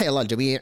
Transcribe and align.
حيا 0.00 0.08
الله 0.08 0.22
الجميع 0.22 0.60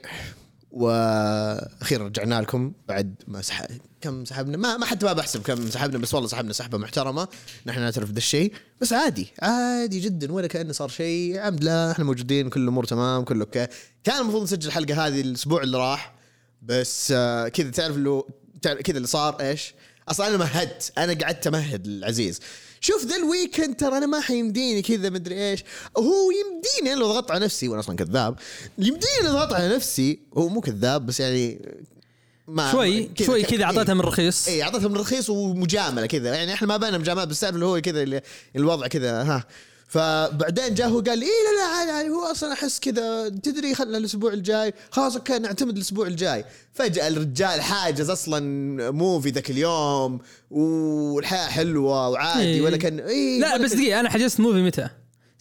وأخيرا 0.70 2.04
رجعنا 2.04 2.40
لكم 2.40 2.72
بعد 2.88 3.14
ما 3.28 3.42
سح... 3.42 3.66
كم 4.00 4.24
سحبنا؟ 4.24 4.56
ما 4.56 4.76
ما 4.76 4.86
حتى 4.86 5.06
ما 5.06 5.12
بحسب 5.12 5.42
كم 5.42 5.70
سحبنا 5.70 5.98
بس 5.98 6.14
والله 6.14 6.28
سحبنا 6.28 6.52
سحبة 6.52 6.78
محترمة. 6.78 7.28
نحن 7.66 7.80
نعترف 7.80 8.08
بهذا 8.08 8.18
الشيء 8.18 8.52
بس 8.80 8.92
عادي 8.92 9.26
عادي 9.42 10.00
جدا 10.00 10.32
ولا 10.32 10.46
كأنه 10.46 10.72
صار 10.72 10.88
شيء. 10.88 11.36
الحمد 11.38 11.62
لله 11.62 11.90
إحنا 11.90 12.04
موجودين 12.04 12.50
كل 12.50 12.60
الأمور 12.60 12.84
تمام 12.84 13.24
كله 13.24 13.44
okay. 13.44 13.66
كان 14.04 14.20
المفروض 14.20 14.42
نسجل 14.42 14.68
الحلقة 14.68 15.06
هذه 15.06 15.20
الأسبوع 15.20 15.62
اللي 15.62 15.78
راح 15.78 16.14
بس 16.62 17.12
آه، 17.16 17.48
كذا 17.48 17.70
تعرف 17.70 18.24
تعرف 18.62 18.78
كذا 18.78 18.96
اللي 18.96 19.08
صار 19.08 19.40
إيش؟ 19.40 19.74
أصلا 20.08 20.28
أنا 20.28 20.36
مهدت 20.36 20.92
أنا 20.98 21.12
قعدت 21.24 21.46
أمهد 21.46 21.86
العزيز. 21.86 22.40
شوف 22.80 23.06
ذا 23.06 23.16
ال 23.16 23.24
weekend 23.24 23.76
ترى 23.76 23.96
أنا 23.96 24.06
ما 24.06 24.20
حيمديني 24.20 24.82
كذا 24.82 25.10
مدري 25.10 25.50
إيش. 25.50 25.64
هو 25.98 26.30
يمديني 26.30 26.92
أنا 26.92 27.00
لو 27.00 27.06
ضغطت 27.06 27.30
على 27.30 27.44
نفسي 27.44 27.68
وأنا 27.68 27.80
أصلا 27.80 27.96
كذاب 27.96 28.36
يمديني 28.78 29.22
لو 29.24 29.32
ضغطت 29.32 29.52
على 29.52 29.74
نفسي 29.76 30.18
هو 30.36 30.48
مو 30.48 30.60
كذاب 30.60 31.06
بس 31.06 31.20
يعني 31.20 31.58
ما 32.48 32.72
شوي 32.72 33.10
شوي 33.22 33.42
كذا 33.42 33.64
أعطيتها 33.64 33.94
من 33.94 34.00
الرخيص 34.00 34.48
اي 34.48 34.62
أعطيتها 34.62 34.88
من 34.88 34.96
رخيص 34.96 35.30
ومجاملة 35.30 36.06
كذا. 36.06 36.34
يعني 36.34 36.54
إحنا 36.54 36.68
ما 36.68 36.76
بينا 36.76 36.98
مجاملات 36.98 37.28
بس 37.28 37.44
اللي 37.44 37.64
هو 37.64 37.80
كذا 37.80 38.20
الوضع 38.56 38.86
كذا 38.86 39.22
ها. 39.22 39.44
فبعدين 39.88 40.74
جاء 40.74 40.88
هو 40.88 41.00
قال 41.00 41.18
لي 41.18 41.24
إيه 41.26 41.30
لا 41.30 41.84
لا 41.86 41.92
عادي 41.94 42.08
هو 42.08 42.24
أصلا 42.24 42.52
أحس 42.52 42.80
كذا 42.80 43.28
تدري 43.28 43.74
خلنا 43.74 43.98
الأسبوع 43.98 44.32
الجاي. 44.32 44.74
خلاص 44.90 45.16
okay 45.16 45.38
نعتمد 45.38 45.76
الأسبوع 45.76 46.06
الجاي. 46.06 46.44
فجأة 46.72 47.08
الرجال 47.08 47.60
حاجز 47.60 48.10
أصلا 48.10 48.40
موفي 48.90 49.30
ذاك 49.30 49.50
اليوم 49.50 50.20
والحياة 50.50 51.48
حلوة 51.48 52.08
وعادي 52.08 52.42
إيه. 52.42 52.62
ولا 52.62 52.76
كان 52.76 53.00
إيه 53.00 53.40
لا 53.40 53.54
ولا 53.54 53.64
بس 53.64 53.72
دقيقة 53.72 54.00
أنا 54.00 54.10
حجزت 54.10 54.40
موفي 54.40 54.62
متى؟ 54.62 54.88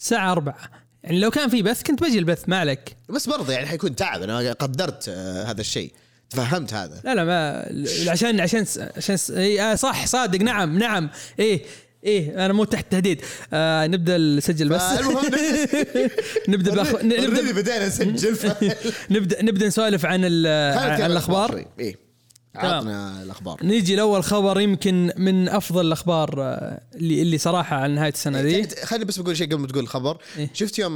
الساعة 0.00 0.32
4 0.32 0.56
يعني 1.02 1.20
لو 1.20 1.30
كان 1.30 1.48
في 1.48 1.62
بث 1.62 1.82
كنت 1.82 2.02
بجي 2.02 2.18
البث 2.18 2.48
ما 2.48 2.58
عليك. 2.58 2.96
بس 3.08 3.28
برضه 3.28 3.52
يعني 3.52 3.66
حيكون 3.66 3.96
تعب. 3.96 4.22
أنا 4.22 4.52
قدرت 4.52 5.08
آه، 5.08 5.44
هذا 5.44 5.60
الشيء. 5.60 5.92
تفهمت 6.30 6.74
هذا. 6.74 7.00
لا 7.04 7.14
لا 7.14 7.24
ما 7.24 7.66
عشان 8.10 8.40
عشان 8.40 8.66
عشان 8.96 9.16
اي 9.36 9.62
آه 9.62 9.74
صح 9.74 10.06
صادق 10.06 10.40
نعم 10.40 10.78
نعم 10.78 11.10
إيه. 11.38 11.64
إيه 12.04 12.44
أنا 12.44 12.52
مو 12.52 12.64
تحت 12.64 12.92
تهديد. 12.92 13.20
آه 13.52 13.86
نبدأ 13.86 14.18
نسجل 14.18 14.68
بس. 14.68 14.82
نبدأ 16.48 16.84
already 16.84 17.04
نبدا 17.04 17.52
بدينا 17.52 17.86
نسجل. 17.86 18.50
نبدا 19.10 19.42
نبدأ 19.42 19.66
نسولف 19.66 20.04
عن 20.06 20.24
عن 20.24 21.10
الأخبار. 21.10 21.64
إيه. 21.80 22.08
عطنا 22.54 23.22
الأخبار. 23.22 23.58
نيجي 23.62 23.96
لأول 23.96 24.24
خبر 24.24 24.60
يمكن 24.60 25.12
من 25.16 25.48
أفضل 25.48 25.86
الأخبار 25.86 26.34
آه، 26.42 26.80
اللي 26.94 27.22
اللي 27.22 27.38
صراحة 27.38 27.76
عن 27.76 27.90
نهاية 27.94 28.12
السنة 28.12 28.40
ذي 28.40 28.66
ت- 28.66 28.84
خليني 28.84 29.04
بس 29.04 29.18
بقول 29.18 29.36
شيء 29.36 29.46
قبل 29.46 29.58
ما 29.60 29.66
تقول 29.66 29.82
الخبر. 29.82 30.18
إيه؟ 30.38 30.50
شفت 30.54 30.78
يوم 30.78 30.92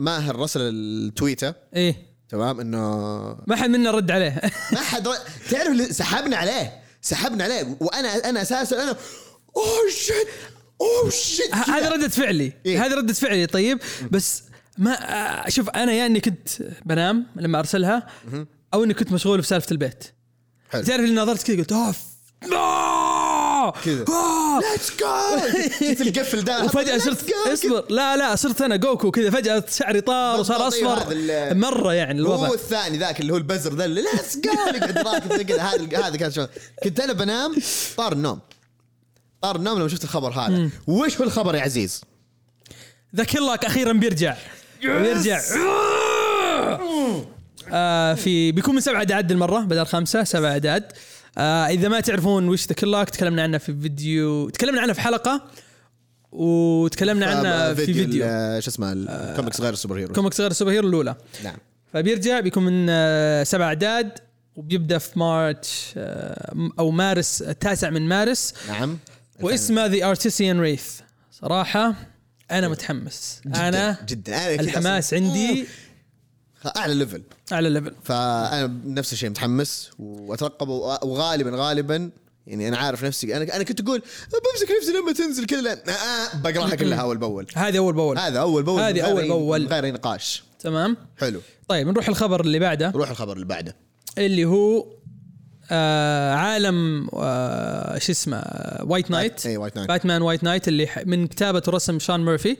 ماهر 0.00 0.36
رسل 0.36 0.60
التويته 0.60 1.54
إيه. 1.76 1.96
تمام 2.28 2.60
إنه 2.60 2.78
ما 3.46 3.56
حد 3.56 3.70
منا 3.70 3.90
رد 3.90 4.10
عليه. 4.10 4.40
ما 4.72 4.80
حد 4.80 5.08
تعرف 5.50 5.92
سحبنا 5.96 6.36
عليه. 6.36 6.72
سحبنا 7.02 7.44
عليه. 7.44 7.76
وأنا 7.80 8.08
أنا 8.08 8.42
أساسا 8.42 8.82
أنا 8.82 8.96
oh 9.56 9.90
shit 9.90 10.28
oh 10.80 11.10
shit 11.10 11.54
هذه 11.54 11.88
ردة 11.88 12.08
فعلي. 12.08 12.52
إيه؟ 12.66 12.86
هذه 12.86 12.94
ردة 12.94 13.12
فعلي 13.12 13.46
طيب. 13.46 13.78
بس 14.10 14.42
ما 14.78 14.92
آه، 15.46 15.48
شوف 15.48 15.68
أنا 15.70 15.92
يا 15.92 16.06
إني 16.06 16.20
كنت 16.20 16.48
بنام 16.86 17.26
لما 17.36 17.58
أرسلها 17.58 18.06
أو 18.74 18.84
إني 18.84 18.94
كنت 18.94 19.12
مشغول 19.12 19.42
في 19.42 19.48
سالفة 19.48 19.66
البيت. 19.72 20.04
حلو. 20.70 20.82
تعرف 20.82 21.00
اللي 21.00 21.14
نظرت 21.20 21.42
كذا 21.42 21.56
قلت 21.56 21.72
أوف! 21.72 21.96
كذا. 23.84 24.04
let's 24.60 24.90
go 25.00 25.06
شفت 25.92 26.00
القفل 26.00 26.44
ده؟ 26.44 26.68
Let's 26.68 26.96
صرت. 26.98 27.32
أصبر. 27.52 27.84
لا 27.90 28.16
لا 28.16 28.36
صرت 28.36 28.62
أنا 28.62 28.76
جوكو 28.76 29.10
كذا 29.10 29.30
فجأة 29.30 29.64
شعري 29.70 30.00
طار 30.00 30.40
وصار 30.40 30.68
أصفر. 30.68 31.14
مرة 31.54 31.92
يعني 31.94 32.20
الوضع. 32.20 32.48
هو 32.48 32.54
الثاني 32.54 32.98
ذاك 32.98 33.20
اللي 33.20 33.32
هو 33.32 33.36
البزر 33.36 33.74
ذا 33.74 33.86
ليتس 33.86 34.36
جو 34.36 34.50
كذا 35.44 35.62
هذا 35.62 36.06
هذا 36.06 36.16
كان 36.16 36.30
شلون 36.30 36.48
كنت 36.84 37.00
أنا 37.00 37.12
بنام 37.12 37.56
طار 37.96 38.12
النوم. 38.12 38.40
طار 39.42 39.56
النوم 39.56 39.78
لما 39.78 39.88
شفت 39.88 40.04
الخبر 40.04 40.30
هذا. 40.30 40.70
وش 40.86 41.18
هو 41.18 41.24
الخبر 41.24 41.54
يا 41.54 41.60
عزيز؟ 41.60 42.00
ذا 43.16 43.24
كلاك 43.24 43.64
أخيرا 43.64 43.92
بيرجع. 43.92 44.36
بيرجع. 44.82 45.40
آه 47.72 48.14
في 48.14 48.52
بيكون 48.52 48.74
من 48.74 48.80
سبع 48.80 48.96
أعداد 48.98 49.30
المرة 49.30 49.60
بدل 49.60 49.86
خمسة 49.86 50.24
سبع 50.24 50.48
أعداد. 50.48 50.92
آه 51.38 51.66
إذا 51.66 51.88
ما 51.88 52.00
تعرفون 52.00 52.48
وش 52.48 52.66
The 52.66 52.74
Kill 52.74 52.92
Lock 52.92 53.10
تكلمنا 53.10 53.42
عنه 53.42 53.58
في 53.58 53.80
فيديو 53.82 54.48
تكلمنا 54.48 54.80
عنه 54.80 54.92
في 54.92 55.00
حلقة 55.00 55.42
وتكلمنا 56.32 57.26
عنه 57.26 57.74
في 57.74 57.86
فيديو 57.86 58.24
ال- 58.26 58.62
شو 58.62 58.70
اسمه 58.70 58.92
الكوميكس 58.92 59.60
غير 59.60 59.72
ال 59.72 59.98
superhero. 59.98 60.12
comics 60.14 60.40
غير 60.40 60.50
ال 60.50 60.70
superhero 60.70 60.88
الأولى. 60.88 61.14
نعم. 61.44 61.56
فبيرجع 61.92 62.40
بيكون 62.40 62.62
من 62.64 62.86
آه، 62.90 63.42
سبع 63.44 63.64
أعداد 63.64 64.10
وبيبدأ 64.56 64.98
في 64.98 65.18
March 65.18 65.92
آه، 65.96 66.52
أو 66.78 66.90
مارس 66.90 67.42
التاسع 67.42 67.90
من 67.90 68.08
مارس. 68.08 68.54
نعم. 68.68 68.98
واسمه 69.42 69.86
The 69.86 70.10
Artisan 70.10 70.60
Wraith 70.60 71.00
صراحة 71.32 71.94
أنا 72.50 72.68
متحمس. 72.68 73.40
جداً. 73.46 73.68
أنا 73.68 73.96
جدا. 74.08 74.36
أنا 74.36 74.60
الحماس 74.60 75.14
عندي 75.14 75.66
أعلى 76.76 76.94
ليفل 76.94 77.22
أعلى 77.52 77.70
ليفل 77.70 77.94
فأنا 78.04 78.66
بنفس 78.66 79.12
الشيء 79.12 79.30
متحمس 79.30 79.90
واترقب 79.98 80.68
وغالبا 80.68 81.50
غالبا 81.54 82.10
يعني 82.46 82.68
أنا 82.68 82.76
عارف 82.78 83.04
نفسي. 83.04 83.36
أنا 83.36 83.56
أنا 83.56 83.64
كنت 83.64 83.80
أقول 83.80 83.98
بمسك 84.28 84.68
نفسي 84.80 84.92
لما 84.92 85.12
تنزل 85.12 85.46
كذا 85.46 85.74
لأن- 85.74 85.88
آه 85.88 86.36
بقراها 86.42 86.74
كلها 86.74 87.00
أول 87.00 87.18
بأول. 87.18 87.46
هذه 87.54 87.78
أول 87.78 87.94
بأول. 87.94 88.18
هذا 88.18 88.40
أول 88.40 88.62
بأول 88.62 88.80
هذه 88.82 89.00
بأول. 89.26 89.62
من 89.62 89.68
غير 89.68 89.92
نقاش. 89.94 90.42
تمام. 90.60 90.96
حلو. 91.18 91.40
طيب 91.68 91.88
نروح 91.88 92.08
الخبر 92.08 92.40
اللي 92.40 92.58
بعده. 92.58 92.90
روح 92.90 93.10
الخبر 93.10 93.32
اللي 93.32 93.44
بعده. 93.46 93.76
اللي 94.18 94.44
هو 94.44 94.86
آه 95.70 96.34
عالم 96.34 97.08
آه 97.14 97.98
شو 97.98 98.12
اسمه 98.12 98.42
White 98.82 99.10
Knight 99.10 99.46
اي 99.46 99.56
White 99.56 99.76
Knight 99.76 99.88
Batman 99.88 100.22
White 100.22 100.44
Knight 100.44 100.68
اللي 100.68 100.88
من 101.06 101.26
كتابة 101.26 101.62
ورسم 101.68 101.98
شون 101.98 102.24
ميرفي 102.24 102.56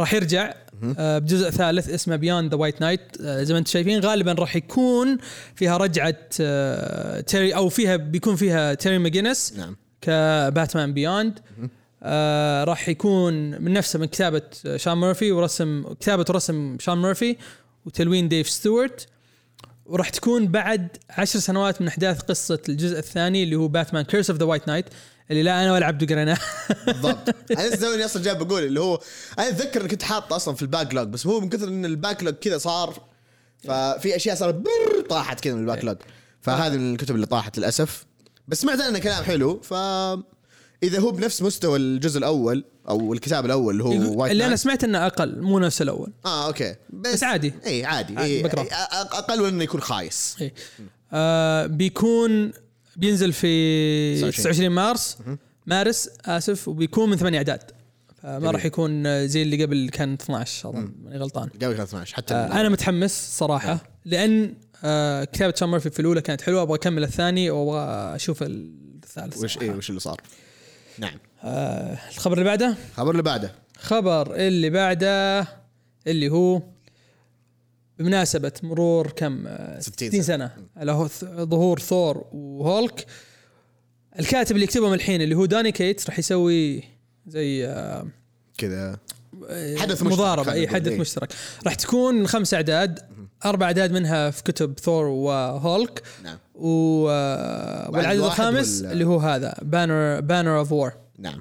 راح 0.00 0.14
يرجع 0.14 0.54
آه 0.98 1.18
بجزء 1.18 1.50
ثالث 1.50 1.88
اسمه 1.88 2.16
Beyond 2.16 2.50
the 2.50 2.56
White 2.56 2.80
Knight 2.80 3.22
زي 3.22 3.52
ما 3.52 3.58
أنتم 3.58 3.70
شايفين 3.70 4.00
غالبا 4.00 4.32
راح 4.32 4.56
يكون 4.56 5.18
فيها 5.54 5.76
رجعة 5.76 6.16
آه 6.40 7.20
تيري 7.20 7.54
أو 7.54 7.68
فيها 7.68 7.96
بيكون 7.96 8.36
فيها 8.36 8.74
تيري 8.74 8.98
ماجينس 8.98 9.54
نعم. 9.56 9.76
ك 10.00 10.13
Batman 10.13 10.92
Beyond 10.92 11.38
آه 12.02 12.64
راح 12.64 12.88
يكون 12.88 13.34
من 13.62 13.72
نفسه 13.72 13.98
من 13.98 14.06
كتابة 14.06 14.42
شون 14.76 15.00
ميرفي 15.00 15.32
ورسم 15.32 15.92
كتابة 16.00 16.24
ورسم 16.28 16.76
شون 16.80 17.02
ميرفي 17.02 17.36
وتلوين 17.86 18.28
ديف 18.28 18.48
ستيوارت 18.50 19.08
وراح 19.88 20.08
تكون 20.08 20.48
بعد 20.48 20.88
عشر 21.10 21.38
سنوات 21.38 21.82
من 21.82 21.88
أحداث 21.88 22.20
قصة 22.20 22.58
الجزء 22.68 22.98
الثاني 22.98 23.42
اللي 23.42 23.56
هو 23.56 23.68
Batman 23.68 24.04
Curse 24.04 24.30
of 24.30 24.38
the 24.38 24.44
White 24.44 24.68
Knight 24.68 24.84
اللي 25.30 25.42
لا 25.42 25.62
أنا 25.62 25.72
ولا 25.72 25.86
عبدو 25.86 26.06
قريناه. 26.06 26.38
بالضبط. 26.86 27.28
أنا 27.58 27.76
توني 27.76 28.04
أصلا 28.04 28.22
جاي 28.22 28.34
بقول 28.34 28.62
اللي 28.62 28.80
هو 28.80 29.00
أنا 29.38 29.48
أتذكر 29.48 29.80
إني 29.80 29.88
كنت 29.88 30.02
حاطه 30.02 30.36
أصلا 30.36 30.54
في 30.54 30.62
ال 30.62 30.94
backlog 30.94 31.08
بس 31.08 31.26
هو 31.26 31.40
من 31.40 31.48
كثر 31.48 31.68
إن 31.68 31.84
ال 31.84 32.22
backlog 32.22 32.34
كذا 32.34 32.58
صار 32.58 33.02
ففي 33.58 34.16
أشياء 34.16 34.36
صارت 34.36 34.54
بر 34.54 35.00
طاحت 35.08 35.40
كذا 35.40 35.54
من 35.54 35.60
ال 35.60 35.84
backlog 35.84 35.96
فهذه 36.40 36.76
من 36.76 36.92
الكتب 36.92 37.14
اللي 37.14 37.26
طاحت 37.26 37.58
للأسف. 37.58 38.04
بس 38.48 38.60
سمعت 38.60 38.80
عنه 38.80 38.98
كلام 38.98 39.24
حلو 39.24 39.60
ف 39.60 39.74
إذا 40.82 41.00
هو 41.00 41.10
بنفس 41.10 41.42
مستوى 41.42 41.78
الجزء 41.78 42.18
الأول 42.18 42.64
أو 42.88 43.12
الكتاب 43.12 43.46
الأول 43.46 43.72
اللي 43.72 43.84
هو 43.84 44.20
White 44.20 44.32
اللي 44.32 44.46
أنا. 44.46 44.56
سمعت 44.56 44.84
إنه 44.84 45.06
أقل 45.06 45.42
مو 45.42 45.58
نفس 45.58 45.82
الأول. 45.82 46.12
آه 46.26 46.46
okay. 46.46 46.74
بس, 46.90 47.12
بس 47.12 47.22
عادي. 47.22 47.54
إي 47.66 47.84
عادي, 47.84 48.16
عادي، 48.16 48.28
إيه 48.30 48.42
بقرأ. 48.42 48.66
أقل 48.72 49.42
من 49.42 49.48
إنه 49.48 49.64
يكون 49.64 49.80
خايس. 49.80 50.36
إيه. 50.40 50.54
آه 51.12 51.66
بيكون 51.66 52.52
بينزل 52.96 53.32
في 53.32 54.14
29 54.16 54.32
29 54.32 54.70
مارس. 54.70 55.18
مارس 55.66 56.10
آسف 56.24 56.68
وبيكون 56.68 57.10
من 57.10 57.16
ثمانية 57.16 57.38
أعداد. 57.38 57.62
فما 58.22 58.38
جميل. 58.38 58.54
راح 58.54 58.64
يكون 58.64 59.26
زي 59.28 59.42
اللي 59.42 59.64
قبل 59.64 59.90
كان 59.92 60.12
12 60.12 60.68
اظن 60.68 60.92
ماني 61.02 61.18
غلطان. 61.18 61.48
قبل 61.48 61.72
كان 61.72 61.82
12 61.82 62.16
حتى 62.16 62.34
آه 62.34 62.60
أنا 62.60 62.68
متحمس 62.68 63.38
صراحة. 63.38 63.82
لأن 64.04 64.54
آه 64.84 65.24
كتابة 65.24 65.54
ميرفي 65.62 65.90
في 65.90 66.00
الأولى 66.00 66.20
كانت 66.20 66.42
حلوة 66.42 66.62
أبغى 66.62 66.74
أكمل 66.74 67.02
الثاني 67.02 67.50
وأبغى 67.50 68.16
أشوف 68.16 68.42
الثالث 68.42 69.44
وش. 69.44 69.58
إيه 69.58 69.70
وش 69.70 69.90
اللي 69.90 70.00
صار؟ 70.00 70.20
نعم. 70.98 71.18
آه 71.44 71.98
الخبر 72.14 72.32
اللي 72.32 72.44
بعده؟ 72.44 72.74
الخبر 72.90 73.10
اللي 73.10 73.22
بعده. 73.22 73.52
خبر 73.78 74.34
اللي 74.34 74.70
بعده 74.70 75.46
اللي 76.06 76.28
هو 76.28 76.62
بمناسبة 77.98 78.52
مرور 78.62 79.10
كم؟ 79.10 79.46
آه، 79.46 79.80
60 79.80 80.08
60 80.08 80.22
سنة. 80.22 80.50
على 80.76 80.92
هو- 80.92 81.08
ظهور 81.24 81.78
ثور 81.78 82.24
وهولك. 82.32 83.06
الكاتب 84.18 84.52
اللي 84.54 84.64
يكتبهم 84.64 84.92
الحين 84.92 85.22
اللي 85.22 85.34
هو 85.34 85.44
داني 85.46 85.72
كيتس 85.72 86.06
راح 86.06 86.18
يسوي 86.18 86.82
زي 87.26 87.66
آه، 87.66 88.06
كذا. 88.58 88.96
آه، 89.48 89.76
حدث 89.76 90.02
مشترك 90.02 90.12
مضاربة. 90.12 90.52
إي 90.52 90.68
حدث 90.68 90.92
إيه. 90.92 90.98
مشترك. 91.00 91.32
راح 91.66 91.74
تكون 91.74 92.26
خمس 92.26 92.54
أعداد. 92.54 92.98
أربع 93.44 93.66
أعداد 93.66 93.92
منها 93.92 94.30
في 94.30 94.42
كتب 94.42 94.78
ثور 94.78 95.04
وهولك. 95.04 96.02
نعم. 96.24 96.38
و 96.58 97.08
آه، 97.10 97.90
والعدد 97.90 98.20
الخامس 98.20 98.80
ولا- 98.80 98.92
اللي 98.92 99.04
هو 99.04 99.18
هذا 99.18 99.54
Banner 99.62 100.20
Banner 100.20 100.58
of 100.58 100.72
War 100.72 100.92
نعم. 101.18 101.40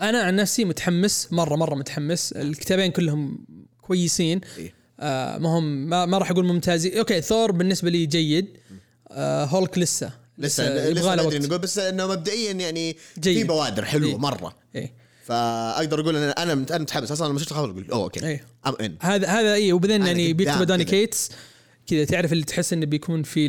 أنا 0.00 0.22
عن 0.22 0.36
نفسي 0.36 0.64
متحمس 0.64 1.28
مره 1.32 1.56
مرة 1.56 1.74
متحمس. 1.74 2.32
الكتابين 2.32 2.90
كلهم 2.90 3.46
كويسين. 3.80 4.40
إيه. 4.58 4.74
آه 5.00 5.38
ما 5.38 5.48
هم 5.58 5.88
ما, 5.88 6.06
ما 6.06 6.18
راح 6.18 6.30
أقول 6.30 6.46
ممتازين. 6.46 6.98
okay 6.98 7.20
ثور 7.20 7.52
بالنسبة 7.52 7.90
لي 7.90 8.06
جيد. 8.06 8.46
آه 9.10 9.44
هولك 9.44 9.78
لسه. 9.78 10.10
لسه 10.38 10.74
لسه 10.90 11.14
بدري 11.14 11.26
وقت. 11.26 11.34
نقول 11.36 11.58
بس 11.58 11.78
إنه 11.78 12.06
مبدئيا 12.06 12.52
يعني 12.52 12.96
جيد. 13.18 13.38
في 13.38 13.44
بوادر 13.44 13.84
حلوة 13.84 14.08
إيه. 14.10 14.16
مرة. 14.18 14.56
إيه. 14.74 14.94
فأقدر 15.24 16.00
أقول 16.00 16.16
أنا 16.16 16.30
أنا 16.42 16.54
متحمس. 16.54 17.12
أصلا 17.12 17.28
لما 17.28 17.38
شفت 17.38 17.50
الخبر 17.52 17.70
أقول 17.70 17.86
oh 17.92 18.02
okay. 18.04 18.26
إيه. 18.26 18.44
هذا 19.00 19.28
هذا 19.28 19.52
اي 19.54 19.72
وبعدين 19.72 20.06
يعني 20.06 20.32
بيكتب 20.32 20.62
داني. 20.62 20.84
كيتس 20.84 21.30
كذا 21.86 22.04
تعرف 22.04 22.32
اللي 22.32 22.44
تحس 22.44 22.72
إنه 22.72 22.86
بيكون 22.86 23.22
في 23.22 23.48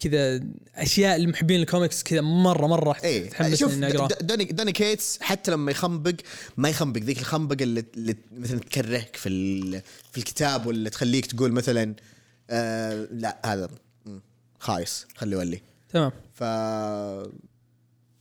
كذا 0.00 0.40
أشياء 0.74 1.18
لمحبين 1.18 1.60
الكوميكس 1.60 2.02
كذا 2.02 2.20
مرة 2.20 2.66
مرة 2.66 2.96
إيه. 3.04 3.30
تحمس 3.30 3.58
شوف 3.58 3.74
إني 3.74 3.86
اقراه 3.96 4.06
د- 4.08 4.26
داني 4.26 4.44
داني 4.44 4.72
كيتس 4.72 5.18
حتى 5.20 5.50
لما 5.50 5.70
يخنبق 5.70 6.14
ما 6.56 6.68
يخنبق 6.68 7.00
ذيك 7.00 7.18
الخنبقة 7.18 7.62
اللي, 7.62 7.84
اللي 7.96 8.16
مثلا 8.36 8.58
تكرهك 8.58 9.16
في 9.16 9.28
ال- 9.28 9.82
في 10.12 10.18
الكتاب 10.18 10.66
ولا 10.66 10.88
تخليك 10.90 11.26
تقول 11.26 11.52
مثلا 11.52 11.94
آه 12.50 13.08
لا 13.10 13.38
هذا 13.46 13.68
خايس 14.60 15.06
خلي 15.16 15.32
يولي. 15.36 15.60
تمام. 15.92 16.12
ف 16.34 16.42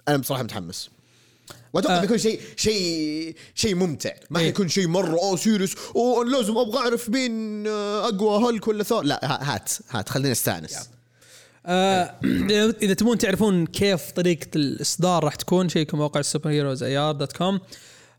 أنا 0.07 0.17
بصراحة 0.17 0.43
متحمس. 0.43 0.89
وأتوقع 1.77 1.97
آه. 1.97 2.01
بيكون 2.01 2.17
شيء 2.17 2.39
شيء 2.55 3.35
شيء 3.55 3.75
ممتع 3.75 4.11
ما 4.29 4.39
إيه. 4.39 4.45
حيكون 4.45 4.67
شيء 4.67 4.87
مرة 4.87 5.13
oh 5.19 5.35
serious 5.35 5.75
oh 5.95 6.23
أنا 6.23 6.29
لازم 6.29 6.57
أبغى 6.57 6.77
أعرف 6.77 7.09
مين 7.09 7.67
آه، 7.67 8.07
أقوى 8.07 8.43
هولك 8.43 8.67
ولا 8.67 8.83
ثور 8.83 9.03
لا 9.03 9.19
ها- 9.23 9.55
هات 9.55 9.71
هات 9.89 10.09
خلينا 10.09 10.31
نستانس 10.31 10.89
آه 11.65 12.15
اذا 12.83 12.93
تبون 12.93 13.17
تعرفون 13.17 13.65
كيف 13.65 14.11
طريقة 14.11 14.47
الإصدار 14.55 15.23
راح 15.23 15.35
تكون 15.35 15.69
شيكوا 15.69 15.99
موقع 15.99 16.19
ال 16.19 16.22
superheroes 16.22 16.49
ar 16.49 16.83
dot 16.83 17.31
com 17.31 17.59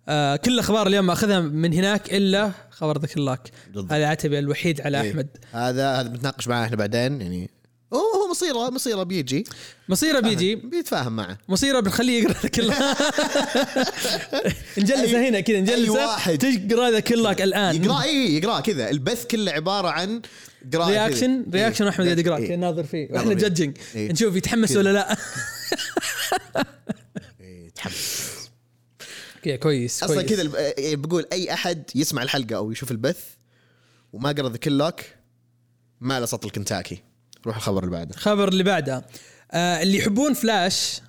آه 0.09 0.37
كل 0.37 0.53
الأخبار 0.53 0.87
اليوم 0.87 1.07
ماخذها 1.07 1.41
من 1.41 1.73
هناك 1.73 2.15
إلا 2.15 2.53
خبر 2.71 2.99
The 2.99 3.17
Clock 3.17 3.51
بالضبط. 3.67 3.93
هذا 3.93 4.07
عتبي 4.07 4.39
الوحيد 4.39 4.81
على 4.81 5.01
إيه. 5.01 5.11
أحمد 5.11 5.29
هذا 5.53 6.01
هذا 6.01 6.09
بنتناقش 6.09 6.49
معاه 6.49 6.65
إحنا 6.65 6.77
بعدين 6.77 7.21
يعني 7.21 7.51
هو 7.95 7.99
هو 7.99 8.31
مصيره 8.31 8.71
مصيره 8.71 9.03
بيجي 9.03 9.45
مصيره 9.89 10.21
بيجي 10.21 10.55
بيتفاهم 10.55 11.17
معه 11.17 11.39
مصيره 11.49 11.81
بنخليه 11.81 12.23
يقرأ 12.23 12.49
كلها 12.49 12.97
نجلسه 14.79 15.13
أي- 15.13 15.29
هنا 15.29 15.41
كذا 15.41 15.57
أي 15.57 15.61
نجلسه 15.63 15.93
واحد. 16.07 16.39
تقرأ 16.69 16.91
The 16.91 17.01
Clock 17.01 17.43
الآن 17.43 17.85
يقرأ 17.85 18.03
إي 18.03 18.37
يقرأ 18.37 18.61
كذا 18.61 18.91
البث 18.91 19.27
كله 19.27 19.53
عبارة 19.53 19.89
عن 19.89 20.23
قراءة 20.75 20.89
reaction. 20.91 21.45
reaction. 21.53 21.85
واحمد 21.87 22.05
قاعد 22.07 22.19
يقرا. 22.19 22.39
كذا 22.41 22.57
ناظر 22.57 22.85
فيه 22.85 23.09
وإحنا. 23.11 23.35
جادجنج. 23.35 23.77
نشوف 23.97 24.37
يتحمس. 24.37 24.77
ولا 24.77 24.93
لا 24.93 25.17
تحمس 27.75 28.29
كذا 29.43 29.57
كويس 29.57 30.03
أصلا. 30.03 30.23
كذا 30.23 30.51
بقول 30.79 31.27
أي 31.33 31.53
أحد 31.55 31.83
يسمع 31.95 32.23
الحلقة 32.23 32.57
أو 32.57 32.73
يشوف 32.73 32.91
البث 32.91 33.21
وما 34.13 34.33
قرأ 34.33 34.49
The 34.49 34.57
Clock 34.57 35.01
ما 36.01 36.21
له 36.21 36.27
سطل 36.27 36.51
كنتاكي 36.51 37.03
روح 37.47 37.57
الخبر 37.57 37.85
اللي 37.85 37.91
بعده. 37.97 38.15
الخبر 38.15 38.49
اللي 38.49 38.63
بعده. 38.63 39.05
آه 39.53 39.83
اللي 39.83 39.99
يحبون 39.99 40.35
فلاش 40.35 41.01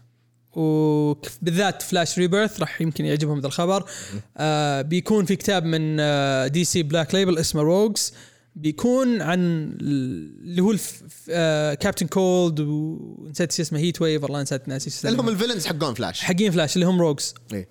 وبالذات 0.53 1.81
فلاش 1.81 2.19
Rebirth 2.19 2.59
راح 2.59 2.81
يمكن 2.81 3.05
يعجبهم 3.05 3.39
ذا 3.39 3.47
الخبر. 3.47 3.89
آه 4.37 4.81
بيكون 4.81 5.25
في 5.25 5.35
كتاب 5.35 5.65
من 5.65 5.97
آه 5.99 6.47
DC 6.47 6.83
Black 6.83 7.15
Label 7.15 7.38
اسمه 7.37 7.61
Rogues 7.62 8.13
بيكون 8.55 9.21
عن 9.21 9.39
ال- 9.81 10.39
اللي 10.49 10.61
هو 10.61 10.71
الف- 10.71 11.03
آه 11.29 11.73
Captain 11.74 12.07
Cold 12.07 12.59
ونسيت 12.59 13.51
شو 13.51 13.61
اسمه 13.61 13.79
Heat 13.80 14.01
Wave 14.01 14.24
والله 14.23 14.41
نسيت 14.41 14.67
ناسي 14.67 15.07
اللي 15.09 15.21
هم 15.21 15.29
ال 15.30 15.34
villains 15.34 15.68
حقون 15.67 15.93
فلاش. 15.93 16.21
حقين 16.21 16.51
فلاش 16.51 16.75
اللي 16.75 16.85
هم 16.87 17.01
Rogues 17.01 17.33
إيه. 17.53 17.69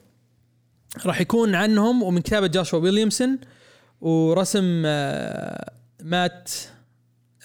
راح 1.06 1.20
يكون 1.20 1.54
عنهم 1.54 2.02
ومن 2.02 2.20
كتابة 2.20 2.46
جاشوا 2.46 2.78
ويليامسون 2.78 3.38
ورسم 4.00 4.82
آه، 4.86 5.72
مات 6.02 6.50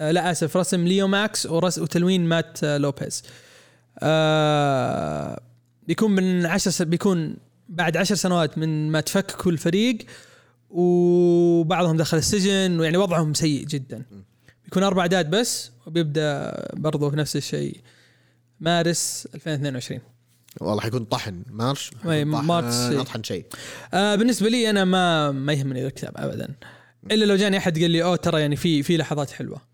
آه، 0.01 0.11
لا 0.11 0.31
آسف 0.31 0.57
رسم 0.57 0.87
ليو 0.87 1.07
ماكس 1.07 1.45
ورس 1.45 1.79
وتلوين 1.79 2.25
مات 2.25 2.63
آه، 2.63 2.77
لوبيز. 2.77 3.23
آه، 3.99 5.39
بيكون 5.87 6.11
من 6.11 6.45
عشر 6.45 6.71
س... 6.71 6.81
بيكون 6.81 7.35
بعد 7.69 7.97
عشر 7.97 8.15
سنوات 8.15 8.57
من 8.57 8.91
ما 8.91 9.01
تفككوا 9.01 9.51
الفريق 9.51 9.97
وبعضهم 10.69 11.97
دخل 11.97 12.17
السجن 12.17 12.79
ويعني 12.79 12.97
وضعهم 12.97 13.33
سيء 13.33 13.65
جدا. 13.65 14.03
بيكون 14.65 14.83
أربع 14.83 15.01
أعداد 15.01 15.29
بس 15.29 15.71
وبيبدأ 15.87 16.53
برضو 16.73 17.11
نفس 17.11 17.35
الشيء. 17.35 17.77
مارس 18.59 19.27
2022 19.35 19.99
والله 20.61 20.81
حيكون 20.81 21.05
طحن. 21.05 21.43
March؟ 21.51 21.89
طحن- 22.03 22.23
مارس 22.25 22.89
شيء. 22.89 23.01
اطحن 23.01 23.23
شيء. 23.23 23.45
آه 23.93 24.15
بالنسبة 24.15 24.49
لي 24.49 24.69
أنا 24.69 24.85
ما 24.85 25.31
ما 25.31 25.53
يهمني 25.53 25.85
الكتاب 25.87 26.11
ابدا. 26.15 26.47
إلا 27.11 27.25
لو 27.25 27.35
جاني 27.35 27.57
أحد 27.57 27.79
قال 27.79 27.91
لي 27.91 28.03
أوه 28.03 28.15
ترى 28.15 28.41
يعني 28.41 28.55
في 28.55 28.83
في 28.83 28.97
لحظات 28.97 29.31
حلوة. 29.31 29.72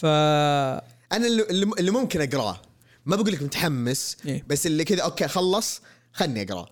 ف 0.00 0.06
أنا 0.06 1.26
اللي, 1.26 1.42
اللي- 1.78 1.90
ممكن 1.90 2.20
أقراه. 2.20 2.62
ما 3.06 3.16
بقول 3.16 3.32
لك 3.32 3.42
متحمس 3.42 4.16
إيه. 4.26 4.44
بس 4.48 4.66
اللي 4.66 4.84
كذا 4.84 5.02
okay 5.02 5.28
خلص 5.28 5.80
خلني 6.12 6.42
أقراه. 6.42 6.68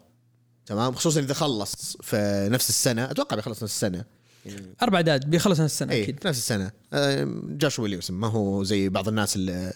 تمام؟ 0.67 0.95
خصوصا 0.95 1.21
إذا 1.21 1.35
خلص 1.35 1.97
في 2.03 2.49
نفس 2.53 2.69
السنة. 2.69 3.11
أتوقع 3.11 3.37
بيخلص 3.37 3.63
نفس 3.63 3.73
السنة. 3.75 4.05
أربع 4.83 4.97
اعداد 4.97 5.31
بيخلص 5.31 5.61
نفس 5.61 5.73
السنة 5.73 5.93
اي 5.93 6.03
أكيد. 6.03 6.21
في 6.21 6.29
نفس 6.29 6.39
السنة. 6.39 6.71
آه، 6.93 7.25
جوش 7.49 7.79
ويليامسون. 7.79 8.17
ما 8.17 8.27
هو 8.27 8.65
زي 8.65 8.89
بعض 8.89 9.09
الناس 9.09 9.37
اللي 9.37 9.73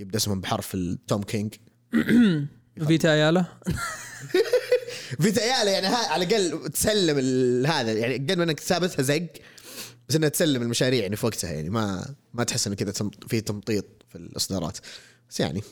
يبدأ 0.00 0.16
اسمهم 0.16 0.40
بحرف 0.40 0.74
التوم 0.74 1.22
كينج. 1.22 1.54
فيتا 2.86 3.12
أيالا. 3.12 3.44
فيتا 5.20 5.40
أيالا 5.40 5.70
يعني 5.70 5.86
ها 5.86 5.96
على 6.12 6.24
الأقل 6.24 6.70
تسلم 6.70 7.18
هذا. 7.66 7.92
يعني 7.92 8.14
قد 8.14 8.32
ما 8.32 8.44
إنك 8.44 8.60
كاتبها 8.60 9.02
زق. 9.02 9.26
بس 10.08 10.16
إنها 10.16 10.28
تسلم 10.28 10.62
المشاريع 10.62 11.02
يعني 11.02 11.16
في 11.16 11.26
وقتها 11.26 11.52
يعني 11.52 11.70
ما 11.70 12.14
ما 12.34 12.44
تحس 12.44 12.66
إنه 12.66 12.76
كذا 12.76 12.92
في 13.28 13.40
تمطيط 13.40 13.84
في 14.08 14.18
الإصدارات. 14.18 14.78
بس 15.30 15.40
يعني. 15.40 15.62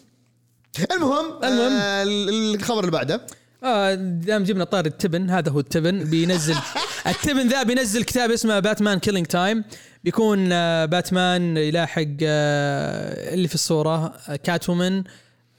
المهم 0.93 1.25
المهم. 1.45 1.73
آه 1.73 2.03
ال- 2.03 2.55
الخبر 2.55 2.81
اللي 2.81 2.91
بعده. 2.91 3.27
آه 3.65 3.95
دام 3.95 4.45
جبنا 4.45 4.65
طاري 4.65 4.87
التبن 4.87 5.31
هذا 5.31 5.51
هو 5.51 5.61
التبن. 5.61 6.05
بينزل 6.05 6.57
التبن 7.07 7.49
ذا 7.49 7.63
بينزل 7.63 8.05
كتاب 8.05 8.31
اسمه 8.31 8.59
باتمان 8.59 8.99
Killing 8.99 9.27
Time 9.27 9.65
بيكون 10.05 10.53
آه 10.53 10.85
باتمان 10.85 11.57
يلاحق 11.57 12.07
آه 12.23 13.35
اللي 13.35 13.49
في 13.49 13.55
الصورة 13.55 14.07
آه 14.29 14.37
كات 14.37 14.69
وومن 14.69 15.05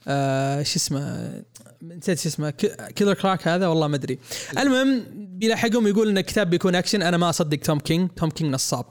آه 0.08 0.62
شو 0.62 0.76
اسمه 0.76 1.32
نسيت 1.92 2.18
شو 2.18 2.28
اسمه 2.28 2.50
كيلر 2.96 3.14
كروك 3.14 3.48
هذا 3.48 3.66
والله 3.66 3.86
ما 3.86 3.96
أدري. 3.96 4.18
المهم 4.58 5.04
بيلاحقهم 5.14 5.86
يقول 5.86 6.08
إن 6.08 6.18
الكتاب 6.18 6.50
بيكون 6.50 6.74
اكشن 6.74 7.02
أنا 7.02 7.16
ما 7.16 7.30
أصدق 7.30 7.58
توم 7.58 7.78
كينج 7.80 8.10
توم 8.10 8.30
كينج 8.30 8.54
نصاب. 8.54 8.84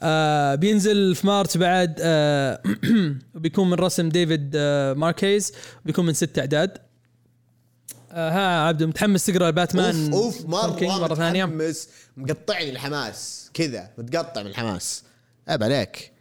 آه 0.00 0.54
بينزل 0.54 1.14
في 1.14 1.26
مارس 1.26 1.56
بعد 1.56 1.94
آه 2.00 2.62
بيكون 3.34 3.70
من 3.70 3.74
رسم 3.74 4.08
ديفيد 4.08 4.52
آه 4.56 4.94
ماركيز. 4.94 5.52
بيكون 5.84 6.06
من 6.06 6.12
ست 6.12 6.38
أعداد. 6.38 6.78
آه 8.12 8.30
ها 8.30 8.68
عبدو 8.68 8.86
متحمس 8.86 9.26
تقرأ 9.26 9.50
باتمان 9.50 10.12
أوف 10.12 10.46
أوف 10.46 10.78
توم 10.78 10.88
مرة 10.88 10.98
مرة 10.98 11.14
ثانية؟ 11.14 11.44
متحمس. 11.44 11.88
مقطعني 12.16 12.70
الحماس. 12.70 13.50
كذا 13.54 13.90
متقطع 13.98 14.42
من 14.42 14.50
الحماس. 14.50 15.02
عيب 15.48 15.62
عليك. 15.62 16.17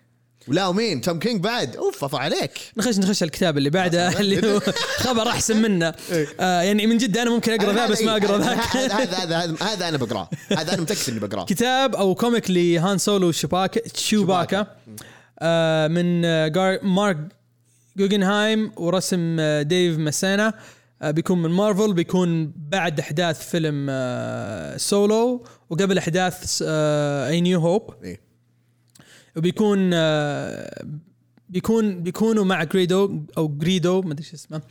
ولا 0.47 0.67
ومين؟ 0.67 1.01
توم 1.01 1.19
كينج 1.19 1.41
بعد. 1.43 1.75
أوف 1.75 2.03
أفا 2.03 2.17
عليك. 2.17 2.51
نخش 2.77 2.97
نخش 2.97 3.23
الكتاب 3.23 3.57
اللي 3.57 3.69
بعده 3.69 4.19
اللي 4.19 4.53
هو 4.53 4.59
خبر 5.05 5.27
أحسن 5.27 5.61
منه. 5.61 5.93
آه 6.39 6.61
يعني 6.61 6.87
من 6.87 6.97
جد 6.97 7.17
أنا 7.17 7.29
ممكن 7.29 7.53
أقرأ 7.53 7.73
ذا 7.73 7.87
بس 7.87 8.01
ما 8.01 8.11
أقرأ 8.17 8.37
ذاك. 8.37 8.59
هذا 8.75 9.15
هذا 9.17 9.55
هذا 9.61 9.89
أنا 9.89 9.97
بقرأه. 9.97 10.29
هذا 10.57 10.73
أنا 10.73 10.81
متأكد 10.81 11.09
إني 11.09 11.19
بقرأه. 11.19 11.45
كتاب 11.45 11.95
أو 11.95 12.15
comic 12.15 12.51
لهان 12.51 12.97
سولو 12.97 13.31
تشوباكا 13.31 13.81
تشوباكا. 13.95 14.67
آه 15.39 15.87
من 15.87 16.25
آه 16.25 16.79
مارك 16.83 17.17
جوجنهايم 17.97 18.71
ورسم 18.77 19.37
آه 19.39 19.61
ديف 19.61 19.97
مسينا. 19.97 20.53
آه 21.01 21.11
بيكون 21.11 21.41
من 21.41 21.49
مارفل 21.49 21.93
بيكون 21.93 22.53
بعد 22.57 22.99
أحداث 22.99 23.49
فيلم 23.49 23.87
آه 23.89 24.77
سولو. 24.77 25.45
وقبل 25.69 25.97
أحداث 25.97 26.63
A 26.67 27.41
New 27.41 27.59
Hope 27.59 27.93
إيه. 28.03 28.26
وبيكون 29.37 29.89
آه 29.93 30.85
بيكون 31.49 32.03
بيكونوا 32.03 32.45
مع 32.45 32.63
جريدو 32.63 33.21
أو 33.37 33.47
جريدو 33.47 34.01
ما 34.01 34.13
أدري 34.13 34.23
شو 34.23 34.35
اسمه. 34.35 34.61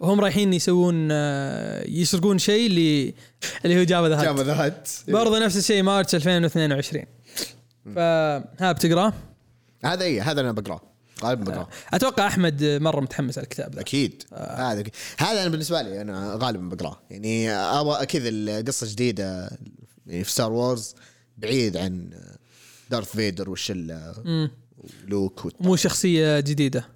وهم 0.00 0.20
رايحين 0.20 0.52
يسوون 0.52 1.08
آه 1.10 1.84
يسرقون 1.88 2.38
شيء 2.38 2.66
اللي 2.66 3.14
اللي 3.64 3.80
هو 3.80 3.82
جابا 3.82 4.08
the 4.08 4.16
Hutt. 4.16 4.24
جابا 4.24 4.42
the 4.42 4.66
Hutt. 4.66 4.88
برضه 5.08 5.38
نفس 5.38 5.56
الشيء 5.56 5.82
مارس 5.82 6.14
2022 6.14 7.04
فها 7.94 8.72
بتقراه 8.72 9.12
هذا 9.84 10.04
اي 10.04 10.20
هذا 10.20 10.40
أنا 10.40 10.52
بقرأه. 10.52 10.80
غالبا 11.24 11.44
بقرأه. 11.44 11.68
أتوقع 11.94 12.26
أحمد 12.26 12.64
مرة 12.64 13.00
متحمس 13.00 13.38
على 13.38 13.44
الكتاب 13.44 13.74
ذا. 13.74 13.80
أكيد. 13.80 14.22
هذا 14.32 14.84
هذا 15.18 15.42
أنا 15.42 15.48
بالنسبة 15.48 15.82
لي 15.82 16.00
أنا 16.00 16.38
غالبا 16.42 16.76
بقرأه. 16.76 17.02
يعني 17.10 17.50
أبغى 17.50 18.06
كذا 18.06 18.28
القصة 18.28 18.86
جديدة 18.92 19.58
يعني 20.06 20.24
في 20.24 20.30
ستار 20.32 20.52
وورز 20.52 20.94
بعيد 21.38 21.76
عن 21.76 22.10
دارث 22.92 23.10
فيدر 23.16 23.50
والشله 23.50 24.14
والت- 25.44 25.62
مو 25.62 25.76
شخصية 25.76 26.40
جديدة. 26.40 26.88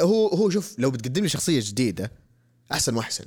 هو 0.00 0.28
هو 0.28 0.50
شوف 0.50 0.78
لو 0.78 0.90
بتقدم 0.90 1.22
لي 1.22 1.28
شخصية 1.28 1.60
جديدة 1.64 2.12
أحسن 2.72 2.96
وأحسن. 2.96 3.24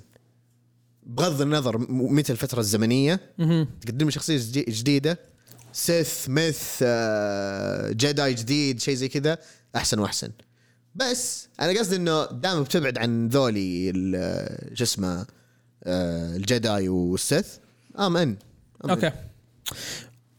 بغض 1.04 1.42
النظر 1.42 1.78
متى 1.92 2.32
الفترة 2.32 2.60
الزمنية. 2.60 3.20
تقدم 3.82 4.06
لي 4.06 4.12
شخصية 4.12 4.38
جدي- 4.38 4.66
جديدة 4.72 5.20
سيث 5.74 6.30
ميث 6.30 6.64
آه، 6.82 7.92
جداي 7.92 8.34
جديد 8.34 8.80
شيء 8.80 8.96
زي 8.96 9.08
كذا 9.08 9.38
أحسن 9.76 10.00
وأحسن. 10.00 10.30
بس 10.96 11.48
أنا 11.60 11.80
قصدي 11.80 11.96
إنه 11.96 12.26
دام 12.26 12.64
بتبعد 12.64 12.98
عن 12.98 13.28
ذولي 13.28 13.92
شو 14.74 14.84
اسمه 14.84 15.26
آه، 15.84 16.36
الجداي 16.36 16.90
والسيث 16.90 17.48
I 18.00 18.18
mean 18.18 18.38
okay. 18.90 19.12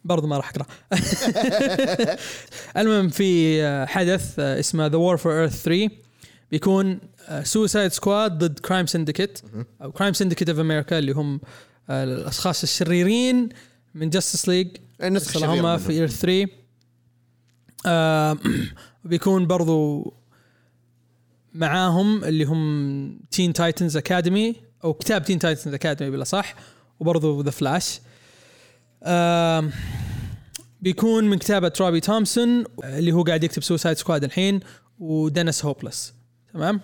برضو 0.04 0.26
ما 0.26 0.36
راح 0.36 0.50
أقرأ. 0.50 0.66
المهم 2.80 3.08
في 3.08 3.62
آه، 3.62 3.86
حدث 3.86 4.38
آه، 4.38 4.60
اسمه 4.60 4.86
The 4.86 4.96
War 4.96 5.16
for 5.16 5.32
Earth 5.32 5.62
3 5.62 5.90
بيكون 6.50 7.00
Suicide 7.42 7.92
Squad 7.92 8.38
ضد 8.38 8.58
Crime 8.58 8.86
Syndicate 8.86 9.38
أو 9.82 9.92
Crime 9.92 10.12
Syndicate 10.12 10.48
of 10.48 10.58
America 10.58 10.98
اللي 10.98 11.12
هم 11.12 11.40
آه، 11.90 12.04
الأشخاص 12.04 12.62
الشريرين 12.62 13.48
من 13.94 14.10
Justice 14.10 14.48
League 14.48 14.68
النسخ 15.02 15.36
الشريرة 15.36 15.74
هم. 15.74 15.78
في 15.78 15.92
Earth 15.92 16.20
3 16.20 16.48
آه، 17.86 18.38
بيكون 19.04 19.46
برضو 19.46 20.12
معاهم 21.54 22.24
اللي 22.24 22.44
هم 22.44 23.20
Teen 23.30 23.52
Titans 23.52 23.96
Academy 23.96 24.56
أو 24.84 24.94
كتاب 24.94 25.24
Teen 25.24 25.38
Titans 25.38 25.74
Academy 25.74 26.10
بالأصح. 26.10 26.54
وبرضو 27.00 27.42
The 27.42 27.50
Flash 27.50 28.00
بيكون 30.80 31.24
من 31.24 31.38
كتابة 31.38 31.72
روبي 31.80 32.00
تومسون 32.00 32.64
اللي 32.84 33.12
هو 33.12 33.22
قاعد 33.22 33.44
يكتب 33.44 33.62
Suicide 33.62 33.96
Squad 33.96 34.24
الحين 34.24 34.60
ودنس 34.98 35.64
هوبلس. 35.64 36.14
تمام؟ 36.54 36.80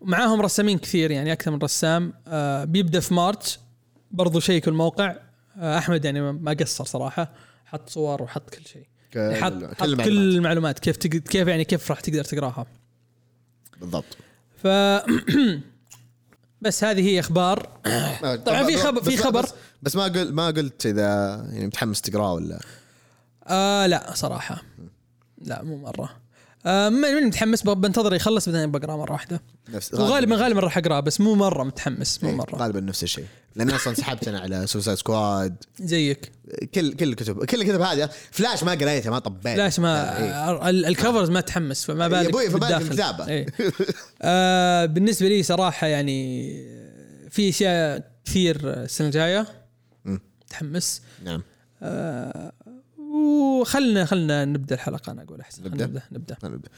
معاهم 0.00 0.40
رسامين 0.40 0.78
كثير 0.78 1.10
يعني 1.10 1.32
أكثر 1.32 1.50
من 1.50 1.58
رسام. 1.58 2.12
آه 2.28 2.64
بيبدأ 2.64 3.00
في 3.00 3.14
مارتش 3.14 3.58
برضو 4.10 4.40
شيك 4.40 4.68
الموقع 4.68 5.16
آه 5.58 5.78
أحمد 5.78 6.04
يعني 6.04 6.32
ما- 6.32 6.52
قصر 6.60 6.84
صراحة. 6.84 7.32
حط 7.66 7.88
صور 7.90 8.22
وحط 8.22 8.50
كل 8.50 8.66
شيء. 8.66 8.86
كل- 9.12 9.34
حط 9.34 9.52
كل 9.52 9.66
حط 9.68 9.76
كل 9.78 9.84
المعلومات. 9.84 10.06
المعلومات 10.08 10.78
كيف 10.78 10.96
تق... 10.96 11.08
كيف 11.10 11.48
يعني 11.48 11.64
كيف 11.64 11.90
راح 11.90 12.00
تقدر 12.00 12.24
تقراها. 12.24 12.66
بالضبط. 13.80 14.16
ف 14.62 14.66
بس 16.62 16.84
هذه 16.84 17.00
هي 17.08 17.20
أخبار. 17.20 17.58
طبعاً 18.46 18.64
في 18.66 18.76
خبر- 18.76 19.02
في 19.02 19.16
خبر. 19.16 19.46
بس, 19.82 19.96
ما 19.96 20.04
قلت 20.04 20.30
ما 20.32 20.46
قلت 20.46 20.86
إذا 20.86 21.06
يعني 21.52 21.66
متحمس 21.66 22.00
تقرأه 22.00 22.32
ولا؟ 22.32 22.60
آه 23.46 23.86
لا 23.86 24.10
صراحة. 24.14 24.62
لا 25.42 25.62
مو 25.62 25.76
مرة. 25.76 26.10
آه 26.66 26.88
ماني 26.88 27.20
متحمس؟ 27.26 27.62
بنتظر 27.62 28.14
يخلص 28.14 28.48
بعدين 28.48 28.70
بقرأ 28.70 28.96
مرة 28.96 29.12
واحدة. 29.12 29.40
نفس 29.68 29.94
وغالبا 29.94 30.36
غالبا 30.36 30.60
راح 30.60 30.78
أقرأه 30.78 31.00
بس 31.00 31.20
مو 31.20 31.34
مرة 31.34 31.64
متحمس 31.64 32.24
مو 32.24 32.30
إيه، 32.30 32.36
مرة. 32.36 32.56
غالبا 32.56 32.80
نفس 32.80 33.02
الشيء. 33.02 33.24
لأن 33.56 33.70
أصلا 33.70 33.94
سحبت 33.94 34.28
أنا 34.28 34.40
على 34.40 34.66
Suicide 34.66 34.98
Squad 34.98 35.56
زيك. 35.80 36.32
كل 36.74 36.92
كل 36.92 37.08
الكتب 37.08 37.44
كل 37.44 37.60
الكتب 37.62 37.80
هذه. 37.80 38.10
فلاش 38.30 38.64
ما 38.64 38.70
قريتها 38.72 39.10
ما 39.10 39.18
طبيت. 39.18 39.58
فلاش 39.58 39.80
ما 39.80 40.18
إيه. 40.18 40.68
ال- 40.70 40.86
ال 40.86 40.92
covers 40.92 41.30
ما 41.30 41.40
تحمس 41.40 41.84
فما 41.84 42.04
يا 42.04 42.08
بالك 42.08 42.32
بالك 42.32 42.50
بالداخل. 42.50 42.84
الكتابة. 42.84 43.28
إيه. 43.28 43.46
آه 44.22 44.86
بالنسبة 44.86 45.28
لي 45.28 45.42
صراحة 45.42 45.86
يعني 45.86 46.52
في 47.30 47.48
أشياء 47.48 48.10
كثير 48.24 48.60
السنة 48.64 49.06
الجاية. 49.06 49.46
متحمس 50.48 51.02
نعم 51.24 51.42
آه 51.82 52.52
وخلنا 52.98 54.04
خلنا 54.04 54.44
نبدأ 54.44 54.74
الحلقة 54.74 55.12
أنا 55.12 55.22
أقول 55.22 55.40
أحسن؟ 55.40 55.64
نبدأ 55.64 56.02
نبدأ 56.12 56.34
خلينا 56.34 56.56
نبدأ. 56.56 56.68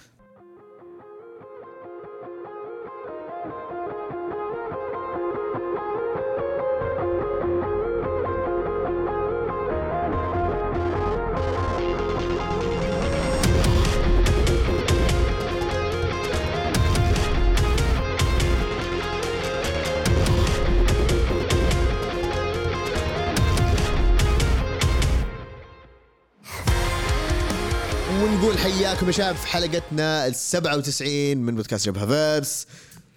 حياكم 28.81 29.07
يا 29.07 29.13
شباب 29.13 29.37
في 29.37 29.47
حلقتنا 29.47 30.27
ال 30.27 30.35
97 30.35 31.37
من 31.37 31.55
بودكاست 31.55 31.87
جبهة 31.87 32.07
فيرس. 32.07 32.67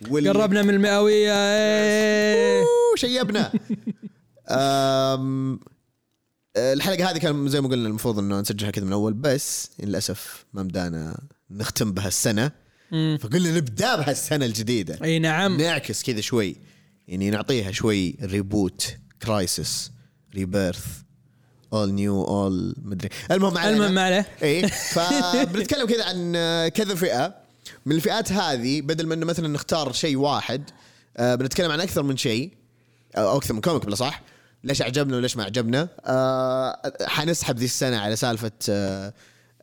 واللي- 0.10 0.30
قربنا 0.30 0.62
من 0.62 0.70
المئوية 0.70 1.34
إيه. 1.34 2.60
أوه، 2.62 2.96
شيبنا. 2.96 3.52
أم، 4.50 5.60
الحلقة 6.58 7.10
هذه 7.12 7.18
كان 7.18 7.48
زي 7.48 7.62
ما 7.62 7.68
قلنا 7.70 7.88
المفروض 7.88 8.20
إنه 8.20 8.40
نسجلها 8.40 8.72
كذا 8.72 8.86
من 8.86 8.94
أول 8.94 9.14
بس 9.14 9.70
للأسف 9.80 10.46
ما 10.54 10.64
بدأنا 10.64 11.20
نختم 11.52 11.92
بها 11.92 12.08
السنة. 12.08 12.52
مم. 12.92 13.18
فقلنا 13.22 13.58
نبدأ 13.58 13.96
بها 13.96 14.12
السنة 14.12 14.46
الجديدة. 14.46 15.00
أي 15.04 15.20
نعم. 15.20 15.58
نعكس 15.62 16.04
كذا 16.04 16.22
شوي. 16.22 16.56
يعني 17.08 17.30
نعطيها 17.30 17.72
شوي 17.72 18.16
reboot 18.24 18.96
crisis 19.24 19.92
rebirth 20.36 20.86
all 21.74 21.94
new 21.94 22.24
all 22.24 22.76
مدري. 22.84 23.10
المهم 23.32 23.58
علينا. 23.58 23.78
المهم 23.78 23.94
ما 23.94 24.02
عليه. 24.02 24.28
اي 24.44 24.68
فبنتكلم 24.94 25.88
كذا 25.88 26.06
عن 26.06 26.34
كذا 26.68 26.96
فئة. 26.96 27.36
من 27.86 27.96
الفئات 27.96 28.32
هذه 28.32 28.82
بدل 28.82 29.08
ما 29.08 29.14
إنه 29.14 29.26
مثلا 29.26 29.48
نختار 29.48 29.92
شيء 29.92 30.18
واحد 30.18 30.70
آه، 31.18 31.36
بنتكلم 31.36 31.72
عن 31.72 31.82
أكثر 31.82 32.04
من 32.04 32.18
شيء. 32.18 32.52
أو 33.18 33.38
أكثر 33.38 33.54
من 33.54 33.62
comic 33.62 33.86
بلا 33.86 33.96
صح. 33.96 34.22
ليش 34.64 34.82
عجبنا 34.82 35.18
وليش 35.18 35.38
ما 35.38 35.44
عجبنا 35.44 35.88
آه، 36.06 36.94
حنسحب 37.02 37.58
ذي 37.58 37.66
السنة 37.66 37.98
على 37.98 38.16
سالفة 38.16 38.52
آه، 38.70 39.14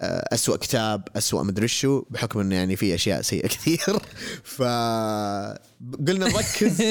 أسوأ 0.03 0.57
كتاب 0.57 1.09
أسوأ 1.17 1.43
مدري 1.43 1.69
شو 1.69 2.05
بحكم 2.11 2.41
إنه 2.41 2.55
يعني 2.55 2.77
في 2.77 2.95
أشياء 2.95 3.23
سيئة 3.23 3.49
كثير. 3.55 3.99
ف 4.45 4.63
قلنا 6.09 6.29
نركز 6.29 6.83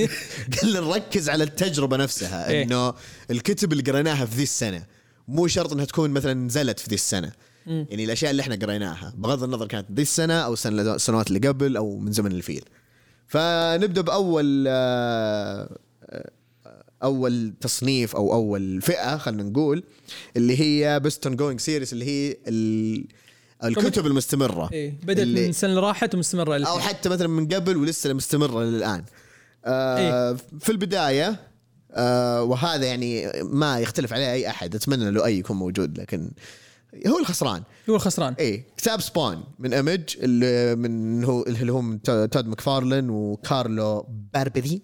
قلنا 0.62 0.80
نركز 0.80 1.28
على 1.28 1.44
التجربة 1.44 1.96
نفسها 1.96 2.48
إيه. 2.48 2.62
إنه 2.62 2.94
الكتب 3.30 3.72
اللي 3.72 3.82
قريناها 3.82 4.24
في 4.24 4.36
ذي 4.36 4.42
السنة 4.42 4.86
مو 5.28 5.46
شرط 5.46 5.72
إنها 5.72 5.84
تكون 5.84 6.10
مثلا 6.10 6.34
نزلت 6.34 6.78
في 6.78 6.88
ذي 6.88 6.94
السنة. 6.94 7.32
يعني 7.66 8.04
الأشياء 8.04 8.30
اللي 8.30 8.42
إحنا 8.42 8.54
قريناها 8.54 9.12
بغض 9.16 9.42
النظر 9.42 9.66
كانت 9.66 9.86
ذي 9.92 10.02
السنة 10.02 10.34
أو 10.34 10.52
السنة 10.52 10.94
السنوات 10.94 11.28
اللي 11.28 11.48
قبل 11.48 11.76
أو 11.76 11.98
من 11.98 12.12
زمن 12.12 12.32
الفيل. 12.32 12.64
فنبدأ 13.26 14.00
بأول 14.00 14.64
آه، 14.68 15.78
آه، 16.10 16.30
أول 17.02 17.54
تصنيف 17.60 18.16
أو 18.16 18.32
أول 18.34 18.82
فئة 18.82 19.16
خلينا 19.16 19.42
نقول 19.42 19.82
اللي 20.36 20.60
هي 20.60 21.00
best 21.00 21.28
ongoing 21.28 21.60
series 21.60 21.92
اللي 21.92 22.04
هي 22.04 22.36
ال- 22.48 23.06
الكتب 23.64 24.06
المستمرة. 24.06 24.68
إيه 24.72 24.94
بدأت 25.02 25.18
اللي- 25.18 25.42
من 25.42 25.48
السنة 25.48 25.70
اللي 25.70 25.80
راحت 25.80 26.14
ومستمرة 26.14 26.54
أو 26.54 26.76
الحين 26.76 26.80
حتى 26.80 27.08
مثلا 27.08 27.28
من 27.28 27.48
قبل 27.48 27.76
ولسه 27.76 28.12
مستمرة 28.12 28.62
للآن. 28.64 29.04
آه 29.64 29.98
إيه. 30.30 30.36
في 30.60 30.72
البداية 30.72 31.40
آه 31.92 32.42
وهذا 32.42 32.86
يعني 32.86 33.32
ما 33.42 33.78
يختلف 33.80 34.12
عليه 34.12 34.32
أي 34.32 34.48
أحد. 34.48 34.74
أتمنى 34.74 35.10
لو 35.10 35.24
أي 35.24 35.38
يكون 35.38 35.56
موجود 35.56 35.98
لكن 35.98 36.30
هو 37.06 37.18
الخسران. 37.18 37.62
هو 37.90 37.94
الخسران. 37.96 38.34
إيه 38.38 38.64
كتاب 38.76 39.00
سبون 39.00 39.44
من 39.58 39.72
Image 39.74 40.00
اللي 40.18 40.76
من 40.76 41.24
هو 41.24 41.42
اللي 41.42 41.72
هم 41.72 41.98
تو- 41.98 42.26
تود 42.26 42.46
مكفارلن 42.46 43.10
وكارلو 43.10 44.06
باربري. 44.34 44.82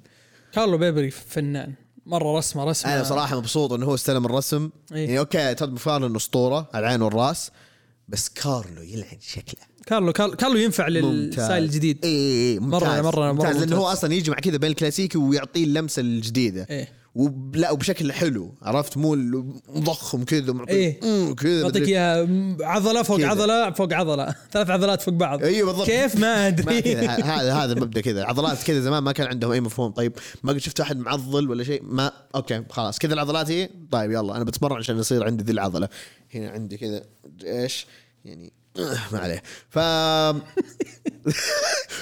كارلو 0.53 0.79
باربري 0.79 1.11
فنان. 1.11 1.75
مرة 2.09 2.39
رسمة 2.39 2.65
رسمة. 2.65 2.95
أنا 2.95 3.05
صراحة 3.05 3.37
مبسوط 3.39 3.73
إنه 3.73 3.87
هو 3.87 3.95
استلم 3.95 4.27
الرسم. 4.27 4.71
إيه. 4.93 5.07
يعني 5.07 5.19
أوكي 5.19 5.55
تود 5.55 5.73
مكفارلن 5.73 6.17
أسطورة 6.17 6.69
على 6.75 6.87
العين 6.87 7.03
والرأس 7.03 7.51
بس 8.09 8.29
كارلو 8.29 8.83
يلعن 8.83 9.19
شكله. 9.21 9.61
كارلو 9.87 10.13
كارلو, 10.13 10.57
ينفع 10.57 10.89
لل 10.89 11.10
style 11.10 11.65
الجديد. 11.65 11.99
اي 12.05 12.11
اي 12.53 12.59
ممتاز 12.59 12.83
مرة- 12.83 12.93
مرة- 13.03 13.05
مرة 13.19 13.33
ممتاز 13.33 13.47
لأنه 13.51 13.61
ممتاز. 13.61 13.73
هو 13.79 13.87
أصلا 13.87 14.15
يجمع 14.15 14.37
كذا 14.37 14.57
بين 14.57 14.71
الكلاسيكي 14.71 15.19
ويعطيه 15.19 15.65
اللمسة 15.65 16.01
الجديدة. 16.01 16.67
إيه. 16.71 16.98
وب- 17.19 17.57
لا 17.57 17.71
وبشكل 17.71 18.13
حلو 18.13 18.55
عرفت؟ 18.63 18.97
مو 18.97 19.15
مضخم 19.69 20.25
كذا 20.25 20.53
معطيه 20.53 20.73
إيه. 20.75 21.01
مم، 21.03 21.35
كذا 21.35 21.61
يعطيك 21.61 21.89
إياها 21.89 22.27
عضلة 22.61 23.03
فوق 23.03 23.19
كذا. 23.19 23.29
عضلة 23.29 23.71
فوق 23.71 23.93
عضلة. 23.93 24.35
ثلاث 24.53 24.71
عضلات 24.71 25.03
فوق 25.03 25.15
بعض. 25.15 25.43
أيوه 25.43 25.67
بالضبط. 25.67 25.87
كيف؟ 25.87 26.17
ما 26.17 26.47
أدري. 26.47 26.97
هذا 27.33 27.53
هذا 27.55 27.73
المبدا 27.73 28.01
كذا. 28.01 28.25
عضلات 28.25 28.63
كذا 28.63 28.81
زمان 28.81 29.03
ما 29.03 29.13
كان 29.13 29.27
عندهم 29.27 29.53
أي 29.53 29.61
مفهوم. 29.61 29.91
طيب 29.93 30.13
ما 30.43 30.53
قد 30.53 30.59
شفت 30.59 30.81
واحد 30.81 30.99
معضل 30.99 31.51
ولا 31.51 31.65
شيء؟ 31.65 31.83
ما 31.85 32.13
أوكي 32.35 32.63
خلاص. 32.71 32.99
كذا 32.99 33.15
العضلات 33.15 33.51
هي؟ 33.51 33.71
طيب 33.91 34.11
يلا 34.11 34.37
أنا 34.37 34.45
بتمرن 34.45 34.77
عشان 34.77 34.99
يصير 34.99 35.25
عندي 35.25 35.45
ذي 35.45 35.53
العضلة. 35.53 35.89
هنا 36.35 36.51
عندي 36.51 36.77
كذا 36.77 37.03
إيش؟ 37.45 37.87
يعني 38.25 38.53
ما 39.13 39.19
عليه. 39.19 39.43
ف 39.71 39.79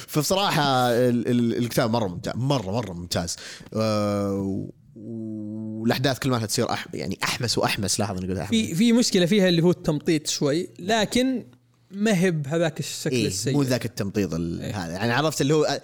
فبصراحة 0.08 0.62
ال- 0.90 1.28
ال- 1.28 1.56
الكتاب 1.58 1.90
مرة 1.90 2.06
ممتاز 2.08 2.32
مرة 2.36 2.70
مرة 2.72 2.92
ممتاز. 2.92 3.36
آه، 3.74 4.68
والأحداث 4.96 6.18
كل 6.18 6.30
ما 6.30 6.46
تصير 6.46 6.70
أح 6.72 6.86
يعني 6.94 7.18
أحمس 7.24 7.58
وأحمس. 7.58 8.00
لاحظ 8.00 8.16
أني 8.18 8.26
قلت 8.28 8.38
أحمس. 8.38 8.50
في 8.50 8.74
في 8.74 8.92
مشكلة 8.92 9.26
فيها 9.26 9.48
اللي 9.48 9.62
هو 9.62 9.70
التمطيط 9.70 10.26
شوي 10.26 10.68
لكن 10.78 11.44
ما 11.90 12.20
هي 12.20 12.30
بهذاك 12.30 12.80
الشكل 12.80 13.14
إيه 13.16 13.26
السيء. 13.26 13.52
مو 13.54 13.62
ذاك 13.62 13.84
التمطيط 13.84 14.34
ال- 14.34 14.74
هذا. 14.74 14.92
يعني 14.92 15.12
عرفت 15.12 15.40
اللي 15.40 15.54
هو 15.54 15.64
آه، 15.64 15.80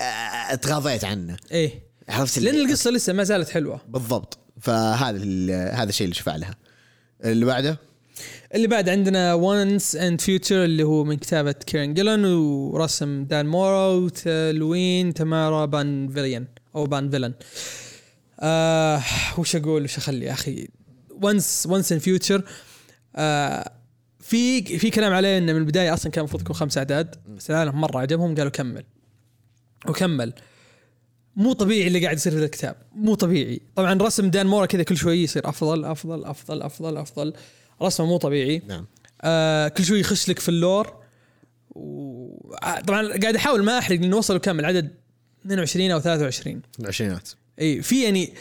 آه، 0.00 0.54
تغاضيت 0.54 1.04
عنه. 1.04 1.36
إيه. 1.52 1.82
عرفت 2.08 2.38
لأن 2.38 2.54
القصة 2.54 2.90
لسه 2.90 3.12
ما 3.12 3.24
زالت 3.24 3.48
حلوة. 3.48 3.80
بالضبط. 3.88 4.38
فهذا 4.60 5.18
هذا 5.74 5.88
الشيء 5.88 6.04
اللي 6.04 6.14
شفع 6.14 6.36
لها. 6.36 6.54
اللي 7.24 7.44
بعده؟ 7.44 7.78
اللي 8.54 8.66
بعد 8.66 8.88
عندنا 8.88 9.34
Once & 9.34 9.96
Future 9.96 10.64
اللي 10.64 10.82
هو 10.82 11.04
من 11.04 11.16
كتابة 11.16 11.52
كيرن 11.52 11.94
جيلن 11.94 12.24
ورسم 12.24 13.24
دان 13.24 13.46
مورا 13.46 13.86
وتلوين 13.86 15.14
تمارا 15.14 15.64
بونفيلان 15.66 16.46
أو 16.76 16.86
بونفيلن. 16.86 17.24
آه 17.24 17.34
وش 19.38 19.56
أقول 19.56 19.84
وش 19.84 19.96
أخلي؟ 19.96 20.26
يا 20.26 20.32
أخي 20.32 20.68
Once 21.10 21.66
Once & 21.70 21.92
Future 21.92 22.44
في 24.20 24.78
في 24.78 24.90
كلام 24.90 25.12
عليه 25.12 25.38
إنه 25.38 25.52
من 25.52 25.58
البداية 25.58 25.94
أصلا 25.94 26.12
كان 26.12 26.20
المفروض 26.20 26.42
يكون 26.42 26.56
خمس 26.56 26.78
أعداد 26.78 27.16
بس 27.36 27.50
العالم 27.50 27.80
مرة 27.80 27.98
عجبهم 27.98 28.34
قالوا 28.34 28.50
كمل. 28.50 28.84
وكمل. 29.88 30.32
مو 31.36 31.52
طبيعي 31.52 31.86
اللي 31.86 32.04
قاعد 32.04 32.16
يصير 32.16 32.32
في 32.32 32.44
الكتاب. 32.44 32.76
مو 32.94 33.14
طبيعي. 33.14 33.60
طبعا 33.76 33.94
رسم 33.94 34.30
دان 34.30 34.46
مورا 34.46 34.66
كذا 34.66 34.82
كل 34.82 34.96
شوي 34.96 35.22
يصير 35.22 35.48
أفضل 35.48 35.84
أفضل 35.84 36.24
أفضل 36.24 36.62
أفضل 36.62 36.96
أفضل. 36.96 37.32
رسمه 37.82 38.06
مو 38.06 38.16
طبيعي. 38.16 38.62
نعم. 38.68 38.86
آه 39.22 39.68
كل 39.68 39.84
شوي 39.84 40.00
يخش 40.00 40.28
لك 40.28 40.38
في 40.38 40.48
ال 40.48 40.57
lore. 40.57 41.00
و... 41.70 42.54
آه، 42.54 42.80
طبعا 42.80 43.18
قاعد 43.18 43.36
أحاول 43.36 43.64
ما 43.64 43.78
أحرق 43.78 44.00
لأنه 44.00 44.16
وصلوا 44.16 44.38
كم 44.38 44.60
العدد 44.60 44.90
22 45.46 45.90
أو 45.90 46.00
23 46.00 46.62
العشرينات. 46.80 47.28
إي 47.60 47.82
في 47.82 48.04
يعني 48.04 48.32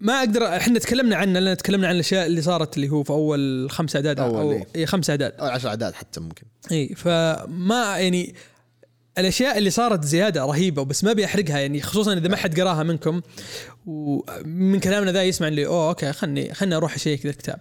ما 0.00 0.18
أقدر 0.18 0.46
إحنا 0.56 0.78
تكلمنا 0.78 1.16
عنه 1.16 1.38
لأن 1.38 1.56
تكلمنا 1.56 1.88
عن 1.88 1.94
الأشياء 1.94 2.26
اللي 2.26 2.42
صارت 2.42 2.76
اللي 2.76 2.88
هو 2.88 3.02
في 3.02 3.10
أول 3.10 3.68
خمس 3.70 3.96
أعداد 3.96 4.20
أول، 4.20 4.54
أو. 4.54 4.66
إي 4.76 4.86
خمس 4.86 5.10
أعداد. 5.10 5.32
أو 5.40 5.46
10 5.46 5.68
أعداد 5.68 5.94
حتى 5.94 6.20
ممكن. 6.20 6.42
إي 6.72 6.94
فما 6.94 7.96
يعني 7.98 8.34
الأشياء 9.18 9.58
اللي 9.58 9.70
صارت 9.70 10.04
زيادة 10.04 10.44
رهيبة 10.44 10.82
بس 10.84 11.04
ما 11.04 11.12
بيحرقها 11.12 11.58
يعني 11.58 11.80
خصوصا 11.82 12.12
إذا 12.12 12.28
ما 12.28 12.36
حد 12.36 12.60
قراها 12.60 12.82
منكم 12.82 13.20
ومن 13.86 14.80
كلامنا 14.80 15.12
ذا 15.12 15.22
يسمع 15.22 15.48
اللي 15.48 15.66
أوه 15.66 15.88
أوكي 15.88 16.12
خلني 16.12 16.54
خلني 16.54 16.76
أروح 16.76 16.94
أ 16.94 16.99
check 16.99 17.26
ذا 17.26 17.30
الكتاب. 17.30 17.58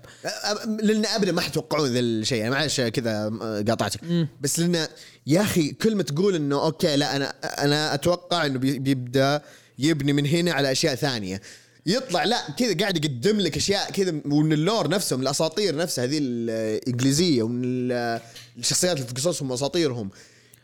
لأن 0.83 1.05
ابدا 1.05 1.31
ما 1.31 1.41
حتوقعون 1.41 1.89
ذا 1.89 1.99
الشيء 1.99 2.37
يعني 2.37 2.51
معلش 2.51 2.81
كذا 2.81 3.29
قاطعتك. 3.67 3.99
بس 4.41 4.59
لأن 4.59 4.87
يا 5.27 5.41
أخي 5.41 5.71
كل 5.71 5.95
ما 5.95 6.03
تقول 6.03 6.35
إنه 6.35 6.63
أوكي 6.65 6.95
لا 6.95 7.15
أنا 7.15 7.29
أنا 7.43 7.93
أتوقع 7.93 8.45
إنه 8.45 8.59
بي- 8.59 8.79
بيبدأ 8.79 9.41
يبني 9.79 10.13
من 10.13 10.25
هنا 10.25 10.51
على 10.51 10.72
أشياء 10.72 10.96
ثانية. 10.96 11.41
يطلع 11.86 12.24
لا 12.24 12.38
كذا 12.57 12.77
قاعد 12.77 13.05
يقدم 13.05 13.39
لك 13.39 13.57
أشياء 13.57 13.91
كذا 13.91 14.22
ومن 14.25 14.53
ال 14.53 14.61
lore 14.61 14.89
نفسه 14.89 15.15
من 15.15 15.22
الأساطير 15.24 15.75
نفسها 15.75 16.03
هذه 16.03 16.17
الإنجليزية 16.22 17.43
ومن 17.43 17.62
ال- 17.65 18.22
الشخصيات 18.57 18.96
اللي 18.98 19.07
في 19.07 19.13
قصصهم 19.13 19.51
واساطيرهم 19.51 20.10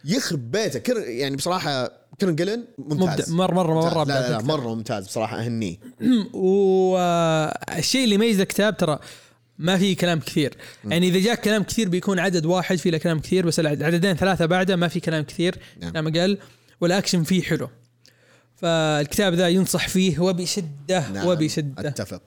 يخرب 0.05 0.51
بيته. 0.51 0.79
كير 0.79 0.97
يعني 1.07 1.35
بصراحة 1.35 1.91
كيرن 2.19 2.35
جلن 2.35 2.63
ممتاز. 2.77 3.31
مبدع. 3.31 3.45
مرة 3.45 3.53
مرة 3.53 3.73
ممتاز. 3.73 3.93
مره 3.93 4.03
لا 4.03 4.13
لا, 4.21 4.29
لا 4.29 4.35
أبدع. 4.39 4.47
مرة 4.47 4.75
ممتاز 4.75 5.05
بصراحة 5.05 5.39
أهنيه. 5.39 5.77
والشيء 6.33 8.03
اللي 8.03 8.15
يميز 8.15 8.39
الكتاب 8.39 8.77
ترى 8.77 8.99
ما 9.59 9.77
في 9.77 9.95
كلام 9.95 10.19
كثير. 10.19 10.57
يعني 10.85 11.07
إذا 11.07 11.19
جاك 11.19 11.41
كلام 11.41 11.63
كثير 11.63 11.89
بيكون 11.89 12.19
عدد 12.19 12.45
واحد 12.45 12.75
في 12.77 12.91
له 12.91 12.97
كلام 12.97 13.19
كثير 13.19 13.45
بس 13.45 13.59
العددين 13.59 14.13
ثلاثة 14.15 14.45
بعده 14.45 14.75
ما 14.75 14.87
في 14.87 14.99
كلام 14.99 15.23
كثير. 15.23 15.55
نعم. 15.81 15.91
كلام 15.91 16.07
أقل. 16.07 16.37
والأكشن 16.81 17.23
فيه 17.23 17.41
حلو. 17.41 17.69
فالكتاب 18.55 19.33
ذا 19.33 19.47
ينصح 19.47 19.87
فيه 19.87 20.19
وبشدة 20.19 21.09
نعم 21.09 21.27
وبشدة. 21.27 21.89
أتفق. 21.89 22.21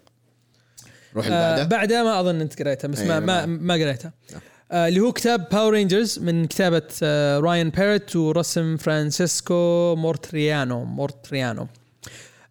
روح 1.17 1.27
اللي 1.27 1.37
آه 1.37 1.65
بعده 1.65 2.05
ما 2.05 2.21
أظن 2.21 2.41
أنت 2.41 2.63
قريتها 2.63 2.89
بس 2.89 2.99
ما 2.99 3.05
أيوة، 3.05 3.21
ما, 3.21 3.47
نعم. 3.47 3.67
ما 3.67 3.75
قريتها 3.75 4.13
نعم. 4.33 4.41
آه 4.73 4.89
اللي 4.89 5.01
هو 5.01 5.13
كتاب 5.13 5.49
Power 5.53 5.73
Rangers 5.73 6.19
من 6.19 6.47
كتابة 6.47 6.83
آه 7.03 7.39
راين 7.39 7.71
باروت 7.71 8.17
ورسم 8.17 8.77
فرانسيسكو 8.77 9.95
مورتريانو 9.97 10.85
مورتريانو. 10.85 11.67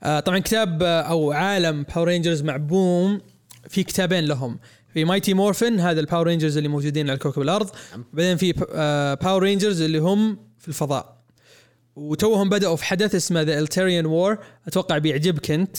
آه 0.04 0.20
طبعا 0.20 0.40
كتاب 0.40 0.84
آه 0.84 1.02
أو 1.02 1.32
عالم 1.32 1.86
Power 1.96 2.08
Rangers 2.08 2.42
مع 2.42 2.58
BOOM 2.58 3.22
في 3.70 3.84
كتابين 3.84 4.26
لهم. 4.26 4.60
في 4.94 5.06
Mighty 5.06 5.34
Morphin 5.34 5.80
هذا 5.80 6.00
ال 6.00 6.05
Power 6.05 6.28
Rangers 6.28 6.58
اللي 6.58 6.70
موجودين 6.70 7.10
على 7.10 7.20
كوكب 7.20 7.42
الأرض. 7.42 7.70
نعم. 7.92 8.06
بعدين 8.14 8.38
في 8.38 8.54
آه 8.74 9.14
Power 9.14 9.44
Rangers 9.44 9.82
اللي 9.82 9.98
هم 9.98 10.38
في 10.60 10.68
الفضاء. 10.68 11.15
وتوهم 11.96 12.50
بدأوا 12.50 12.76
في 12.76 12.86
حدث 12.86 13.16
اسمه 13.16 13.42
The 13.42 13.60
Eltarian 13.60 14.06
War 14.06 14.38
أتوقع 14.68 14.98
بيعجبك 14.98 15.52
أنت. 15.52 15.78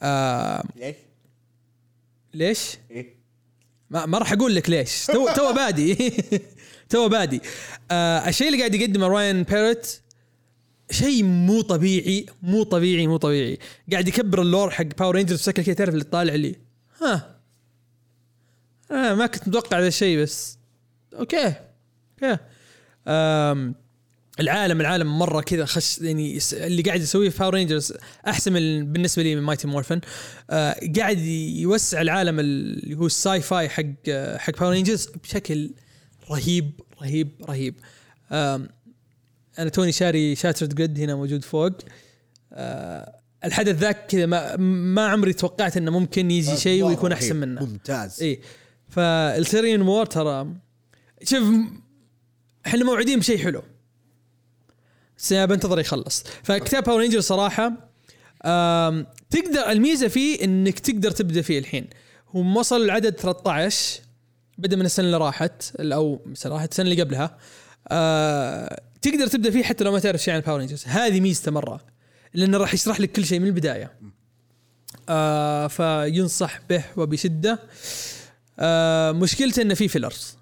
آه 0.00 0.64
ليش؟ 0.76 0.96
ليش؟ 2.34 2.76
إيه؟ 2.90 3.14
ما, 3.90 4.06
ما 4.06 4.18
راح 4.18 4.32
أقول 4.32 4.54
لك 4.54 4.70
ليش. 4.70 5.06
too 5.06 5.28
too 5.36 5.52
bad. 5.52 6.12
too 6.90 7.08
bad. 7.08 7.40
آه 7.90 8.28
الشيء 8.28 8.46
اللي 8.46 8.58
قاعد 8.58 8.74
يقدمه 8.74 9.06
راين 9.08 9.42
باروت 9.42 10.00
شيء 10.90 11.24
مو 11.24 11.60
طبيعي 11.60 12.26
مو 12.42 12.62
طبيعي 12.62 13.06
مو 13.06 13.16
طبيعي. 13.16 13.58
قاعد 13.92 14.08
يكبر 14.08 14.42
ال 14.42 14.48
lore 14.48 14.70
حق 14.70 14.84
Power 14.98 15.14
Rangers 15.14 15.40
بشكل 15.40 15.62
كذا 15.62 15.74
تعرف 15.74 15.94
اللي 15.94 16.04
طالع 16.04 16.34
لي 16.34 16.56
ها. 17.02 17.40
آه 18.90 19.14
ما 19.14 19.26
كنت 19.26 19.48
متوقع 19.48 19.80
ذا 19.80 19.88
الشيء 19.88 20.22
بس. 20.22 20.58
أوكي. 21.18 21.54
أوكي. 22.22 22.38
آم 23.08 23.74
العالم 24.40 24.80
العالم 24.80 25.18
مرة 25.18 25.40
كذا 25.40 25.64
خش 25.64 25.98
يعني 25.98 26.38
اللي 26.52 26.82
قاعد 26.82 27.00
يسويه 27.00 27.30
في 27.30 27.38
Power 27.38 27.54
Rangers 27.54 27.92
أحسن 28.26 28.52
من 28.52 28.92
بالنسبة 28.92 29.22
لي 29.22 29.36
من 29.36 29.42
Mighty 29.42 29.66
Morphin 29.66 30.00
آه 30.50 30.76
قاعد 30.96 31.18
يوسع 31.18 32.00
العالم 32.00 32.40
اللي 32.40 32.94
هو 32.94 33.06
ال 33.06 33.40
sci-fi 33.40 33.68
حق 33.68 33.84
آه، 34.08 34.36
حق 34.38 34.60
Power 34.60 34.72
Rangers 34.72 35.08
بشكل 35.22 35.70
رهيب 36.30 36.80
رهيب 37.02 37.28
رهيب. 37.48 37.74
آم 38.32 38.68
أنا 39.58 39.68
توني 39.68 39.92
شاري 39.92 40.34
Shattered 40.34 40.74
Grid 40.74 41.00
هنا 41.00 41.14
موجود 41.14 41.44
فوق. 41.44 41.72
آه 42.52 43.20
الحدث 43.44 43.76
ذاك 43.78 44.06
كذا 44.06 44.26
ما, 44.26 44.56
ما 44.56 45.06
عمري 45.06 45.32
توقعت 45.32 45.76
إنه 45.76 45.90
ممكن 45.90 46.30
يجي 46.30 46.56
شيء 46.56 46.82
مرة 46.82 46.88
ويكون. 46.88 47.12
أحسن 47.12 47.36
منه. 47.36 47.64
ممتاز. 47.64 48.22
اي 48.22 48.40
فال 48.88 49.07
Eltarian 49.07 49.82
War 49.82 50.06
ترى 50.06 50.54
شوف 51.22 51.44
إحنا 52.66 52.84
موعودين 52.84 53.18
بشيء 53.18 53.38
حلو. 53.38 53.62
أنا 55.32 55.44
بنتظر 55.46 55.80
يخلص. 55.80 56.24
فكتاب 56.42 56.84
Power 56.84 57.00
Ranger 57.00 57.20
صراحة 57.20 57.72
آم، 58.44 59.06
تقدر 59.30 59.70
الميزة 59.70 60.08
فيه 60.08 60.44
إنك 60.44 60.78
تقدر 60.78 61.10
تبدأ 61.10 61.42
فيه 61.42 61.58
الحين. 61.58 61.86
هو 62.36 62.58
وصل 62.58 62.82
العدد 62.82 63.14
13 63.20 64.00
بدا 64.58 64.76
من 64.76 64.84
السنة 64.86 65.06
اللي 65.06 65.16
راحت 65.16 65.76
أو 65.80 66.20
اللي 66.26 66.36
راحت 66.56 66.70
السنة 66.70 66.90
اللي 66.90 67.02
قبلها. 67.02 67.38
آه 67.88 68.80
تقدر 69.02 69.26
تبدأ 69.26 69.50
فيه 69.50 69.62
حتى 69.62 69.84
لو 69.84 69.92
ما 69.92 69.98
تعرف 69.98 70.22
شيء 70.22 70.34
عن 70.34 70.40
Power 70.40 70.58
Rangers 70.58 70.84
هذه 70.86 71.20
ميزته 71.20 71.50
مرة 71.50 71.80
لأنه 72.34 72.58
راح 72.58 72.74
يشرح 72.74 73.00
لك 73.00 73.12
كل 73.12 73.24
شيء 73.26 73.40
من 73.40 73.46
البداية. 73.46 73.92
آه 75.08 75.66
فينصح 75.66 76.60
به 76.70 76.84
وبشدة. 76.96 77.58
آه 78.58 79.12
مشكلته 79.12 79.62
إنه 79.62 79.74
في 79.74 79.88
fillers 79.88 80.36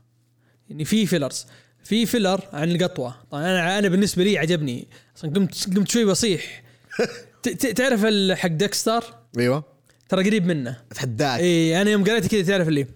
يعني 0.70 0.84
في 0.84 1.06
fillers 1.06 1.46
في 1.84 2.06
filler 2.06 2.40
عن 2.52 2.70
القطوة. 2.70 3.14
طبعا 3.30 3.42
أنا 3.42 3.78
أنا 3.78 3.88
بالنسبة 3.88 4.24
لي 4.24 4.38
عجبني. 4.38 4.88
أصلا 5.16 5.30
قمت 5.30 5.76
قمت 5.76 5.90
شوي 5.90 6.04
بصيح. 6.04 6.62
تعرف 7.76 8.04
حق 8.38 8.48
ديكستر؟ 8.48 9.04
أيوه. 9.38 9.64
ترى 10.08 10.24
قريب 10.24 10.46
منه. 10.46 10.82
أتحداك. 10.90 11.40
إي 11.40 11.82
أنا 11.82 11.90
يوم 11.90 12.04
قريته 12.04 12.28
كذا 12.28 12.42
تعرف 12.42 12.68
اللي. 12.68 12.86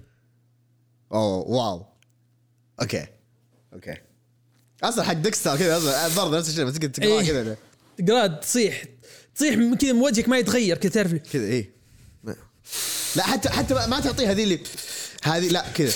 أوه 1.12 1.36
wow. 1.48 1.86
Okay. 2.82 3.06
Okay. 3.72 3.94
أصلا 4.82 5.04
حق 5.04 5.12
ديكستر 5.12 5.56
كذا 5.56 5.76
أصلاً 5.76 6.08
برضه 6.24 6.38
نفس 6.38 6.48
الشيء 6.48 6.64
بس 6.64 6.74
تقراه. 6.74 7.22
كذا. 7.22 7.56
تقرا 7.98 8.26
تصيح. 8.26 8.84
تصيح 9.34 9.54
كذا 9.54 9.92
من 9.92 10.00
وجهك 10.02 10.28
ما 10.28 10.38
يتغير 10.38 10.76
كذا 10.76 10.92
تعرف 10.92 11.12
كذا 11.14 11.64
ما- 12.24 12.36
لا 13.16 13.22
حتى 13.22 13.48
حتى 13.48 13.74
ما- 13.74 14.00
تعطيه 14.00 14.30
هذه 14.30 14.44
اللي 14.44 14.58
هذه 15.22 15.48
لا 15.48 15.64
كذا. 15.76 15.92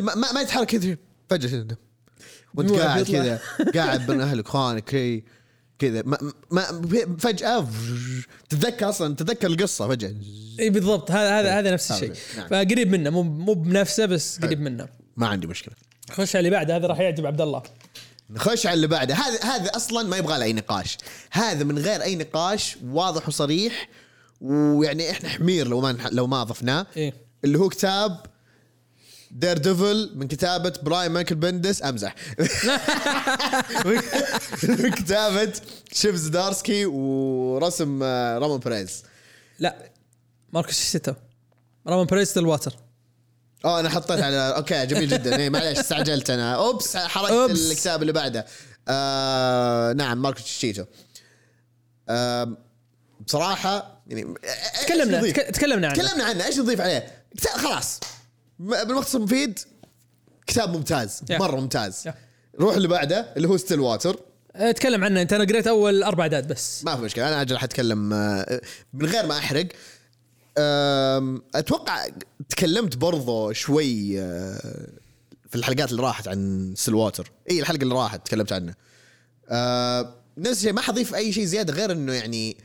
ما, 0.00 0.14
ما- 0.14 0.32
ما 0.32 0.40
يتحرك 0.40 0.66
كذا. 0.66 0.96
فجأة 1.30 1.66
وانت 2.56 2.70
قاعد. 2.70 3.02
كذا 3.04 3.40
قاعد 3.74 4.06
بين 4.06 4.20
اهلك 4.20 4.46
إخوانك 4.46 4.84
كذا 4.84 5.20
كذا. 5.78 6.02
ما, 6.02 6.18
ما 6.50 6.62
فجأة 7.18 7.68
تتذكر 8.48 8.88
أصلا 8.88 9.14
تتذكر 9.14 9.46
القصة 9.46 9.88
فجأة. 9.88 10.14
إي 10.60 10.70
بالضبط 10.70 11.10
هذا 11.10 11.40
هذا 11.40 11.58
هذا 11.58 11.70
نفس 11.70 11.92
الشيء. 11.92 12.12
نعم. 12.36 12.48
فقريب 12.48 12.90
منه 12.90 13.10
مو 13.10 13.22
مو 13.22 13.54
بنفسه 13.54 14.06
بس 14.06 14.38
قريب 14.38 14.60
منه. 14.60 14.88
ما 15.16 15.26
عندي 15.26 15.46
مشكلة. 15.46 15.74
خش 16.10 16.36
على 16.36 16.38
اللي 16.38 16.50
بعده 16.50 16.76
هذا 16.76 16.86
راح 16.86 17.00
يعجب 17.00 17.26
عبد 17.26 17.40
الله. 17.40 17.62
نخش 18.30 18.66
على 18.66 18.74
اللي 18.74 18.86
بعده. 18.86 19.14
هذا 19.14 19.44
هذا 19.44 19.70
أصلا 19.76 20.08
ما 20.08 20.16
يبغى 20.16 20.38
له 20.38 20.44
أي 20.44 20.52
نقاش. 20.52 20.98
هذا 21.30 21.64
من 21.64 21.78
غير 21.78 22.02
أي 22.02 22.16
نقاش 22.16 22.76
واضح 22.84 23.28
وصريح 23.28 23.88
ويعني 24.40 25.10
إحنا 25.10 25.28
حمير 25.28 25.68
لو 25.68 25.80
ما 25.80 25.96
لو 26.12 26.26
ما 26.26 26.44
ضفناه 26.44 26.86
إيه. 26.96 27.14
اللي 27.44 27.58
هو 27.58 27.68
كتاب 27.68 28.20
Daredevil 29.30 30.12
من 30.14 30.28
كتابة 30.28 30.72
براين 30.82 31.10
مايكل 31.10 31.34
بنديس 31.34 31.82
أمزح. 31.84 32.14
من 34.62 34.90
كتابة 34.90 35.52
تشيب 35.92 36.14
زدارسكي 36.14 36.86
ورسم 36.86 38.00
آه، 38.02 38.38
رامون 38.38 38.58
بيريز 38.58 39.02
لا 39.58 39.76
ماركو 40.52 40.90
تشيتو 40.92 41.12
رامون 41.88 42.06
بيريز 42.06 42.38
Stillwater 42.38 42.76
آه 43.64 43.80
أنا 43.80 43.88
حطيت 43.90 44.20
على 44.20 44.36
Okay 44.56 44.86
جميل 44.86 45.08
جدا. 45.08 45.36
إيه 45.36 45.50
معليش 45.50 45.78
استعجلت 45.78 46.30
أنا. 46.30 46.54
Oops 46.54 46.96
حركت 46.96 47.32
oops. 47.32 47.70
الكتاب 47.70 48.02
اللي 48.02 48.12
بعده. 48.12 48.46
آه 48.88 49.92
نعم 49.92 50.22
ماركو 50.22 50.40
تشيتو 50.40 50.84
آه 52.08 52.56
بصراحة 53.26 54.02
يعني 54.06 54.34
تكلمنا 54.86 55.30
تكلمنا 55.30 55.88
عنه. 55.88 55.96
تكلمنا 56.02 56.24
عنه 56.24 56.46
إيش 56.46 56.58
نضيف 56.58 56.80
عليه؟ 56.80 57.24
خلاص. 57.56 58.00
بالمختصر 58.58 59.18
المفيد 59.18 59.58
كتاب 60.46 60.76
ممتاز 60.76 61.20
Yeah. 61.30 61.40
مرة 61.40 61.60
ممتاز. 61.60 62.08
Yeah. 62.08 62.12
روح 62.60 62.74
اللي 62.76 62.88
بعده 62.88 63.32
اللي 63.36 63.48
هو 63.48 63.56
Stillwater 63.56 64.20
اتكلم 64.54 65.04
عنه. 65.04 65.22
أنت 65.22 65.32
أنا 65.32 65.44
قريت 65.44 65.66
أول 65.66 66.02
أربع 66.02 66.22
أعداد 66.22 66.48
بس. 66.48 66.84
ما 66.84 66.96
في 66.96 67.02
مشكلة 67.02 67.28
أنا 67.28 67.40
أجل 67.42 67.54
راح 67.54 67.64
اتكلم 67.64 68.12
آه، 68.12 68.60
من 68.92 69.06
غير 69.06 69.26
ما 69.26 69.38
أحرق. 69.38 69.66
أتوقع 71.54 72.06
تكلمت 72.48 72.96
برضو 72.96 73.52
شوي 73.52 74.20
آه، 74.20 74.88
في 75.48 75.54
الحلقات 75.56 75.90
اللي 75.90 76.02
راحت 76.02 76.28
عن 76.28 76.74
Stillwater 76.76 77.30
إي 77.50 77.60
الحلقة 77.60 77.82
اللي 77.82 77.94
راحت 77.94 78.26
تكلمت 78.26 78.52
عنه. 78.52 78.74
آه، 79.48 80.14
نفس 80.38 80.58
الشيء 80.58 80.72
ما 80.72 80.80
حضيف 80.80 81.14
أي 81.14 81.32
شيء 81.32 81.44
زيادة 81.44 81.72
غير 81.72 81.92
إنه 81.92 82.12
يعني 82.12 82.56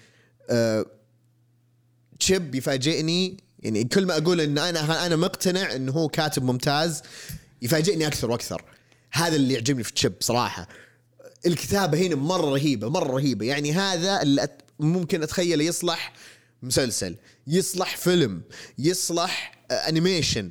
تشيب 2.20 2.56
يفاجئني 2.56 3.38
يعني 3.64 3.84
كل 3.84 4.06
ما 4.06 4.18
أقول 4.18 4.42
إن 4.42 4.58
أنا 4.58 5.06
أنا 5.06 5.16
مقتنع 5.16 5.76
انه 5.76 5.92
هو 5.92 6.10
كاتب 6.10 6.44
ممتاز 6.44 7.02
يفاجئني 7.62 8.08
أكثر 8.08 8.32
وأكثر. 8.32 8.64
هذا 9.12 9.36
اللي 9.36 9.54
يعجبني 9.54 9.84
في 9.84 9.94
تشيب 9.94 10.14
صراحة. 10.20 10.68
الكتابة 11.46 11.98
هنا 11.98 12.16
مرة 12.16 12.52
رهيبة 12.52 12.90
مرة 12.90 13.12
رهيبة. 13.12 13.46
يعني 13.46 13.74
هذا 13.74 14.22
اللي 14.22 14.44
أت 14.44 14.62
ممكن 14.80 15.24
أتخيله 15.24 15.64
يصلح 15.64 16.14
مسلسل 16.64 17.16
يصلح 17.48 17.98
فيلم 17.98 18.42
يصلح 18.78 19.64
آه، 19.72 19.74
animation 19.74 20.50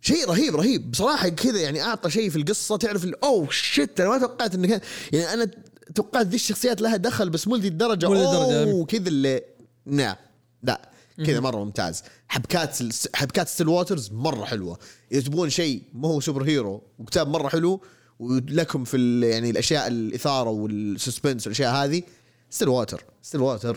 شيء 0.00 0.28
رهيب 0.28 0.56
رهيب. 0.56 0.90
بصراحة 0.90 1.28
كذا 1.28 1.60
يعني 1.60 1.82
أعطى 1.82 2.10
شيء 2.10 2.30
في 2.30 2.36
القصة 2.36 2.76
تعرف 2.76 3.06
oh 3.24 3.48
shit 3.50 4.00
أنا 4.00 4.08
ما 4.08 4.18
توقعت 4.18 4.54
انه 4.54 4.80
يعني 5.12 5.32
أنا 5.32 5.50
توقعت 5.94 6.26
ذي 6.26 6.36
الشخصيات 6.36 6.80
لها 6.80 6.96
دخل 6.96 7.30
بس 7.30 7.48
مو 7.48 7.56
لذي 7.56 7.68
الدرجة. 7.68 8.06
أوه 8.70 8.84
كذا 8.86 9.08
اللي 9.08 9.42
لا 9.86 10.18
لا. 10.62 10.89
كذا 11.26 11.40
مرة 11.40 11.64
ممتاز. 11.64 12.02
حبكات 12.28 12.78
حبكات 13.14 13.48
Stillwaters 13.48 14.10
مرة 14.12 14.44
حلوة. 14.44 14.78
اذا 15.12 15.20
تبغون 15.20 15.50
شيء 15.50 15.82
ما 15.94 16.08
هو 16.08 16.20
superhero 16.20 16.82
وكتاب 16.98 17.28
مرة 17.28 17.48
حلو 17.48 17.80
ولكم 18.18 18.84
في 18.84 19.20
يعني 19.30 19.50
الأشياء 19.50 19.88
الإثارة 19.88 20.50
وال 20.50 20.69
suspense 20.69 21.46
والأشياء 21.46 21.74
هذه 21.74 22.02
Stillwater 22.50 23.04
Stillwater 23.22 23.76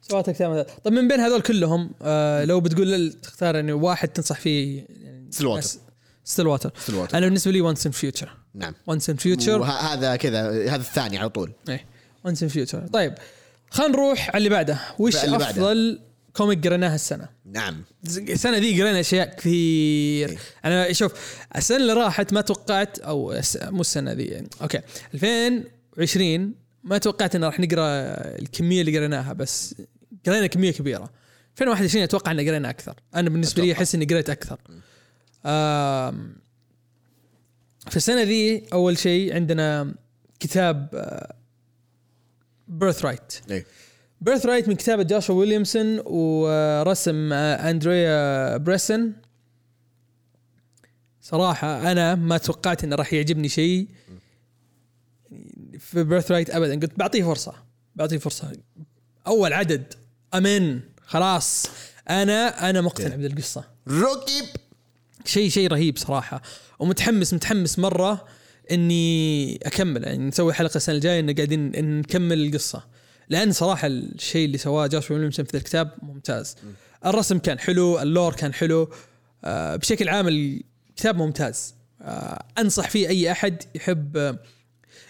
سويت 0.00 0.30
كتاب 0.30 0.66
طيب 0.84 0.94
من 0.94 1.08
بين 1.08 1.20
هذول 1.20 1.40
كلهم 1.42 1.90
آه 2.02 2.44
لو 2.44 2.60
بتقول 2.60 3.12
تختار 3.12 3.54
يعني 3.54 3.72
واحد 3.72 4.08
تنصح 4.08 4.40
فيه 4.40 4.86
يعني 4.88 5.32
Stillwater. 5.32 5.68
Stillwater. 6.24 6.72
أنا 7.14 7.26
بالنسبة 7.26 7.52
لي 7.52 7.60
Once 7.60 7.86
and 7.86 7.92
Future 7.92 8.36
نعم. 8.54 8.74
Once 8.86 9.10
and 9.10 9.16
Future 9.16 9.60
وهذا 9.60 10.16
كذا 10.16 10.50
هذا 10.74 10.82
الثاني 10.82 11.18
على 11.18 11.28
طول. 11.28 11.52
إيه. 11.68 11.86
Once 12.24 12.42
and 12.42 12.48
Future 12.48 12.86
طيب 12.86 13.14
خلينا 13.70 13.92
نروح 13.92 14.28
على 14.28 14.38
اللي 14.38 14.48
بعده. 14.48 14.78
وش 14.98 15.24
اللي 15.24 15.38
بعده. 15.38 15.72
comic 16.32 16.66
قريناها 16.66 16.94
السنة. 16.94 17.28
نعم. 17.44 17.84
السنة 18.06 18.58
ذي 18.58 18.82
قرينا 18.82 19.00
أشياء 19.00 19.36
كثير. 19.36 20.28
إيه. 20.28 20.38
أنا 20.64 20.92
شوف 20.92 21.12
السنة 21.56 21.76
اللي 21.76 21.92
راحت 21.92 22.32
ما 22.32 22.40
توقعت 22.40 22.98
أو 22.98 23.40
مو 23.56 23.80
السنة 23.80 24.12
ذي 24.12 24.24
يعني. 24.24 24.48
Okay 24.62 24.80
2020 25.14 26.54
ما 26.84 26.98
توقعت 26.98 27.34
إن 27.34 27.44
راح 27.44 27.60
نقرأ 27.60 27.82
الكمية 28.38 28.80
اللي 28.80 28.98
قريناها 28.98 29.32
بس 29.32 29.74
قرينا 30.26 30.46
كمية 30.46 30.72
كبيرة. 30.72 31.10
2021 31.52 32.04
أتوقع 32.04 32.32
ان 32.32 32.40
قرينا 32.40 32.70
أكثر. 32.70 32.94
أنا 33.14 33.30
بالنسبة 33.30 33.62
لي. 33.62 33.72
أحس 33.72 33.94
إني 33.94 34.04
قريت 34.04 34.30
أكثر. 34.30 34.60
في 37.90 37.96
السنة 37.96 38.22
ذي 38.22 38.66
أول 38.72 38.98
شيء 38.98 39.34
عندنا 39.34 39.94
كتاب 40.40 40.88
Birthright 42.68 43.32
إيه. 43.50 43.66
Birthright 44.22 44.68
من 44.68 44.74
كتابة 44.74 45.02
جوشوا 45.02 45.34
ويليامسون 45.34 46.00
ورسم 46.04 47.32
أندريا 47.32 48.56
بريسن. 48.56 49.12
صراحة 51.20 51.92
أنا 51.92 52.14
ما 52.14 52.38
توقعت 52.38 52.84
إنه 52.84 52.96
راح 52.96 53.12
يعجبني 53.12 53.48
شيء 53.48 53.88
في 55.78 56.04
Birthright 56.04 56.50
أبدا. 56.50 56.80
قلت 56.80 56.98
بعطيه 56.98 57.22
فرصة 57.24 57.54
بعطيه 57.96 58.18
فرصة. 58.18 58.52
أول 59.26 59.52
عدد 59.52 59.94
أمن 60.34 60.80
خلاص. 61.06 61.66
أنا 62.10 62.70
أنا 62.70 62.80
مقتنع 62.80 63.16
بالقصة. 63.16 63.64
روكيب 63.88 64.44
شيء 65.24 65.48
شيء 65.48 65.68
رهيب 65.68 65.98
صراحة. 65.98 66.42
ومتحمس 66.78 67.34
متحمس 67.34 67.78
مرة 67.78 68.24
إني 68.70 69.56
أكمل. 69.56 70.04
يعني 70.04 70.28
نسوي 70.28 70.52
حلقة 70.52 70.76
السنة 70.76 70.94
الجاية 70.94 71.20
إن 71.20 71.34
قاعدين 71.34 71.74
إن 71.74 71.98
نكمل 71.98 72.46
القصة. 72.46 72.91
لأن 73.28 73.52
صراحة 73.52 73.86
الشيء 73.86 74.46
اللي 74.46 74.58
سواه 74.58 74.86
جاش 74.86 75.10
ويليامسون 75.10 75.44
في 75.44 75.56
الكتاب 75.56 75.90
ممتاز. 76.02 76.56
الرسم 77.06 77.38
كان 77.38 77.58
حلو 77.58 78.02
ال 78.02 78.08
lore 78.08 78.34
كان 78.34 78.54
حلو. 78.54 78.90
آه 79.44 79.76
بشكل 79.76 80.08
عام 80.08 80.28
الكتاب 80.28 81.16
ممتاز. 81.16 81.74
آه 82.00 82.44
أنصح 82.58 82.90
فيه 82.90 83.08
أي 83.08 83.32
أحد 83.32 83.62
يحب 83.74 84.16
آه 84.16 84.38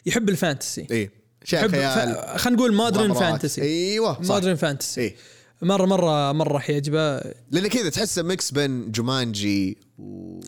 يحب 0.07 0.29
ال 0.29 0.35
fantasy. 0.35 0.87
إيه 0.91 1.11
شيء 1.45 1.69
خيال. 1.69 2.39
خلينا 2.39 2.59
نقول 2.59 2.75
modern. 2.75 3.13
Fantasy. 3.13 3.63
إيوه 3.63 4.23
صح. 4.23 4.35
Modern 4.35 4.55
fantasy. 4.55 5.01
إيه. 5.01 5.17
مرة 5.63 5.87
مرة 5.87 6.33
مرة 6.33 6.53
راح 6.53 6.71
يعجبه. 6.71 7.21
لأن 7.51 7.67
كذا 7.67 7.91
تحسه 7.91 8.23
mix 8.23 8.51
بين 8.51 8.93
جومانجي 8.93 9.79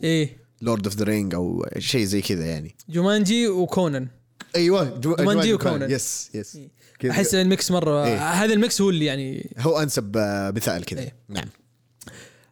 إيه. 0.03 0.37
و 0.61 0.66
Lord 0.66 0.85
of 0.87 0.95
the 0.95 1.03
Ring 1.03 1.33
أو 1.33 1.65
شيء 1.77 2.03
زي 2.05 2.21
كذا 2.21 2.45
يعني. 2.45 2.75
جومانجي 2.89 3.47
وكونان. 3.47 4.07
إيوه 4.55 4.83
جو 4.83 5.15
جومانجي 5.15 5.23
جومانجي 5.23 5.53
وكونان. 5.53 5.91
Yes 5.91 6.29
yes 6.33 6.57
كذا. 7.07 7.17
أحس 7.17 7.35
ال 7.35 7.44
mix 7.44 7.71
مره 7.71 8.05
إيه. 8.05 8.17
هذا 8.17 8.53
ال 8.53 8.60
mix 8.60 8.81
هو 8.81 8.89
اللي 8.89 9.05
يعني 9.05 9.49
هو 9.59 9.81
أنسب 9.81 10.17
آه، 10.17 10.51
مثال 10.51 10.85
كذا 10.85 10.99
إيه. 10.99 11.15
نعم 11.29 11.49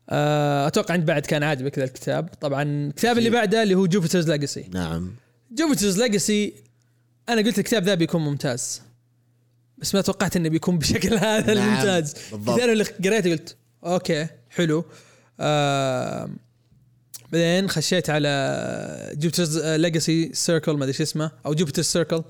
آه، 0.10 0.68
أتوقع 0.68 0.96
انت 0.96 1.08
بعد 1.08 1.26
كان 1.26 1.44
عاجبك 1.44 1.80
ذا 1.80 1.86
الكتاب 1.86 2.30
طبعا 2.42 2.64
الكتاب 2.64 3.18
اللي 3.18 3.30
أكيد. 3.30 3.40
بعده 3.40 3.64
اللي 3.64 3.76
هو 3.76 3.88
Jupiter's 3.88 4.30
Legacy 4.30 4.70
نعم 4.74 5.16
Jupiter's 5.52 6.00
Legacy 6.00 6.54
أنا 7.30 7.42
قلت 7.42 7.60
الكتاب 7.60 7.84
ذا 7.84 7.94
بيكون 7.94 8.22
ممتاز 8.22 8.82
بس 9.78 9.96
ما 9.96 10.02
توقعت 10.02 10.36
إنه 10.36 10.50
بيكون 10.50 10.78
بالشكل 10.80 11.14
هذا 11.14 11.54
نعم، 11.54 11.68
الممتاز 11.68 12.14
بالضبط. 12.32 12.50
الكتاب 12.50 12.70
اللي 12.70 12.84
قريته 12.84 13.32
قلت 13.32 13.56
okay 13.86 14.28
حلو 14.50 14.86
آه 15.40 16.30
بعدين 17.32 17.70
خشيت 17.70 18.10
على 18.10 19.12
Jupiter's 19.14 19.58
Legacy 19.60 20.30
Circle 20.34 20.72
ما 20.72 20.78
أدري 20.78 20.88
إيش 20.88 21.02
اسمه 21.02 21.32
أو 21.46 21.54
Jupiter's 21.54 21.86
Circle 21.86 22.24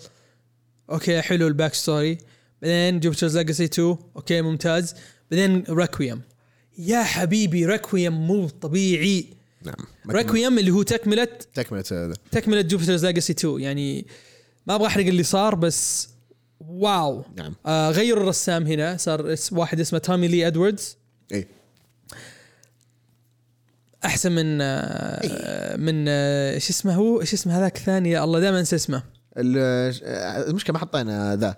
Okay 0.90 1.22
حلو 1.22 1.48
ال 1.48 1.74
backstory. 1.74 2.18
بعدين 2.62 3.00
Jupiter's 3.00 3.38
Legacy 3.38 3.64
2 3.66 3.98
okay 4.16 4.42
ممتاز. 4.42 4.96
بعدين 5.32 5.64
Requiem 5.70 6.22
يا 6.78 7.04
حبيبي 7.04 7.66
Requiem 7.66 8.14
مو 8.28 8.48
طبيعي. 8.50 9.26
نعم. 9.64 9.76
Requiem 10.10 10.60
اللي 10.60 10.72
هو 10.72 10.84
تكمله 10.84 11.28
تكملة 11.54 11.84
هذا. 11.92 12.14
تكملة 12.32 12.62
Jupiter's 12.62 13.06
Legacy 13.06 13.34
2 13.34 13.60
يعني 13.60 14.06
ما 14.68 14.76
أبغى 14.76 14.88
أحرق 14.88 15.06
اللي 15.06 15.24
صار 15.24 15.56
بس 15.56 16.10
wow. 16.60 17.24
نعم. 17.38 17.56
آه 17.66 17.92
غيروا 17.92 18.24
الرسام 18.24 18.68
هنا. 18.68 18.98
صار 18.98 19.34
اس- 19.34 19.54
واحد 19.54 19.80
اسمه 19.80 20.00
تومي 20.00 20.28
لي 20.28 20.48
ادواردز 20.48 20.98
إيه 21.32 21.48
أحسن 24.06 24.32
من 24.32 24.58
آه 24.62 25.76
من 25.78 26.06
آه، 26.08 26.54
إيش 26.54 26.70
اسمه 26.70 26.96
هو؟ 26.96 27.22
إيش 27.22 27.34
اسمه 27.34 27.58
هذاك 27.60 27.78
الثاني؟ 27.78 28.12
يا 28.12 28.24
الله 28.24 28.40
دائما 28.40 28.60
انسى 28.60 28.76
اسمه. 28.76 29.04
المشكلة 29.38 30.74
ما 30.74 30.80
حطينا 30.80 31.36
ذا. 31.36 31.56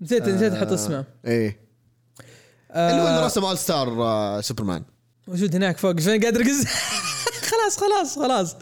نسيت 0.00 0.28
نسيت 0.28 0.52
أحط 0.52 0.66
آه، 0.66 0.74
اسمه. 0.74 1.04
إيه. 1.26 1.60
آه 2.70 2.90
اللي 2.90 3.02
هو 3.02 3.08
اللي 3.08 3.26
رسم 3.26 3.44
All-Star 3.44 4.02
آه، 4.02 4.40
سوبرمان 4.40 4.82
موجود 5.28 5.54
هناك 5.56 5.78
فوق. 5.78 6.00
فين 6.00 6.20
قاعد 6.20 6.36
اركز 6.36 6.64
خلاص 7.50 7.76
خلاص 7.76 8.18
خلاص. 8.18 8.56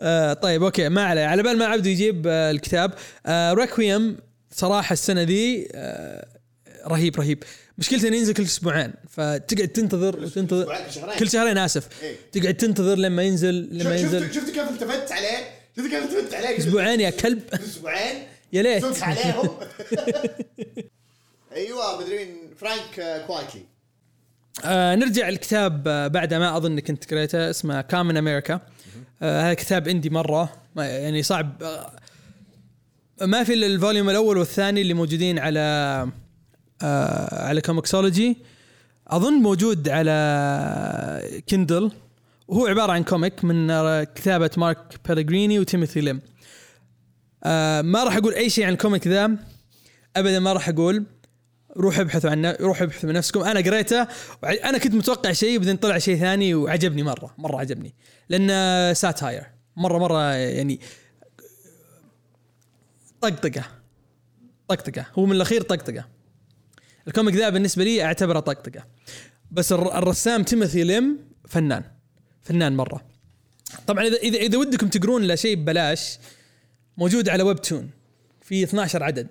آه 0.00 0.32
طيب 0.32 0.62
okay 0.62 0.88
ما 0.88 1.04
عليه. 1.04 1.24
على 1.24 1.42
بال 1.42 1.58
ما 1.58 1.64
عبده 1.64 1.90
يجيب 1.90 2.26
آه 2.26 2.50
الكتاب. 2.50 2.94
آه 3.26 3.52
Requiem 3.52 4.16
صراحة 4.50 4.92
السنة 4.92 5.22
ذي 5.22 5.68
آه 5.72 6.26
رهيب 6.86 7.16
رهيب. 7.16 7.42
مشكلته 7.78 8.08
إنه 8.08 8.16
ينزل 8.16 8.34
كل 8.34 8.42
أسبوعين. 8.42 8.92
فتقعد 9.08 9.68
تنتظر 9.68 10.20
وتنتظر 10.20 10.78
كل 11.18 11.30
شهرين. 11.30 11.58
آسف. 11.58 11.88
إيه. 12.02 12.16
تقعد 12.32 12.54
تنتظر 12.54 12.94
لما 12.94 13.22
ينزل 13.22 13.68
لما 13.78 13.96
ينزل. 13.96 14.34
شفت 14.34 14.50
كيف 14.50 14.68
التفت 14.70 15.12
عليه؟ 15.12 15.53
شفت 15.76 15.86
كيف 15.86 16.04
التفت 16.04 16.34
عليه 16.34 16.58
أسبوعين 16.58 17.00
يا 17.00 17.10
كلب. 17.10 17.40
أسبوعين؟ 17.54 18.22
يا 18.52 18.62
ليت. 18.62 18.84
سلك 18.84 19.02
عليهم. 19.02 19.48
أيوه 21.52 22.00
مدري 22.00 22.16
مين. 22.24 22.36
فرانك 22.56 23.00
آه، 23.00 23.26
كوايتلي. 23.26 23.62
آه 24.64 24.94
نرجع 24.94 25.28
الكتاب 25.28 25.88
آه 25.88 26.06
بعد 26.06 26.34
ما 26.34 26.56
أظن 26.56 26.80
كنت 26.80 27.10
قريته 27.14 27.50
اسمه 27.50 27.80
Kamen 27.80 28.16
America 28.16 28.60
آه 29.22 29.40
هذا 29.42 29.54
كتاب 29.54 29.88
indie 29.88 30.10
مرة. 30.10 30.52
يعني 30.76 31.22
صعب. 31.22 31.62
آه 31.62 31.90
ما 33.22 33.44
في 33.44 33.54
إلا 33.54 33.66
ال 33.66 33.72
volume 33.72 34.10
الأول 34.10 34.38
والثاني 34.38 34.80
اللي 34.80 34.94
موجودين 34.94 35.38
على 35.38 35.60
آه 36.82 37.44
على 37.46 37.60
Comixology 37.60 38.36
أظن 39.08 39.32
موجود 39.32 39.88
على 39.88 41.40
Kindle 41.48 41.90
وهو 42.48 42.66
عبارة 42.66 42.92
عن 42.92 43.04
comic 43.04 43.44
من 43.44 43.70
آه، 43.70 44.04
كتابة 44.04 44.50
مارك 44.56 45.00
بيلغريني 45.08 45.58
وتيموثي 45.58 46.00
ليم. 46.00 46.20
آه 47.44 47.82
ما 47.82 48.04
راح 48.04 48.16
أقول 48.16 48.34
أي 48.34 48.50
شيء 48.50 48.64
عن 48.66 48.72
ال 48.72 48.78
comic 48.78 49.08
ذا 49.08 49.36
ابدا 50.16 50.38
ما 50.40 50.52
راح 50.52 50.68
أقول. 50.68 51.06
روحوا 51.76 52.02
ابحثوا 52.02 52.30
عن 52.30 52.46
روحوا 52.46 52.86
ابحثوا 52.86 53.08
من 53.08 53.14
نفسكم. 53.14 53.40
أنا 53.40 53.60
قريته 53.60 54.06
أنا 54.44 54.78
كنت 54.78 54.94
متوقع 54.94 55.32
شيء 55.32 55.58
بعدين 55.58 55.76
طلع 55.76 55.98
شيء 55.98 56.18
ثاني 56.18 56.54
وعجبني 56.54 57.02
مرة 57.02 57.34
مرة 57.38 57.58
عجبني. 57.60 57.94
لأن 58.28 58.94
satire. 58.94 59.46
مرة 59.76 59.98
مرة 59.98 60.32
يعني 60.34 60.80
طقطقة. 63.20 63.64
طقطقة. 64.68 65.06
هو 65.18 65.26
من 65.26 65.32
الأخير 65.32 65.62
طقطقة. 65.62 66.08
ال 67.08 67.12
comic 67.12 67.34
ذا 67.34 67.48
بالنسبة 67.48 67.84
لي 67.84 68.04
أعتبره 68.04 68.40
طقطقة. 68.40 68.84
بس 69.50 69.72
الر- 69.72 69.98
الرسام 69.98 70.42
تيموثي 70.42 70.84
ليم 70.84 71.18
فنان. 71.48 71.84
فنان 72.44 72.76
مرة. 72.76 73.04
طبعا 73.86 74.04
اذا 74.04 74.16
اذا 74.16 74.38
إذا 74.38 74.58
ودكم 74.58 74.88
تقرون 74.88 75.22
له 75.22 75.34
شيء 75.34 75.56
ببلاش 75.56 76.18
موجود 76.96 77.28
على 77.28 77.42
Webtoon 77.42 77.90
في 78.42 78.64
12 78.64 79.02
عدد 79.02 79.28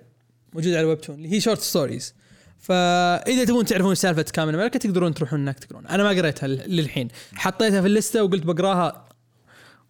موجود 0.52 0.74
على 0.74 0.84
Webtoon 0.84 1.16
اللي 1.16 1.32
هي 1.32 1.40
short 1.40 1.60
stories 1.60 2.14
فإذا 2.58 3.44
تبون 3.44 3.64
تعرفون 3.64 3.94
سالفة 3.94 4.22
Kamen 4.22 4.54
America 4.54 4.78
تقدرون 4.78 5.14
تروحون 5.14 5.40
هناك 5.40 5.58
تقرون. 5.58 5.86
أنا 5.86 6.02
ما 6.02 6.08
قريتها 6.08 6.46
للحين. 6.46 7.08
حطيتها 7.34 7.80
في 7.80 7.86
اللستة 7.86 8.22
وقلت 8.22 8.42
بقراها 8.42 9.08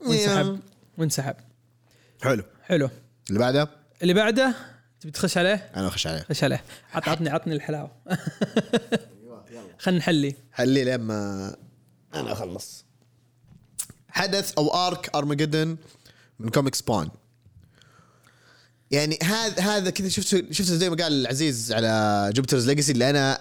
وانسحب. 0.01 0.61
وانسحب. 0.99 1.37
حلو. 2.23 2.43
حلو. 2.63 2.91
اللي 3.29 3.39
بعده؟ 3.39 3.69
اللي 4.03 4.15
بعده 4.15 4.55
تبي 5.01 5.13
تخش 5.13 5.39
عليه؟ 5.39 5.71
أنا 5.77 5.89
أخش 5.89 6.07
عليه. 6.07 6.21
خش 6.21 6.45
عليه. 6.45 6.65
عط 6.93 7.09
عطني 7.09 7.31
عطني 7.31 7.55
الحلاوة. 7.55 7.91
خلنا 9.79 9.99
نحلي. 9.99 10.35
حلي 10.53 10.85
لما 10.85 11.57
أنا 12.15 12.33
أخلص. 12.33 12.84
حدث 14.15 14.53
أو 14.59 14.87
arc 14.87 15.11
Armageddon 15.17 15.77
من 16.39 16.49
comic 16.49 16.75
Spawn 16.75 17.09
يعني 18.91 19.19
هذا 19.23 19.63
هذا 19.63 19.91
كذا 19.91 20.09
شفت 20.09 20.53
شفت 20.53 20.69
زي 20.69 20.91
ما 20.91 20.97
قال 20.97 21.13
العزيز 21.13 21.73
على 21.73 22.31
Jupiter's 22.35 22.67
Legacy 22.67 22.93
اللي 22.93 23.11
أنا 23.11 23.39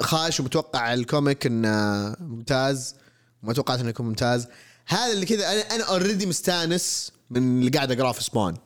خاش 0.00 0.40
ومتوقع 0.40 0.94
ال 0.94 1.03
comic 1.03 1.46
إنه 1.46 2.16
ممتاز 2.20 2.94
وما 3.42 3.52
توقعت 3.52 3.80
إنه 3.80 3.88
يكون 3.88 4.06
ممتاز. 4.06 4.46
هذا 4.86 5.12
اللي 5.12 5.26
كذا 5.26 5.52
أنا 5.52 5.60
أنا 5.60 5.84
already 5.84 6.26
مستانس 6.26 7.12
من 7.30 7.58
اللي 7.58 7.70
قاعد 7.70 7.92
أقراه 7.92 8.12
في 8.12 8.24
Spawn 8.24 8.56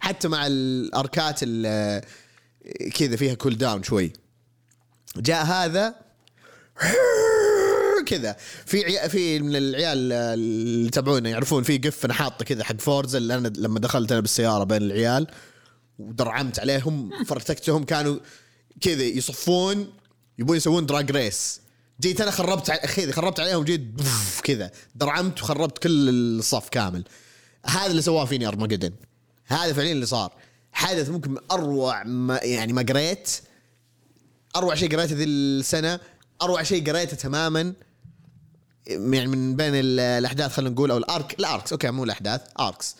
حتى 0.00 0.28
مع 0.28 0.46
الأركات 0.46 1.42
اللي 1.42 2.02
كذا 2.94 3.16
فيها 3.16 3.34
cool 3.34 3.58
down 3.58 3.82
شوي. 3.82 4.12
جاء 5.16 5.44
هذا. 5.44 5.94
كذا. 8.06 8.36
في 8.66 9.08
في 9.08 9.40
من 9.40 9.56
العيال 9.56 10.12
اللي 10.12 10.86
يتابعونا 10.86 11.30
يعرفون 11.30 11.62
في 11.62 11.78
GIF 11.78 12.04
أنا 12.04 12.14
حاطه 12.14 12.44
كذا 12.44 12.64
حق 12.64 12.80
Forza 12.80 13.18
اللي 13.18 13.34
أنا 13.34 13.48
لما 13.48 13.80
دخلت 13.80 14.12
أنا 14.12 14.20
بالسيارة 14.20 14.64
بين 14.64 14.82
العيال 14.82 15.26
ودرعمت 15.98 16.58
عليهم 16.58 17.24
فرتكتهم 17.24 17.84
كانوا 17.84 18.18
كذا 18.80 19.02
يصفون 19.02 19.92
يبون 20.38 20.56
يسوون 20.56 20.86
drag 20.86 21.10
race 21.10 21.60
جيت 22.00 22.20
أنا 22.20 22.30
خربت 22.30 22.70
كذا 22.70 23.12
خربت 23.12 23.40
عليهم 23.40 23.64
جيت 23.64 23.82
كذا. 24.42 24.70
درعمت 24.94 25.42
وخربت 25.42 25.78
كل 25.78 26.08
الصف 26.08 26.68
كامل. 26.68 27.04
هذا 27.66 27.86
اللي 27.86 28.02
سواه 28.02 28.24
فيني 28.24 28.48
ارمجدن 28.48 28.92
هذا 29.46 29.72
فعليا 29.72 29.92
اللي 29.92 30.06
صار. 30.06 30.32
حدث 30.72 31.08
ممكن 31.08 31.30
من 31.30 31.38
أروع 31.50 32.04
ما 32.04 32.40
يعني 32.42 32.72
ما 32.72 32.82
قريت. 32.82 33.30
أروع 34.56 34.74
شيء 34.74 34.96
قريته 34.96 35.14
ذي 35.14 35.24
السنة 35.24 36.00
أروع 36.42 36.62
شيء 36.62 36.90
قريته 36.90 37.16
تماما. 37.16 37.72
يعني 38.86 39.26
من 39.26 39.56
بين 39.56 39.74
ال- 39.74 40.00
الأحداث 40.00 40.52
خلينا 40.52 40.70
نقول 40.70 40.90
أو 40.90 40.96
ال 40.98 41.08
arc 41.08 41.38
ال 41.38 41.45
arcs 41.45 41.72
okay 41.72 41.90
مو 41.90 42.04
الأحداث 42.04 42.40
arcs. 42.60 42.96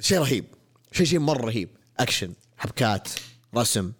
شيء 0.00 0.18
رهيب 0.18 0.44
شيء 0.92 1.06
شيء 1.06 1.18
مرة 1.18 1.46
رهيب. 1.46 1.68
أكشن 1.98 2.32
حبكات 2.56 3.08
رسم 3.56 3.92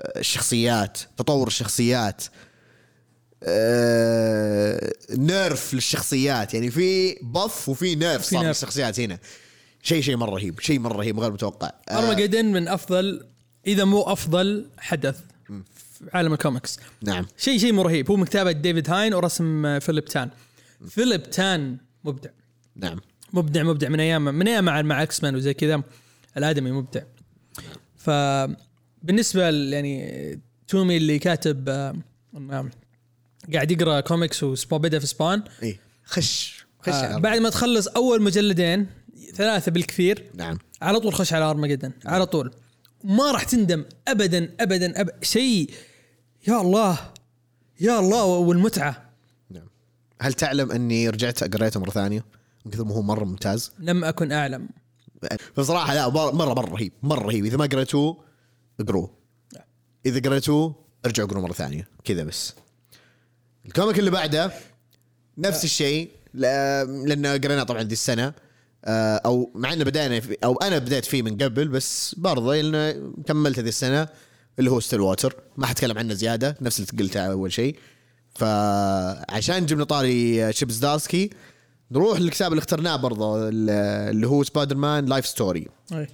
آه، 0.00 0.18
الشخصيات 0.20 0.98
تطور 1.16 1.46
الشخصيات 1.46 2.24
آه، 3.42 4.92
nerf 5.10 5.74
للشخصيات. 5.74 6.54
يعني 6.54 6.70
في 6.70 7.14
buff 7.22 7.68
وفي 7.68 7.94
nerf 7.94 8.22
صار. 8.24 8.44
للشخصيات 8.46 9.00
هنا. 9.00 9.18
شيء 9.82 10.02
شيء 10.02 10.16
مرة 10.16 10.30
رهيب 10.34 10.60
شيء 10.60 10.78
مرة 10.78 10.96
رهيب 10.96 11.20
غير 11.20 11.32
متوقع. 11.32 11.70
آه، 11.88 11.98
ارمجدن 11.98 12.44
من 12.44 12.68
أفضل 12.68 13.26
إذا 13.66 13.84
مو 13.84 14.02
أفضل 14.02 14.70
حدث. 14.78 15.18
عالم 16.14 16.32
الكوميكس. 16.32 16.78
نعم. 17.02 17.26
شيء 17.36 17.58
شيء 17.58 17.72
مو 17.72 17.82
رهيب. 17.82 18.10
هو 18.10 18.16
من 18.16 18.24
كتابة 18.24 18.52
ديفيد 18.52 18.90
هاين 18.90 19.14
ورسم 19.14 19.66
آه، 19.66 19.78
فيليب 19.78 20.04
تان. 20.04 20.30
فيليب 20.88 21.30
تان 21.30 21.76
مبدع. 22.04 22.30
نعم. 22.76 23.00
مبدع 23.32 23.62
مبدع. 23.62 23.88
من 23.88 24.00
أيام 24.00 24.24
من 24.24 24.48
أيام 24.48 24.64
مع 24.64 24.82
مع 24.82 25.02
X-Men 25.02 25.36
وزي 25.36 25.54
كذا. 25.54 25.82
الأدمي 26.36 26.70
مبدع. 26.70 27.02
ف 27.96 28.10
بالنسبة 29.02 29.50
يعني 29.50 30.40
تومي 30.68 30.96
اللي 30.96 31.18
كاتب 31.18 31.68
آه، 31.68 32.70
قاعد 33.52 33.70
يقرأ 33.70 34.00
comics 34.00 34.42
و 34.42 34.48
Spawn 34.48 34.78
بدأ 34.78 34.98
في 34.98 35.06
Spawn 35.06 35.42
إي. 35.62 35.78
خش 36.04 36.64
خش 36.80 36.92
آه 36.92 37.06
على 37.06 37.20
بعد 37.20 37.38
ما 37.38 37.50
تخلص 37.50 37.88
أول 37.88 38.22
مجلدين 38.22 38.86
ثلاثة 39.34 39.72
بالكثير 39.72 40.30
نعم. 40.34 40.58
على 40.82 41.00
طول 41.00 41.14
خش 41.14 41.32
على 41.32 41.44
ارمجدن 41.44 41.92
على 42.06 42.26
طول. 42.26 42.50
ما 43.04 43.30
راح 43.30 43.44
تندم 43.44 43.84
ابدا 44.08 44.54
ابدا 44.60 45.00
أبدا 45.00 45.18
شيء 45.22 45.70
يا 46.48 46.60
الله 46.60 46.98
يا 47.80 47.98
الله 47.98 48.24
والمتعة. 48.24 49.10
نعم. 49.50 49.66
هل 50.20 50.32
تعلم 50.32 50.70
أني 50.70 51.08
رجعت 51.08 51.54
قريته 51.54 51.80
مرة 51.80 51.90
ثانية؟ 51.90 52.24
من 52.64 52.72
كثر 52.72 52.84
ما 52.84 52.94
هو 52.94 53.02
مرة 53.02 53.24
ممتاز. 53.24 53.72
لم 53.78 54.04
أكن 54.04 54.32
أعلم. 54.32 54.68
بصراحة 55.58 55.94
لا 55.94 56.08
مره 56.08 56.30
مره 56.54 56.70
رهيب 56.70 56.92
مرة 57.02 57.22
رهيب. 57.26 57.44
إذا 57.44 57.56
ما 57.56 57.66
قريتوه 57.66 58.16
اقروه. 58.80 59.10
إذا 60.06 60.20
قريتوه 60.30 60.74
ارجعوا 61.06 61.28
اقروه 61.28 61.42
مرة 61.42 61.52
ثانية. 61.52 61.88
كذا 62.04 62.22
بس. 62.24 62.54
ال 63.66 63.71
comic 63.71 63.98
اللي 63.98 64.10
بعده 64.10 64.52
نفس 65.38 65.64
الشيء 65.64 66.10
لا- 66.34 66.84
لأن 66.84 67.26
قريناه 67.26 67.62
طبعا 67.62 67.82
دي 67.82 67.92
السنة. 67.92 68.32
آه، 68.84 69.16
أو 69.16 69.50
مع 69.54 69.72
إنه 69.72 69.84
بدأنا 69.84 70.20
في 70.20 70.36
أو 70.44 70.56
أنا 70.56 70.78
بديت 70.78 71.04
فيه 71.04 71.22
من 71.22 71.36
قبل 71.42 71.68
بس 71.68 72.14
برضه 72.14 72.54
لأنه 72.54 73.12
كملت 73.26 73.58
هذه 73.58 73.68
السنة. 73.68 74.08
اللي 74.58 74.70
هو 74.70 74.80
Stillwater 74.80 75.36
ما 75.56 75.66
حتكلم 75.66 75.98
عنه 75.98 76.14
زيادة 76.14 76.56
نفس 76.60 76.80
اللي 76.80 77.02
قلته 77.02 77.20
أول 77.20 77.52
شيء. 77.52 77.76
فعشان 78.34 79.66
جبنا 79.66 79.84
طاري 79.84 80.52
Chip 80.52 80.76
Zdarsky 80.76 81.30
نروح 81.90 82.20
للكتاب 82.20 82.52
اللي 82.52 82.60
اخترناه 82.60 82.96
برضه 82.96 83.48
اللي 83.48 84.26
هو 84.26 84.42
Spider-Man 84.42 85.06
Life 85.06 85.26
Story 85.26 85.68
أي. 85.92 86.08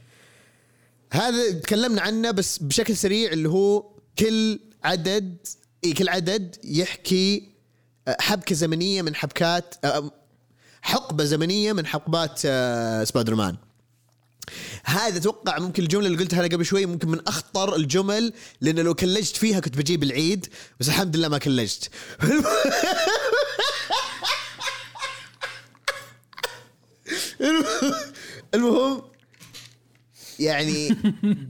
هذا 1.13 1.53
تكلمنا 1.53 2.03
عنه 2.03 2.31
بس 2.31 2.59
بشكل 2.59 2.97
سريع 2.97 3.33
اللي 3.33 3.49
هو 3.49 3.85
كل 4.19 4.61
عدد 4.85 5.37
اي 5.85 5.93
كل 5.93 6.09
عدد 6.09 6.57
يحكي 6.65 7.49
آه، 8.09 8.17
حبكة 8.21 8.55
زمنية 8.55 9.03
من 9.03 9.15
حبكات 9.15 9.75
آه، 9.85 10.11
حقبة 10.83 11.25
زمنية 11.25 11.73
من 11.73 11.87
حقبات 11.87 12.41
آه، 12.45 13.05
سبايدر 13.05 13.35
مان 13.35 13.57
هذا 14.85 15.17
أتوقع 15.17 15.59
ممكن 15.59 15.83
الجملة 15.83 16.07
اللي 16.07 16.19
قلتها 16.19 16.43
قبل 16.43 16.65
شوي 16.65 16.87
ممكن 16.87 17.09
من 17.09 17.21
أخطر 17.27 17.77
الجمل 17.77 18.33
لأنه 18.61 18.83
لو 18.83 18.95
كلجت 18.95 19.37
فيها 19.37 19.61
كنت 19.61 19.79
بجيب 19.79 20.03
العيد 20.03 20.47
بس 20.81 20.89
الحمد 20.89 21.17
لله 21.17 21.29
ما 21.29 21.39
كلجت. 21.39 21.91
المهم 28.55 29.03
يعني 30.39 30.89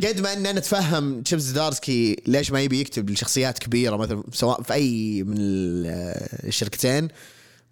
قد 0.04 0.20
ما 0.20 0.32
أن 0.32 0.46
أنا 0.46 0.58
أتفهم 0.58 1.22
تشيبس 1.22 1.44
دارسكي 1.44 2.16
ليش 2.26 2.50
ما 2.50 2.60
يبي 2.60 2.80
يكتب 2.80 3.10
لشخصيات 3.10 3.58
كبيرة 3.58 3.96
مثلا 3.96 4.22
سواء 4.32 4.62
في 4.62 4.72
أي 4.72 5.22
من 5.22 5.36
ال- 5.38 5.86
الشركتين 6.48 7.08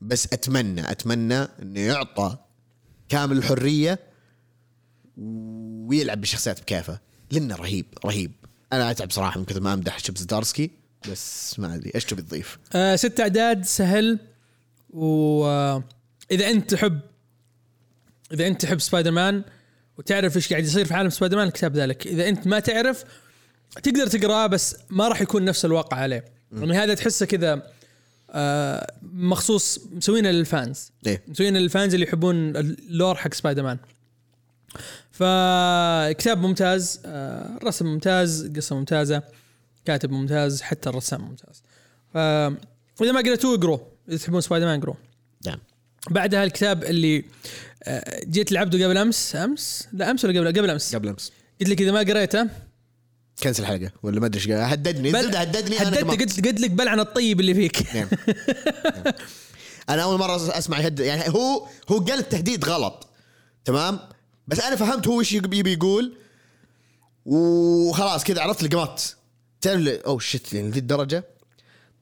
بس 0.00 0.28
أتمنى 0.32 0.90
أتمنى 0.90 1.48
إنه 1.62 1.80
يعطى 1.80 2.36
كامل 3.08 3.38
الحرية 3.38 3.98
ويلعب 5.16 6.20
بالشخصيات 6.20 6.60
بكيفه. 6.60 6.98
لأنه 7.30 7.56
رهيب 7.56 7.86
رهيب. 8.04 8.32
أنا 8.72 8.90
اتعب 8.90 9.10
صراحة 9.10 9.40
من 9.40 9.46
كثر 9.46 9.60
ما 9.60 9.74
امدح 9.74 10.00
تشيبس 10.00 10.22
دارسكي 10.22 10.70
بس 11.12 11.58
ما 11.58 11.74
ادري 11.74 11.92
إيش 11.94 12.04
تبي 12.04 12.22
تضيف؟ 12.22 12.58
آه 12.72 12.96
ست 12.96 13.20
اعداد 13.20 13.64
سهل. 13.64 14.18
واذا 14.90 15.82
أنت 16.30 16.70
تحب 16.70 17.00
إذا 18.32 18.46
أنت 18.46 18.62
تحب 18.62 18.80
سبايدر 18.80 19.10
مان 19.10 19.44
وتعرف 19.98 20.36
إيش 20.36 20.50
قاعد 20.50 20.64
يصير 20.64 20.84
في 20.84 20.94
عالم 20.94 21.10
سبايدر 21.10 21.36
مان 21.36 21.46
الكتاب 21.46 21.76
ذلك. 21.76 22.06
إذا 22.06 22.28
أنت 22.28 22.46
ما 22.46 22.60
تعرف 22.60 23.04
تقدر 23.82 24.06
تقرأه 24.06 24.46
بس 24.46 24.76
ما 24.90 25.08
راح 25.08 25.20
يكون 25.20 25.44
نفس 25.44 25.64
الوقع 25.64 25.96
عليه. 25.96 26.24
يعني 26.52 26.72
هذا 26.78 26.94
تحسه 26.94 27.26
كذا 27.26 27.62
آه 28.30 28.94
مخصوص 29.02 29.80
مسوينه 29.92 30.30
لل 30.30 30.48
fans. 30.48 30.92
إيه. 31.06 31.22
مسوينه 31.28 31.58
لل 31.58 31.70
fans 31.70 31.94
اللي 31.94 32.06
يحبون 32.06 32.56
ال 32.56 32.68
lore 32.68 33.14
حق 33.14 33.34
سبايدر 33.34 33.62
مان 33.62 33.78
فكتاب 35.10 36.38
ممتاز 36.38 37.00
آه، 37.06 37.58
رسم 37.64 37.86
ممتاز 37.86 38.50
قصة 38.56 38.76
ممتازة 38.76 39.22
كاتب 39.84 40.10
ممتاز 40.10 40.62
حتى 40.62 40.88
الرسام 40.88 41.20
ممتاز. 41.20 41.62
ف 42.14 42.16
واذا 43.00 43.12
ما 43.12 43.20
قريتوه 43.20 43.54
اقروه 43.54 43.86
إذا 44.08 44.16
تحبون 44.16 44.40
سبايدر 44.40 44.66
مان 44.66 44.78
اقروه 44.78 44.96
نعم. 45.46 45.58
بعدها 46.10 46.44
الكتاب 46.44 46.84
اللي 46.84 47.24
آه، 47.82 48.20
جيت 48.24 48.52
لعبده 48.52 48.84
قبل 48.86 48.96
أمس 48.98 49.36
أمس؟ 49.36 49.88
لا 49.92 50.10
أمس 50.10 50.24
ولا 50.24 50.38
قبل؟ 50.40 50.48
قبل 50.58 50.70
أمس. 50.70 50.94
قبل 50.94 51.08
أمس. 51.08 51.32
قلت 51.60 51.68
لك 51.70 51.80
إذا 51.82 51.90
ما 51.92 51.98
قريته. 51.98 52.48
كنسل 53.42 53.62
الحلقة 53.62 53.90
ولا 54.02 54.20
ما 54.20 54.26
أدري 54.26 54.40
إيش. 54.40 54.50
هددني 54.50 55.12
بل- 55.12 55.36
هددني 55.36 55.78
هددت. 55.78 56.04
قلت 56.04 56.46
قلت 56.46 56.60
لك 56.60 56.70
بلعن 56.70 57.00
الطيب 57.00 57.40
اللي 57.40 57.54
فيك. 57.54 57.94
نعم. 57.96 58.08
نعم. 59.04 59.14
أنا 59.88 60.02
أول 60.02 60.18
مرة 60.18 60.58
أسمع 60.58 60.80
يهدد 60.80 61.00
يعني 61.00 61.28
هو 61.34 61.66
هو 61.88 61.98
قال 61.98 62.18
التهديد 62.18 62.64
غلط. 62.64 63.08
تمام؟ 63.64 63.98
بس 64.48 64.60
أنا 64.60 64.76
فهمت 64.76 65.06
هو 65.08 65.20
إيش 65.20 65.32
يبي 65.32 65.72
يقول. 65.72 66.16
وخلاص 67.26 68.24
كذا 68.24 68.40
عرفت 68.42 68.62
لقمت 68.62 69.16
تعرف 69.60 69.86
oh 69.88 70.18
shit 70.18 70.52
يعني 70.52 70.68
لذي 70.68 70.78
الدرجة. 70.78 71.24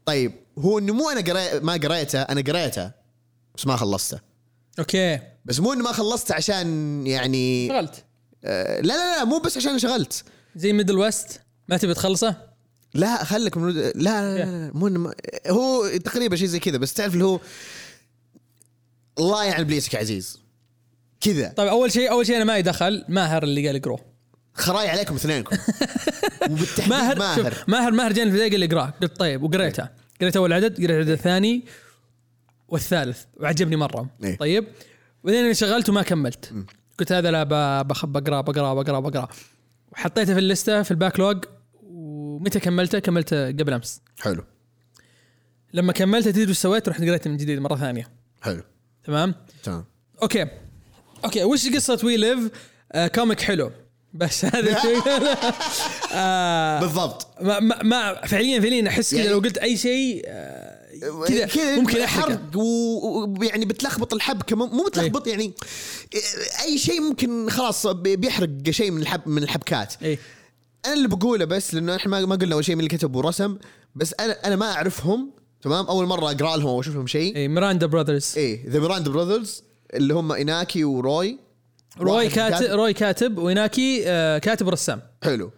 طيب 0.07 0.33
هو 0.59 0.79
إنه 0.79 0.93
مو 0.93 1.11
أنا 1.11 1.21
قري 1.21 1.61
ما 1.61 1.73
قريته 1.73 2.23
أنا 2.23 2.41
قريته 2.41 2.91
بس 3.57 3.67
ما 3.67 3.77
خلصته. 3.77 4.21
okay. 4.79 5.19
بس 5.45 5.61
مو 5.61 5.73
إنه 5.73 5.85
ما 5.85 5.93
خلصته 5.93 6.35
عشان 6.35 7.07
يعني 7.07 7.67
اشتغلت 7.67 8.05
آه 8.45 8.81
لا 8.81 8.95
لا 8.95 9.17
لا 9.19 9.25
مو 9.25 9.39
بس 9.39 9.57
عشان 9.57 9.73
انشغلت 9.73 10.25
زي 10.57 10.73
Middlewest 10.73 11.41
ما 11.69 11.77
تبي 11.77 11.95
تخلصه؟ 11.95 12.37
لا 12.95 13.25
خليك 13.25 13.57
من 13.57 13.71
لا 13.73 13.93
لا, 13.95 13.95
لا, 13.95 14.45
لا 14.45 14.71
مو 14.75 14.89
ما- 14.89 15.15
هو 15.49 15.89
تقريبا 16.05 16.37
شيء 16.37 16.47
زي 16.47 16.59
كذا 16.59 16.77
بس 16.77 16.95
تعرف 16.95 17.15
اللي 17.15 17.25
هو 17.25 17.41
الله 19.19 19.45
يعن 19.45 19.61
ابليسك 19.61 19.95
يا 19.95 19.99
عزيز 19.99 20.39
كذا. 21.25 21.53
طيب 21.57 21.69
أول 21.69 21.93
شيء 21.93 22.11
أول 22.11 22.27
شيء 22.27 22.37
أنا 22.37 22.45
ما 22.45 22.61
دخل 22.61 23.05
ماهر 23.09 23.43
اللي 23.43 23.67
قال 23.67 23.77
اقراه 23.77 23.99
خراي 24.55 24.89
عليكم 24.89 25.15
اثنينكم. 25.15 25.57
وبالتحديد 26.51 26.91
ماهر 26.91 27.19
ماهر, 27.19 27.65
ماهر 27.69 27.93
ماهر 27.93 28.13
جاني 28.13 28.31
في 28.31 28.37
البدايه 28.37 28.51
قال 28.51 28.61
لي 28.61 28.67
اقراه 28.67 28.95
قلت 29.03 29.17
طيب 29.17 29.43
وقريته 29.43 29.89
قريت 30.21 30.37
أول 30.37 30.53
عدد 30.53 30.77
قريت 30.77 30.91
العدد 30.91 31.09
الثاني 31.09 31.65
والثالث 32.69 33.25
وعجبني 33.37 33.77
مرة. 33.77 34.11
إيه. 34.25 34.37
طيب 34.37 34.67
بعدين 35.25 35.55
شغلت 35.55 35.89
وما 35.89 36.03
كملت. 36.03 36.53
قلت 36.99 37.13
هذا 37.13 37.31
لا 37.31 37.43
بقرأ 37.83 38.41
بقرأ 38.41 38.75
بقرأ 38.75 39.01
بقرأ. 39.01 39.29
وحطيته 39.93 40.33
في 40.35 40.39
اللسته 40.39 40.83
في 40.83 40.91
ال 40.91 41.21
backlog 41.21 41.45
ومتى 41.83 42.61
كملته؟ 42.61 42.99
كملته 42.99 43.47
قبل 43.47 43.73
أمس. 43.73 44.01
حلو. 44.21 44.45
لما 45.73 45.93
كملته 45.93 46.31
تدري 46.31 46.49
إيش 46.49 46.59
سويت؟ 46.59 46.89
رحت 46.89 47.01
قريته 47.01 47.31
من 47.31 47.37
جديد 47.37 47.59
مرة 47.59 47.77
ثانية. 47.77 48.09
حلو. 48.43 48.63
تمام؟ 49.05 49.35
تمام. 49.63 49.85
okay. 50.23 50.64
okay 51.25 51.45
وش 51.45 51.69
قصة 51.69 51.99
We 52.05 52.17
Live 52.17 52.39
آه 52.93 53.07
comic 53.07 53.41
حلو. 53.41 53.71
بس 54.15 54.45
هذا 54.45 54.77
الشيء 54.77 55.01
آه 56.13 56.81
بالضبط. 56.81 57.27
ما, 57.41 57.61
ما, 57.61 57.83
ما 57.83 58.27
فعليا 58.27 58.61
فعليا 58.61 58.89
أحس 58.89 59.11
كذا 59.11 59.21
يعني- 59.21 59.33
لو 59.33 59.39
قلت 59.41 59.59
أي 59.59 59.77
شيء 59.77 60.23
آه، 60.27 61.47
كذا 61.47 61.77
ممكن 61.77 62.01
أحرقه. 62.01 62.27
حرق 62.31 62.41
ويعني 62.57 63.65
بتلخبط 63.65 64.15
الحبكة. 64.15 64.57
مو- 64.57 64.67
مو 64.67 64.85
بتلخبط 64.85 65.27
يعني 65.27 65.53
أي 66.65 66.79
شيء 66.79 67.01
ممكن 67.01 67.51
خلاص 67.51 67.87
بي- 67.87 68.17
بيحرق 68.17 68.49
شيء 68.71 68.91
من 68.91 69.03
الحب 69.03 69.21
من 69.27 69.43
الحبكات. 69.43 69.95
اي 70.03 70.19
أنا 70.87 70.95
اللي 70.95 71.09
بقوله 71.09 71.45
بس 71.45 71.75
لأنه 71.75 71.97
إحنا 71.97 72.27
ما 72.27 72.37
قلنا 72.37 72.55
أول 72.55 72.65
شيء 72.65 72.75
من 72.75 72.81
اللي 72.85 72.97
كتب 72.97 73.17
ورسم 73.17 73.59
بس 73.95 74.15
أنا 74.21 74.47
أنا 74.47 74.57
ما 74.57 74.73
أعرفهم 74.73 75.31
تمام؟ 75.63 75.87
أول 75.87 76.07
مرة 76.07 76.31
أقرأ 76.31 76.57
لهم 76.57 76.67
أو 76.67 76.81
أشوف 76.81 76.95
لهم 76.95 77.07
شيء. 77.07 77.37
اي 77.37 77.49
Miranda 77.49 77.87
Brothers 77.87 78.33
إيه 78.37 78.69
the 78.69 78.79
Miranda 78.79 79.09
Brothers 79.09 79.63
اللي 79.95 80.15
هم 80.15 80.33
إيناكي 80.33 80.85
وروي. 80.85 81.39
روي 82.01 82.11
واحد 82.25 82.29
كاتب 82.31 82.67
روي 82.73 82.93
كاتب 82.93 83.39
وإيناكي 83.39 84.03
آه 84.07 84.39
كاتب 84.39 84.67
ورسام 84.67 85.03
حلو. 85.25 85.51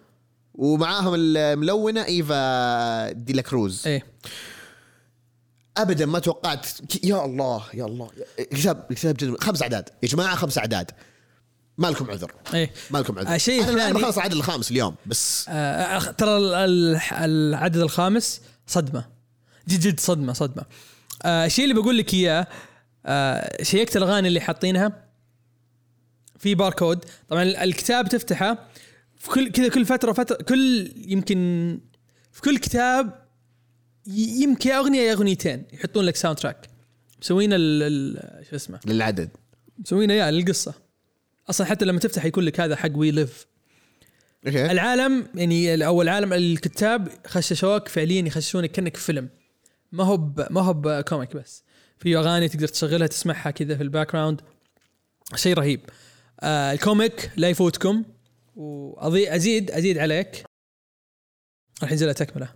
ومعاهم 0.54 1.12
الملونه 1.16 2.04
إيفا 2.04 3.12
دي 3.12 3.32
لا 3.32 3.42
كروز. 3.42 3.86
اي 3.86 4.02
ابدا 5.76 6.06
ما 6.06 6.18
توقعت. 6.18 6.66
يا 7.04 7.24
الله 7.24 7.62
يا 7.74 7.84
الله. 7.84 8.10
كتاب 8.50 8.86
كتاب 8.90 9.16
جدا 9.16 9.36
خمس 9.40 9.62
أعداد. 9.62 9.88
يا 10.02 10.08
جماعة 10.08 10.36
خمس 10.36 10.58
أعداد. 10.58 10.90
ما 11.78 11.86
لكم 11.88 12.10
عذر. 12.10 12.32
اي 12.54 12.70
ما 12.90 12.98
لكم 12.98 13.18
عذر 13.18 13.34
الشيء 13.34 13.62
أنا 13.62 13.70
الآن 13.70 13.80
الثاني- 13.80 14.02
بخلص 14.02 14.16
العدد 14.16 14.32
الخامس 14.32 14.70
اليوم 14.70 14.94
بس. 15.06 15.44
آه 15.48 15.98
ترى 16.10 16.36
ال- 16.36 16.54
ال- 16.54 17.00
العدد 17.12 17.76
الخامس 17.76 18.40
صدمة. 18.66 19.04
جد 19.68 19.80
جد 19.80 20.00
صدمة 20.00 20.32
صدمة. 20.32 20.62
آه 21.22 21.46
الشيء 21.46 21.64
اللي 21.70 21.82
بقول 21.82 21.98
لك 21.98 22.14
إياه 22.14 22.46
آه 23.06 23.62
شيكت 23.62 23.96
الأغاني 23.96 24.28
اللي 24.28 24.40
حاطينها 24.40 25.06
في 26.38 26.54
باركود. 26.54 27.04
طبعا 27.28 27.42
الكتاب 27.42 28.08
تفتحه 28.08 28.68
في 29.16 29.30
كل 29.30 29.50
كذا 29.50 29.68
كل 29.68 29.84
فترة 29.86 30.12
فتره 30.12 30.36
كل 30.36 30.92
يمكن 30.96 31.80
في 32.32 32.40
كل 32.42 32.58
كتاب 32.58 33.26
يمكن 34.16 34.70
أغنية 34.70 35.00
يا 35.00 35.12
أغنيتين 35.12 35.64
يحطون 35.72 36.04
لك 36.04 36.16
soundtrack 36.16 36.68
مسوين 37.22 37.52
ال- 37.52 37.82
ال- 37.82 38.46
شو 38.50 38.56
اسمه؟ 38.56 38.80
للعدد. 38.86 39.28
مسوينه 39.78 40.14
يا 40.14 40.30
للقصة. 40.30 40.74
أصلا 41.50 41.66
حتى 41.66 41.84
لما 41.84 41.98
تفتح 41.98 42.24
يكون 42.24 42.44
لك 42.44 42.60
هذا 42.60 42.76
حق 42.76 42.90
We 42.96 43.10
Live 43.10 43.46
okay. 44.46 44.70
العالم 44.70 45.26
يعني 45.34 45.86
أو 45.86 46.02
العالم 46.02 46.32
الكتاب 46.32 47.08
خششوك 47.26 47.88
فعليا 47.88 48.22
يخششونك 48.26 48.70
كأنك 48.72 48.96
في 48.96 49.04
فيلم. 49.04 49.28
ما 49.92 50.04
هو 50.04 50.16
ما 50.50 50.60
هو 50.60 50.72
ب 50.72 50.83
comic 50.83 51.36
بس. 51.36 51.64
في 51.98 52.16
أغاني 52.16 52.48
تقدر 52.48 52.68
تشغلها 52.68 53.06
تسمعها 53.06 53.50
كذا 53.50 53.76
في 53.76 53.82
ال 53.82 54.12
background 54.12 54.40
شيء 55.34 55.54
رهيب. 55.54 55.80
آه 56.40 56.72
ال 56.72 56.82
comic 56.82 57.30
لا 57.36 57.48
يفوتكم. 57.48 58.04
وازيد 58.56 59.70
ازيد 59.70 59.98
عليك. 59.98 60.44
راح 61.82 61.90
ينزل 61.92 62.06
له 62.06 62.12
تكملة. 62.12 62.48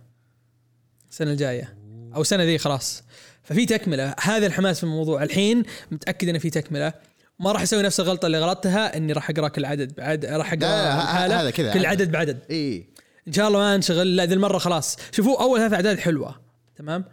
السنة 1.09 1.31
الجاية. 1.31 1.77
أو 2.15 2.21
السنة 2.21 2.43
ذي 2.43 2.57
خلاص. 2.57 3.03
ففي 3.43 3.65
تكملة. 3.65 4.15
هذا 4.21 4.47
الحماس 4.47 4.77
في 4.77 4.83
الموضوع. 4.83 5.23
الحين 5.23 5.63
متأكد 5.91 6.29
إنه 6.29 6.39
في 6.39 6.49
تكملة. 6.49 6.93
ما 7.39 7.51
راح 7.51 7.61
أسوي 7.61 7.83
نفس 7.83 7.99
الغلطة 7.99 8.25
اللي 8.25 8.39
غلطتها 8.39 8.97
إني 8.97 9.13
راح 9.13 9.29
أقرأ 9.29 9.47
كل 9.47 9.65
عدد 9.65 9.95
بعد 9.95 10.25
راح 10.25 10.53
أقرأ 10.53 10.67
هذا 10.67 11.49
كذا، 11.49 11.73
كل. 11.73 11.85
عدد 11.85 12.11
بعدد. 12.11 12.39
إي. 12.51 12.89
إن 13.27 13.33
شاء 13.33 13.47
الله 13.47 13.59
ما 13.59 13.75
أنشغل. 13.75 14.15
لا 14.15 14.25
ذي 14.25 14.33
المرة 14.33 14.57
خلاص. 14.57 14.97
شوفوا 15.11 15.41
أول 15.41 15.59
ثلاث 15.59 15.73
أعداد 15.73 15.99
حلوة. 15.99 16.41
تمام؟ 16.75 17.05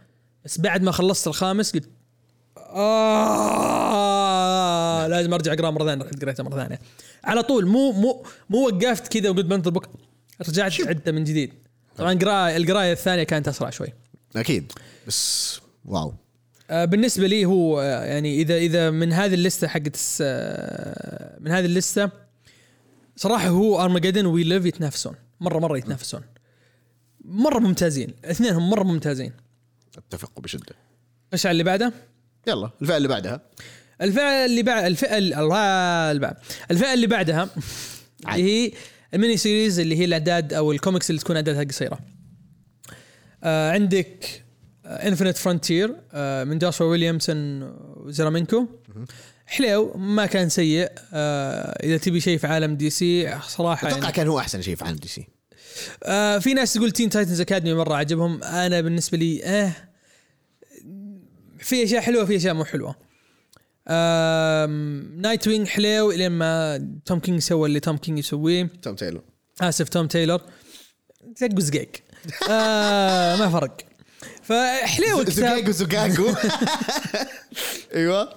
بس 0.44 0.60
بعد 0.60 0.82
ما 0.82 0.92
خلصت 0.92 1.26
الخامس 1.26 1.72
قلت 1.72 1.90
آه 2.68 4.18
لازم 5.06 5.34
ارجع 5.34 5.52
اقرا 5.52 5.70
مرة 5.70 5.84
ثانية 5.84 6.04
رحت 6.04 6.22
قريتها 6.22 6.42
مرة 6.42 6.56
ثانية. 6.56 6.78
على 7.24 7.42
طول 7.42 7.66
مو 7.66 7.92
مو 7.92 8.24
مو 8.50 8.66
وقفت 8.66 9.18
كذا 9.18 9.30
وقلت 9.30 9.46
بنطر 9.46 9.70
بك 9.70 9.88
رجعت 10.48 10.80
عدة 10.80 11.12
من 11.12 11.24
جديد. 11.24 11.52
طبعا 11.96 12.14
قراءة 12.14 12.56
القراية 12.56 12.92
الثانية 12.92 13.22
كانت 13.22 13.48
أسرع 13.48 13.70
شوي. 13.70 13.88
أكيد. 14.36 14.72
بس 15.06 15.60
واو. 15.84 16.14
آه، 16.70 16.84
بالنسبة 16.84 17.26
لي 17.26 17.44
هو 17.44 17.80
آه، 17.80 18.04
يعني 18.04 18.40
إذا 18.40 18.56
إذا 18.56 18.90
من 18.90 19.12
هذه 19.12 19.34
اللستة 19.34 19.68
حقت 19.68 19.98
آه، 20.20 21.38
من 21.40 21.50
هذه 21.50 21.64
اللستة 21.64 22.10
صراحة 23.16 23.48
هو 23.48 23.84
ارمجدن 23.84 24.26
وي 24.26 24.44
ليف 24.44 24.66
يتنافسون. 24.66 25.14
مرة 25.40 25.58
مرة 25.58 25.78
يتنافسون. 25.78 26.22
مرة 27.24 27.58
ممتازين. 27.58 28.14
اثنينهم 28.24 28.70
مرة 28.70 28.82
ممتازين. 28.82 29.32
أتفق 29.98 30.40
بشدة. 30.40 30.74
إيش 31.32 31.46
على 31.46 31.52
اللي 31.52 31.64
بعده؟ 31.64 31.92
يلا 32.48 32.70
الفئه 32.82 32.96
اللي 32.96 33.08
بعدها. 33.08 33.40
الفئه 34.02 34.44
اللي 34.44 34.62
بعد 34.62 34.84
الفئه 34.84 35.18
ال- 35.18 35.34
الله 35.34 35.56
اللي 36.10 36.20
بعد 36.20 36.36
الفئه 36.70 36.94
اللي 36.94 37.06
بعدها 37.06 37.48
اللي 38.28 38.42
هي 38.42 38.72
ال 39.14 39.19
mini 39.19 39.36
series 39.36 39.78
اللي 39.80 39.96
هي 39.98 40.04
الأعداد 40.04 40.52
أو 40.52 40.72
الكوميكس 40.72 41.10
اللي 41.10 41.20
تكون 41.20 41.36
أعدادها 41.36 41.64
قصيرة. 41.64 41.98
آه 43.44 43.72
عندك 43.72 44.44
Infinite 44.86 45.36
Frontier 45.36 45.96
آه 46.12 46.44
من 46.44 46.58
جوشوا 46.58 46.86
ويليامسون 46.86 47.62
وزيرمانيكو 47.96 48.66
حلو 49.46 49.92
ما 49.96 50.26
كان 50.26 50.48
سيء. 50.48 50.90
آه 51.12 51.78
إذا 51.86 51.96
تبي 51.96 52.20
شيء 52.20 52.38
في 52.38 52.46
عالم 52.46 52.76
DC 52.76 53.38
صراحة 53.48 53.88
أتوقع 53.88 54.02
يعني. 54.02 54.12
كان 54.12 54.28
هو 54.28 54.38
أحسن 54.38 54.62
شيء 54.62 54.76
في 54.76 54.84
عالم 54.84 54.96
DC. 54.96 55.28
آه 56.04 56.38
في 56.38 56.54
ناس 56.54 56.72
تقول 56.72 56.90
Teen 56.90 57.10
Titans 57.10 57.40
Academy 57.40 57.78
مرة 57.78 57.94
عجبهم. 57.94 58.42
أنا 58.44 58.80
بالنسبة 58.80 59.18
لي 59.18 59.44
آه 59.44 59.72
في 61.58 61.84
أشياء 61.84 62.00
حلوة 62.02 62.24
في 62.24 62.36
أشياء 62.36 62.54
مو 62.54 62.64
حلوة. 62.64 62.94
Nightwing 65.20 65.66
حلو 65.66 66.10
لين 66.10 66.32
ما 66.32 66.88
توم 67.06 67.20
كينج 67.20 67.40
سوى 67.40 67.68
اللي 67.68 67.80
توم 67.80 67.96
كينج 67.96 68.18
يسويه. 68.18 68.70
توم 68.82 68.94
تايلور. 68.94 69.22
آسف 69.60 69.88
توم 69.88 70.06
تايلور. 70.06 70.40
زق 71.36 71.60
زقيق 71.60 71.90
آه 72.50 73.36
ما 73.36 73.48
فرق. 73.50 73.76
فحلو 74.42 75.20
الكتاب. 75.20 75.34
زقاق 75.34 75.68
وزقاقو 75.68 76.34
أيوه. 77.94 78.34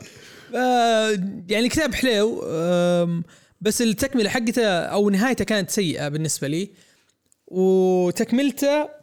آه 0.55 1.09
يعني 1.49 1.65
الكتاب 1.65 1.95
حلو 1.95 2.41
بس 3.61 3.81
التكملة 3.81 4.29
حقته 4.29 4.67
أو 4.67 5.09
نهايته 5.09 5.45
كانت 5.45 5.69
سيئة 5.69 6.07
بالنسبة 6.07 6.47
لي. 6.47 6.69
وتكملته 7.47 9.00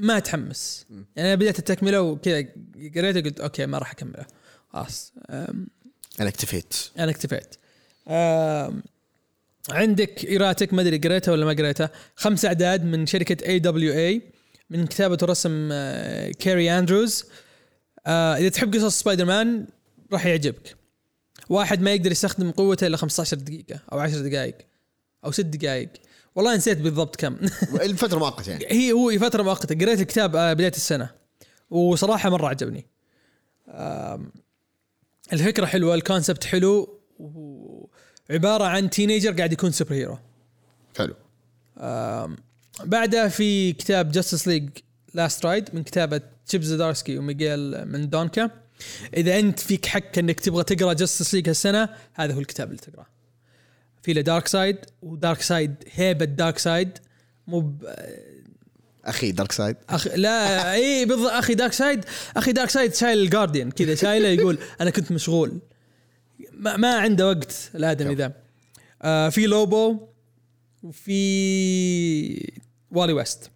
ما 0.00 0.18
تحمس 0.18 0.86
يعني 0.90 1.28
أنا 1.28 1.34
بديت 1.34 1.58
التكملة 1.58 2.02
وكذا 2.02 2.46
قريته 2.96 3.20
قلت 3.20 3.40
okay 3.40 3.66
ما 3.66 3.78
راح 3.78 3.90
أكمله. 3.90 4.26
خلاص. 4.72 5.12
أنا 5.30 6.28
اكتفيت. 6.28 6.74
أنا 6.98 7.10
اكتفيت. 7.10 7.54
عندك 9.70 10.24
E-Ratic 10.24 10.74
ما 10.74 10.82
أدري 10.82 10.98
قريتها 10.98 11.32
ولا 11.32 11.44
ما 11.46 11.52
قريتها. 11.52 11.90
خمس 12.16 12.44
أعداد 12.44 12.84
من 12.84 13.06
شركة 13.06 13.46
AWA 13.46 14.22
من 14.70 14.86
كتابة 14.86 15.18
ورسم 15.22 15.68
كاري 16.38 16.78
اندروز 16.78 17.24
إذا 18.08 18.48
تحب 18.48 18.74
قصص 18.74 19.00
سبايدر 19.00 19.24
مان 19.24 19.66
راح 20.12 20.26
يعجبك. 20.26 20.76
واحد 21.48 21.80
ما 21.80 21.94
يقدر 21.94 22.10
يستخدم 22.10 22.50
قوته 22.50 22.86
إلا 22.86 22.96
15 22.96 23.36
دقيقة 23.36 23.80
أو 23.92 23.98
10 23.98 24.28
دقائق 24.28 24.56
أو 25.24 25.30
6 25.30 25.42
دقائق. 25.42 25.88
والله 26.34 26.56
نسيت 26.56 26.78
بالضبط 26.78 27.16
كم. 27.16 27.36
الفترة 27.82 28.18
مؤقتة 28.18 28.50
يعني. 28.50 28.64
هي 28.68 28.92
هو 28.92 29.18
فترة 29.18 29.42
مؤقتة. 29.42 29.74
قريت 29.74 30.00
الكتاب 30.00 30.36
آه، 30.36 30.52
بداية 30.52 30.72
السنة. 30.72 31.10
وصراحة 31.70 32.30
مرة 32.30 32.48
عجبني. 32.48 32.86
الفكرة 35.32 35.66
حلوة 35.66 35.94
ال 35.94 36.00
concept 36.00 36.44
حلو. 36.44 37.00
وعبارة 37.18 38.64
عن 38.64 38.90
teenager 38.90 39.32
قاعد 39.32 39.52
يكون 39.52 39.70
superhero 39.70 40.18
حلو 40.98 41.14
بعدها 42.84 43.28
في 43.28 43.72
كتاب 43.72 44.12
Justice 44.12 44.48
League 44.48 44.68
Last 45.14 45.46
Ride 45.46 45.68
من 45.74 45.82
كتابة 45.82 46.20
تشيب 46.46 46.62
زدارسكي 46.62 47.18
وميغيل 47.18 47.88
ميندونكا. 47.88 48.50
إذا 49.16 49.38
أنت 49.38 49.60
فيك 49.60 49.86
حق 49.86 50.18
إنك 50.18 50.40
تبغى 50.40 50.64
تقرأ 50.64 50.92
Justice 50.92 51.34
League 51.34 51.48
هالسنة 51.48 51.88
هذا 52.14 52.34
هو 52.34 52.40
الكتاب 52.40 52.68
اللي 52.68 52.80
تقرأه. 52.80 53.06
في 54.02 54.12
له 54.12 54.20
Darkseid 54.20 54.43
و 54.43 54.46
Darkseid 54.48 55.74
هيبة 55.92 56.24
Darkseid 56.24 56.98
مو 57.46 57.60
ب- 57.60 57.84
أخي 59.04 59.32
Darkseid 59.32 59.76
أخ 59.90 60.06
لا 60.06 60.72
إي 60.74 61.04
بالضبط 61.04 61.30
أخي 61.30 61.54
Darkseid 61.54 62.04
أخي 62.36 62.52
Darkseid 62.52 62.94
شايل 62.94 63.18
ال 63.18 63.24
Guardian 63.24 63.70
كذا 63.70 63.94
شايله 63.94 64.28
يقول 64.28 64.58
أنا 64.80 64.90
كنت 64.90 65.12
مشغول. 65.12 65.58
ما, 66.52 66.76
ما 66.76 66.94
عنده 66.98 67.28
وقت 67.28 67.70
الادمي 67.74 68.14
ذا 68.14 68.32
آه 69.02 69.28
في 69.28 69.46
لوبو 69.46 70.08
وفي 70.82 72.52
والي 72.90 73.12
ويست. 73.12 73.50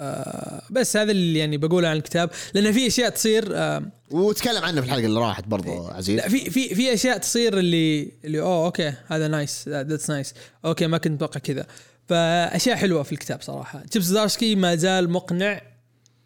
آه 0.00 0.62
بس 0.70 0.96
هذا 0.96 1.10
اللي 1.10 1.38
يعني 1.38 1.56
بقوله 1.56 1.88
عن 1.88 1.96
الكتاب. 1.96 2.30
لأن 2.54 2.72
في 2.72 2.86
أشياء 2.86 3.10
تصير 3.10 3.44
آه 3.52 3.82
وتكلم 4.14 4.64
عنه 4.64 4.80
في 4.80 4.86
الحلقة 4.86 5.06
اللي 5.06 5.20
راحت 5.20 5.44
برضو 5.46 5.86
عزيز. 5.86 6.16
لا 6.16 6.28
في 6.28 6.50
في 6.50 6.74
في 6.74 6.94
أشياء 6.94 7.18
تصير 7.18 7.58
اللي 7.58 8.12
اللي 8.24 8.40
oh 8.40 8.66
okay 8.66 8.94
هذا 9.06 9.28
nice 9.28 9.68
that's 9.68 10.10
nice 10.10 10.34
okay 10.64 10.86
ما 10.86 10.98
كنت 10.98 11.12
متوقع 11.12 11.40
كذا. 11.40 11.66
فأشياء 12.08 12.76
حلوة 12.76 13.02
في 13.02 13.12
الكتاب 13.12 13.42
صراحة. 13.42 13.78
تشيب 13.78 14.08
زدارسكي 14.08 14.54
ما 14.54 14.74
زال 14.74 15.10
مقنع 15.10 15.60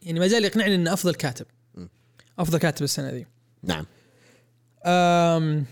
يعني 0.02 0.20
ما 0.20 0.28
زال 0.28 0.44
يقنعني 0.44 0.74
إنه 0.74 0.92
أفضل 0.92 1.14
كاتب. 1.14 1.46
أفضل 2.38 2.58
كاتب 2.58 2.84
السنة 2.84 3.10
ذي. 3.10 3.26
نعم. 3.62 3.86
أم 4.86 5.64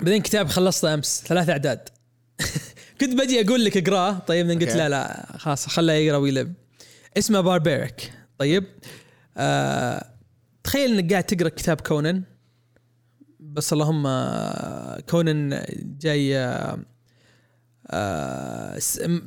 بعدين 0.00 0.22
كتاب 0.22 0.48
خلصته 0.48 0.94
أمس 0.94 1.22
ثلاث 1.26 1.48
أعداد. 1.48 1.88
كنت 3.00 3.20
بجي 3.20 3.40
أقول 3.40 3.64
لك 3.64 3.76
أقرأه 3.76 4.18
طيب 4.18 4.50
قلت. 4.50 4.76
لا 4.76 4.88
لا 4.88 5.26
خلاص 5.38 5.66
خله 5.66 5.92
يقرأ 5.92 6.16
We 6.16 6.27
Live. 6.27 6.54
اسمه 7.18 7.40
Barbaric 7.40 8.12
طيب. 8.38 8.64
آه 9.36 10.13
تخيل 10.74 10.98
إنك 10.98 11.10
قاعد 11.10 11.24
تقرأ 11.24 11.48
كتاب 11.48 11.80
كونان. 11.80 12.22
بس 13.40 13.72
اللهم 13.72 14.02
كونان 15.10 15.64
جاي 16.00 16.38
آه، 17.90 18.78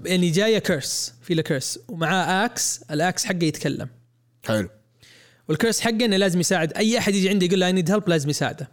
يعني 0.05 0.29
جاية 0.29 0.59
curse 0.59 1.13
في 1.21 1.33
له 1.33 1.41
curse 1.41 1.80
ومعاه 1.87 2.45
axe 2.45 2.84
ال 2.91 3.00
axe 3.00 3.25
حقه 3.25 3.43
يتكلم. 3.43 3.89
حلو. 4.45 4.69
وال 5.47 5.57
curse 5.57 5.82
حقه 5.81 6.05
إنه 6.05 6.17
لازم 6.17 6.39
يساعد. 6.39 6.73
أي 6.73 6.97
أحد 6.97 7.15
يجي 7.15 7.29
عنده 7.29 7.45
يقول 7.45 7.59
له 7.59 7.67
I 7.67 7.71
need 7.71 7.91
help 7.91 8.09
لازم 8.09 8.29
يساعده. 8.29 8.71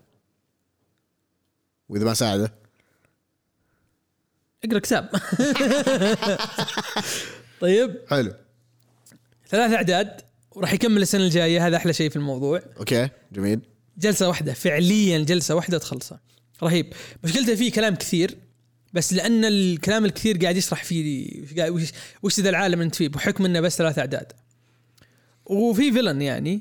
وإذا 1.89 2.05
ما 2.05 2.15
ساعده؟ 2.15 2.53
اقرأ 4.65 4.79
كتاب. 4.79 5.11
طيب. 7.61 8.01
حلو. 8.09 8.33
ثلاث 9.49 9.73
أعداد. 9.73 10.34
وراح 10.55 10.73
يكمل 10.73 11.03
السنة 11.03 11.25
الجاية. 11.25 11.67
هذا 11.67 11.77
أحلى 11.77 11.93
شيء 11.93 12.11
في 12.11 12.17
الموضوع. 12.17 12.63
okay 12.79 13.09
جميل. 13.33 13.61
جلسة 13.99 14.29
واحدة 14.29 14.53
فعليا 14.53 15.19
جلسة 15.19 15.55
واحدة 15.55 15.79
تخلصه 15.79 16.19
رهيب. 16.63 16.93
مشكلته 17.25 17.55
فيه 17.55 17.73
كلام 17.73 17.95
كثير 17.95 18.37
بس 18.93 19.13
لأن 19.13 19.45
الكلام 19.45 20.05
الكثير 20.05 20.39
قاعد 20.39 20.57
يشرح 20.57 20.85
فيه 20.85 21.43
وش 21.71 21.93
وش, 22.23 22.41
ذا 22.41 22.51
العالم 22.51 22.81
أنت 22.81 22.95
فيه؟ 22.95 23.09
بحكم 23.09 23.45
إنه 23.45 23.61
بس 23.61 23.77
ثلاث 23.79 23.99
أعداد. 23.99 24.33
وفي 25.47 25.93
villain 25.93 26.23
يعني. 26.23 26.61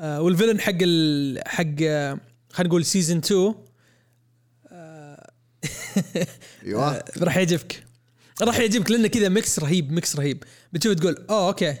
آه 0.00 0.20
وال 0.20 0.29
villain 0.29 0.60
حق 0.60 0.78
ال 0.80 1.40
حق 1.48 1.64
آه، 1.82 2.18
خلينا 2.52 2.68
نقول 2.68 2.84
season 2.84 3.18
2 3.18 3.54
أيوه. 6.66 7.04
راح 7.22 7.36
يعجبك. 7.36 7.84
راح 8.42 8.58
يعجبك 8.58 8.90
لأنه 8.90 9.08
كذا 9.08 9.28
mix 9.28 9.58
رهيب 9.58 9.92
mix 9.92 10.16
رهيب. 10.16 10.44
بتشوف 10.72 10.94
تقول 10.94 11.26
oh 11.30 11.48
okay. 11.48 11.76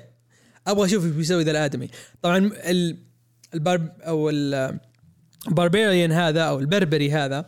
أبغى 0.66 0.86
أشوف 0.86 1.04
إيش 1.04 1.12
بيسوي 1.12 1.44
ذا 1.44 1.50
الآدمي. 1.50 1.88
طبعا 2.22 2.38
ال 2.54 2.98
ال 3.54 3.61
barb 3.61 3.88
أو 4.00 4.30
ال 4.30 4.48
barbarian 4.48 6.12
هذا 6.12 6.42
أو 6.42 6.58
البربري 6.58 7.10
هذا 7.12 7.46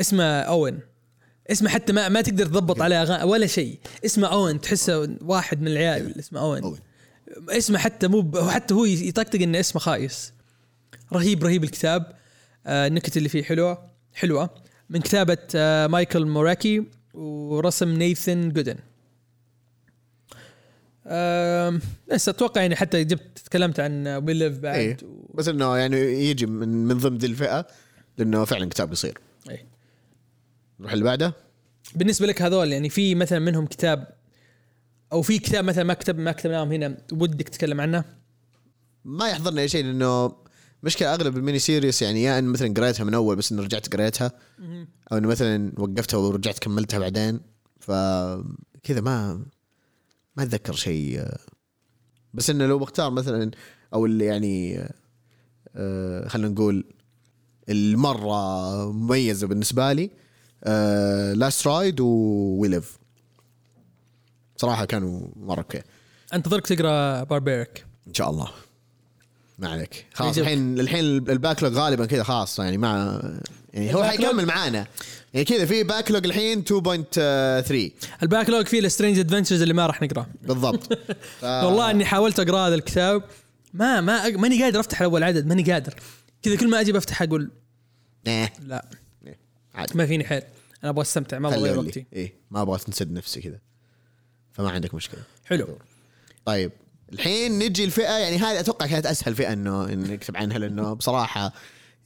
اسمه 0.00 0.24
أوين. 0.24 0.78
اسمه 1.50 1.68
حتى 1.70 1.92
ما 1.92 2.08
ما 2.08 2.20
تقدر 2.20 2.46
تضبط 2.46 2.82
عليه 2.82 3.02
أغاني 3.02 3.24
ولا 3.24 3.46
شيء. 3.46 3.78
اسمه 4.04 4.28
أوين. 4.28 4.60
تحسه 4.60 5.16
واحد 5.22 5.60
من 5.60 5.68
العيال 5.68 6.18
اسمه 6.18 6.40
أوين. 6.40 6.62
أوين. 6.62 6.80
اسمه 7.48 7.78
حتى 7.78 8.08
مو 8.08 8.20
ب- 8.20 8.48
حتى 8.48 8.74
هو 8.74 8.84
يطقطق 8.84 9.42
إنه 9.42 9.60
اسمه 9.60 9.80
خايس. 9.80 10.32
رهيب 11.12 11.44
رهيب 11.44 11.64
الكتاب. 11.64 12.12
آه، 12.66 12.86
النكت 12.86 13.16
اللي 13.16 13.28
فيه 13.28 13.42
حلوة 13.42 13.90
حلوة. 14.14 14.50
من 14.90 15.00
كتابة 15.00 15.38
آه، 15.54 15.86
مايكل 15.86 16.26
موراكي 16.26 16.82
ورسم 17.14 17.88
نيثن 17.88 18.50
جودن. 18.52 18.76
بس 22.12 22.28
أتوقع 22.28 22.60
يعني 22.60 22.76
حتى 22.76 23.04
جبت 23.04 23.38
تكلمت 23.38 23.80
عن 23.80 24.06
We 24.06 24.34
Live 24.34 24.58
بعد 24.58 24.78
إيه 24.78 24.96
و... 25.02 25.32
بس 25.34 25.48
إنه 25.48 25.76
يعني 25.76 25.96
يجي 25.96 26.46
من 26.46 26.68
من 26.68 26.98
ضمن 26.98 27.18
ذي 27.18 27.26
الفئة 27.26 27.66
لإنه 28.18 28.44
فعلا 28.44 28.68
كتاب 28.68 28.90
قصير 28.90 29.18
إيه. 29.50 29.66
نروح 30.80 30.92
اللي 30.92 31.04
بعده. 31.04 31.34
بالنسبة 31.94 32.26
لك 32.26 32.42
هذول 32.42 32.72
يعني 32.72 32.88
في 32.88 33.14
مثلا 33.14 33.38
منهم 33.38 33.66
كتاب 33.66 34.08
أو 35.12 35.22
في 35.22 35.38
كتاب 35.38 35.64
مثلا 35.64 35.84
ما 35.84 35.94
كتب 35.94 36.18
ما 36.18 36.32
كتبناهم 36.32 36.72
هنا 36.72 36.96
ودك 37.12 37.48
تتكلم 37.48 37.80
عنه؟ 37.80 38.04
ما 39.04 39.28
يحضرنا 39.28 39.60
أي 39.60 39.68
شيء 39.68 39.84
لإنه 39.84 40.32
مشكلة 40.82 41.14
أغلب 41.14 41.36
ال 41.36 41.40
mini 41.40 41.58
series 41.58 42.02
يعني 42.02 42.22
يا 42.22 42.38
إن 42.38 42.44
مثلا 42.44 42.74
قريتها 42.74 43.04
من 43.04 43.14
أول 43.14 43.36
بس 43.36 43.52
انه 43.52 43.62
رجعت 43.62 43.94
قريتها 43.94 44.32
أو 45.12 45.18
انه 45.18 45.28
مثلا 45.28 45.72
وقفتها 45.78 46.18
ورجعت 46.18 46.58
كملتها 46.58 46.98
بعدين 46.98 47.40
فكذا 47.80 49.00
ما 49.00 49.44
ما 50.36 50.42
أتذكر 50.42 50.72
شيء 50.72 51.24
بس 52.34 52.50
إنه 52.50 52.66
لو 52.66 52.78
بختار 52.78 53.10
مثلا 53.10 53.50
أو 53.94 54.06
اللي 54.06 54.24
يعني 54.24 54.88
آه، 55.76 56.28
خلينا 56.28 56.48
نقول 56.48 56.84
المرة 57.68 58.92
مميزة 58.92 59.46
بالنسبة 59.46 59.92
لي 59.92 60.10
Last 61.34 61.66
Ride 61.66 62.00
و 62.00 62.14
We 62.14 62.42
Live 62.42 62.98
صراحة 64.56 64.84
كانوا 64.84 65.28
مرة 65.36 65.58
okay. 65.60 65.82
انتظرك 66.34 66.66
تقرأ 66.66 67.24
Barbaric 67.24 67.86
إن 68.08 68.14
شاء 68.14 68.30
الله. 68.30 68.50
ما 69.58 69.68
عليك. 69.68 70.06
خلاص. 70.14 70.38
الحين 70.38 70.80
الحين 70.80 71.04
ال 71.04 71.12
backlog 71.12 71.72
غالبا 71.72 72.06
كذا 72.06 72.22
خلاص 72.22 72.58
يعني 72.58 72.78
ما 72.78 73.20
يعني 73.72 73.94
هو؟ 73.94 74.04
حيكمل 74.04 74.46
معانا. 74.46 74.86
يعني 75.34 75.44
كذا 75.44 75.66
في 75.66 75.82
backlog 75.82 76.26
الحين 76.26 76.64
2.3 76.64 76.72
ال 78.22 78.50
backlog 78.50 78.66
فيه 78.66 78.80
ال 78.80 78.85
Strange 78.85 79.18
Adventures 79.18 79.62
اللي 79.62 79.74
ما 79.74 79.86
راح 79.86 80.02
نقراه. 80.02 80.26
بالضبط. 80.42 80.92
ف... 81.40 81.44
والله 81.64 81.90
إني 81.90 82.04
حاولت 82.04 82.40
أقرأ 82.40 82.68
هذا 82.68 82.74
الكتاب 82.74 83.22
ما 83.74 84.00
ما 84.00 84.28
ماني 84.30 84.62
قادر 84.62 84.80
أفتح 84.80 85.02
اول 85.02 85.22
عدد 85.22 85.46
ماني 85.46 85.72
قادر. 85.72 85.94
كذا 86.42 86.56
كل 86.56 86.70
ما 86.70 86.80
أجي 86.80 86.92
بفتح 86.92 87.22
أقول 87.22 87.50
إيه، 88.26 88.52
لا. 88.66 88.88
إيه، 89.26 89.38
عادي. 89.74 89.92
ما 89.94 90.06
فيني 90.06 90.24
حيل. 90.24 90.42
أنا 90.82 90.90
أبغى 90.90 91.02
أستمتع 91.02 91.38
ما 91.38 91.56
أبغى 91.56 91.76
وقتي. 91.76 92.06
إيه. 92.12 92.34
ما 92.50 92.62
أبغى 92.62 92.78
تنسد 92.78 93.12
نفسي 93.12 93.40
كذا. 93.40 93.58
فما 94.52 94.70
عندك 94.70 94.94
مشكلة. 94.94 95.20
حلو. 95.44 95.78
طيب. 96.44 96.72
الحين 97.12 97.58
نجي 97.58 97.84
الفئة 97.84 98.18
يعني 98.18 98.36
هذه 98.36 98.60
أتوقع 98.60 98.86
كانت 98.86 99.06
أسهل 99.06 99.34
فئة 99.34 99.52
إنه 99.52 99.86
نكتب 99.86 100.36
عنها 100.36 100.58
لأنه 100.58 100.92
بصراحة 100.92 101.52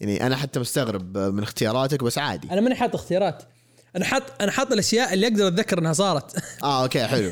يعني 0.01 0.27
أنا 0.27 0.37
حتى 0.37 0.61
مستغرب 0.61 1.19
من 1.19 1.43
اختياراتك 1.43 2.05
بس 2.05 2.19
عادي. 2.19 2.51
أنا 2.51 2.61
ماني 2.61 2.75
حاط 2.75 2.95
اختيارات. 2.95 3.43
أنا 3.97 4.05
حاط 4.05 4.23
أنا 4.41 4.53
حاط 4.53 4.73
الأشياء 4.73 5.15
اللي 5.15 5.27
أقدر 5.27 5.49
أتذكر 5.49 5.79
إنها 5.79 5.93
صارت. 5.93 6.37
آه 6.63 6.83
okay 6.83 7.07
حلو. 7.07 7.31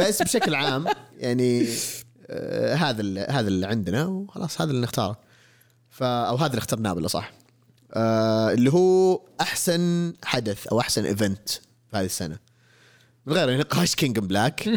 بس 0.00 0.22
بشكل 0.22 0.54
عام 0.54 0.86
يعني 1.18 1.68
آه 2.30 2.74
هذا 2.74 3.00
اللي 3.00 3.20
هذا 3.20 3.48
اللي 3.48 3.66
عندنا 3.66 4.04
وخلاص 4.06 4.60
هذا 4.60 4.70
اللي 4.70 4.82
نختاره. 4.82 5.18
ف 5.90 6.02
أو 6.02 6.36
هذا 6.36 6.46
اللي 6.46 6.58
اخترناه 6.58 6.92
بالله 6.92 7.08
صح 7.08 7.32
آه 7.94 8.52
اللي 8.52 8.72
هو 8.72 9.20
أحسن 9.40 10.12
حدث 10.24 10.66
أو 10.66 10.80
أحسن 10.80 11.04
event 11.04 11.48
في 11.90 11.96
هذه 11.96 12.04
السنة. 12.04 12.38
من 13.26 13.34
غير 13.34 13.58
نقاش 13.58 13.94
King 13.94 14.18
in 14.18 14.32
Black 14.32 14.68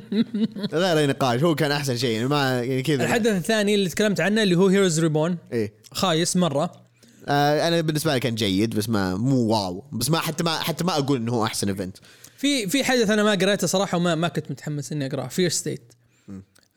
غير 0.74 0.98
أي 0.98 1.08
نقاش 1.08 1.44
هو 1.44 1.56
كان 1.56 1.72
أحسن 1.72 1.98
شيء 1.98 2.10
يعني 2.10 2.28
ما 2.28 2.64
يعني 2.64 2.82
كذا. 2.82 3.04
الحدث 3.04 3.28
الثاني 3.28 3.76
اللي 3.76 3.90
تكلمت 3.90 4.20
عنه 4.20 4.44
اللي 4.44 4.56
هو 4.56 4.68
Heroes 4.68 5.00
Reborn 5.00 5.38
إيه. 5.52 5.74
خايس 5.92 6.38
مرة. 6.38 6.82
آه 7.28 7.68
أنا 7.68 7.82
بالنسبة 7.82 8.14
لي 8.14 8.20
كان 8.20 8.36
جيد 8.36 8.76
بس 8.76 8.90
ما 8.90 9.16
مو 9.16 9.36
wow. 9.36 9.84
بس 9.92 10.10
ما 10.10 10.20
حتى 10.20 10.44
ما 10.44 10.60
حتى 10.60 10.84
ما 10.84 10.98
أقول 10.98 11.18
إنه 11.18 11.32
هو 11.32 11.46
أحسن 11.46 11.70
event 11.70 11.98
في 12.38 12.68
في 12.68 12.84
حدث 12.84 13.10
أنا 13.10 13.24
ما 13.24 13.32
قريته 13.32 13.68
صراحة 13.68 13.98
وما 13.98 14.16
ما 14.16 14.28
كنت 14.28 14.52
متحمس 14.52 14.92
إني 14.92 15.06
اقراه 15.06 15.28
Fear 15.28 15.50
State 15.50 15.94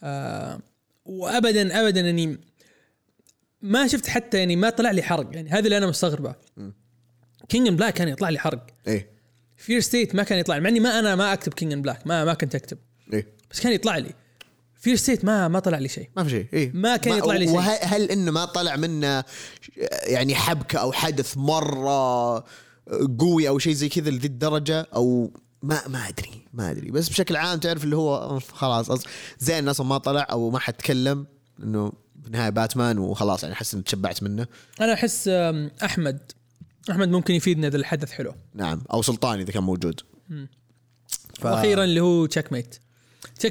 آه 0.03 0.61
وابدا 1.05 1.81
ابدا 1.81 2.11
إني 2.11 2.39
ما 3.63 3.87
شفت 3.87 4.07
حتى 4.07 4.39
يعني 4.39 4.57
ما 4.57 4.71
طلع 4.71 4.91
لي 4.91 5.03
حرق. 5.03 5.31
يعني 5.35 5.51
هذا 5.51 5.65
اللي 5.65 5.79
أنا 5.79 5.87
مستغربه. 5.87 6.35
King 7.49 7.69
in 7.69 7.76
Black 7.76 7.95
كان 7.95 8.09
يطلع 8.09 8.29
لي 8.29 8.39
حرق. 8.39 8.67
إيه. 8.87 9.11
Fear 9.57 9.81
State 9.81 10.15
ما 10.15 10.23
كان 10.23 10.39
يطلع 10.39 10.59
مع 10.59 10.69
إني 10.69 10.81
ما 10.81 10.99
أنا 10.99 11.17
ما 11.17 11.33
أكتب 11.33 11.55
King 11.55 11.73
in 11.73 11.83
Black 11.83 12.07
ما 12.07 12.25
ما 12.25 12.35
كنت 12.35 12.55
أكتب. 12.55 12.79
إيه. 13.13 13.27
بس 13.51 13.61
كان 13.61 13.73
يطلع 13.73 13.99
لي. 13.99 14.15
Fear 14.85 14.97
State 14.97 15.25
ما 15.25 15.49
ما 15.49 15.59
طلع 15.59 15.79
لي 15.79 15.89
شيء. 15.89 16.11
ما 16.17 16.25
في 16.25 16.31
شيء 16.31 16.47
إيه. 16.53 16.73
ما 16.75 16.97
كان 16.97 17.19
يطلع 17.19 17.37
لي 17.37 17.47
شيء. 17.47 17.55
وهل 17.57 17.79
هل 17.83 18.11
إنه 18.11 18.31
ما 18.31 18.45
طلع 18.45 18.77
منه 18.77 19.25
يعني 20.03 20.35
حبكه 20.35 20.79
أو 20.79 20.93
حدث 20.93 21.37
مرة 21.37 22.45
قوي 23.19 23.49
أو 23.49 23.59
شيء 23.59 23.73
زي 23.73 23.89
كذا 23.89 24.11
لذي 24.11 24.27
الدرجة؟ 24.27 24.87
أو 24.95 25.33
ما 25.63 25.89
ما 25.89 26.09
أدري 26.09 26.45
ما 26.53 26.71
أدري. 26.71 26.91
بس 26.91 27.09
بشكل 27.09 27.37
عام 27.37 27.59
تعرف 27.59 27.85
اللي 27.85 27.97
هو 27.97 28.39
خلاص 28.53 29.07
زين 29.39 29.69
أصلا 29.69 29.87
ما 29.87 29.99
طلع 29.99 30.27
أو 30.31 30.51
ما 30.51 30.59
حد 30.59 30.75
تكلم 30.75 31.27
إنه 31.63 31.93
في 32.23 32.27
النهاية 32.27 32.51
باتمان 32.51 32.99
وخلاص 32.99 33.43
يعني 33.43 33.55
أحس 33.55 33.75
إني 33.75 33.83
تشبعت 33.83 34.23
منه. 34.23 34.47
أنا 34.81 34.93
أحس 34.93 35.29
احمد 35.85 36.33
أحمد 36.91 37.09
ممكن 37.09 37.35
يفيدنا 37.35 37.67
إذا 37.69 37.77
الحدث 37.77 38.11
حلو. 38.11 38.35
نعم 38.55 38.83
أو 38.93 39.03
سلطان 39.03 39.41
إذا 39.41 39.53
كان 39.53 39.63
موجود. 39.63 40.01
ف- 41.41 41.45
وأخيرا 41.45 41.85
اللي 41.85 42.01
هو 42.01 42.27
Checkmate 42.27 42.77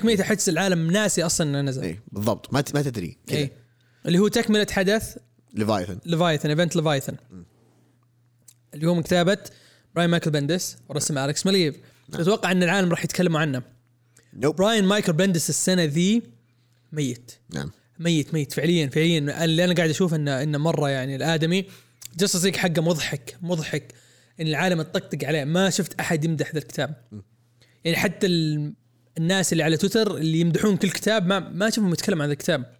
mate 0.04 0.20
احس 0.22 0.50
العالم 0.50 0.92
ناسي 0.92 1.24
أصلا 1.26 1.50
إنه 1.50 1.62
نزل. 1.62 1.84
اي 1.84 2.00
بالضبط. 2.12 2.54
ما 2.54 2.62
ت- 2.62 2.76
ما 2.76 2.82
تدري 2.82 3.18
كذا. 3.28 3.38
اي 3.38 3.52
اللي 4.06 4.20
هو 4.20 4.28
تكملة 4.28 4.68
حدث 4.72 5.18
Leviathan 5.54 5.98
Leviathan 6.06 6.50
event 6.50 6.76
Leviathan 6.76 7.16
اللي 8.74 8.88
هو 8.88 8.96
من 8.96 9.02
كتابة 9.04 9.38
براين 9.96 10.10
مايكل 10.10 10.32
بندس 10.32 10.78
ورسم 10.90 11.18
الكس 11.18 11.46
ماليف 11.46 11.76
أتوقع 12.14 12.52
إن 12.52 12.64
العالم 12.64 12.90
راح 12.90 13.04
يتكلموا 13.04 13.40
عنه. 13.40 13.62
nope 14.34 14.56
براين 14.56 14.84
مايكل 14.86 15.14
بندس 15.14 15.50
السنة 15.50 15.84
ذي 15.84 16.22
ميت. 16.92 17.32
نعم. 17.54 17.72
ميت 18.00 18.34
ميت 18.34 18.52
فعليا 18.54 18.88
فعليا. 18.88 19.44
اللي 19.44 19.64
أنا 19.66 19.74
قاعد 19.74 19.90
أشوف 19.90 20.14
انه 20.14 20.44
إنه 20.44 20.58
مرة 20.58 20.90
يعني 20.90 21.16
الآدمي. 21.16 21.66
Justice 22.18 22.44
League 22.46 22.56
حقه 22.56 22.82
مضحك 22.82 23.38
مضحك. 23.42 23.94
إن 24.42 24.48
العالم 24.48 24.82
تطقطق 24.82 25.28
عليه. 25.28 25.44
ما 25.44 25.70
شفت 25.70 26.00
أحد 26.00 26.26
يمدح 26.26 26.52
ذا 26.52 26.58
الكتاب. 26.60 26.96
يعني 27.86 27.98
حتى 27.98 28.28
ال- 28.28 28.74
الناس 29.18 29.54
اللي 29.54 29.64
على 29.64 29.78
تويتر 29.78 30.18
اللي 30.18 30.40
يمدحون 30.40 30.78
كل 30.78 30.90
كتاب 30.90 31.28
ما 31.28 31.40
ما 31.40 31.68
أشوفهم 31.68 31.94
يتكلم 31.94 32.22
عن 32.22 32.32
الكتاب. 32.32 32.74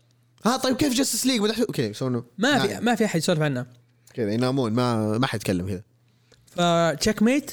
ها 0.46 0.58
طيب 0.58 0.76
كيف 0.76 0.94
Justice 0.94 1.26
League؟ 1.26 1.42
مدحت 1.42 1.60
okay 1.60 1.82
يسوون 1.82 2.24
ما 2.38 2.60
في 2.60 2.80
ما 2.80 2.96
في 2.96 3.06
أحد 3.06 3.20
يسولف 3.20 3.42
عنه. 3.42 3.66
كذا 4.14 4.34
ينامون 4.34 4.74
ما 4.74 5.18
ما 5.18 5.28
حد 5.28 5.40
يتكلم 5.40 5.68
كذا. 5.68 5.84
ف 6.46 7.22
Checkmate 7.22 7.52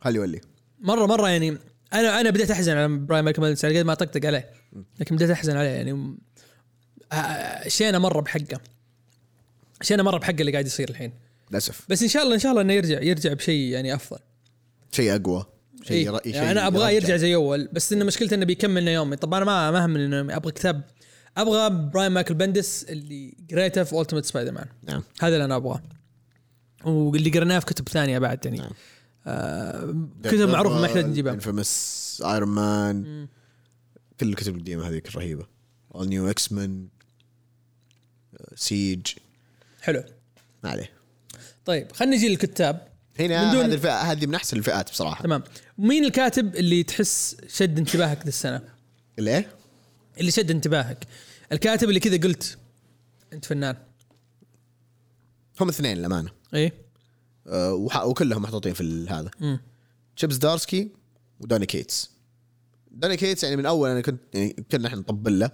خلي 0.00 0.16
يولي. 0.16 0.40
مره 0.80 1.06
مرة 1.06 1.28
يعني 1.28 1.58
أنا 1.92 2.20
أنا 2.20 2.30
بديت 2.30 2.50
أحزن 2.50 2.76
على 2.76 2.88
براين 2.88 3.24
مايكل 3.24 3.44
على 3.44 3.78
قد 3.78 3.86
ما 3.86 3.94
طقطق 3.94 4.26
عليه. 4.26 4.50
لكن 5.00 5.16
بديت 5.16 5.30
أحزن 5.30 5.56
عليه 5.56 5.68
يعني. 5.68 6.16
آه، 7.12 7.68
شينا 7.68 7.98
مرة 7.98 8.20
بحقه. 8.20 8.60
شينا 9.82 10.02
مرة 10.02 10.18
بحقه 10.18 10.40
اللي 10.40 10.52
قاعد 10.52 10.66
يصير 10.66 10.90
الحين. 10.90 11.12
للأسف. 11.50 11.86
بس 11.88 12.02
إن 12.02 12.08
شاء 12.08 12.22
الله 12.22 12.34
إن 12.34 12.40
شاء 12.40 12.50
الله 12.50 12.62
إنه 12.62 12.72
يرجع 12.72 13.02
يرجع 13.02 13.32
بشيء 13.32 13.72
يعني 13.72 13.94
أفضل. 13.94 14.18
شيء 14.92 15.14
أقوى. 15.14 15.46
شيء 15.82 15.96
إيه. 15.96 16.10
رأي 16.10 16.30
يعني 16.30 16.50
أنا 16.50 16.66
أبغاه 16.66 16.90
يرجع. 16.90 17.16
زي 17.16 17.34
أول 17.34 17.68
بس 17.72 17.92
إنه 17.92 18.04
مشكلته 18.04 18.34
إنه 18.34 18.44
بيكملنا 18.44 18.90
يومي 18.90 19.16
طب 19.16 19.34
أنا 19.34 19.44
ما 19.44 19.70
ما 19.70 19.84
همني 19.84 20.04
انه 20.06 20.36
أبغى 20.36 20.52
كتاب. 20.52 20.84
أبغى 21.36 21.70
براين 21.70 22.12
مايكل 22.12 22.34
بندس 22.34 22.84
اللي 22.84 23.34
قريته 23.50 23.84
في 23.84 24.00
Ultimate 24.00 24.24
Spider-Man 24.24 24.66
نعم. 24.88 25.02
هذا 25.20 25.34
اللي 25.34 25.44
أنا 25.44 25.56
أبغاه. 25.56 25.82
واللي 26.84 27.30
قريناه 27.30 27.58
في 27.58 27.66
كتب 27.66 27.88
ثانية 27.88 28.18
بعد 28.18 28.44
يعني. 28.44 28.58
نعم. 28.58 28.70
آه 29.26 30.06
كتب 30.24 30.48
معروفه 30.48 30.80
ما 30.80 30.86
يحتاج 30.86 31.04
نجيبها. 31.04 31.32
Infamous 31.32 32.22
Iron 32.24 32.48
Man 32.48 33.26
كل 34.20 34.28
الكتب 34.28 34.56
القديمة 34.56 34.88
هذيك 34.88 35.08
الرهيبة. 35.08 35.46
اول 35.94 36.08
New 36.08 36.30
X-Men 36.30 36.88
سيج 38.54 39.06
حلو. 39.80 40.04
ما 40.64 40.70
عليه. 40.70 40.90
طيب 41.64 41.92
خلينا 41.92 42.16
نجي 42.16 42.28
للكتاب. 42.28 42.87
هنا 43.20 43.44
من 43.46 43.52
دون- 43.52 43.64
هذه 43.64 43.74
الفئه 43.74 44.00
هذه 44.00 44.26
من 44.26 44.34
أحسن 44.34 44.56
الفئات 44.56 44.90
بصراحة. 44.90 45.22
تمام. 45.24 45.42
مين 45.78 46.04
الكاتب 46.04 46.56
اللي 46.56 46.82
تحس 46.82 47.36
شد 47.48 47.78
انتباهك 47.78 48.22
ذي 48.22 48.28
السنة؟ 48.28 48.62
ليه؟ 49.18 49.50
اللي 50.20 50.30
شد 50.30 50.50
انتباهك. 50.50 51.04
الكاتب 51.52 51.88
اللي 51.88 52.00
كذا 52.00 52.16
قلت. 52.16 52.58
أنت 53.32 53.44
فنان. 53.44 53.76
هم 55.60 55.68
اثنين 55.68 55.96
للأمانة. 55.98 56.30
إيه 56.54 56.72
أه 57.46 57.72
وح- 57.74 58.04
وكلهم 58.04 58.42
محطوطين 58.42 58.74
في 58.74 59.06
هذا. 59.10 59.30
تشيبس 60.16 60.36
زدارسكي 60.36 60.90
ودوني 61.40 61.66
كيتس. 61.66 62.10
دوني 62.90 63.16
كيتس 63.16 63.44
يعني 63.44 63.56
من 63.56 63.66
أول 63.66 63.90
أنا 63.90 64.00
كنت 64.00 64.20
يعني 64.34 64.66
كنا 64.72 64.88
إحنا 64.88 64.98
نطبل 64.98 65.38
له. 65.38 65.50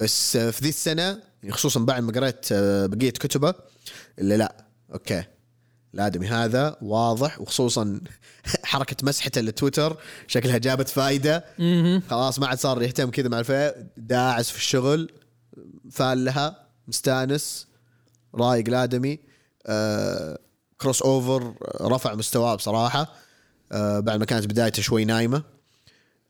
بس 0.00 0.36
آه، 0.36 0.50
في 0.50 0.62
ذي 0.62 0.68
السنة 0.68 1.02
يعني 1.42 1.52
خصوصا 1.52 1.80
بعد 1.80 2.02
ما 2.02 2.12
قريت 2.12 2.52
آه، 2.52 2.86
بقية 2.86 3.10
كتبه 3.10 3.54
اللي 4.18 4.36
لا 4.36 4.66
أوكي. 4.92 5.24
الادمي 5.94 6.26
هذا 6.26 6.76
واضح 6.82 7.40
وخصوصا 7.40 8.00
حركة 8.64 8.96
مسحته 9.02 9.40
للتويتر 9.40 9.96
شكلها 10.26 10.58
جابت 10.58 10.88
فايدة. 10.88 11.44
مهم. 11.58 12.02
خلاص 12.10 12.38
ما 12.38 12.46
عاد 12.46 12.58
صار 12.58 12.82
يهتم 12.82 13.10
كذا 13.10 13.28
مع 13.28 13.38
الفئه 13.40 13.74
داعس 13.96 14.50
في 14.50 14.56
الشغل 14.56 15.12
فال 15.92 16.24
لها 16.24 16.66
مستانس 16.88 17.66
رايق 18.34 18.68
الادمي 18.68 19.18
آه 19.66 20.38
Crossover 20.80 21.54
رفع 21.80 22.14
مستواه 22.14 22.54
بصراحة. 22.54 23.14
آه 23.72 24.00
بعد 24.00 24.18
ما 24.18 24.24
كانت 24.24 24.46
بدايته 24.46 24.82
شوي 24.82 25.04
نايمة. 25.04 25.42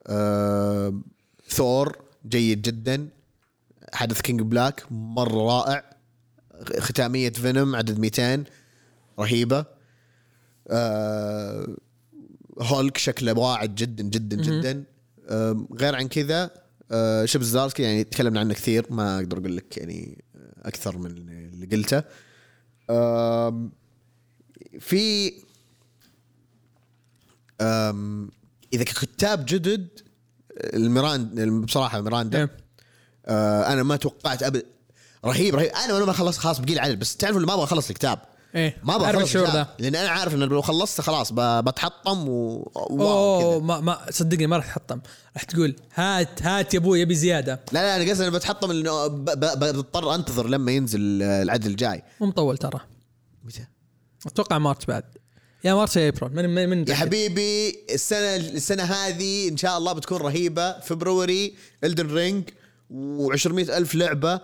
آه 0.07 1.01
ثور 1.49 1.97
جيد 2.29 2.63
جدا. 2.63 3.09
حدث 3.95 4.21
King 4.21 4.41
in 4.41 4.54
Black 4.54 4.85
مرة 4.91 5.47
رائع. 5.47 5.97
ختامية 6.79 7.31
Venom 7.31 7.77
عدد 7.77 7.99
200 7.99 8.45
رهيبة. 9.21 9.65
آه 10.69 11.77
هولك 12.61 12.99
شكله 12.99 13.39
واعد 13.39 13.75
جدا 13.75 14.05
جدا 14.05 14.37
جدا. 14.37 14.85
آم، 15.31 15.69
غير 15.81 15.95
عن 15.95 16.09
كذا 16.09 16.51
آه، 16.91 17.25
تشيب 17.25 17.43
زدارسكي 17.43 17.83
يعني 17.83 18.05
تكلمنا 18.05 18.41
عنه 18.41 18.55
كثير 18.55 18.87
ما 18.91 19.17
أقدر 19.19 19.39
أقول 19.39 19.57
لك 19.57 19.77
يعني 19.77 20.25
أكثر 20.63 20.99
من 20.99 21.11
اللي 21.29 21.67
قلته. 21.77 22.03
آم، 22.91 23.73
في 24.81 25.33
آم، 27.61 28.31
إذا 28.73 28.85
ككتاب 28.85 29.47
جدد 29.47 29.89
الميراند 30.75 31.41
بصراحة 31.43 32.01
ميراندا. 32.01 32.49
آه، 33.27 33.73
أنا 33.73 33.83
ما 33.83 33.97
توقعت 33.97 34.43
ابدا 34.43 34.63
رهيب 35.25 35.55
رهيب. 35.55 35.71
أنا 35.71 36.05
ما 36.05 36.13
خلصت 36.13 36.39
خلاص 36.39 36.59
بقي 36.61 36.75
لي 36.75 36.81
عدد 36.81 36.99
بس 36.99 37.17
تعرفوا 37.17 37.37
اللي 37.37 37.47
ما 37.47 37.55
أبغى 37.55 37.65
أخلص 37.65 37.91
الكتاب. 37.91 38.19
إيه. 38.57 38.77
ما 38.83 38.97
أخلص 38.97 39.23
الشعور 39.23 39.47
ذا 39.47 39.67
لأن 39.79 39.95
أنا 39.95 40.09
عارف 40.09 40.35
ان 40.35 40.39
لو 40.41 40.63
خلصت 40.63 41.01
خلاص 41.01 41.33
بتحطم 41.33 42.29
و 42.29 42.63
أوه 42.77 43.61
ما 43.61 43.81
ما 43.81 43.99
صدقني 44.11 44.47
ما 44.47 44.57
راح 44.57 44.67
تحطم 44.67 45.01
راح 45.35 45.43
تقول 45.43 45.77
هات 45.95 46.43
هات 46.43 46.75
يا 46.75 46.79
أبوي 46.79 47.01
يبي 47.01 47.15
زيادة. 47.15 47.61
لا 47.73 47.79
لا 47.83 47.97
أنا 48.03 48.11
قصدي 48.11 48.23
أنا 48.29 48.37
بتحطم 48.37 48.71
إنه 48.71 49.07
ب- 49.07 49.25
ب- 49.25 49.59
بضطر 49.65 50.15
أنتظر 50.15 50.49
لما 50.49 50.73
ينزل 50.73 51.23
العدد 51.23 51.67
الجاي. 51.67 52.03
مو 52.21 52.27
مطول 52.27 52.59
ترى. 52.59 52.81
متى؟ 53.45 53.67
أتوقع 54.27 54.59
مارس 54.59 54.85
بعد. 54.89 55.05
يا 55.65 55.75
مارس 55.75 55.97
يا 55.97 56.09
إبريل. 56.09 56.33
من 56.37 56.55
من, 56.55 56.69
من 56.69 56.89
يا. 56.89 56.95
حبيبي 56.95 57.77
السنة 57.95 58.37
السنة 58.37 58.83
هذه 58.83 59.49
إن 59.49 59.57
شاء 59.57 59.79
الله 59.79 59.93
بتكون 59.93 60.19
رهيبة. 60.19 60.81
February 60.81 61.55
Elden 61.85 62.15
Ring 62.15 62.45
و200 62.91 63.47
ألف 63.71 63.95
لعبة 63.95 64.41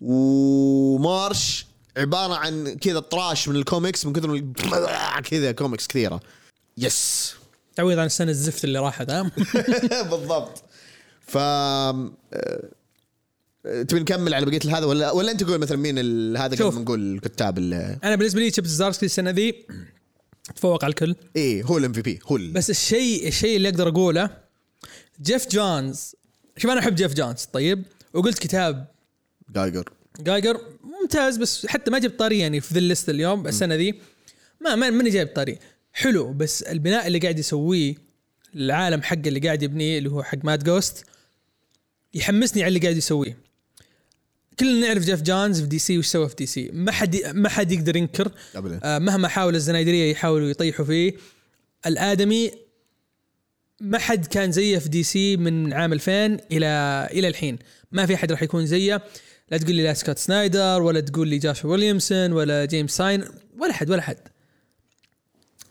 و 0.00 0.28
March 0.28 1.66
عبارة 1.96 2.34
عن 2.34 2.74
كذا 2.74 3.00
طراش 3.00 3.48
من 3.48 3.56
الكوميكس 3.56 4.06
من 4.06 4.12
كثر 4.12 4.44
كذا 5.30 5.52
كوميكس 5.52 5.86
كثيرة. 5.86 6.20
yes 6.78 7.34
تعويض 7.76 7.98
عن 7.98 8.06
السنة 8.06 8.30
الزفت 8.30 8.64
اللي 8.64 8.78
راحت 8.78 9.10
ها؟ 9.10 9.22
بالضبط. 10.10 10.62
ف 11.26 11.36
آه، 11.36 12.10
تبي 13.88 14.00
نكمل 14.00 14.34
على 14.34 14.46
بقية 14.46 14.78
هذا 14.78 14.86
ولا 14.86 15.10
ولا 15.10 15.30
أنت 15.32 15.42
تقول 15.42 15.58
مثلا 15.58 15.76
مين 15.78 15.98
هذا. 16.36 16.56
قبل 16.56 16.74
ما 16.74 16.80
نقول 16.80 17.14
الكتاب 17.14 17.58
ال- 17.58 17.98
أنا 18.04 18.16
بالنسبة 18.16 18.40
لي 18.40 18.50
تشيبس 18.50 18.68
زدارسكي 18.68 19.06
السنة 19.06 19.30
ذي 19.30 19.66
تفوق 20.56 20.84
على 20.84 20.90
الكل. 20.90 21.14
إيه 21.36 21.62
هو 21.62 21.78
ال 21.78 21.92
MVP 21.92 22.18
هو 22.26 22.36
ال- 22.36 22.50
بس 22.52 22.70
الشيء 22.70 23.28
الشيء 23.28 23.56
اللي 23.56 23.68
أقدر 23.68 23.88
أقوله 23.88 24.30
جيف 25.22 25.48
جونز 25.48 26.14
شوف 26.56 26.70
أنا 26.70 26.80
أحب 26.80 26.94
جيف 26.94 27.14
جونز 27.14 27.44
طيب؟ 27.44 27.82
وقلت 28.14 28.38
كتاب 28.38 28.86
Geiger 29.54 29.88
Geiger 30.20 30.60
ممتاز 31.10 31.36
بس 31.36 31.66
حتى 31.66 31.90
ما 31.90 31.98
جبت 31.98 32.18
طاري 32.18 32.38
يعني 32.38 32.60
في 32.60 32.74
ذي 32.74 32.80
ال 32.80 32.86
list 32.86 33.08
اليوم 33.08 33.46
السنة 33.46 33.74
ذي. 33.74 33.94
ما 34.60 34.74
ما- 34.74 34.90
ماني 34.90 35.10
جايب 35.10 35.28
طاري. 35.28 35.58
حلو 35.92 36.32
بس 36.32 36.62
البناء 36.62 37.06
اللي 37.06 37.18
قاعد 37.18 37.38
يسويه 37.38 37.94
العالم 38.54 39.02
حقه 39.02 39.22
اللي 39.26 39.40
قاعد 39.40 39.62
يبنيه 39.62 39.98
اللي 39.98 40.10
هو 40.10 40.22
حق 40.22 40.38
Mad 40.44 40.64
Ghost 40.64 41.04
يحمسني 42.14 42.62
على 42.62 42.68
اللي 42.68 42.80
قاعد 42.80 42.96
يسويه. 42.96 43.38
كلنا 44.60 44.86
نعرف 44.86 45.04
جيف 45.04 45.22
جونز 45.22 45.60
في 45.60 45.66
دي 45.66 45.78
سي 45.78 45.98
وش 45.98 46.06
سوى 46.06 46.28
في 46.28 46.34
دي 46.34 46.46
سي 46.46 46.70
ما 46.72 46.92
حد 46.92 47.16
ما 47.34 47.48
حد 47.48 47.72
يقدر 47.72 47.96
ينكر 47.96 48.32
آه، 48.84 48.98
مهما 48.98 49.28
حاول 49.28 49.54
الزنايدرية 49.54 50.10
يحاولوا 50.10 50.48
يطيحوا 50.50 50.84
فيه. 50.84 51.12
الآدمي 51.86 52.50
ما 53.80 53.98
حد 53.98 54.26
كان 54.26 54.52
زيه 54.52 54.78
في 54.78 54.88
دي 54.88 55.02
سي 55.02 55.36
من 55.36 55.72
عام 55.72 55.92
2000 55.92 56.10
إلى 56.52 57.08
إلى 57.12 57.28
الحين. 57.28 57.58
ما 57.92 58.06
في 58.06 58.14
أحد 58.14 58.32
راح 58.32 58.42
يكون 58.42 58.66
زيه. 58.66 59.02
لا 59.50 59.58
تقول 59.58 59.74
لي 59.74 59.82
لا 59.82 59.94
سكوت 59.94 60.18
سنايدر 60.18 60.82
ولا 60.82 61.00
تقول 61.00 61.28
لي 61.28 61.38
جاشوا 61.38 61.70
ويليامسون 61.70 62.32
ولا 62.32 62.64
جيمس 62.64 62.90
ساين 62.90 63.24
ولا 63.58 63.72
حد 63.72 63.90
ولا 63.90 64.02
حد. 64.02 64.18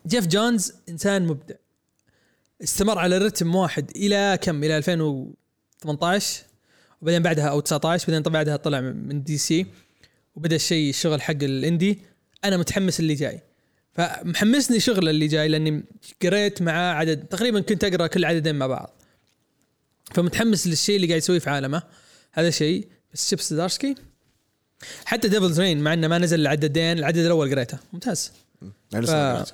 جيف 0.07 0.27
جونز 0.27 0.73
إنسان 0.89 1.27
مبدع. 1.27 1.55
استمر 2.63 2.97
على 2.97 3.17
rhythm 3.17 3.55
واحد 3.55 3.91
إلى 3.95 4.39
كم؟ 4.41 4.63
إلى 4.63 4.77
2018 4.77 6.43
وبعدين 7.01 7.21
بعدها 7.21 7.45
أو 7.45 7.59
19 7.59 8.07
بعدين 8.07 8.23
طبعا 8.23 8.33
بعدها 8.33 8.55
طلع 8.55 8.81
من 8.81 9.23
دي 9.23 9.37
سي 9.37 9.65
وبدأ 10.35 10.55
الشيء 10.55 10.89
الشغل 10.89 11.21
حق 11.21 11.43
ال 11.43 11.51
indie. 11.51 11.99
أنا 12.43 12.57
متحمس 12.57 12.99
اللي 12.99 13.15
جاي. 13.15 13.41
فمحمسني 13.93 14.79
شغل 14.79 15.09
اللي 15.09 15.27
جاي 15.27 15.47
لأني 15.47 15.83
قريت 16.21 16.61
معاه 16.61 16.93
عدد 16.93 17.25
تقريبا 17.25 17.59
كنت 17.59 17.83
أقرأ 17.83 18.07
كل 18.07 18.25
عددين 18.25 18.55
مع 18.55 18.67
بعض. 18.67 19.01
فمتحمس 20.13 20.67
للشيء 20.67 20.95
اللي 20.95 21.07
قاعد 21.07 21.17
يسويه 21.17 21.39
في 21.39 21.49
عالمه. 21.49 21.83
هذا 22.31 22.49
شيء. 22.49 22.87
بس 23.13 23.29
تشيبس 23.29 23.53
زدارسكي 23.53 23.95
حتى 25.05 25.27
Devil's 25.27 25.59
Reign 25.59 25.79
مع 25.79 25.93
إنه 25.93 26.07
ما 26.07 26.17
نزل 26.17 26.39
العددين 26.39 26.97
العدد 26.97 27.17
الأول 27.17 27.51
قريته. 27.51 27.77
ممتاز. 27.93 28.31
أنا 28.93 29.43
ف-. 29.43 29.53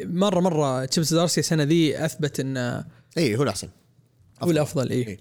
مرة 0.00 0.40
مرة 0.40 0.84
تشيبس 0.84 1.14
زدارسكي 1.14 1.40
السنة 1.40 1.62
ذي 1.62 2.04
أثبت 2.04 2.40
انه 2.40 2.78
اي 2.78 2.84
إيه، 3.16 3.36
هو 3.36 3.42
الأحسن. 3.42 3.68
هو 4.42 4.50
الأفضل 4.50 4.90
اي 4.90 4.96
إيه. 4.96 5.18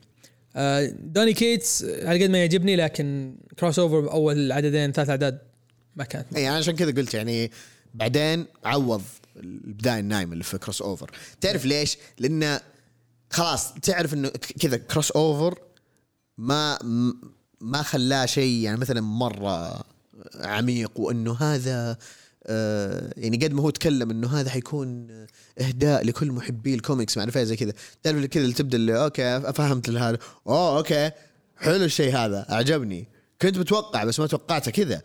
آه 0.56 0.94
دوني 1.00 1.34
كيتس 1.34 1.84
على 1.84 2.24
قد 2.24 2.30
ما 2.30 2.38
يعجبني 2.38 2.76
لكن 2.76 3.36
Crossover 3.60 4.12
أول 4.12 4.52
عددين 4.52 4.92
ثلاث 4.92 5.10
أعداد 5.10 5.40
ما 5.96 6.04
كانت. 6.04 6.36
اي 6.36 6.50
أنا 6.50 6.58
عشان 6.58 6.76
كذا 6.76 6.92
قلت 6.92 7.14
يعني 7.14 7.52
بعدين 7.94 8.46
عوض 8.64 9.02
البداية 9.36 10.00
النايم 10.00 10.34
اللي 10.34 10.44
في 10.44 10.58
Crossover 10.58 11.12
تعرف 11.42 11.66
ليش؟ 11.66 11.98
لأنه 12.20 12.62
خلاص 13.30 13.74
تعرف 13.74 14.14
إنه 14.14 14.30
كذا 14.60 14.78
Crossover 14.78 15.60
ما 16.38 16.80
ما 17.62 17.82
خلاه 17.82 18.26
شيء 18.26 18.64
يعني 18.64 18.78
مثلا 18.78 19.02
مرة 19.02 19.84
عميق 20.40 21.00
وإنه 21.00 21.34
هذا 21.34 21.98
آه 22.46 23.14
يعني 23.18 23.38
قد 23.38 23.54
ما 23.54 23.64
هو 23.64 23.70
تكلم 23.70 24.12
إنه 24.12 24.28
هذا 24.28 24.50
حيكون 24.50 25.08
إهداء 25.62 26.06
لكل 26.06 26.32
محبي 26.32 26.74
الكوميكس 26.74 27.18
ما 27.18 27.24
اعرف 27.24 27.38
زي 27.38 27.56
كذا. 27.56 27.74
تعرف 28.04 28.26
كذا 28.26 28.44
اللي 28.44 28.54
تبدأ 28.54 28.78
اللي 28.78 29.04
okay 29.04 29.54
فهمت 29.54 29.90
هذا 29.90 30.18
أوه 30.48 30.78
okay 30.78 31.12
حلو 31.58 31.84
الشيء 31.84 32.16
هذا 32.16 32.46
أعجبني. 32.52 33.08
كنت 33.42 33.58
متوقع 33.58 34.04
بس 34.04 34.20
ما 34.20 34.28
توقعته 34.28 34.72
كذا. 34.72 35.02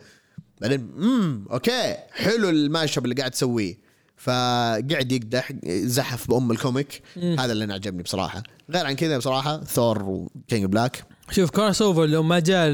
بعدين 0.61 0.91
امم 0.97 1.45
okay 1.51 1.97
حلو 2.11 2.49
ال 2.49 2.57
mashup 2.57 3.03
اللي 3.03 3.15
قاعد 3.15 3.31
تسويه. 3.31 3.77
فقعد 4.17 5.11
يقدح 5.11 5.51
زحف 5.65 6.27
بأم 6.27 6.51
ال 6.51 6.58
comic. 6.58 7.01
هذا 7.17 7.51
اللي 7.51 7.63
أنا 7.63 7.73
عجبني 7.73 8.03
بصراحة. 8.03 8.43
غير 8.69 8.85
عن 8.85 8.93
كذا 8.93 9.17
بصراحة 9.17 9.63
Thor 9.63 10.03
و 10.03 10.15
King 10.15 10.65
in 10.65 10.76
Black 10.76 11.03
شوف 11.31 11.49
Crossover 11.49 12.05
لو 12.05 12.23
ما 12.23 12.39
جاء 12.39 12.67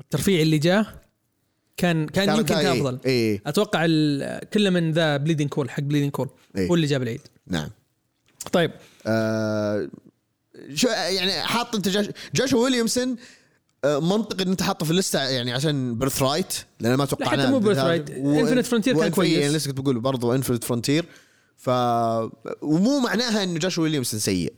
الترفيع 0.00 0.40
اللي 0.42 0.58
جاء 0.58 1.00
كان 1.76 2.06
كان 2.06 2.26
كان- 2.26 2.36
يمكن 2.38 2.54
كان 2.54 2.66
إيه، 2.66 2.72
أفضل 2.80 2.98
إيه. 3.06 3.42
أتوقع 3.46 3.84
ال- 3.84 4.48
كله 4.50 4.70
من 4.70 4.92
the 4.92 5.16
Bleeding 5.16 5.48
Cool 5.48 5.70
حق 5.70 5.82
Bleeding 5.82 6.10
Cool 6.10 6.28
إيه. 6.56 6.68
هو 6.68 6.74
اللي 6.74 6.86
جاب 6.86 7.02
العيد 7.02 7.20
نعم 7.46 7.68
طيب 8.52 8.70
آه 9.06 9.88
شو 10.74 10.88
يعني 10.88 11.32
حاط 11.42 11.74
أنت 11.74 11.88
جاش 11.88 12.06
جاشوا 12.34 12.64
ويليامسون 12.64 13.16
آه 13.84 14.00
منطقي 14.00 14.44
إن 14.44 14.48
أنت 14.50 14.62
حاطه 14.62 14.84
في 14.86 14.90
ال 14.92 14.98
list 14.98 15.22
يعني 15.22 15.52
عشان 15.52 15.98
Birthright 15.98 16.54
لأن 16.80 16.94
ما 16.94 17.04
توقعناه 17.04 17.42
حتى 17.46 17.50
مو 17.50 17.60
Birthright. 17.60 18.08
Infinite 18.08 18.66
Frontier 18.70 18.84
كان 18.94 19.10
وإنف- 19.10 19.14
كويس. 19.14 19.38
يعني 19.38 19.52
لسه 19.54 19.68
كنت 19.70 19.80
بقول 19.80 20.00
برضو 20.00 20.34
Infinite 20.34 20.64
Frontier 20.64 21.04
ف 21.56 21.68
ومو 22.62 22.98
معناها 23.00 23.42
إنه 23.42 23.58
جاشوا 23.58 23.82
ويليامسون 23.82 24.20
سيء 24.20 24.52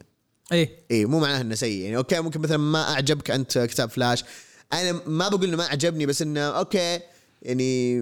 إيه. 0.53 0.71
إيه 0.91 1.07
مو 1.07 1.21
معناها 1.21 1.41
إنه 1.41 1.55
سيء. 1.55 1.83
يعني 1.83 1.97
okay 1.97 2.21
ممكن 2.21 2.41
مثلا 2.41 2.57
ما 2.57 2.93
أعجبك 2.93 3.31
أنت 3.31 3.59
كتاب 3.59 3.91
فلاش. 3.91 4.25
أنا 4.73 5.01
ما 5.07 5.29
بقول 5.29 5.45
إنه 5.45 5.57
ما 5.57 5.65
عجبني 5.65 6.07
بس 6.07 6.23
إنه 6.23 6.41
okay 6.41 7.01
يعني 7.43 7.99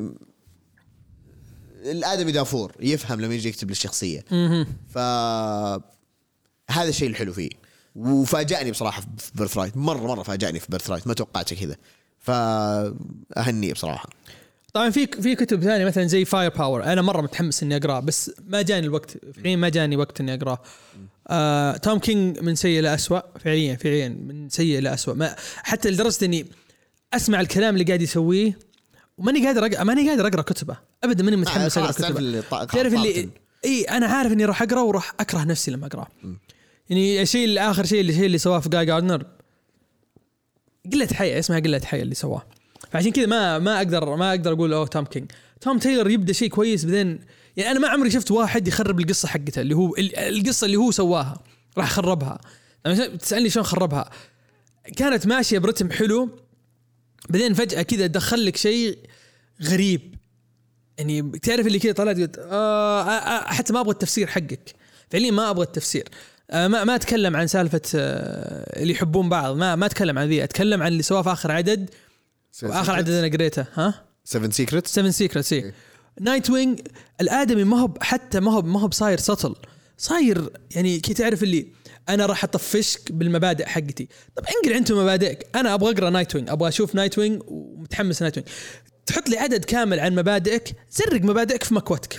الآدمي 1.84 2.32
دافور 2.32 2.72
يفهم 2.80 3.20
لما 3.20 3.34
يجي 3.34 3.48
يكتب 3.48 3.68
للشخصية. 3.68 4.24
ف 4.88 4.98
هذا 6.70 6.88
الشيء 6.88 7.08
الحلو 7.08 7.32
فيه. 7.32 7.50
وفاجأني 7.94 8.70
بصراحة 8.70 9.02
في 9.18 9.30
Birthright 9.34 9.76
مرة 9.76 10.06
مرة 10.06 10.22
فاجأني 10.22 10.60
في 10.60 10.66
Birthright 10.70 11.06
ما 11.06 11.14
توقعته 11.14 11.56
كذا. 11.56 11.76
فاهنيه 12.18 13.72
بصراحة. 13.72 14.08
طبعا 14.74 14.90
في 14.90 15.06
في 15.06 15.34
كتب 15.34 15.62
ثانية 15.62 15.84
مثلا 15.84 16.06
زي 16.06 16.24
Fire 16.24 16.50
Power 16.50 16.84
أنا 16.84 17.02
مرة 17.02 17.20
متحمس 17.20 17.62
إني 17.62 17.76
اقراه 17.76 18.00
بس 18.00 18.30
ما 18.46 18.62
جاني 18.62 18.86
الوقت. 18.86 19.16
فعليا 19.36 19.56
ما 19.56 19.68
جاني 19.68 19.96
وقت 19.96 20.20
إني 20.20 20.34
اقراه 20.34 20.62
آه، 21.30 21.76
توم 21.76 21.98
كينج 21.98 22.40
من 22.40 22.54
سيء 22.54 22.82
لأسوأ 22.82 23.20
فعليا 23.38 23.76
فعليا 23.76 24.08
من 24.08 24.48
سيء 24.48 24.80
لأسوأ 24.80 25.14
ما 25.14 25.36
حتى 25.56 25.90
لدرجة 25.90 26.24
إني 26.24 26.46
أسمع 27.14 27.40
الكلام 27.40 27.74
اللي 27.74 27.84
قاعد 27.84 28.02
يسويه 28.02 28.58
وماني 29.18 29.46
قادر 29.46 29.66
أقرأ 29.66 29.84
ماني 29.84 30.08
قادر 30.08 30.26
أقرأ 30.26 30.42
كتبه. 30.42 30.76
ابدا 31.04 31.24
ماني 31.24 31.36
متحمس 31.36 31.78
أقرأ 31.78 31.92
خلاص 31.92 31.96
تعرف 31.96 32.16
كتبه. 32.16 32.64
تعرف 32.64 32.94
اللي. 32.94 33.28
إي 33.64 33.82
أنا 33.82 34.06
عارف 34.06 34.32
إني 34.32 34.44
راح 34.44 34.62
أقرأ 34.62 34.80
وراح 34.80 35.12
أكره 35.20 35.44
نفسي 35.44 35.70
لما 35.70 35.86
اقراه 35.86 36.08
يعني 36.90 37.22
الشيء 37.22 37.44
اللي 37.44 37.60
آخر 37.60 37.84
شيء 37.86 38.00
اللي 38.00 38.26
اللي 38.26 38.38
سواه 38.38 38.58
في 38.60 38.68
جاي 38.68 38.86
جاردنر 38.86 39.26
قلة 40.92 41.08
حياة 41.12 41.38
اسمها 41.38 41.58
قلة 41.58 41.80
حياة 41.84 42.02
اللي 42.02 42.14
سواه. 42.14 42.42
فعشان 42.90 43.12
كذا 43.12 43.26
ما 43.26 43.58
ما 43.58 43.76
أقدر 43.76 44.16
ما 44.16 44.30
أقدر 44.30 44.52
أقول 44.52 44.72
أوه 44.72 44.86
توم 44.86 45.04
كينج. 45.04 45.30
توم 45.60 45.78
تايلر 45.78 46.10
يبدأ 46.10 46.32
شيء 46.32 46.48
كويس 46.48 46.84
بعدين 46.84 47.18
يعني 47.60 47.70
أنا 47.70 47.78
ما 47.80 47.88
عمري 47.88 48.10
شفت 48.10 48.30
واحد 48.30 48.68
يخرب 48.68 49.00
القصة 49.00 49.28
حقته 49.28 49.60
اللي 49.60 49.74
هو 49.76 49.96
ال- 49.96 50.16
القصة 50.16 50.64
اللي 50.64 50.76
هو 50.76 50.90
سواها 50.90 51.42
راح 51.78 51.90
خربها. 51.90 52.40
تسألني 53.20 53.50
شلون 53.50 53.64
خربها. 53.66 54.10
كانت 54.96 55.26
ماشية 55.26 55.58
برتم 55.58 55.90
حلو 55.90 56.28
بعدين 57.30 57.54
فجأة 57.54 57.82
كذا 57.82 58.06
دخل 58.06 58.44
لك 58.46 58.56
شيء 58.56 58.98
غريب. 59.62 60.14
يعني 60.98 61.22
تعرف 61.42 61.66
اللي 61.66 61.78
كذا 61.78 61.92
طلعت 61.92 62.16
قلت 62.16 62.38
آه 62.38 63.02
آه 63.02 63.08
آه 63.10 63.52
حتى 63.52 63.72
ما 63.72 63.80
أبغى 63.80 63.92
التفسير 63.92 64.26
حقك. 64.26 64.74
فعليا 65.10 65.30
ما 65.30 65.50
أبغى 65.50 65.64
التفسير. 65.64 66.08
آه 66.50 66.68
ما 66.68 66.84
ما 66.84 66.94
أتكلم 66.94 67.36
عن 67.36 67.46
سالفة 67.46 67.80
آه 67.94 68.80
اللي 68.82 68.92
يحبون 68.92 69.28
بعض. 69.28 69.56
ما 69.56 69.76
ما 69.76 69.86
أتكلم 69.86 70.18
عن 70.18 70.28
ذي. 70.28 70.44
أتكلم 70.44 70.82
عن 70.82 70.92
اللي 70.92 71.02
سواه 71.02 71.22
في 71.22 71.32
آخر 71.32 71.52
عدد. 71.52 71.90
وآخر 72.62 72.92
عدد 72.92 73.10
أنا 73.10 73.28
قريته. 73.36 73.66
ها؟ 73.74 74.04
7 74.24 74.50
Secrets 74.50 74.94
7 74.94 75.10
Secrets 75.10 75.52
اي 75.52 75.72
Nightwing 76.20 76.80
الآدمي 77.20 77.64
ما 77.64 77.80
هو 77.80 77.94
حتى 78.00 78.40
ما 78.40 78.52
هو 78.52 78.62
ما 78.62 78.80
هو 78.80 78.88
بصاير 78.88 79.18
سطل. 79.18 79.54
صاير 79.98 80.50
يعني 80.74 81.00
كي 81.00 81.14
تعرف 81.14 81.42
اللي 81.42 81.66
أنا 82.08 82.26
راح 82.26 82.44
أطفشك 82.44 83.12
بالمبادئ 83.12 83.66
حقتي. 83.66 84.08
طب 84.36 84.44
انقل 84.44 84.76
أنتم 84.76 84.98
مبادئك. 84.98 85.46
أنا 85.54 85.74
أبغى 85.74 85.92
أقرأ 85.92 86.10
Nightwing 86.10 86.50
أبغى 86.50 86.68
أشوف 86.68 86.94
Nightwing 86.94 87.42
ومتحمس 87.46 88.22
Nightwing 88.22 88.48
تحط 89.06 89.28
لي 89.28 89.38
عدد 89.38 89.64
كامل 89.64 90.00
عن 90.00 90.14
مبادئك. 90.14 90.72
زرق 90.90 91.22
مبادئك 91.22 91.64
في 91.64 91.74
مكوتك. 91.74 92.16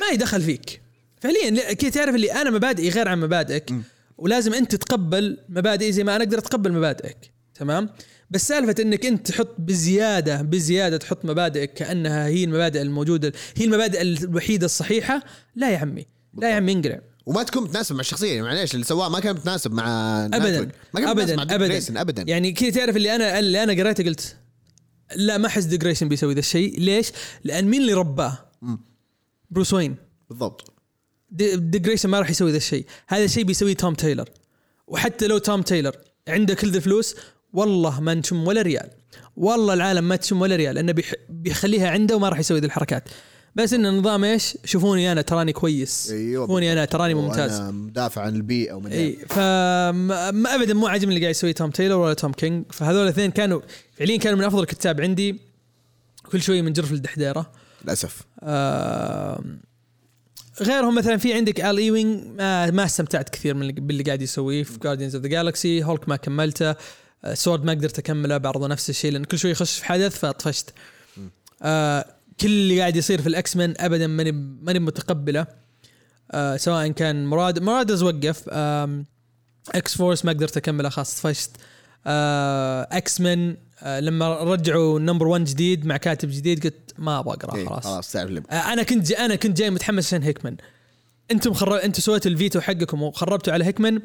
ما 0.00 0.06
يدخل 0.12 0.42
فيك. 0.42 0.82
فعليا 1.20 1.72
كي 1.72 1.90
تعرف 1.90 2.14
اللي 2.14 2.32
أنا 2.32 2.50
مبادئي 2.50 2.88
غير 2.88 3.08
عن 3.08 3.20
مبادئك 3.20 3.74
ولازم 4.18 4.54
أنت 4.54 4.74
تتقبل 4.74 5.38
مبادئي 5.48 5.92
زي 5.92 6.04
ما 6.04 6.16
أنا 6.16 6.24
أقدر 6.24 6.38
أتقبل 6.38 6.72
مبادئك. 6.72 7.16
تمام؟ 7.54 7.90
بس 8.30 8.48
سالفة 8.48 8.74
إنك 8.82 9.06
أنت 9.06 9.30
تحط 9.30 9.54
بزيادة 9.58 10.42
بزيادة 10.42 10.96
تحط 10.96 11.24
مبادئك 11.24 11.72
كأنها 11.74 12.26
هي 12.26 12.44
المبادئ 12.44 12.82
الموجودة 12.82 13.32
هي 13.56 13.64
المبادئ 13.64 14.02
الوحيدة 14.02 14.66
الصحيحة؟ 14.66 15.22
لا 15.56 15.70
يا 15.70 15.78
عمي 15.78 16.06
لا 16.34 16.50
يا 16.50 16.54
عمي 16.54 16.72
انقلع. 16.72 17.00
وما 17.26 17.42
تكون 17.42 17.62
متناسب 17.62 17.94
مع 17.94 18.00
الشخصية 18.00 18.28
يعني 18.28 18.42
معليش 18.42 18.74
اللي 18.74 18.84
سواه 18.84 19.08
ما 19.08 19.20
كان 19.20 19.34
متناسب 19.34 19.72
مع 19.72 19.86
ابدا. 20.26 20.68
ما 20.94 21.00
كان 21.00 21.10
متناسب 21.10 21.36
مع 21.36 21.42
ابدا 21.42 21.78
ابدا. 21.78 22.00
ابدا. 22.00 22.22
يعني 22.22 22.52
كذا 22.52 22.70
تعرف 22.70 22.96
اللي 22.96 23.14
أنا 23.14 23.38
اللي 23.38 23.62
أنا 23.62 23.72
قريته 23.72 24.04
قلت 24.04 24.36
لا 25.16 25.38
ما 25.38 25.46
أحس 25.46 25.64
ديك 25.64 25.80
جريسون 25.80 26.08
بيسوي 26.08 26.34
ذا 26.34 26.38
الشيء. 26.38 26.80
ليش؟ 26.80 27.12
لأن 27.44 27.64
مين 27.64 27.80
اللي 27.80 27.92
رباه؟ 27.92 28.38
بروس 29.50 29.72
وين 29.74 29.96
بالضبط. 30.30 30.72
دي 31.30 31.56
ديك 31.56 31.82
جريسون 31.82 32.10
ما 32.10 32.18
راح 32.18 32.30
يسوي 32.30 32.50
ذا 32.50 32.56
الشيء. 32.56 32.86
هذا 33.08 33.24
الشيء 33.24 33.44
بيسويه 33.44 33.74
توم 33.74 33.94
تايلر 33.94 34.28
وحتى 34.86 35.26
لو 35.26 35.38
توم 35.38 35.62
تايلر 35.62 35.96
عنده 36.28 36.54
كل 36.54 36.76
الفلوس 36.76 37.16
والله 37.52 38.00
ما 38.00 38.14
نشم 38.14 38.46
ولا 38.46 38.62
ريال. 38.62 38.90
والله 39.36 39.74
العالم 39.74 40.08
ما 40.08 40.16
تشم 40.16 40.40
ولا 40.40 40.56
ريال. 40.56 40.74
لأنه 40.74 40.92
بيح 40.92 41.14
بيخليها 41.28 41.90
عنده 41.90 42.16
وما 42.16 42.28
راح 42.28 42.38
يسوي 42.38 42.60
ذي 42.60 42.66
الحركات. 42.66 43.08
بس 43.54 43.72
إن 43.72 43.86
النظام 43.86 44.24
إيش؟ 44.24 44.56
شوفوني 44.64 45.12
أنا 45.12 45.22
تراني 45.22 45.52
كويس. 45.52 46.10
أيوة 46.10 46.46
شوفوني 46.46 46.72
أنا 46.72 46.84
تراني 46.84 47.14
ممتاز. 47.14 47.60
وأنا 47.60 47.70
مدافع 47.70 48.22
عن 48.22 48.34
البيئة 48.36 48.72
ومن 48.72 48.92
اي 48.92 49.18
فما 49.28 50.30
ما 50.30 50.54
ابدا 50.54 50.74
مو 50.74 50.86
عاجبني 50.86 51.08
اللي 51.08 51.20
قاعد 51.20 51.30
يسويه 51.30 51.52
توم 51.52 51.70
تايلر 51.70 51.96
ولا 51.96 52.14
توم 52.14 52.32
كينج 52.32 52.64
فهذول 52.72 53.02
الاثنين 53.02 53.30
كانوا 53.30 53.60
فعليا 53.98 54.16
كانوا 54.18 54.38
من 54.38 54.44
أفضل 54.44 54.62
الكتاب 54.62 55.00
عندي. 55.00 55.40
كل 56.32 56.42
شوي 56.42 56.62
من 56.62 56.72
جرف 56.72 56.92
لدحديرة. 56.92 57.50
للأسف. 57.84 58.22
آه 58.42 59.44
غيرهم 60.62 60.94
مثلا 60.94 61.16
في 61.16 61.34
عندك 61.34 61.60
آل 61.60 61.78
ايوينج 61.78 62.22
ما, 62.38 62.70
ما 62.70 62.84
استمتعت 62.84 63.28
كثير 63.28 63.54
من 63.54 63.62
اللي- 63.62 63.72
باللي 63.72 64.02
قاعد 64.02 64.22
يسويه. 64.22 64.62
في 64.62 64.78
Guardians 64.78 65.14
of 65.14 65.24
the 65.24 65.28
Galaxy 65.30 65.84
Hulk 65.84 66.08
ما 66.08 66.16
كملته. 66.16 66.70
آه 66.70 66.76
Sword 67.34 67.64
ما 67.64 67.72
قدرت 67.72 67.98
أكمله 67.98 68.36
برضه 68.36 68.66
نفس 68.68 68.90
الشيء 68.90 69.12
لأن 69.12 69.24
كل 69.24 69.38
شوي 69.38 69.50
يخش 69.50 69.78
في 69.78 69.84
حدث 69.84 70.18
فطفشت. 70.18 70.70
آه 71.62 72.04
كل 72.40 72.46
اللي 72.48 72.80
قاعد 72.80 72.96
يصير 72.96 73.22
في 73.22 73.28
ال 73.28 73.56
X-Men 73.56 73.74
ابدا 73.78 74.06
ماني 74.06 74.32
ماني 74.62 74.78
متقبله. 74.78 75.46
آه 76.30 76.56
سواء 76.56 76.88
كان 76.88 77.26
Maraud 77.26 77.58
Marauders 77.58 78.02
وقف 78.02 78.48
آم، 78.48 79.04
X-Force 79.74 80.24
ما 80.24 80.32
قدرت 80.32 80.56
أكمله 80.56 80.88
خلاص 80.88 81.20
طفشت 81.20 81.50
آه 82.06 82.88
X-Men 82.92 83.56
آه 83.82 84.00
لما 84.00 84.34
رجعوا 84.42 84.98
number 85.00 85.26
1 85.26 85.44
جديد 85.44 85.86
مع 85.86 85.96
كاتب 85.96 86.30
جديد 86.30 86.64
قلت 86.64 86.94
ما 86.98 87.18
أبغى 87.18 87.34
أقرأ 87.34 87.56
إيه، 87.56 87.66
خلاص. 87.66 87.84
خلاص 87.84 88.12
تعرف 88.12 88.30
آه 88.50 88.54
أنا 88.54 88.82
كنت 88.82 89.12
أنا 89.12 89.34
كنت 89.34 89.58
جاي 89.58 89.70
متحمس 89.70 90.06
عشان 90.06 90.22
هيكمان. 90.22 90.56
أنتم 91.30 91.52
خر... 91.54 91.84
أنتم 91.84 92.00
سويتوا 92.02 92.30
الفيتو 92.30 92.60
حقكم 92.60 93.02
وخربتوا 93.02 93.52
على 93.52 93.64
هيكمان. 93.64 93.96
آه 93.96 94.00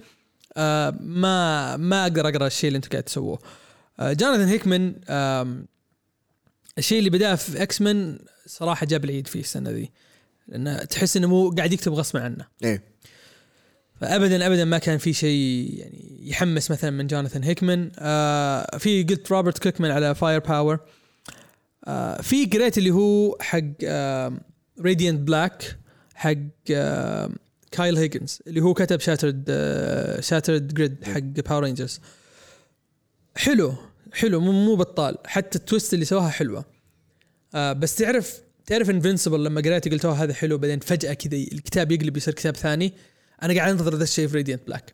ما 0.99 1.77
ما 1.77 2.03
أقدر 2.03 2.27
أقرأ 2.27 2.47
الشيء 2.47 2.67
اللي 2.67 2.77
أنتم 2.77 2.89
قاعد 2.89 3.03
تسووه. 3.03 3.39
آه 3.99 4.13
جوناثان 4.13 4.47
هيكمان 4.47 4.95
الشيء 6.77 6.99
اللي 6.99 7.09
بدأه 7.09 7.35
في 7.35 7.63
X-Men 7.63 8.19
صراحة 8.45 8.85
جاب 8.85 9.05
العيد 9.05 9.27
فيه 9.27 9.39
السنة 9.39 9.69
ذي. 9.69 9.91
لأنه 10.47 10.77
تحس 10.77 11.17
إنه 11.17 11.27
مو 11.27 11.49
قاعد 11.49 11.73
يكتب 11.73 11.93
غصبا 11.93 12.21
عنه. 12.21 12.45
إيه. 12.63 12.93
فابدا 14.01 14.47
ابدا 14.47 14.65
ما 14.65 14.77
كان 14.77 14.97
في 14.97 15.13
شيء 15.13 15.69
يعني 15.79 16.19
يحمس 16.29 16.71
مثلا 16.71 16.89
من 16.89 17.07
جوناثان 17.07 17.43
هيكمان 17.43 17.91
آه 17.99 18.77
في 18.77 19.03
قلت 19.03 19.31
روبرت 19.31 19.57
كيركمان 19.57 19.91
على 19.91 20.15
Fire 20.15 20.39
Power 20.39 20.79
آه 21.87 22.21
في 22.21 22.45
قريت 22.45 22.77
اللي 22.77 22.91
هو 22.91 23.37
حق 23.41 23.59
آه 23.83 24.33
Radiant 24.79 25.19
Black 25.19 25.77
حق 26.15 26.35
آه 26.71 27.29
كايل 27.73 27.97
هيجنز 27.97 28.39
اللي 28.47 28.61
هو 28.61 28.73
كتب 28.73 28.99
Shattered 28.99 29.45
Shattered 30.19 30.73
Grid 30.73 31.03
حق 31.03 31.19
Power 31.19 31.63
Rangers 31.63 31.99
حلو 33.35 33.73
حلو 34.13 34.39
مو 34.39 34.51
مو 34.51 34.75
بطال 34.75 35.17
حتى 35.25 35.57
ال 35.57 35.63
twist 35.63 35.93
اللي 35.93 36.05
سواها 36.05 36.29
حلوة. 36.29 36.65
آه 37.55 37.73
بس 37.73 37.95
تعرف 37.95 38.41
تعرف 38.65 38.89
Invincible 38.89 39.43
لما 39.43 39.61
قريته 39.61 39.91
قلت 39.91 40.05
"أوه 40.05 40.23
هذا 40.23 40.33
حلو 40.33 40.57
بعدين 40.57 40.79
فجأة 40.79 41.13
كذا 41.13 41.37
الكتاب 41.37 41.91
يقلب 41.91 42.17
يصير 42.17 42.33
كتاب 42.33 42.55
ثاني. 42.55 42.93
أنا 43.43 43.53
قاعد 43.53 43.71
أنتظر 43.71 43.95
ذا 43.95 44.03
الشيء 44.03 44.27
في 44.27 44.37
Radiant 44.37 44.67
Black 44.67 44.93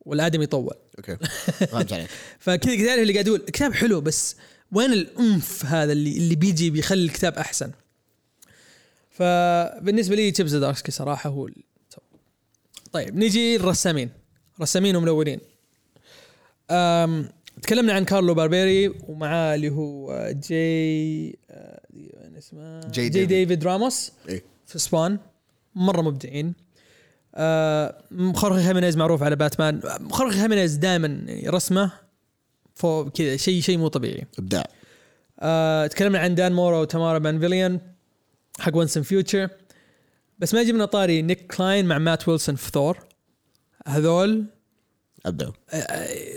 والآدمي 0.00 0.42
يطول. 0.42 0.74
okay. 0.98 1.16
فهمت 1.72 1.92
عليك. 1.92 2.08
فكذا 2.38 2.76
كذا 2.76 2.94
اللي 2.94 3.12
قاعد 3.12 3.26
يقول 3.26 3.40
الكتاب 3.40 3.72
حلو 3.74 4.00
بس 4.00 4.36
وين 4.72 4.92
ال 4.92 5.04
oomph 5.04 5.64
هذا 5.66 5.92
اللي 5.92 6.16
اللي 6.16 6.34
بيجي 6.36 6.70
بيخلي 6.70 7.04
الكتاب 7.04 7.34
أحسن؟ 7.34 7.70
فبالنسبة 9.10 10.16
لي 10.16 10.30
تشيب 10.30 10.46
زدارسكي 10.46 10.90
صراحة 10.92 11.30
هو. 11.30 11.48
طيب 12.92 13.16
نيجي 13.16 13.56
الرسامين. 13.56 14.10
رسامين 14.60 14.96
وملونين 14.96 15.40
أم 16.70 17.28
تكلمنا 17.62 17.92
عن 17.92 18.04
كارلو 18.04 18.34
باربيري 18.34 18.88
ومعاه 18.88 19.54
اللي 19.54 19.70
هو 19.70 20.30
جي 20.48 21.38
اسمه 22.38 22.80
جي 22.80 23.02
جي 23.02 23.08
ديفيد. 23.08 23.28
ديفيد 23.28 23.64
راموس 23.64 24.12
إيه. 24.28 24.44
في 24.66 24.78
Spawn. 24.78 25.18
مرة 25.74 26.00
مبدعين. 26.00 26.54
آه 27.34 28.02
خورخي 28.34 28.66
خيمينيز 28.66 28.96
معروف 28.96 29.22
على 29.22 29.36
باتمان. 29.36 29.80
خورخي 30.10 30.40
خيمينيز 30.40 30.74
دائما 30.74 31.26
رسمه 31.46 31.92
فوق 32.74 33.08
كذا 33.08 33.36
شيء 33.36 33.60
شيء 33.60 33.78
مو 33.78 33.88
طبيعي. 33.88 34.26
إبداع. 34.38 34.64
آه 35.40 35.86
تكلمنا 35.86 36.18
عن 36.18 36.34
دان 36.34 36.52
مورا 36.52 36.78
وتمارا 36.78 37.18
بانفيليان 37.18 37.80
حق 38.60 38.76
Once 38.76 38.96
and 38.96 39.02
Future 39.02 39.48
بس 40.38 40.54
ما 40.54 40.62
جبنا 40.62 40.84
طاري 40.84 41.22
نيك 41.22 41.46
كلاين 41.54 41.86
مع 41.86 41.98
مات 41.98 42.28
ويلسون 42.28 42.54
في 42.56 42.70
ثور. 42.70 42.98
هذول 43.86 44.44
ابداع 45.26 45.52
آه، 45.70 45.76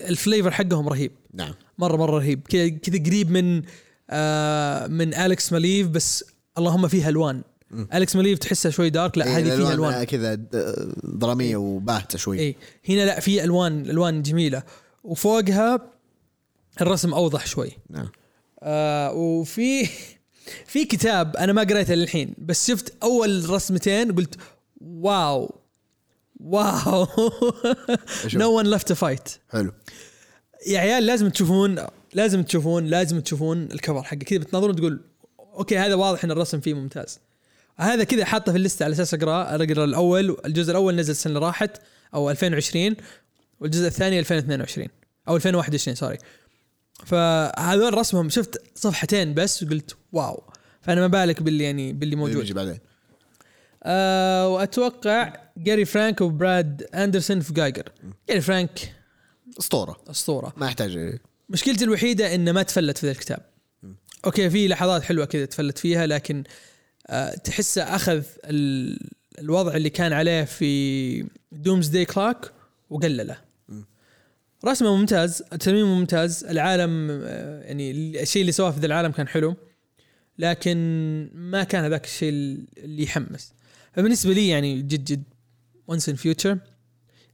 ال 0.09 0.15
flavor 0.15 0.51
حقهم 0.51 0.89
رهيب. 0.89 1.11
نعم. 1.33 1.53
مره 1.77 1.97
مرة 1.97 2.17
رهيب. 2.17 2.47
كذا 2.49 2.67
كذا 2.69 3.03
قريب 3.03 3.31
من 3.31 3.61
آه 4.09 4.87
من 4.87 5.13
أليكس 5.13 5.53
ماليف 5.53 5.87
بس 5.87 6.23
اللهم 6.57 6.87
فيها 6.87 7.09
ألوان. 7.09 7.41
مم. 7.71 7.87
أليكس 7.93 8.15
ماليف 8.15 8.39
تحسها 8.39 8.71
شوي 8.71 8.89
dark 8.89 9.17
لا 9.17 9.25
إيه، 9.25 9.37
هذه 9.37 9.55
فيها 9.55 9.73
ألوان 9.73 10.03
كذا 10.03 10.35
د- 10.35 10.93
درامية 11.03 11.57
وباهتة 11.57 12.17
شوي. 12.17 12.39
اي 12.39 12.55
هنا 12.89 13.05
لا 13.05 13.19
في 13.19 13.43
ألوان 13.43 13.89
ألوان 13.89 14.21
جميلة. 14.21 14.63
وفوقها 15.03 15.79
الرسم 16.81 17.13
أوضح 17.13 17.45
شوي. 17.45 17.71
نعم. 17.89 18.09
آه 18.63 19.11
وفي 19.13 19.87
في 20.65 20.85
كتاب 20.85 21.35
أنا 21.37 21.53
ما 21.53 21.61
قريته 21.63 21.93
للحين 21.93 22.35
بس 22.37 22.67
شفت 22.67 22.93
أول 23.03 23.49
رسمتين 23.49 24.15
قلت 24.15 24.35
wow 24.81 25.55
wow. 26.39 27.07
No 28.33 28.57
One 28.57 28.67
Left 28.67 28.85
to 28.85 28.93
Fight 28.93 29.29
حلو. 29.49 29.71
يا 30.67 30.79
عيال 30.79 31.05
لازم 31.05 31.29
تشوفون 31.29 31.85
لازم 32.13 32.43
تشوفون 32.43 32.85
لازم 32.85 33.21
تشوفون 33.21 33.63
ال 33.63 33.70
cover 33.70 34.03
حقه 34.03 34.17
كذا 34.17 34.39
بتناظرون 34.39 34.75
تقول 34.75 35.01
okay 35.39 35.77
هذا 35.77 35.95
واضح 35.95 36.23
إن 36.23 36.31
الرسم 36.31 36.59
فيه 36.59 36.73
ممتاز. 36.73 37.19
هذا 37.77 38.03
كذا 38.03 38.25
حاطه 38.25 38.51
في 38.51 38.57
الليسته 38.57 38.83
على 38.83 38.93
أساس 38.93 39.13
اقراه 39.13 39.43
أقرأ 39.43 39.83
الأول 39.83 40.37
الجزء 40.45 40.71
الأول 40.71 40.95
نزل 40.95 41.11
السنة 41.11 41.33
اللي 41.35 41.45
راحت 41.45 41.81
أو 42.13 42.31
2020 42.31 42.95
والجزء 43.59 43.87
الثاني 43.87 44.19
2022 44.19 44.87
أو 45.27 45.35
2021 45.35 45.95
سوري 45.95 46.17
فهذول 47.05 47.93
رسمهم 47.97 48.29
شفت 48.29 48.61
صفحتين 48.75 49.33
بس 49.33 49.63
وقلت 49.63 49.95
wow. 50.11 50.43
فأنا 50.81 51.01
ما 51.01 51.07
بالك 51.07 51.43
باللي 51.43 51.63
يعني 51.63 51.93
باللي 51.93 52.15
موجود. 52.15 52.43
يجي 52.43 52.53
بعدين. 52.53 52.77
آه 53.83 54.47
وأتوقع 54.47 55.33
جاري 55.57 55.85
فرانك 55.85 56.21
وبراد 56.21 56.83
أندرسون 56.95 57.39
في 57.39 57.53
Geiger. 57.53 57.91
جاري 58.29 58.41
فرانك 58.41 58.93
أسطورة. 59.59 59.97
أسطورة. 60.09 60.53
ما 60.57 60.65
يحتاج 60.65 61.19
مشكلتي 61.49 61.83
الوحيدة 61.85 62.35
إنه 62.35 62.51
ما 62.51 62.63
تفلت 62.63 62.97
في 62.97 63.05
ذا 63.05 63.11
الكتاب. 63.11 63.39
okay 64.25 64.49
في 64.49 64.67
لحظات 64.67 65.01
حلوة 65.03 65.25
كذا 65.25 65.45
تفلت 65.45 65.77
فيها 65.77 66.07
لكن 66.07 66.43
آه 67.07 67.35
تحسه 67.35 67.83
أخذ 67.95 68.23
ال- 68.45 69.09
الوضع 69.39 69.75
اللي 69.75 69.89
كان 69.89 70.13
عليه 70.13 70.43
في 70.43 71.25
Doomsday 71.51 72.05
Clock 72.05 72.51
وقلله. 72.89 73.37
رسمه 74.65 74.95
ممتاز 74.95 75.43
ترميمه 75.59 75.95
ممتاز 75.95 76.43
العالم 76.43 77.07
آه، 77.11 77.61
يعني 77.61 77.91
الشيء 78.21 78.41
اللي 78.41 78.51
سواه 78.51 78.71
في 78.71 78.79
ذا 78.79 78.85
العالم 78.85 79.11
كان 79.11 79.27
حلو 79.27 79.55
لكن 80.37 80.77
ما 81.33 81.63
كان 81.63 81.83
هذاك 81.83 82.05
الشيء 82.05 82.29
اللي 82.77 83.03
يحمس. 83.03 83.53
فبالنسبة 83.93 84.33
لي 84.33 84.47
يعني 84.47 84.81
جد 84.81 85.03
جد 85.03 85.23
Once 85.87 86.09
and 86.09 86.15
Future 86.15 86.57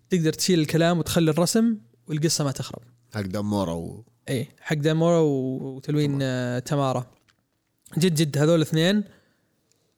تقدر 0.10 0.34
تشيل 0.34 0.60
الكلام 0.60 1.00
وتخلي 1.00 1.32
الرسم 1.32 1.78
والقصة 2.08 2.44
ما 2.44 2.52
تخرب. 2.52 2.82
حق 3.14 3.22
دان 3.22 3.43
مورا 3.43 3.74
و... 3.74 4.04
إيه 4.30 4.50
حق 4.60 4.76
دان 4.76 4.93
مورا 4.93 5.20
وتلوين 5.20 6.20
آه، 6.22 6.60
تمارا. 6.60 7.12
جد 7.98 8.16
جد 8.16 8.38
هذول 8.38 8.56
الاثنين 8.56 9.04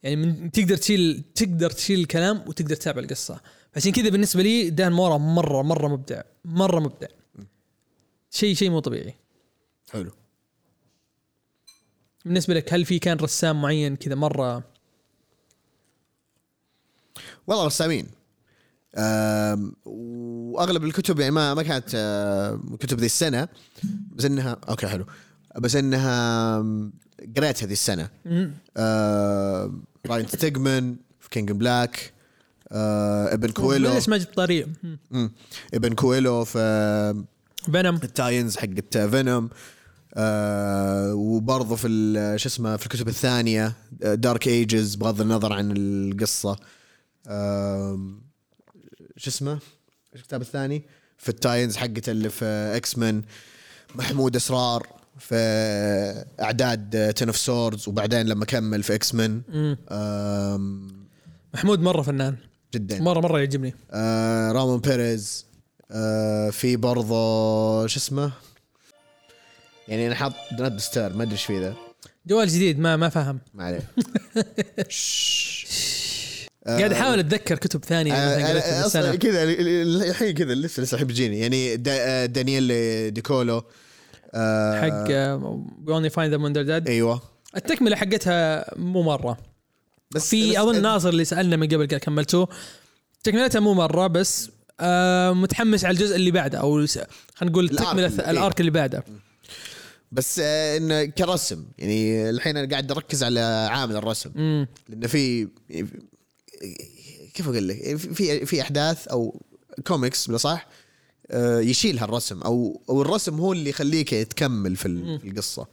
يعني 0.04 0.16
من 0.16 0.52
تقدر 0.52 0.78
تشيل 0.78 1.24
تقدر 1.36 1.70
تشيل 1.70 2.00
الكلام 2.00 2.44
وتقدر 2.48 2.76
تتابع 2.76 3.02
القصة. 3.02 3.42
عشان 3.76 3.92
كذا 3.92 4.10
بالنسبة 4.10 4.44
لي 4.44 4.70
دان 4.70 4.92
مورا 4.92 5.18
مرة 5.18 5.62
مرة 5.62 5.88
مبدع 5.88 6.22
مرة 6.46 6.80
مبدع. 6.80 7.08
شيء 8.32 8.56
شيء 8.56 8.70
مو 8.70 8.80
طبيعي. 8.80 9.16
حلو. 9.92 10.12
بالنسبة 12.26 12.54
لك 12.54 12.74
هل 12.74 12.86
في 12.86 13.00
كان 13.00 13.18
رسام 13.18 13.62
معين 13.62 13.96
كذا 13.96 14.16
مرة؟ 14.16 14.64
والله 17.48 17.66
رسامين. 17.66 18.08
وأغلب 19.86 20.84
الكتب 20.84 21.20
يعني 21.20 21.32
ما 21.32 21.54
ما 21.54 21.64
كانت 21.64 21.90
كتب 22.80 23.00
ذي 23.00 23.06
السنة 23.06 23.48
بس 24.12 24.26
انها 24.26 24.58
أوكي 24.70 24.88
حلو. 24.88 25.06
بس 25.58 25.76
إنها 25.76 26.60
قريت 27.38 27.64
هذه 27.64 27.72
السنة. 27.72 28.10
راين 30.08 30.28
ستيجمان 30.28 30.98
في 31.20 31.30
King 31.30 31.52
in 31.52 31.69
Black 31.69 32.14
إبن 32.72 33.52
كويلو. 33.52 33.94
ليش 33.94 34.10
ما 34.10 34.18
جبت 34.18 34.36
طريق. 34.36 34.68
إبن 35.74 35.94
كويلو 35.94 36.44
في 36.46 37.26
Venom 37.66 37.96
ال 37.96 38.03
tie-ins 38.03 38.58
حقت 38.58 38.98
Venom 38.98 39.50
آه 40.14 41.14
وبرضه 41.14 41.76
في 41.76 41.88
شو 42.38 42.50
اسمه 42.50 42.78
في 42.78 42.86
الكتب 42.86 43.08
الثانية 43.08 43.74
Dark 44.02 44.48
Ages 44.48 44.96
بغض 44.96 45.22
النظر 45.22 45.54
عن 45.54 45.74
القصة. 45.78 46.58
آم، 47.28 48.22
شو 49.18 49.30
اسمه؟ 49.30 49.52
إيش 49.54 50.22
الكتاب 50.22 50.42
الثاني؟ 50.42 50.84
في 51.18 51.30
ال 51.30 51.36
tie-ins 51.36 51.78
حقت 51.78 52.10
اللي 52.10 52.30
في 52.30 52.46
X-Men 52.76 53.24
محمود 53.96 54.36
إسرار 54.36 54.88
في 55.20 55.36
أعداد 56.42 57.14
Ten 57.14 57.28
of 57.28 57.38
Swords 57.38 57.88
وبعدين 57.88 58.26
لما 58.26 58.46
كمل 58.46 58.84
في 58.84 58.96
X-Men 58.96 59.42
محمود 61.54 61.80
مرة 61.80 62.02
فنان. 62.02 62.36
جدا. 62.74 63.02
مرة 63.02 63.20
مرة 63.20 63.40
يعجبني. 63.40 63.76
آه 63.92 64.52
رامون 64.52 64.80
بيريز. 64.80 65.46
آه 65.46 65.49
في 66.52 66.76
برضه 66.76 67.88
شو 67.88 67.98
اسمه؟ 68.00 68.32
يعني 69.88 70.08
أنا 70.08 70.16
حاط 70.16 70.34
do 70.58 70.66
not 70.66 70.80
disturb 70.80 71.14
ما 71.14 71.24
أدري 71.24 71.34
إيش 71.34 71.46
فيه 71.46 71.60
ذا. 71.60 71.74
جوال 72.28 72.48
جديد 72.48 72.80
ما 72.80 72.96
ما 72.98 73.10
فهم. 73.10 73.40
ما 73.54 73.64
عليه. 73.64 73.82
قاعد 76.68 76.92
أحاول 76.94 77.20
أتذكر 77.20 77.58
كتب 77.58 77.86
ثانية 77.86 78.12
مثلاً 78.86 79.08
آه، 79.08 79.12
في 79.12 79.18
كذا 79.18 79.44
ال- 79.44 79.60
ال- 79.68 80.04
الحين 80.10 80.32
كذا 80.34 80.54
لسه 80.54 80.84
لسه 80.84 80.94
الحين 80.96 81.08
بيجيني. 81.08 81.40
يعني 81.40 81.76
دا 81.76 82.26
دانييل 82.26 82.68
ديكولو. 83.14 83.64
آه 84.34 84.82
حق 84.82 85.08
We 85.88 85.94
Only 85.94 86.10
Find 86.10 86.34
Them 86.34 86.46
When 86.46 86.51
They're 86.51 86.62
Dead 86.62 86.88
أيوه. 86.88 87.22
التكملة 87.56 87.96
حقتها 87.96 88.66
مو 88.78 89.02
مرة. 89.04 89.38
بس 90.12 90.30
في 90.30 90.52
بس- 90.52 90.58
أظن 90.58 90.82
ناصر 90.82 91.10
اللي 91.10 91.26
سألنا 91.26 91.56
من 91.56 91.68
قبل 91.68 91.88
قال 91.88 91.98
كملتوه. 92.00 92.48
تكملتها 93.24 93.60
مو 93.60 93.74
مرة 93.74 94.08
بس 94.08 94.50
آه 94.80 95.32
متحمس 95.34 95.86
على 95.86 95.94
الجزء 95.94 96.16
اللي 96.16 96.32
بعده 96.32 96.58
أو 96.58 96.86
خلينا 96.88 97.08
نقول 97.44 97.70
تكمله 97.70 98.08
ال 98.32 98.39
arc 98.39 98.60
اللي 98.60 98.72
بعده. 98.72 99.04
بس 100.12 100.40
آه 100.44 100.78
إنه 100.78 101.06
كرسم 101.06 101.66
يعني 101.78 102.30
الحين 102.30 102.58
أنا 102.58 102.70
قاعد 102.70 102.92
أركز 102.92 103.24
على 103.24 103.40
عامل 103.72 103.96
الرسم 103.96 104.32
امم 104.36 104.68
لأنه 104.90 105.08
في 105.08 105.48
كيف 107.34 107.48
أقول 107.48 107.68
لك؟ 107.68 107.96
في 107.96 108.46
في 108.46 108.62
أحداث 108.62 109.08
أو 109.08 109.42
كوميكس 109.88 110.28
بالاصح 110.28 110.68
آه، 111.32 111.60
يشيل 111.60 112.00
هالرسم 112.00 112.42
أو 112.42 112.82
أو 112.90 113.02
الرسم 113.02 113.36
هو 113.40 113.54
اللي 113.54 113.70
يخليك 113.70 114.10
تكمل 114.10 114.76
في 114.76 114.86
ال- 114.86 115.20
في 115.20 115.28
القصة. 115.30 115.68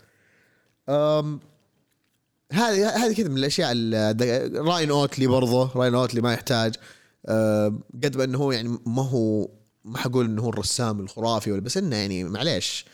هذه 2.53 2.89
هذه 2.89 3.13
كذا 3.15 3.29
من 3.29 3.39
الأشياء 3.39 3.69
ال- 3.73 4.57
راين 4.69 4.91
اوتلي 4.91 5.27
برضه 5.27 5.71
راين 5.75 5.95
اوتلي 5.95 6.21
ما 6.21 6.33
يحتاج. 6.33 6.75
قد 8.05 8.16
ما 8.16 8.24
إنه 8.24 8.39
هو 8.39 8.53
يعني 8.53 8.79
ما 8.87 9.03
هو 9.03 9.49
ما 9.85 9.99
حقول 9.99 10.24
إنه 10.24 10.43
هو 10.43 10.49
الرسام 10.49 11.01
الخرافي 11.01 11.53
ولا 11.53 11.61
بس 11.61 11.77
إنه 11.77 11.97
يعني 11.97 12.24
معليش 12.24 12.85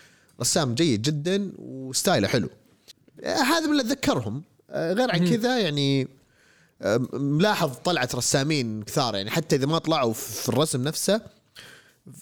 رسام 0.41 0.75
جيد 0.75 1.03
جدا 1.03 1.53
وستايله 1.59 2.29
حلو. 2.29 2.49
آه، 3.25 3.37
هذا 3.37 3.67
من 3.67 3.71
اللي 3.73 3.83
أتذكرهم. 3.83 4.43
آه، 4.71 4.93
غير 4.93 5.11
عن 5.11 5.29
كذا 5.31 5.59
يعني 5.59 6.09
آه، 6.83 7.01
ملاحظ 7.13 7.71
طلعة 7.85 8.09
رسامين 8.15 8.83
كثار 8.83 9.15
يعني 9.17 9.31
حتى 9.31 9.57
إذا 9.57 9.67
ما 9.67 9.79
طلعوا 9.79 10.13
في 10.13 10.49
الرسم 10.49 10.83
نفسه 10.85 11.21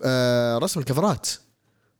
آه، 0.02 0.58
رسم 0.58 0.80
الكفرات. 0.80 1.28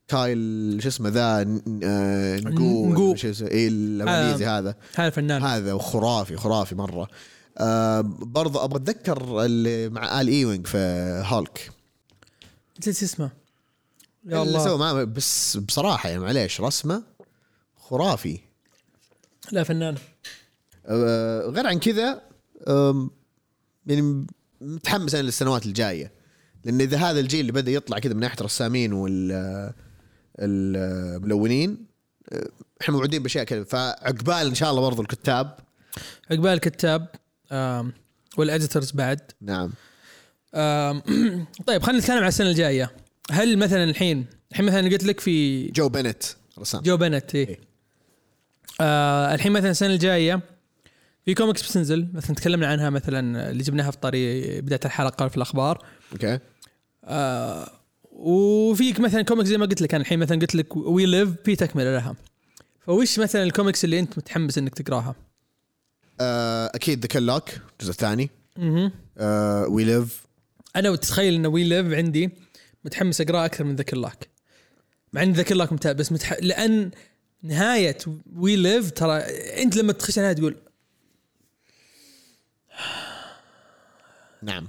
كايل 0.09 0.79
شو 0.83 0.89
اسمه 0.89 1.09
ذا 1.09 1.45
ن- 1.45 1.81
آه، 1.85 2.37
نقو 2.41 2.87
نقو. 2.93 3.09
ولا 3.09 3.17
شو 3.17 3.31
اسمه 3.31 3.49
إيه 3.49 3.69
الماليزي 3.69 4.47
هذا. 4.47 4.75
هذا 4.95 5.11
فنان 5.11 5.43
هذا 5.43 5.79
خرافي 5.79 6.37
خرافي 6.37 6.75
مرة. 6.75 7.09
آه 7.59 8.01
برضه 8.19 8.65
أبغى 8.65 8.77
أتذكر 8.77 9.45
اللي 9.45 9.89
مع 9.89 10.21
آل 10.21 10.29
ايوينج 10.29 10.67
في 10.67 10.79
هالك. 11.27 11.71
نسيت 12.79 13.03
اسمه. 13.03 13.31
يا 14.25 14.43
اللي 14.43 14.59
سوى 14.59 14.75
الله 14.75 14.93
معاه 14.93 15.05
بس 15.05 15.57
بصراحة 15.57 16.09
يعني 16.09 16.21
معليش 16.21 16.61
رسمة 16.61 17.03
خرافي. 17.77 18.39
لا 19.53 19.63
فنان. 19.63 19.97
آه 20.87 21.41
غير 21.41 21.67
عن 21.67 21.79
كذا 21.79 22.23
يعني 23.87 24.27
متحمس 24.61 25.15
أنا 25.15 25.23
للسنوات 25.23 25.67
الجاية. 25.67 26.13
لأن 26.65 26.81
إذا 26.81 26.97
هذا 26.97 27.21
الجيل 27.21 27.41
اللي 27.41 27.53
بدأ 27.53 27.71
يطلع 27.71 27.99
كذا 27.99 28.15
من 28.15 28.21
ناحية 28.21 28.41
الرسامين 28.41 28.93
وال 28.93 29.73
الملونين 30.39 31.87
آه، 32.33 32.49
إحنا 32.83 32.95
موعودين 32.95 33.23
بأشياء 33.23 33.45
كذا. 33.45 33.65
فعقبال 33.65 34.47
إن 34.47 34.55
شاء 34.55 34.71
الله 34.71 34.83
برضو 34.83 35.03
الكتاب. 35.03 35.59
عقبال 36.31 36.51
الكتاب 36.51 37.09
وال 38.37 38.49
editors 38.49 38.91
بعد. 38.91 39.21
نعم. 39.41 39.73
طيب 41.67 41.83
خلينا 41.83 41.99
نتكلم 42.01 42.19
عن 42.19 42.29
السنة 42.29 42.51
الجاية. 42.51 42.91
هل 43.31 43.59
مثلا 43.59 43.85
الحين 43.85 44.27
الحين 44.51 44.67
مثلا 44.67 44.89
قلت 44.89 45.05
لك 45.05 45.21
في 45.21 45.67
جو 45.69 45.89
بنت 45.89 46.23
رسام. 46.59 46.83
جو 46.83 46.97
بنت 46.97 47.35
إيه. 47.35 47.49
إيه. 47.49 47.61
آه 48.81 49.35
الحين 49.35 49.53
مثلا 49.53 49.71
السنة 49.71 49.95
الجاية 49.95 50.41
في 51.25 51.35
كوميكس 51.35 51.71
بتنزل 51.71 52.09
مثلا 52.15 52.37
تكلمنا 52.37 52.67
عنها 52.67 52.91
مثلا 52.91 53.51
اللي 53.51 53.63
جبناها 53.63 53.91
في 53.91 53.97
طريق 53.97 54.61
بداية 54.61 54.81
الحلقة 54.85 55.29
في 55.29 55.37
الأخبار. 55.37 55.85
أوكي. 56.13 56.39
آه 57.05 57.71
وفيك 58.13 59.01
مثلا 59.01 59.23
كوميكس 59.23 59.49
زي 59.49 59.59
ما 59.59 59.67
قلت 59.67 59.83
لك 59.83 59.95
أنا 59.95 60.03
الحين 60.03 60.19
مثلا 60.19 60.39
قلت 60.39 60.55
لك 60.55 60.77
We 60.77 61.07
Live 61.07 61.29
في 61.45 61.57
تكمله 61.57 61.93
لها. 61.93 62.15
فوش 62.81 63.19
مثلا 63.19 63.43
الكوميكس 63.43 63.85
اللي 63.85 63.99
أنت 63.99 64.19
متحمس 64.19 64.59
إنك 64.59 64.75
تقراها؟ 64.75 65.15
آه، 66.21 66.71
أكيد 66.75 67.01
The 67.01 67.07
Clock 67.07 67.49
الجزء 67.73 67.91
الثاني. 67.91 68.31
أها 68.59 69.67
We 69.67 69.85
Live 69.85 70.27
أنا 70.77 70.91
وتتخيل 70.91 71.35
إن 71.35 71.47
We 71.47 71.65
Live 71.65 71.93
عندي 71.93 72.31
متحمس 72.85 73.21
أقرأه 73.21 73.45
أكثر 73.45 73.65
من 73.65 73.77
The 73.77 73.93
Clock 73.93 74.29
مع 75.13 75.23
إن 75.23 75.33
The 75.33 75.53
Clock 75.53 75.73
ممتاز 75.73 75.95
بس 75.95 76.13
متح... 76.13 76.33
لأن 76.43 76.91
نهاية 77.43 77.99
We 78.37 78.57
Live 78.57 78.91
ترى 78.91 79.19
أنت 79.63 79.77
لما 79.77 79.93
تخش 79.93 80.19
النهاية 80.19 80.35
تقول 80.35 80.57
نعم. 84.43 84.69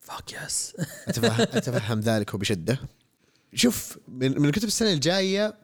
fuck 0.00 0.32
yes 0.32 0.72
اتفهم 1.08 1.40
أتفهم 1.40 2.00
ذلك 2.00 2.34
وبشدة. 2.34 2.78
شوف 3.54 3.98
من, 4.08 4.40
من 4.40 4.48
الكتب 4.48 4.68
السنة 4.68 4.92
الجاية 4.92 5.54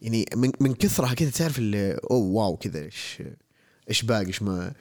يعني 0.00 0.24
من, 0.34 0.52
من 0.60 0.74
كثرها 0.74 1.14
كذا 1.14 1.30
تعرف 1.30 1.58
اللي 1.58 1.98
أوه 2.10 2.26
wow 2.26 2.56
كذا 2.56 2.84
إيش؟ 2.84 3.22
إيش 3.88 4.02
باقي؟ 4.02 4.26
إيش 4.26 4.42
ما 4.42 4.72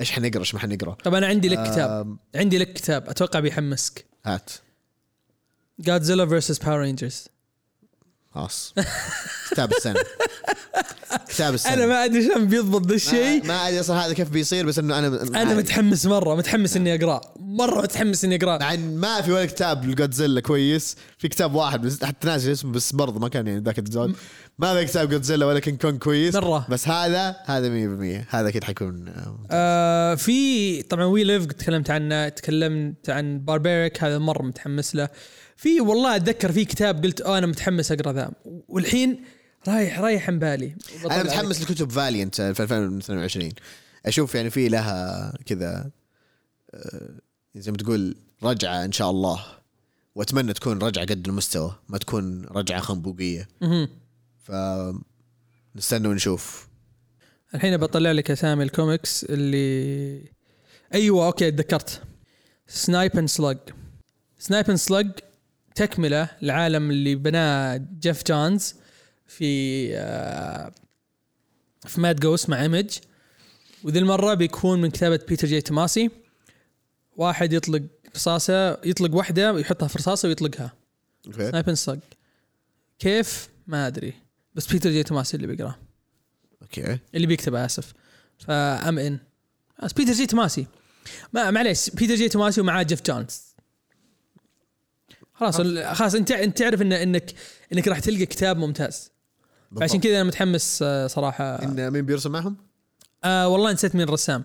إيش 0.00 0.12
حنقرأ؟ 0.12 0.40
إيش 0.40 0.54
ما 0.54 0.60
حنقرأ؟ 0.60 0.94
طب 0.94 1.14
أنا 1.14 1.26
عندي 1.26 1.48
لك 1.48 1.70
كتاب. 1.70 2.16
عندي 2.34 2.58
لك 2.58 2.72
كتاب. 2.72 3.08
أتوقع 3.08 3.40
بيحمسك. 3.40 4.04
هات. 4.24 4.50
Godzilla 5.80 6.26
versus 6.26 6.58
Power 6.58 6.80
Rangers 6.80 7.28
خلاص. 8.34 8.74
كتاب 9.50 9.72
السنة. 9.72 9.94
كتاب 11.28 11.54
السنة. 11.54 11.72
أنا 11.74 11.86
ما 11.86 12.04
أدري 12.04 12.24
شلون 12.24 12.46
بيضبط 12.46 12.80
ذا 12.82 12.88
ما- 12.88 12.94
الشيء. 12.94 13.46
ما 13.46 13.68
أدري 13.68 13.80
أصلا 13.80 14.06
هذا 14.06 14.12
كيف 14.12 14.28
بيصير 14.30 14.66
بس 14.66 14.78
إنه 14.78 14.98
أنا 14.98 15.22
أنا 15.42 15.54
متحمس 15.54 16.06
مرة 16.06 16.34
متحمس 16.34 16.76
إني 16.76 16.94
اقراه 16.94 17.20
مرة 17.36 17.82
متحمس 17.82 18.24
إني 18.24 18.36
اقراه 18.36 18.58
مع 18.58 18.76
ما 18.76 19.20
في 19.22 19.32
ولا 19.32 19.46
كتاب 19.46 19.84
لجودزيلا 19.84 20.40
كويس. 20.40 20.96
في 21.18 21.28
كتاب 21.28 21.54
واحد 21.54 21.82
بس 21.82 22.04
حتى 22.04 22.26
ناسي 22.28 22.52
اسمه 22.52 22.72
بس 22.72 22.92
برضه 22.92 23.20
ما 23.20 23.28
كان 23.28 23.46
يعني 23.46 23.60
ذاك 23.60 23.78
الزود. 23.78 24.14
ما 24.58 24.74
في 24.74 24.84
كتاب 24.84 25.08
جودزيلا 25.08 25.46
ولا 25.46 25.58
كينج 25.60 25.80
كونج 25.80 25.98
كويس. 25.98 26.34
مرة. 26.34 26.66
بس 26.70 26.88
هذا 26.88 27.36
هذا 27.44 27.68
100% 27.68 28.26
هذا 28.30 28.48
أكيد 28.48 28.64
حيكون 28.64 29.12
آه 29.50 30.14
في 30.14 30.82
طبعا 30.82 31.04
We 31.04 31.24
Live 31.24 31.44
تكلمت 31.46 31.90
عنه 31.90 32.28
تكلمت 32.28 33.10
عن 33.10 33.38
Barbaric 33.38 34.04
هذا 34.04 34.18
مرة 34.18 34.42
متحمس 34.42 34.94
له. 34.94 35.08
في 35.58 35.80
والله 35.80 36.16
أتذكر 36.16 36.52
في 36.52 36.64
كتاب 36.64 37.04
قلت 37.04 37.20
أنا 37.20 37.46
متحمس 37.46 37.92
أقرأ 37.92 38.12
ذا. 38.12 38.30
والحين 38.68 39.24
رايح 39.68 40.00
رايح 40.00 40.28
عن 40.28 40.38
بالي. 40.38 40.76
أنا 41.04 41.22
متحمس 41.22 41.62
لكتب 41.62 41.90
فاليانت 41.90 42.40
في 42.40 42.62
2022 42.62 43.52
أشوف 44.06 44.34
يعني 44.34 44.50
في 44.50 44.68
لها 44.68 45.32
كذا 45.46 45.90
آه، 46.74 47.10
زي 47.54 47.70
ما 47.70 47.76
تقول 47.76 48.16
رجعة 48.42 48.84
إن 48.84 48.92
شاء 48.92 49.10
الله. 49.10 49.44
وأتمنى 50.14 50.52
تكون 50.52 50.78
رجعة 50.78 51.04
قد 51.04 51.28
المستوى 51.28 51.74
ما 51.88 51.98
تكون 51.98 52.44
رجعة 52.44 52.80
خنبوقية. 52.80 53.48
ف 54.42 54.52
نستنى 55.76 56.08
ونشوف. 56.08 56.68
الحين 57.54 57.76
بطلع 57.76 58.12
لك 58.12 58.30
اسامي 58.30 58.62
الكوميكس 58.62 59.24
اللي 59.24 60.22
أيوه 60.94 61.26
okay 61.26 61.50
تذكرت. 61.50 62.02
Snipe 62.66 63.18
and 63.18 63.28
Slug 63.28 63.58
Snipe 64.38 64.68
and 64.68 64.78
Slug 64.78 65.10
تكملة 65.78 66.28
العالم 66.42 66.90
اللي 66.90 67.14
بناه 67.14 67.76
جيف 68.00 68.22
جونز 68.26 68.74
في 69.26 69.88
آه، 69.96 70.72
في 71.86 72.00
Mad 72.00 72.20
Ghost 72.20 72.50
مع 72.50 72.62
Image 72.62 72.98
وذي 73.84 73.98
المرة 73.98 74.34
بيكون 74.34 74.80
من 74.80 74.90
كتابة 74.90 75.20
بيتر 75.28 75.48
جي 75.48 75.60
توماسي. 75.60 76.10
واحد 77.16 77.52
يطلق 77.52 77.82
رصاصه 78.16 78.70
يطلق 78.84 79.14
واحدة 79.14 79.52
ويحطها 79.52 79.88
في 79.88 79.98
رصاصه 79.98 80.28
ويطلقها 80.28 80.72
سنايب 81.36 81.74
سلج 81.74 82.00
كيف؟ 82.98 83.48
ما 83.66 83.86
أدري. 83.86 84.14
بس 84.54 84.72
بيتر 84.72 84.90
جي 84.90 85.02
توماسي 85.02 85.36
اللي 85.36 85.46
بيقراه. 85.46 85.78
okay. 86.62 86.98
اللي 87.14 87.26
بيكتبه 87.26 87.64
آسف. 87.64 87.92
ف 88.38 88.53
I'm 88.53 88.98
in. 88.98 89.18
بس 89.82 89.92
بيتر 89.92 90.12
جي 90.12 90.26
توماسي. 90.26 90.66
ما 91.32 91.50
معليش. 91.50 91.90
بيتر 91.90 92.14
جي 92.14 92.28
توماسي 92.28 92.60
ومعاه 92.60 92.82
جيف 92.82 93.02
جونز. 93.02 93.47
خلاص 95.40 95.60
خلاص. 95.96 96.14
انت 96.14 96.30
انت 96.30 96.58
تعرف 96.58 96.82
ان 96.82 96.92
إنك 96.92 97.32
إنك 97.72 97.88
راح 97.88 97.98
تلقى 97.98 98.26
كتاب 98.26 98.56
ممتاز. 98.58 99.10
فعشان 99.80 100.00
كذا 100.00 100.14
أنا 100.14 100.24
متحمس 100.24 100.78
آه، 100.82 101.06
صراحة. 101.06 101.62
إن 101.62 101.90
مين 101.90 102.06
بيرسم 102.06 102.30
معهم؟ 102.32 102.56
آه 103.24 103.48
والله 103.48 103.72
نسيت 103.72 103.94
مين 103.94 104.08
الرسام 104.08 104.44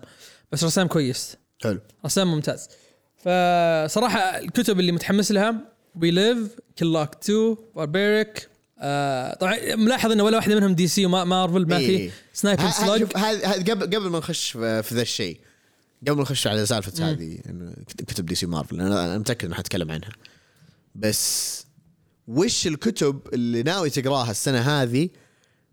بس 0.52 0.64
رسام 0.64 0.86
كويس. 0.86 1.36
حلو. 1.62 1.80
رسام 2.06 2.32
ممتاز. 2.34 2.68
فصراحة 3.16 4.18
الكتب 4.18 4.80
اللي 4.80 4.92
متحمس 4.92 5.32
لها 5.32 5.54
We 6.02 6.10
Live 6.10 6.38
كلاك 6.78 7.14
2 7.22 7.56
Barbaric 7.76 8.48
آه 8.78 9.34
طبعا 9.34 9.74
ملاحظ 9.74 10.10
إن 10.12 10.20
ولا 10.20 10.36
واحدة 10.36 10.54
منهم 10.54 10.74
دي 10.74 10.88
سي 10.88 11.06
وما 11.06 11.24
مارفل 11.24 11.66
ما 11.68 11.76
إيه. 11.76 12.08
في 12.08 12.14
سنايب 12.32 12.60
ه- 12.60 12.62
ه- 12.64 12.70
سلاج 12.70 13.16
هذا 13.16 13.52
قبل 13.52 13.86
قبل 13.86 14.08
ما 14.10 14.18
نخش 14.18 14.50
في 14.52 14.84
ذا 14.92 15.02
الشيء 15.02 15.40
قبل 16.02 16.16
ما 16.16 16.22
نخش 16.22 16.46
على 16.46 16.66
سالفة 16.66 17.10
هذه 17.10 17.38
إنه 17.48 17.72
كت- 17.88 18.02
كتب 18.02 18.26
دي 18.26 18.34
سي 18.34 18.46
مارفل 18.46 18.80
أنا 18.80 19.18
متأكد 19.18 19.44
إنه 19.46 19.54
حتكلم 19.54 19.90
عنها. 19.90 20.10
بس 20.94 21.64
وش 22.28 22.66
الكتب 22.66 23.20
اللي 23.32 23.62
ناوي 23.62 23.90
تقراها 23.90 24.30
السنة 24.30 24.60
هذه؟ 24.60 25.08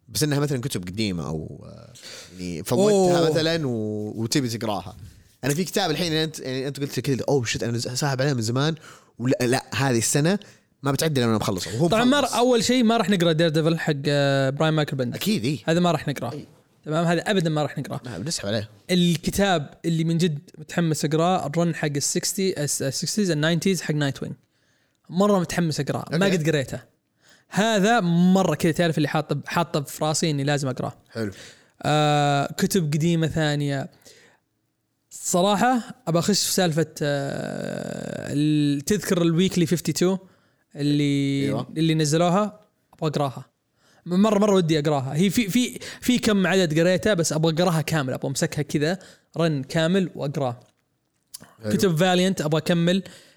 بس 0.10 0.24
إنها 0.24 0.40
مثلا 0.40 0.62
كتب 0.62 0.88
قديمة 0.88 1.28
أو 1.28 1.66
آه، 1.66 1.94
يعني 2.40 2.64
فوتها. 2.64 3.30
مثلا 3.30 3.68
و... 3.68 3.72
وتبي 4.16 4.50
تقراها. 4.50 4.98
أنا 5.44 5.54
في 5.54 5.64
كتاب 5.64 5.92
الحين 5.92 6.14
أنت 6.14 6.40
يعني 6.40 6.68
أنت 6.68 6.80
قلت 6.80 7.00
كذا 7.00 7.24
oh 7.30 7.46
shit 7.46 7.64
أنا 7.64 7.80
ساحب 7.80 8.22
عليها 8.22 8.34
من 8.34 8.42
زمان. 8.42 8.76
ولا 9.20 9.36
لا 9.42 9.66
هذه 9.76 9.98
السنة 9.98 10.40
ما 10.84 10.92
بتعدي 10.92 11.22
لما 11.22 11.38
مخلصه 11.38 11.76
وهو 11.76 11.88
طبعا 11.88 12.04
ما. 12.04 12.18
أول 12.20 12.64
شيء 12.64 12.84
ما 12.84 12.98
راح 12.98 13.10
نقرأ 13.10 13.32
Daredevil 13.32 13.80
حق 13.80 13.94
براين 14.50 14.74
مايكل 14.74 14.98
بندس 14.98 15.16
أكيد 15.16 15.46
إي. 15.46 15.60
هذا 15.66 15.80
ما 15.80 15.92
راح 15.92 16.08
نقراه 16.08 16.34
تمام؟ 16.86 17.06
هذا 17.06 17.22
ابدا 17.22 17.50
ما 17.50 17.64
راح 17.64 17.78
نقراه 17.78 18.18
بنسحب 18.18 18.48
عليه. 18.48 18.70
الكتاب 18.92 19.74
اللي 19.86 20.04
من 20.04 20.18
جد 20.18 20.40
متحمس 20.58 21.06
أقرأه 21.06 21.48
ال 21.48 21.55
run 21.55 21.76
حق 21.76 21.90
ال 21.96 22.04
60 22.04 22.46
ال 22.58 22.70
60s 22.70 23.20
ال 23.20 23.60
90s 23.64 23.82
حق 23.82 23.94
Nightwing 23.96 24.36
مرة 25.12 25.40
متحمس 25.40 25.80
اقراه 25.80 26.06
ما. 26.12 26.26
قد 26.26 26.50
قريته. 26.50 26.80
هذا 27.50 28.00
مرة 28.00 28.56
كذا 28.56 28.72
تعرف 28.72 28.98
اللي 28.98 29.08
حاطه 29.08 29.42
حاطه 29.46 29.82
في 29.82 30.06
راسي 30.06 30.30
إني 30.30 30.44
لازم 30.44 30.68
اقراه 30.68 30.94
حلو. 31.10 31.32
آه 31.84 32.54
كتب 32.58 32.94
قديمة 32.94 33.28
ثانية. 33.28 33.90
صراحة 35.10 35.82
أبى 36.08 36.20
أخش 36.20 36.46
في 36.46 36.52
سالفة 36.54 36.88
آه 37.02 38.34
تذكر 38.86 39.22
الويكلي 39.22 39.64
52 39.64 40.18
اللي 40.76 41.46
أيوة. 41.46 41.68
اللي 41.78 41.94
نزلوها؟ 41.96 42.60
أبغى 42.94 43.10
أقراها. 43.10 43.46
مرة 44.06 44.40
مرة 44.40 44.56
ودي 44.56 44.80
أقراها. 44.80 45.16
هي 45.16 45.30
في 45.30 45.50
في 45.50 45.80
في 46.02 46.20
كم 46.20 46.48
عدد 46.48 46.80
قريته 46.80 47.14
بس 47.14 47.34
أبغى 47.34 47.54
أقراها 47.54 47.82
كامل. 47.82 48.14
أبغى 48.14 48.30
أمسكها 48.30 48.62
كذا 48.62 49.00
رن 49.38 49.64
كامل 49.64 50.10
واقراه. 50.16 50.60
كتب 51.70 51.96
Valiant 51.98 52.42
أبغى 52.42 52.58
أكمل. 52.60 53.04
آه 53.06 53.31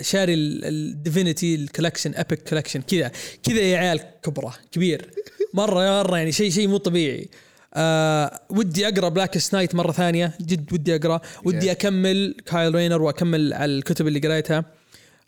شاري 0.00 0.34
ال 0.34 0.47
Divinity 0.47 1.54
ال 1.54 1.60
collection 1.60 2.14
epic 2.14 2.48
collection 2.48 2.82
كذا. 2.82 3.10
كذا 3.42 3.60
يا 3.60 3.78
عيال 3.78 4.00
كبرة 4.22 4.54
كبير. 4.72 5.10
مرة 5.54 6.02
مرة 6.02 6.16
يعني 6.16 6.32
شيء 6.32 6.50
شيء 6.50 6.68
مو 6.68 6.76
طبيعي. 6.76 7.28
آه 7.74 8.40
ودي 8.50 8.88
أقرأ 8.88 9.08
Blackest 9.08 9.38
Night 9.38 9.74
مرة 9.74 9.92
ثانية. 9.92 10.32
جد 10.40 10.72
ودي 10.72 10.96
أقرأ. 10.96 11.20
ودي 11.44 11.70
أكمل 11.70 12.34
كايل 12.46 12.74
رينر 12.74 13.02
وأكمل 13.02 13.52
على 13.52 13.72
الكتب 13.72 14.06
اللي 14.06 14.18
قريتها. 14.18 14.64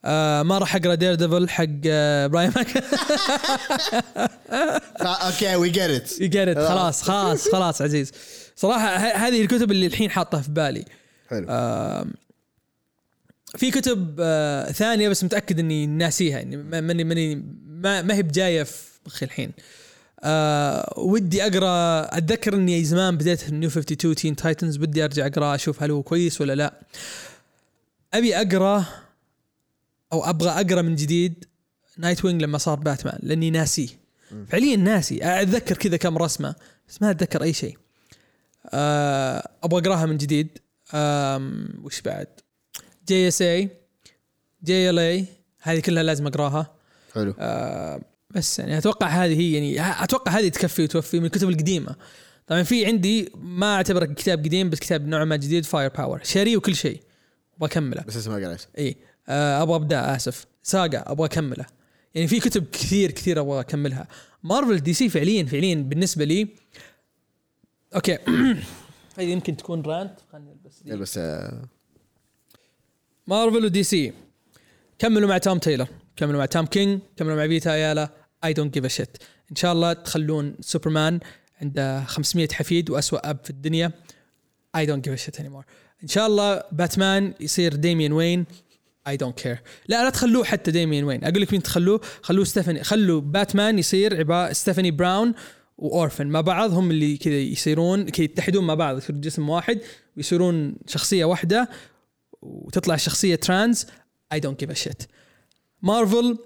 آه 0.05 0.43
ما 0.43 0.59
راح 0.59 0.77
أقرأ 0.77 0.95
Daredevil 0.95 1.49
حق 1.49 1.67
آه 1.87 2.27
براين 2.27 2.53
ماك 2.57 2.85
okay 5.01 5.57
we 5.57 5.71
get 5.71 5.91
it 5.91 6.21
يقرد 6.21 6.55
خلاص 6.55 7.03
خلاص 7.03 7.49
خلاص 7.49 7.83
عزيز. 7.83 8.13
صراحة 8.57 8.97
هذه 8.97 9.43
الكتب 9.43 9.71
اللي 9.71 9.87
الحين 9.87 10.11
حاطها 10.11 10.41
في 10.41 10.51
بالي. 10.51 10.85
حلو. 11.31 11.47
آه 11.49 12.07
في 13.57 13.71
كتب 13.71 14.17
آه 14.21 14.73
ثانية 14.73 15.09
بس 15.09 15.25
متأكد 15.25 15.59
إني 15.59 15.87
ناسيها 15.87 16.45
ما- 16.45 16.81
ماني 16.81 17.05
ماني 17.05 17.35
ما, 17.67 18.03
ما 18.03 18.15
هي 18.15 18.23
بجاية 18.23 18.63
في 18.63 18.83
مخي 19.07 19.27
الحين. 19.27 19.53
آه 20.23 20.95
ودي 20.97 21.43
أقرأ 21.47 22.03
أتذكر 22.19 22.55
إني 22.55 22.85
زمان 22.85 23.17
بديت 23.17 23.51
New 23.51 23.69
52 23.69 24.15
Teen 24.15 24.37
Titans 24.37 24.77
بدي 24.77 25.05
أرجع 25.05 25.27
أقرأ 25.27 25.55
أشوف 25.55 25.83
هل 25.83 25.91
هو 25.91 26.03
كويس 26.03 26.41
ولا 26.41 26.55
لا. 26.55 26.81
أبي 28.15 28.37
أقرأ 28.37 28.85
أو 30.13 30.25
أبغى 30.31 30.49
أقرأ 30.51 30.83
من 30.83 30.95
جديد 30.97 31.45
Nightwing 31.99 32.43
لما 32.43 32.59
صار 32.59 32.79
باتمان 32.79 33.19
لأني 33.23 33.51
ناسيه 33.51 33.89
فعليا 34.49 34.77
ناسي. 34.77 35.19
أتذكر 35.43 35.77
كذا 35.77 35.97
كم 35.97 36.19
رسمة 36.19 36.55
بس 36.89 37.03
ما 37.03 37.11
أتذكر 37.11 37.43
أي 37.43 37.53
شيء. 37.53 37.79
آه 38.71 39.49
أبغى 39.63 39.81
أقراها 39.81 40.07
من 40.07 40.17
جديد. 40.17 40.59
آم 40.95 41.69
وش 41.83 42.01
بعد؟ 42.01 42.27
جي 43.09 43.29
اس 43.29 43.43
اي 43.43 43.69
جي 44.65 44.91
ال 44.91 44.99
اي 44.99 45.25
هذه 45.63 45.81
كلها 45.81 46.03
لازم 46.03 46.27
أقراها. 46.27 46.75
حلو. 47.15 47.35
آه 47.39 48.01
بس 48.31 48.59
يعني 48.59 48.79
أتوقع 48.79 49.07
هذه 49.07 49.41
هي 49.41 49.53
يعني 49.53 50.05
أتوقع 50.05 50.33
هذه 50.33 50.49
تكفي 50.49 50.83
وتوفي 50.83 51.21
من 51.21 51.27
الكتب 51.27 51.49
القديمة. 51.49 51.97
طبعا 52.47 52.63
في 52.63 52.87
عندي 52.87 53.33
ما 53.35 53.75
أعتبره 53.75 54.05
كتاب 54.05 54.39
قديم 54.39 54.71
بس 54.71 54.79
كتاب 54.79 55.07
نوعا 55.07 55.25
ما 55.25 55.37
جديد 55.37 55.65
Fire 55.65 55.91
Power 55.91 56.21
شاريه 56.25 56.57
وكل 56.57 56.75
شيء. 56.77 57.03
بكمله 57.59 58.03
بس 58.03 58.17
اسمه 58.17 58.35
قريت 58.47 58.67
إي. 58.79 58.97
آه 59.29 59.63
أبغى 59.63 59.77
أبدأ 59.77 60.17
آسف. 60.17 60.47
Saga 60.63 61.13
أبغى 61.13 61.27
أكمله. 61.27 61.67
يعني 62.15 62.29
في 62.29 62.41
كتب 62.41 62.67
كثير 62.73 63.11
كثير 63.11 63.41
أبغى 63.41 63.61
أكملها. 63.61 64.09
مارفل 64.43 64.81
دي 64.81 64.93
سي 64.93 65.09
فعليا 65.09 65.45
فعليا 65.45 65.75
بالنسبة 65.75 66.25
لي. 66.25 66.49
okay. 67.95 68.19
هذه 69.19 69.27
يمكن 69.27 69.57
تكون 69.57 69.83
rant 69.83 70.15
خليني 70.33 70.53
ألبس 70.53 70.83
دي. 70.83 70.97
بس 70.97 71.19
آه، 71.19 71.69
مارفل 73.29 73.65
ودي 73.65 73.83
سي. 73.83 74.13
كملوا 74.99 75.29
مع 75.29 75.39
توم 75.39 75.59
تايلر 75.59 75.89
كملوا 76.17 76.39
مع 76.39 76.47
توم 76.47 76.67
كينج 76.67 77.01
كملوا 77.17 77.37
مع 77.37 77.47
فيتا 77.49 77.75
ايالا. 77.75 78.11
I 78.45 78.53
don't 78.53 78.75
give 78.75 78.85
a 78.85 78.89
shit 78.89 79.17
إن 79.51 79.57
شاء 79.57 79.73
الله 79.73 79.93
تخلون 79.93 80.55
سوبرمان 80.61 81.21
عنده 81.63 82.05
500 82.05 82.49
حفيد 82.53 82.91
وأسوأ 82.91 83.31
أب 83.31 83.39
في 83.45 83.51
الدنيا. 83.51 83.93
I 84.77 84.87
don't 84.87 85.05
give 85.05 85.15
a 85.15 85.17
shit 85.17 85.41
اني 85.41 85.63
إن 86.03 86.09
شاء 86.09 86.27
الله 86.27 86.63
باتمان 86.73 87.35
يصير 87.41 87.75
ديميان 87.75 88.13
وين؟ 88.13 88.47
I 89.09 89.17
don't 89.17 89.41
care 89.41 89.59
لا 89.89 90.05
لا 90.05 90.11
تخلوه 90.11 90.45
حتى 90.45 90.71
ديميان 90.71 91.05
وين. 91.05 91.25
أقول 91.25 91.43
لك 91.43 91.53
مين 91.53 91.63
تخلوه؟ 91.63 92.01
خلوه 92.23 92.45
ستيفاني 92.45 92.85
خلوا 92.85 93.21
باتمان 93.21 93.79
يصير 93.79 94.19
عباره 94.19 94.53
ستيفاني 94.53 94.91
براون 94.91 95.35
و 95.79 95.85
Orphan. 95.85 96.27
مع 96.27 96.41
بعض 96.41 96.73
هم 96.73 96.91
اللي 96.91 97.17
كذا 97.17 97.35
يصيرون 97.35 98.09
كذا 98.09 98.25
يتحدون 98.25 98.67
مع 98.67 98.75
بعض 98.75 98.97
يصيرون 98.97 99.21
جسم 99.21 99.49
واحد 99.49 99.81
ويصيرون 100.17 100.77
شخصية 100.87 101.25
واحدة 101.25 101.69
وتطلع 102.43 102.95
الشخصيه 102.95 103.35
trans 103.35 103.87
I 104.33 104.41
don't 104.41 104.61
give 104.61 104.71
a 104.71 104.75
shit 104.75 105.03
مارفل 105.83 106.39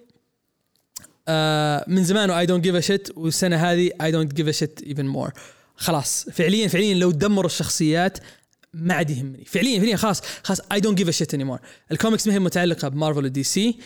من 1.88 2.04
زمان 2.04 2.30
I 2.30 2.46
don't 2.46 2.64
give 2.64 2.74
a 2.74 2.80
shit 2.80 3.18
والسنة 3.18 3.56
هذه 3.56 3.90
I 4.02 4.10
don't 4.10 4.34
give 4.34 4.48
a 4.48 4.52
shit 4.52 4.82
even 4.82 5.06
more 5.06 5.32
خلاص 5.76 6.28
فعليا 6.32 6.68
فعليا 6.68 6.94
لو 6.94 7.10
دمروا 7.10 7.46
الشخصيات 7.46 8.18
ما 8.74 8.94
عاد 8.94 9.10
يهمني. 9.10 9.44
فعليا 9.44 9.78
فعليا 9.80 9.96
خلاص 9.96 10.22
خلاص 10.42 10.60
I 10.72 10.80
don't 10.80 10.98
give 10.98 11.08
a 11.08 11.10
shit 11.10 11.34
anymore 11.34 11.44
ال 11.44 11.58
comics 11.92 12.26
ما 12.26 12.34
هي 12.34 12.38
متعلقة 12.38 12.88
بمارفل 12.88 13.24
ودي 13.24 13.42
سي 13.42 13.78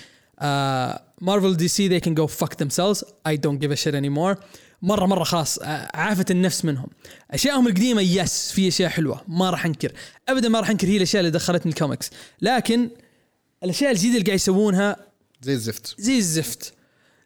مارفل 1.21 1.57
دي 1.57 1.69
سي 1.69 2.01
they 2.01 2.03
can 2.03 2.13
go 2.13 2.27
fuck 2.27 2.51
themselves. 2.51 3.05
I 3.29 3.37
don't 3.37 3.59
give 3.61 3.71
a 3.71 3.77
shit 3.77 3.95
anymore. 3.95 4.37
مرة 4.83 5.07
مرة 5.07 5.25
خلاص 5.25 5.59
عافت 5.95 6.31
النفس 6.31 6.65
منهم. 6.65 6.87
اشيائهم 7.31 7.67
القديمة 7.67 8.03
yes 8.03 8.53
في 8.53 8.69
أشياء 8.69 8.91
حلوة 8.91 9.21
ما 9.29 9.51
راح 9.51 9.67
انكر. 9.67 9.93
ابدا 10.29 10.49
ما 10.49 10.61
راح 10.61 10.71
انكر 10.71 10.87
هي 10.87 10.97
الأشياء 10.97 11.21
اللي 11.21 11.31
دخلتني 11.31 11.73
الكوميكس 11.73 12.11
لكن 12.43 12.91
الأشياء 13.65 13.91
الجديدة 13.91 14.15
اللي 14.15 14.27
قاعد 14.27 14.37
يسوونها 14.37 14.97
زي 15.43 15.53
الزفت. 15.53 15.95
زي 15.99 16.19
الزفت 16.19 16.75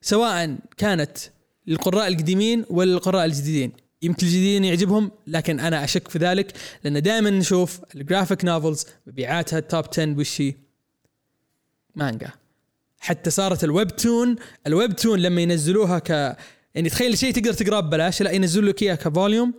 سواء 0.02 0.56
كانت 0.76 1.18
للقراء 1.66 2.08
القديمين 2.08 2.64
ولا 2.70 2.90
للقراء 2.90 3.24
الجديدين. 3.24 3.72
يمكن 4.02 4.26
الجديدين 4.26 4.64
يعجبهم 4.64 5.10
لكن 5.26 5.60
أنا 5.60 5.84
أشك 5.84 6.08
في 6.08 6.18
ذلك 6.18 6.52
لأن 6.84 7.02
دائما 7.02 7.30
نشوف 7.30 7.80
ال 7.94 8.00
graphic 8.01 8.44
novels 8.44 8.86
مبيعاتها 9.06 9.58
ال 9.58 9.65
top 9.65 9.84
10 9.92 10.18
وش 10.18 10.40
هي؟ 10.40 10.54
مانجا. 11.94 12.30
حتى 13.00 13.30
صارت 13.30 13.64
ال 13.64 13.96
webtoon 13.96 14.36
ال 14.66 14.96
webtoon 14.96 15.18
لما 15.18 15.40
ينزلوها 15.40 15.98
ك 15.98 16.36
يعني 16.74 16.88
تخيل 16.88 17.18
شيء 17.18 17.32
تقدر 17.32 17.52
تقراه 17.52 17.80
ببلاش 17.80 18.22
لا 18.22 18.30
ينزلوا 18.30 18.68
لك 18.68 18.82
إياه 18.82 18.94
ك 18.94 19.03
volume 19.03 19.54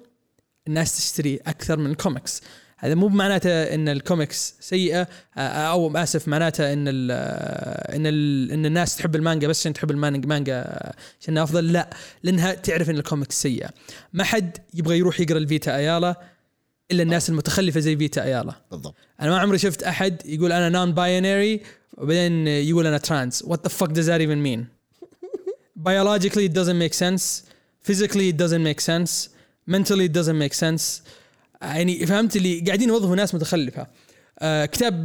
الناس 0.68 0.98
تشتري 0.98 1.40
أكثر 1.48 1.78
من 1.80 1.92
الكوميكس 1.92 2.42
هذا 2.78 2.96
مو 2.96 3.08
معناته 3.08 3.50
إن 3.50 3.90
الكوميكس 3.90 4.56
سيئة 4.60 5.08
آه، 5.38 5.40
أو 5.40 5.98
آسف 5.98 6.28
معناته 6.28 6.74
إن 6.74 6.88
ال 6.88 7.12
إن 7.96 8.08
ال 8.08 8.52
إن 8.52 8.66
الناس 8.66 8.96
تحب 8.96 9.16
المانجا 9.16 9.48
بس 9.48 9.60
عشان 9.60 9.74
تحب 9.74 9.92
المانجا 9.92 10.28
مانجا 10.28 10.80
عشان 11.22 11.38
أفضل 11.38 11.72
لا 11.72 11.90
لأنها 12.24 12.54
تعرف 12.54 12.90
إن 12.90 12.96
الكوميكس 12.96 13.42
سيئة. 13.42 13.70
ما 14.14 14.24
حد 14.24 14.58
يبغى 14.74 14.98
يروح 14.98 15.20
يقرأ 15.20 15.38
الفيتا 15.38 15.76
أيالا 15.76 16.22
إلا 16.92 17.04
الناس 17.04 17.30
المتخلفة 17.30 17.80
زي 17.80 17.98
فيتا 17.98 18.24
أيالا. 18.24 18.54
بالضبط. 18.72 18.96
أنا 19.22 19.30
ما 19.30 19.40
عمري 19.40 19.58
شفت 19.58 19.84
أحد 19.84 20.22
يقول 20.26 20.52
أنا 20.52 20.70
non-binary 20.70 21.62
وبعدين 21.98 22.48
يقول 22.48 22.88
أنا 22.88 22.98
trans 22.98 23.44
what 23.48 23.64
the 23.64 23.70
fuck 23.70 23.90
does 23.90 24.06
that 24.06 24.22
even 24.22 24.44
mean? 24.48 24.81
Biologically 25.90 26.46
it 26.50 26.54
doesn't 26.54 26.80
make 26.86 26.94
sense. 26.94 27.24
Physically 27.90 28.28
it 28.32 28.38
doesn't 28.44 28.64
make 28.70 28.82
sense. 28.92 29.12
Mentally 29.68 30.06
it 30.10 30.14
doesn't 30.20 30.40
make 30.46 30.54
sense. 30.54 30.84
يعني 31.62 32.06
فهمت 32.06 32.36
اللي 32.36 32.60
قاعدين 32.60 32.90
يوظفوا 32.90 33.16
ناس 33.16 33.36
متخلفة. 33.36 33.88
آه 34.40 34.66
كتاب 34.66 35.04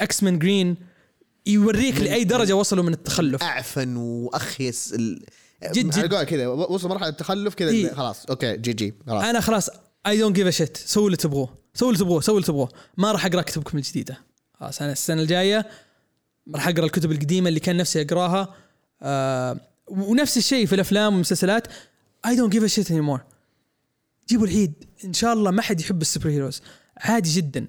X-Men 0.00 0.38
Green 0.38 0.76
يوريك 1.46 2.00
لأي 2.00 2.24
درجة 2.24 2.56
وصلوا 2.56 2.84
من 2.84 2.92
التخلف. 2.92 3.42
أعفن 3.42 3.96
وأخيس 3.96 4.94
ال... 4.94 5.24
جد 5.72 5.90
جد. 5.90 6.14
كذا 6.24 6.46
وصل 6.46 6.88
مرحلة 6.88 7.08
التخلف 7.08 7.54
كذا 7.54 7.70
إيه. 7.70 7.94
خلاص 7.94 8.26
okay 8.26 8.56
GG 8.56 8.94
خلاص. 9.06 9.24
أنا 9.24 9.40
خلاص 9.40 9.70
I 10.06 10.18
don't 10.18 10.36
give 10.36 10.46
a 10.46 10.50
shit 10.50 10.76
سووا 10.76 11.06
اللي 11.06 11.16
تبغوه. 11.16 11.58
سووا 11.74 11.90
اللي 11.90 12.04
تبغوه 12.04 12.20
سووا 12.20 12.36
اللي 12.36 12.46
تبغوه. 12.46 12.68
ما 12.96 13.12
راح 13.12 13.26
أقرأ 13.26 13.42
كتبكم 13.42 13.78
الجديدة. 13.78 14.18
خلاص 14.60 14.82
أنا 14.82 14.92
السنة 14.92 15.22
الجاية 15.22 15.66
راح 16.54 16.68
أقرأ 16.68 16.84
الكتب 16.84 17.12
القديمة 17.12 17.48
اللي 17.48 17.60
كان 17.60 17.76
نفسي 17.76 18.02
أقراها. 18.02 18.54
آه 19.02 19.60
ونفس 19.86 20.36
الشيء 20.36 20.66
في 20.66 20.74
الأفلام 20.74 21.12
والمسلسلات. 21.12 21.68
I 22.26 22.36
don't 22.36 22.52
give 22.52 22.64
a 22.64 22.66
shit 22.66 22.90
anymore 22.90 23.24
جيبوا 24.28 24.46
العيد. 24.46 24.72
إن 25.04 25.12
شاء 25.12 25.32
الله 25.32 25.50
ما 25.50 25.62
حد 25.62 25.80
يحب 25.80 26.02
ال 26.02 26.30
superheroes. 26.30 26.62
عادي 26.96 27.30
جدا. 27.30 27.66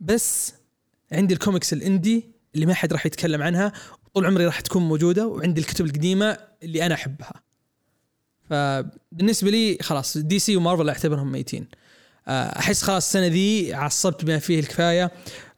بس 0.00 0.52
عندي 1.12 1.34
ال 1.34 1.39
comics 1.39 1.72
ال 1.72 1.82
indie 1.82 2.30
اللي 2.54 2.66
ما 2.66 2.74
حد 2.74 2.92
راح 2.92 3.06
يتكلم 3.06 3.42
عنها. 3.42 3.72
طول 4.14 4.26
عمري 4.26 4.46
راح 4.46 4.60
تكون 4.60 4.82
موجودة 4.82 5.26
وعندي 5.26 5.60
الكتب 5.60 5.84
القديمة 5.84 6.38
اللي 6.62 6.86
أنا 6.86 6.94
أحبها. 6.94 7.42
فبالنسبة 8.50 9.50
لي 9.50 9.78
خلاص 9.80 10.16
دي 10.18 10.38
سي 10.38 10.56
ومارفل 10.56 10.88
أعتبرهم 10.88 11.32
ميتين. 11.32 11.68
آه، 12.28 12.58
أحس 12.58 12.82
خلاص 12.82 13.06
السنة 13.06 13.26
ذي 13.26 13.74
عصبت 13.74 14.24
بما 14.24 14.38
فيه 14.38 14.60
الكفاية. 14.60 15.10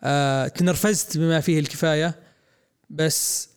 آه، 0.02 0.48
تنرفزت 0.48 1.18
بما 1.18 1.40
فيه 1.40 1.58
الكفاية. 1.58 2.14
بس 2.90 3.48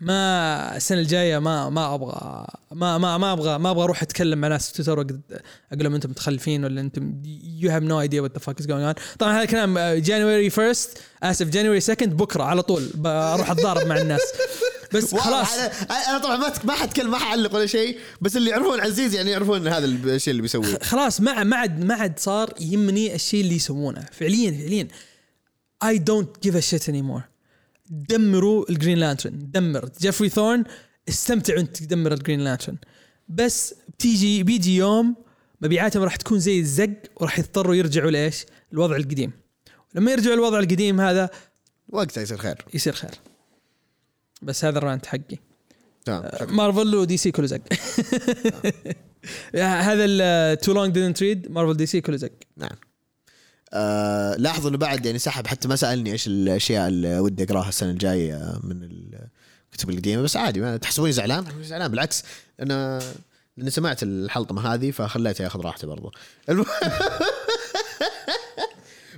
ما 0.00 0.76
السنة 0.76 1.00
الجاية 1.00 1.38
ما 1.38 1.70
ما 1.70 1.94
أبغى 1.94 2.46
ما 2.72 2.98
ما 2.98 3.18
ما 3.18 3.32
أبغى 3.32 3.58
ما 3.58 3.70
أبغى 3.70 3.84
أروح 3.84 4.02
أتكلم 4.02 4.38
مع 4.38 4.48
ناس 4.48 4.70
في 4.70 4.82
تويتر 4.82 5.00
أقول 5.00 5.84
لهم 5.84 5.94
أنتم 5.94 6.10
متخلفين 6.10 6.64
ولا 6.64 6.80
أنتم 6.80 7.22
you 7.58 7.70
have 7.70 7.82
no 7.82 8.00
idea 8.00 8.20
what 8.20 8.32
the 8.32 8.38
fuck 8.38 8.60
is 8.60 8.66
going 8.66 8.84
on 8.84 8.94
طبعا 9.18 9.32
هذا 9.32 9.42
الكلام 9.42 9.78
January 9.78 10.46
1 10.58 10.76
اسف 11.22 11.48
January 11.48 11.78
2 11.78 12.10
بكرة 12.10 12.42
على 12.42 12.62
طول 12.62 12.90
بروح 12.94 13.50
أتضارب 13.50 13.86
مع 13.86 13.98
الناس. 13.98 14.20
بس 14.94 15.14
خلاص. 15.14 15.48
أنا 16.08 16.18
طبعا 16.18 16.36
ما 16.36 16.52
ما 16.64 16.72
حتكلم 16.72 17.10
ما 17.10 17.18
حعلق 17.18 17.54
ولا 17.54 17.66
شيء 17.66 17.98
بس 18.20 18.36
اللي 18.36 18.50
يعرفون 18.50 18.80
عزيز 18.80 19.14
يعني 19.14 19.30
يعرفون 19.30 19.68
هذا 19.68 19.86
الشيء 19.86 20.30
اللي 20.30 20.42
بيسويه. 20.42 20.78
خلاص 20.78 21.20
ما 21.20 21.44
ما 21.44 21.56
عاد 21.56 21.84
ما 21.84 21.94
عاد 21.94 22.18
صار 22.18 22.54
يهمني 22.60 23.14
الشيء 23.14 23.40
اللي 23.40 23.54
يسوونه. 23.54 24.06
فعليا 24.12 24.50
فعليا 24.50 24.88
I 25.84 25.98
don't 25.98 26.48
give 26.48 26.54
a 26.54 26.62
shit 26.62 26.88
anymore. 26.88 27.35
دمروا 27.90 28.70
ال 28.70 28.75
Green 28.75 28.98
Lantern 28.98 29.50
دمر. 29.50 29.90
Geoffrey 30.00 30.28
Thorne 30.28 30.64
استمتع 31.08 31.56
وانت 31.56 31.76
تدمر 31.76 32.12
ال 32.12 32.17
Green 32.17 32.40
Lantern 32.40 32.76
بس 33.28 33.74
بتيجي 33.88 34.42
بيجي 34.42 34.76
يوم 34.76 35.16
مبيعاتهم 35.60 36.02
راح 36.02 36.16
تكون 36.16 36.38
زي 36.38 36.60
الزق 36.60 36.90
وراح 37.16 37.38
يضطروا 37.38 37.74
يرجعوا 37.74 38.10
لإيش؟ 38.10 38.46
الوضع 38.72 38.96
القديم. 38.96 39.32
لما 39.94 40.12
يرجعوا 40.12 40.34
الوضع 40.34 40.58
القديم 40.58 41.00
هذا 41.00 41.30
وقتها 41.88 42.22
يصير 42.22 42.38
خير. 42.38 42.64
يصير 42.74 42.92
خير. 42.92 43.10
بس 44.42 44.64
هذا 44.64 44.78
ال 44.78 44.84
rant 44.84 45.06
حقي. 45.06 45.38
تمام. 46.04 46.56
مارفل 46.56 46.94
ودي 46.94 47.16
سي 47.16 47.30
كله 47.30 47.46
زق. 47.46 47.60
هذا 49.54 50.04
ال 50.04 50.21
too 50.21 50.72
long 50.72 50.94
didn't 50.94 51.18
read 51.18 51.50
مارفل 51.50 51.76
دي 51.76 51.86
سي 51.86 52.00
كله 52.00 52.16
زق. 52.16 52.32
نعم. 52.56 52.76
آه 53.72 54.36
لاحظوا 54.36 54.70
إنه 54.70 54.78
بعد 54.78 55.06
يعني 55.06 55.18
سحب 55.18 55.46
حتى 55.46 55.68
ما 55.68 55.76
سألني 55.76 56.12
إيش 56.12 56.26
الأشياء 56.26 56.88
اللي 56.88 57.18
ودي 57.18 57.44
أقراها 57.44 57.68
السنة 57.68 57.90
الجاية 57.90 58.58
من 58.62 58.82
الكتب 59.72 59.90
القديمة 59.90 60.22
بس 60.22 60.36
عادي 60.36 60.60
ما 60.60 60.76
تحسبوني 60.76 61.12
زعلان؟ 61.12 61.44
زعلان 61.62 61.90
بالعكس 61.90 62.22
أنا 62.60 63.00
لأني 63.56 63.70
سمعت 63.70 64.02
الحلطمه 64.02 64.74
هذه 64.74 64.90
فخليته 64.90 65.42
ياخذ 65.42 65.60
راحته 65.60 65.86
برضه 65.88 66.12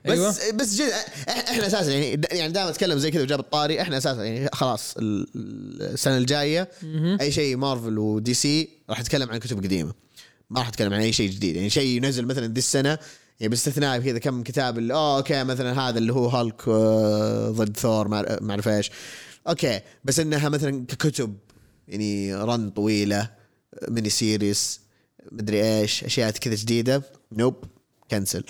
بس 0.06 0.40
أيوة. 0.40 0.56
بس 0.56 0.74
جد 0.74 0.92
إحنا 1.28 1.66
أساسا 1.66 1.92
يعني 1.92 2.20
يعني 2.32 2.52
دائما 2.52 2.70
أتكلم 2.70 2.98
زي 2.98 3.10
كذا 3.10 3.22
وجاب 3.22 3.40
الطاري 3.40 3.82
إحنا 3.82 3.98
أساسا 3.98 4.24
يعني 4.24 4.48
خلاص 4.52 4.96
ال- 4.96 5.26
ال- 5.36 5.82
السنة 5.82 6.16
الجاية 6.16 6.68
أي 7.20 7.32
شيء 7.32 7.56
مارفل 7.56 7.98
ودي 7.98 8.34
سي 8.34 8.68
راح 8.90 9.00
أتكلم 9.00 9.30
عن 9.30 9.38
كتب 9.38 9.64
قديمة 9.64 9.92
ما 10.50 10.60
راح 10.60 10.68
أتكلم 10.68 10.94
عن 10.94 11.00
أي 11.00 11.12
شيء 11.12 11.30
جديد 11.30 11.56
يعني 11.56 11.70
شيء 11.70 11.96
ينزل 11.96 12.26
مثلا 12.26 12.46
دي 12.46 12.58
السنة 12.58 12.98
يعني 13.40 13.50
باستثناء 13.50 13.98
كذا 14.00 14.18
كم 14.18 14.42
كتاب 14.42 14.78
اللي 14.78 14.94
اوه 14.94 15.16
okay 15.16 15.44
مثلا 15.44 15.80
هذا 15.88 15.98
اللي 15.98 16.12
هو 16.12 16.26
هالك 16.28 16.68
آه، 16.68 17.50
ضد 17.50 17.76
ثور 17.76 18.08
ما 18.08 18.38
ما 18.40 18.50
أعرف 18.50 18.68
إيش. 18.68 18.90
okay 19.48 19.80
بس 20.04 20.20
إنها 20.20 20.48
مثلا 20.48 20.86
ككتب 20.86 21.36
يعني 21.88 22.34
run 22.34 22.70
طويلة 22.70 23.30
mini 23.88 24.10
series 24.10 24.80
مدري 25.32 25.78
إيش 25.80 26.04
أشياء 26.04 26.30
كذا 26.30 26.54
جديدة. 26.54 27.02
nope 27.32 27.54
cancel 28.10 28.44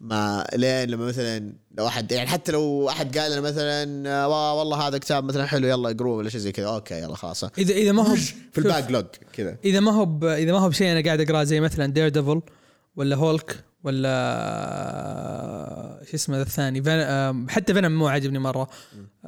ما 0.00 0.46
لين 0.54 0.88
لما 0.90 1.04
مثلا 1.06 1.52
لو 1.78 1.86
احد 1.86 2.12
يعني 2.12 2.28
حتى 2.28 2.52
لو 2.52 2.88
أحد 2.88 3.18
قال 3.18 3.32
لنا 3.32 3.40
مثلا 3.40 4.08
آه، 4.10 4.28
وا- 4.28 4.52
والله 4.52 4.88
هذا 4.88 4.98
كتاب 4.98 5.24
مثلا 5.24 5.46
حلو 5.46 5.68
يلا 5.68 5.90
اقروه 5.90 6.16
ولا 6.16 6.28
شيء 6.30 6.40
زي 6.40 6.52
كذا 6.52 6.66
okay 6.66 6.94
يلا 6.94 7.14
خلاص. 7.16 7.44
اذا 7.44 7.74
إذا 7.74 7.92
ما 7.92 8.02
هو 8.10 8.14
في 8.52 8.58
ال 8.58 8.90
backlog 8.90 9.04
كذا. 9.32 9.56
إذا 9.64 9.80
ما 9.80 9.92
هو 9.92 10.18
إذا 10.34 10.52
ما 10.52 10.58
هو 10.58 10.68
بشيء 10.68 10.92
أنا 10.92 11.00
قاعد 11.04 11.20
أقرأه 11.20 11.44
زي 11.44 11.60
مثلا 11.60 11.86
Daredevil 11.86 12.42
ولا 12.96 13.16
هولك 13.16 13.64
ولا 13.84 14.12
شو 16.10 16.14
اسمه 16.14 16.36
ذا 16.36 16.42
الثاني؟ 16.42 16.82
حتى 17.50 17.74
فينوم 17.74 17.92
مو 17.92 18.08
عاجبني 18.08 18.38
مرة. 18.38 18.68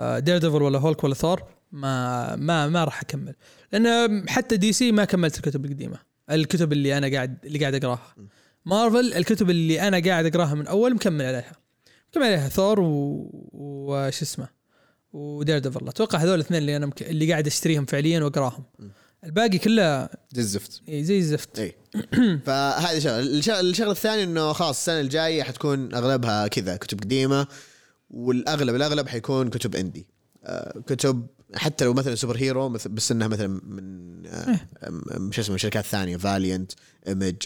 Daredevil 0.01 0.63
ولا 0.63 0.79
هولك 0.79 1.05
ولا 1.05 1.15
ثور 1.15 1.43
ما 1.73 2.37
ما 2.37 2.69
ما 2.69 2.85
راح 2.85 3.01
أكمل. 3.01 3.35
لأن 3.73 4.29
حتى 4.29 4.57
دي 4.57 4.73
سي 4.73 4.93
ما 4.93 5.05
كملت 5.05 5.37
الكتب 5.37 5.65
القديمة. 5.65 5.99
الكتب 6.31 6.73
اللي 6.73 6.99
أنا 6.99 7.09
قاعد 7.13 7.39
اللي 7.45 7.59
قاعد 7.59 7.75
أقراها. 7.75 8.15
مارفل 8.67 9.15
الكتب 9.15 9.51
اللي 9.51 9.89
أنا 9.89 10.03
قاعد 10.05 10.27
أقراها 10.27 10.55
من 10.55 10.67
أول 10.67 10.95
مكمل 10.95 11.25
عليها. 11.25 11.53
مكمل 12.11 12.25
عليها 12.27 12.49
ثور 12.49 12.81
و- 12.81 13.31
وش 13.53 14.23
اسمه؟ 14.23 14.49
و 15.13 15.59
Daredevil 15.59 15.89
أتوقع 15.89 16.19
هذول 16.19 16.35
الاثنين 16.35 16.61
اللي 16.61 16.77
أنا 16.77 16.87
مك... 16.87 17.03
اللي 17.03 17.31
قاعد 17.31 17.47
أشتريهم 17.47 17.85
فعليا 17.85 18.25
وأقراهم. 18.25 18.65
الباقي 19.25 19.59
كله 19.59 20.09
زي 20.33 20.41
الزفت. 20.43 20.81
إيه 20.89 21.03
زي 21.03 21.19
الزفت. 21.19 21.59
اي 21.59 21.75
فهذه 22.47 22.99
شغلة. 22.99 23.21
الشغله 23.61 23.91
الثانية 23.91 24.25
إنه 24.25 24.53
خلاص 24.53 24.77
السنة 24.79 25.01
الجاية 25.01 25.43
حتكون 25.43 25.95
أغلبها 25.95 26.47
كذا 26.49 26.77
كتب 26.77 27.01
قديمة 27.01 27.47
والاغلب 28.11 28.75
الأغلب 28.75 29.09
حيكون 29.09 29.51
كتب 29.51 29.77
indie 29.77 30.07
آه 30.45 30.83
كتب 30.87 31.27
حتى 31.55 31.85
لو 31.85 31.93
مثلا 31.95 32.15
superhero 32.15 32.69
مثل 32.69 32.89
بس 32.91 33.13
إنها 33.13 33.29
مثلا 33.29 33.47
من 33.49 34.27
آه 34.27 34.61
م- 34.91 35.33
شو 35.33 35.41
اسمه 35.41 35.57
شركات 35.57 35.85
ثانية 35.85 36.17
Valiant 36.17 36.73
Image 37.09 37.37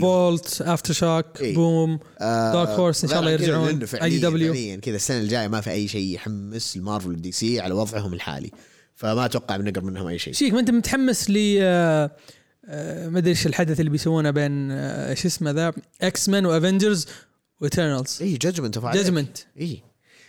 Vault 0.00 0.62
AfterShock 0.62 1.40
إيه. 1.40 1.54
Boom 1.54 1.98
Dark 2.20 2.68
Horse 2.68 3.04
إن 3.04 3.10
شاء 3.10 3.20
الله 3.20 3.30
يرجعون. 3.30 3.82
IDW 3.94 4.80
كذا 4.80 4.96
السنة 4.96 5.20
الجاية 5.20 5.48
ما 5.48 5.60
في 5.60 5.70
أي 5.70 5.88
شيء 5.88 6.14
يحمس 6.14 6.76
المارفل 6.76 7.08
والدي 7.08 7.32
سي 7.32 7.60
على 7.60 7.74
وضعهم 7.74 8.14
الحالي. 8.14 8.50
فما 8.96 9.24
أتوقع 9.24 9.56
بنقدر 9.56 9.82
منهم 9.82 10.06
أي 10.06 10.18
شيء. 10.18 10.32
شيك 10.32 10.52
ما 10.52 10.60
أنت 10.60 10.70
متحمس 10.70 11.30
ل 11.30 11.58
آه، 11.60 12.10
آه، 12.68 13.08
ما 13.08 13.18
أدري 13.18 13.30
إيش 13.30 13.46
الحدث 13.46 13.80
اللي 13.80 13.90
بيسوونه 13.90 14.30
بين 14.30 14.70
آه، 14.70 15.10
إيش 15.10 15.26
اسمه 15.26 15.50
ذا؟ 15.50 15.72
X-Men 16.02 16.46
و 16.46 16.53
Avengers 16.53 17.06
و 17.60 17.67
Eternals 17.67 18.22
اي 18.22 18.36
Judgment 18.36 18.78
Judgment 18.78 19.38
اي 19.60 19.82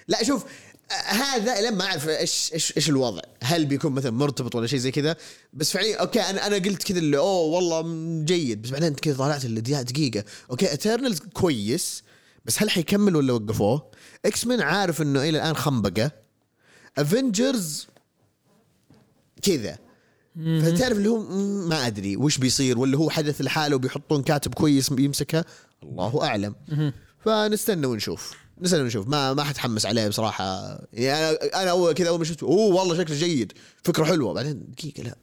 لا 0.07 0.23
شوف 0.23 0.45
آه، 0.91 0.93
هذا 0.93 1.61
لما 1.61 1.85
أعرف 1.85 2.09
إيش 2.09 2.53
إيش 2.53 2.77
إيش 2.77 2.89
الوضع. 2.89 3.21
هل 3.43 3.65
بيكون 3.65 3.91
مثلا 3.91 4.11
مرتبط 4.11 4.55
ولا 4.55 4.67
شيء 4.67 4.79
زي 4.79 4.91
كذا؟ 4.91 5.15
بس 5.53 5.71
فعليا 5.71 5.97
okay 5.97 6.21
أنا 6.21 6.47
أنا 6.47 6.55
قلت 6.55 6.83
كذا 6.83 6.99
اللي 6.99 7.17
أوه 7.17 7.55
والله 7.55 7.81
جيد. 8.25 8.61
بس 8.61 8.69
بعدين 8.69 8.93
كذا 8.93 9.15
طلعت 9.15 9.45
دقيقة. 9.45 10.23
okay 10.51 10.73
Eternals 10.73 11.19
كويس 11.19 12.03
بس 12.45 12.61
هل 12.61 12.69
حيكمل 12.69 13.15
ولا 13.15 13.33
وقفوه؟ 13.33 13.91
X-Men 14.25 14.61
عارف 14.61 15.01
إنه 15.01 15.19
إلى 15.19 15.29
الآن 15.29 15.55
خنبقة. 15.55 16.11
Avengers 16.97 17.87
كذا. 19.41 19.77
فتعرف 20.35 20.97
اللي 20.97 21.09
هو 21.09 21.19
ما 21.67 21.87
أدري 21.87 22.17
وش 22.17 22.37
بيصير 22.37 22.79
ولا 22.79 22.97
هو 22.97 23.09
حدث 23.09 23.41
لحاله 23.41 23.75
وبيحطون 23.75 24.23
كاتب 24.23 24.53
كويس 24.53 24.91
يمسكه 24.91 25.45
الله 25.83 26.23
أعلم. 26.23 26.55
فنستنى 27.25 27.87
ونشوف. 27.87 28.33
نستنى 28.61 28.81
ونشوف. 28.81 29.07
ما 29.07 29.33
ما 29.33 29.43
حتحمس 29.43 29.85
عليه 29.85 30.07
بصراحة. 30.07 30.77
يعني 30.93 31.29
أنا 31.29 31.63
أنا 31.63 31.71
أول 31.71 31.93
كذا 31.93 32.09
أول 32.09 32.19
ما 32.19 32.25
شفته 32.25 32.45
أوه 32.45 32.75
والله 32.75 32.97
شكله 32.97 33.17
جيد. 33.17 33.53
فكرة 33.83 34.03
حلوة. 34.03 34.33
بعدين 34.33 34.71
دقيقة 34.71 35.03
لا. 35.03 35.17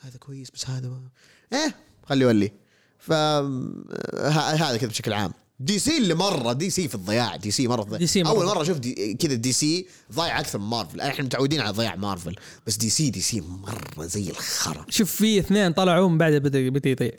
هذا 0.00 0.18
كويس 0.18 0.50
بس 0.50 0.70
هذا 0.70 0.88
ما 0.88 1.08
إيه 1.52 1.74
خليه 2.02 2.26
يولي. 2.26 2.52
ف 2.98 3.12
هذا 3.12 4.76
كذا 4.76 4.88
بشكل 4.88 5.12
عام. 5.12 5.32
دي 5.60 5.78
سي 5.78 5.98
اللي 5.98 6.14
مرة 6.14 6.52
دي 6.52 6.70
سي 6.70 6.88
في 6.88 6.94
الضياع 6.94 7.36
دي 7.36 7.50
سي 7.50 7.68
مرة 7.68 7.76
في 7.76 7.82
الضياع. 7.82 7.98
دي 7.98 8.06
سي 8.06 8.22
مرة. 8.22 8.30
أول 8.30 8.46
مرة 8.46 8.72
دي 8.72 9.14
كذا 9.14 9.34
دي 9.34 9.52
سي 9.52 9.86
ضايع 10.12 10.40
أكثر 10.40 10.58
من 10.58 10.64
مارفل 10.66 11.00
إحنا 11.00 11.24
متعودين 11.24 11.60
على 11.60 11.70
ضياع 11.70 11.96
مارفل 11.96 12.36
بس 12.66 12.76
دي 12.76 12.90
سي 12.90 13.10
دي 13.10 13.20
سي 13.20 13.40
مرة 13.40 14.06
زي 14.06 14.30
الخرا. 14.30 14.86
شوف 14.88 15.10
في 15.10 15.38
اثنين 15.38 15.72
طلعوا 15.72 16.08
من 16.08 16.18
بعدها 16.18 16.38
بدا 16.38 16.68
بدا 16.68 16.90
يضيع 16.90 17.12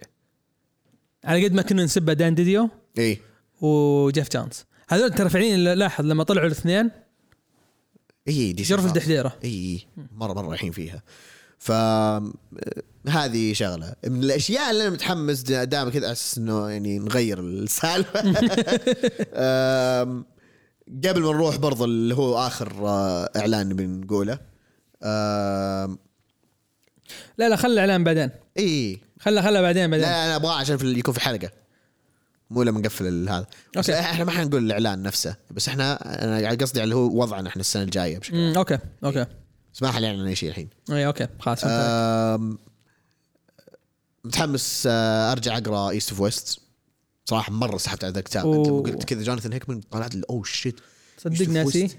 على 1.23 1.43
قد 1.43 1.53
ما 1.53 1.61
كنا 1.61 1.83
نسبه 1.83 2.13
Dan 2.13 2.35
DiDio 2.35 2.69
إيه. 2.97 3.21
و 3.61 3.72
Geoff 3.72 4.29
Johns 4.31 4.65
هذول 4.89 5.13
ترى 5.13 5.29
فعليا 5.29 5.75
لاحظ 5.75 6.05
لما 6.05 6.23
طلعوا 6.23 6.47
الاثنين 6.47 6.91
اي 8.27 8.53
دي 8.53 8.63
سي 8.63 8.69
جرف. 8.69 8.85
الدحديرة. 8.85 9.37
اي 9.43 9.87
مره 10.11 10.33
مرة 10.33 10.47
رايحين 10.47 10.71
فيها. 10.71 11.03
ف 11.59 11.71
هذه 13.09 13.53
شغلة. 13.53 13.93
من 14.07 14.23
الأشياء 14.23 14.71
اللي 14.71 14.81
أنا 14.83 14.89
متحمس 14.89 15.41
دا- 15.41 15.63
دائما 15.63 15.89
كذا 15.89 16.11
أساس 16.11 16.37
إنه 16.37 16.69
يعني 16.69 16.99
نغير 16.99 17.39
السالفة. 17.39 18.19
قبل 21.05 21.21
ما 21.21 21.31
نروح 21.31 21.55
برضه 21.57 21.85
اللي 21.85 22.15
هو 22.15 22.37
آخر 22.47 22.73
آه، 22.87 23.29
إعلان 23.35 23.69
بنقوله 23.75 24.39
لا 27.37 27.49
لا 27.49 27.55
خلي 27.55 27.73
الإعلان 27.73 28.03
بعدين. 28.03 28.29
إي. 28.59 28.99
خلها 29.19 29.41
خلها 29.43 29.61
بعدين 29.61 29.83
لا 29.83 29.89
بعدين 29.91 30.05
أنا 30.07 30.35
أبغاه 30.35 30.53
عشان 30.59 30.77
في 30.77 30.87
يكون 30.87 31.13
في 31.13 31.19
حلقة. 31.19 31.49
مو 32.49 32.63
لما 32.63 32.79
نقفل 32.79 33.29
هذا. 33.29 33.47
بس 33.77 33.89
okay. 33.89 33.99
إحنا 33.99 34.25
ما 34.25 34.31
حنقول 34.31 34.65
الإعلان 34.65 35.03
نفسه. 35.03 35.35
بس 35.51 35.67
إحنا 35.67 35.93
أنا 36.23 36.49
قصدي 36.49 36.79
على 36.79 36.83
اللي 36.83 36.95
هو 36.95 37.21
وضعنا 37.21 37.49
إحنا 37.49 37.59
السنة 37.59 37.83
الجاية 37.83 38.17
بشكل 38.19 38.55
okay 38.57 38.77
okay. 39.03 39.25
بس 39.75 39.81
ما 39.81 39.91
حنعلن 39.91 40.19
عن 40.19 40.27
اي 40.27 40.35
شيء 40.35 40.49
الحين. 40.49 40.69
اي 40.91 41.05
okay 41.05 41.27
خلاص 41.39 41.63
متحمس 44.25 44.83
آه، 44.87 45.31
أرجع 45.31 45.57
أقرأ 45.57 45.89
East 45.89 46.09
of 46.09 46.19
West 46.19 46.61
صراحة 47.25 47.51
مرة 47.51 47.77
سحبت 47.77 48.03
على 48.03 48.13
ذا 48.13 48.19
الكتاب. 48.19 48.53
انت. 48.53 48.67
قلت 48.67 49.03
كذا 49.03 49.23
Jonathan 49.23 49.53
Hickman 49.53 49.81
طلعت 49.81 50.15
أوه 50.15 50.43
shit 50.43 50.79
صدق 51.17 51.47
ناسي؟ 51.47 51.97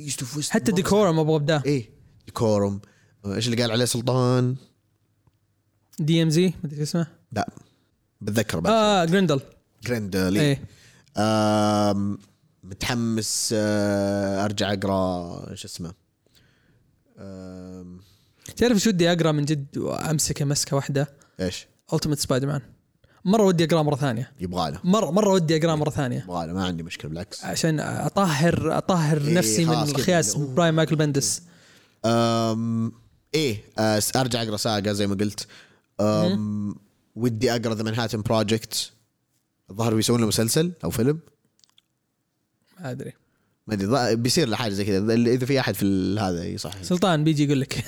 East 0.00 0.20
of 0.20 0.36
West 0.36 0.50
حتى 0.50 0.72
Decorum 0.72 1.18
أبغى 1.18 1.36
أبداه. 1.36 1.62
إيه 1.66 1.90
Decorum. 2.26 2.80
إيش 3.26 3.46
اللي 3.48 3.62
قال 3.62 3.70
عليه 3.70 3.84
سلطان؟ 3.84 4.56
DMZ 5.98 6.52
مدري 6.64 6.80
إيش 6.80 6.88
اسمه. 6.88 7.06
لا 7.32 7.48
بتذكر 8.20 8.60
بعد. 8.60 8.72
آه 8.72 9.04
Grendel 9.04 9.40
Grendel 9.84 10.40
إيه. 10.40 10.64
آم، 11.16 12.18
متحمس 12.64 13.50
آه، 13.56 14.44
أرجع 14.44 14.72
أقرأ 14.72 15.54
شو 15.54 15.68
اسمه؟ 15.68 16.05
تعرف 18.56 18.72
إيش 18.72 18.86
ودي 18.86 19.12
أقرأ 19.12 19.32
من 19.32 19.44
جد 19.44 19.78
وأمسكه 19.78 20.44
مسكة 20.44 20.76
واحدة؟ 20.76 21.08
إيش؟ 21.40 21.66
Ultimate 21.92 22.18
Spider-Man 22.18 22.60
مرة 23.24 23.42
ودي 23.42 23.64
أقرأه 23.64 23.82
مرة 23.82 23.96
ثانية. 23.96 24.32
يبغى 24.40 24.70
له. 24.70 24.80
مره 24.84 25.10
مرة 25.10 25.32
ودي 25.32 25.56
أقرأه 25.56 25.74
مرة 25.74 25.90
ثانية. 25.90 26.18
يبغى 26.18 26.46
له 26.46 26.52
ما 26.52 26.64
عندي 26.64 26.82
مشكلة 26.82 27.08
بالعكس. 27.08 27.44
عشان 27.44 27.80
اطهر 27.80 28.78
أطهر 28.78 29.20
إيه، 29.20 29.34
نفسي 29.34 29.64
من. 29.64 29.72
الخياس. 29.72 30.34
Brian 30.34 30.74
Michael 30.74 30.96
Bendis. 30.96 31.42
أم 32.04 32.92
إيه 33.34 33.64
أه 33.78 34.02
أرجع 34.16 34.42
أقرأ 34.42 34.56
Saga 34.56 34.92
زي 34.92 35.06
ما 35.06 35.14
قلت. 35.14 35.46
أم 36.00 36.74
ودي 37.16 37.52
أقرأ 37.52 37.74
The 37.74 37.82
Manhattan 37.82 38.22
Projects 38.22 38.92
الظاهر 39.70 39.94
بيسوون 39.94 40.20
له 40.20 40.26
مسلسل 40.26 40.72
أو 40.84 40.90
فيلم. 40.90 41.18
ما 42.80 42.90
أدري. 42.90 43.12
ما 43.66 43.74
أدري 43.74 44.16
بيصير 44.16 44.48
له 44.48 44.56
حاجة 44.56 44.72
زي 44.72 44.84
كذا 44.84 45.14
اذا 45.14 45.46
في 45.46 45.60
أحد 45.60 45.74
في 45.74 46.16
هذا 46.20 46.44
يصحح 46.44 46.82
سلطان 46.82 47.24
بيجي 47.24 47.44
يقول 47.44 47.60
لك. 47.60 47.84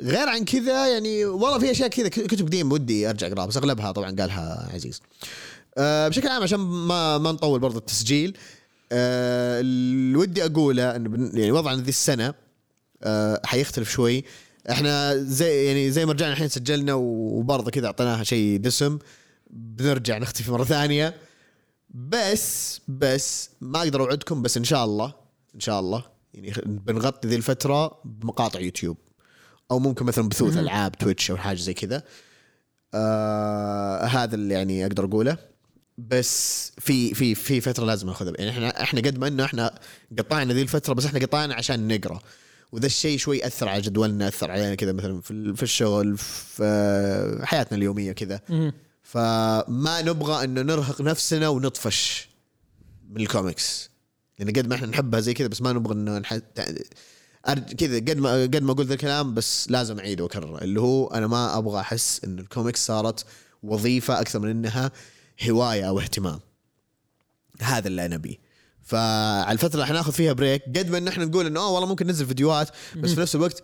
غير 0.00 0.28
عن 0.28 0.44
كذا 0.44 0.88
يعني 0.88 1.24
والله 1.24 1.58
في 1.58 1.70
أشياء 1.70 1.88
كذا 1.88 2.08
كتب 2.08 2.46
قديم 2.46 2.72
ودي 2.72 3.10
أرجع 3.10 3.26
أقراها 3.26 3.46
بس 3.46 3.56
أغلبها 3.56 3.92
طبعا 3.92 4.16
قالها 4.18 4.70
عزيز. 4.74 5.02
أه، 5.78 6.08
بشكل 6.08 6.28
عام 6.28 6.42
عشان 6.42 6.58
ما 6.60 7.18
ما 7.18 7.32
نطول 7.32 7.60
برضه 7.60 7.78
التسجيل 7.78 8.36
أه، 8.92 9.60
اللي 9.60 10.18
ودي 10.18 10.44
أقوله 10.44 10.96
انه 10.96 11.30
يعني 11.34 11.52
وضعنا 11.52 11.82
ذي 11.82 11.88
السنة 11.88 12.34
أه، 13.02 13.40
حيختلف 13.44 13.90
شوي. 13.90 14.24
إحنا 14.70 15.16
زي 15.16 15.66
يعني 15.66 15.90
زي 15.90 16.06
ما 16.06 16.12
رجعنا 16.12 16.32
الحين 16.32 16.48
سجلنا 16.48 16.94
وبرضه 16.94 17.70
كذا 17.70 17.86
أعطيناها 17.86 18.24
شيء 18.24 18.58
دسم 18.58 18.98
بنرجع 19.50 20.18
نختفي 20.18 20.52
مرة 20.52 20.64
ثانية. 20.64 21.14
بس 21.94 22.80
بس 22.88 23.50
ما 23.60 23.78
أقدر 23.78 24.00
أوعدكم 24.00 24.42
بس 24.42 24.56
إن 24.56 24.64
شاء 24.64 24.84
الله 24.84 25.14
إن 25.54 25.60
شاء 25.60 25.80
الله 25.80 26.04
يعني 26.34 26.52
بنغطي 26.66 27.28
ذي 27.28 27.36
الفترة 27.36 28.00
بمقاطع 28.04 28.60
يوتيوب 28.60 28.96
أو 29.70 29.78
ممكن 29.78 30.04
مثلا 30.06 30.28
بثوث 30.28 30.56
ألعاب 30.56 30.92
تويتش 30.98 31.30
أو 31.30 31.36
حاجة 31.36 31.56
زي 31.58 31.74
كذا. 31.74 32.02
آه 32.94 34.04
هذا 34.04 34.34
اللي 34.34 34.54
يعني 34.54 34.86
أقدر 34.86 35.04
أقوله. 35.04 35.36
بس 35.98 36.72
في 36.78 37.14
في 37.14 37.34
في 37.34 37.60
فترة 37.60 37.84
لازم 37.84 38.06
ناخذها. 38.06 38.32
يعني 38.38 38.50
إحنا 38.50 38.82
إحنا 38.82 39.00
قد 39.00 39.18
ما 39.18 39.28
إنه 39.28 39.44
إحنا 39.44 39.78
قطعنا 40.18 40.52
ذي 40.54 40.62
الفترة 40.62 40.94
بس 40.94 41.06
إحنا 41.06 41.18
قطعنا 41.18 41.54
عشان 41.54 41.88
نقرأ. 41.88 42.20
وذا 42.72 42.86
الشيء 42.86 43.18
شوي 43.18 43.46
أثر 43.46 43.68
على 43.68 43.80
جدولنا 43.82 44.28
أثر 44.28 44.50
علينا 44.50 44.74
كذا 44.74 44.92
مثلا 44.92 45.20
في 45.20 45.30
ال- 45.30 45.56
في 45.56 45.62
الشغل 45.62 46.16
في 46.18 46.62
آه، 46.64 47.44
حياتنا 47.44 47.78
اليومية 47.78 48.12
كذا. 48.12 48.40
فما 49.04 50.02
نبغى 50.02 50.44
إنه 50.44 50.62
نرهق 50.62 51.00
نفسنا 51.00 51.48
ونطفش 51.48 52.28
من 53.10 53.20
الكوميكس 53.20 53.90
لأن 54.38 54.48
قد 54.48 54.66
ما 54.66 54.74
إحنا 54.74 54.86
نحبها 54.86 55.20
زي 55.20 55.34
كذا 55.34 55.48
بس 55.48 55.62
ما 55.62 55.72
نبغى 55.72 55.94
إنه 55.94 56.18
نح... 56.18 56.34
كذا 57.78 57.96
قد 57.96 58.16
ما 58.18 58.42
قد 58.42 58.62
ما 58.62 58.72
أقول 58.72 58.86
ذا 58.86 58.94
الكلام 58.94 59.34
بس 59.34 59.70
لازم 59.70 59.98
أعيد 59.98 60.20
واكرره 60.20 60.58
اللي 60.58 60.80
هو 60.80 61.06
أنا 61.06 61.26
ما 61.26 61.58
أبغى 61.58 61.80
أحس 61.80 62.24
إن 62.24 62.38
الكوميكس 62.38 62.86
صارت 62.86 63.24
وظيفة 63.62 64.20
أكثر 64.20 64.38
من 64.38 64.50
إنها 64.50 64.92
هواية 65.48 65.88
أو 65.88 66.00
اهتمام. 66.00 66.40
هذا 67.60 67.88
اللي 67.88 68.06
أنا 68.06 68.14
ابيه 68.14 68.36
فعلى 68.82 69.52
الفترة 69.52 69.74
اللي 69.74 69.86
حناخذ 69.86 70.12
فيها 70.12 70.32
break 70.32 70.62
قد 70.64 70.90
ما 70.90 70.98
إن 70.98 71.08
إحنا 71.08 71.24
نقول 71.24 71.46
إنه 71.46 71.60
اوه 71.60 71.70
والله 71.70 71.88
ممكن 71.88 72.06
ننزل 72.06 72.26
فيديوهات 72.26 72.68
بس 72.96 73.10
في 73.10 73.20
نفس 73.20 73.34
الوقت 73.34 73.62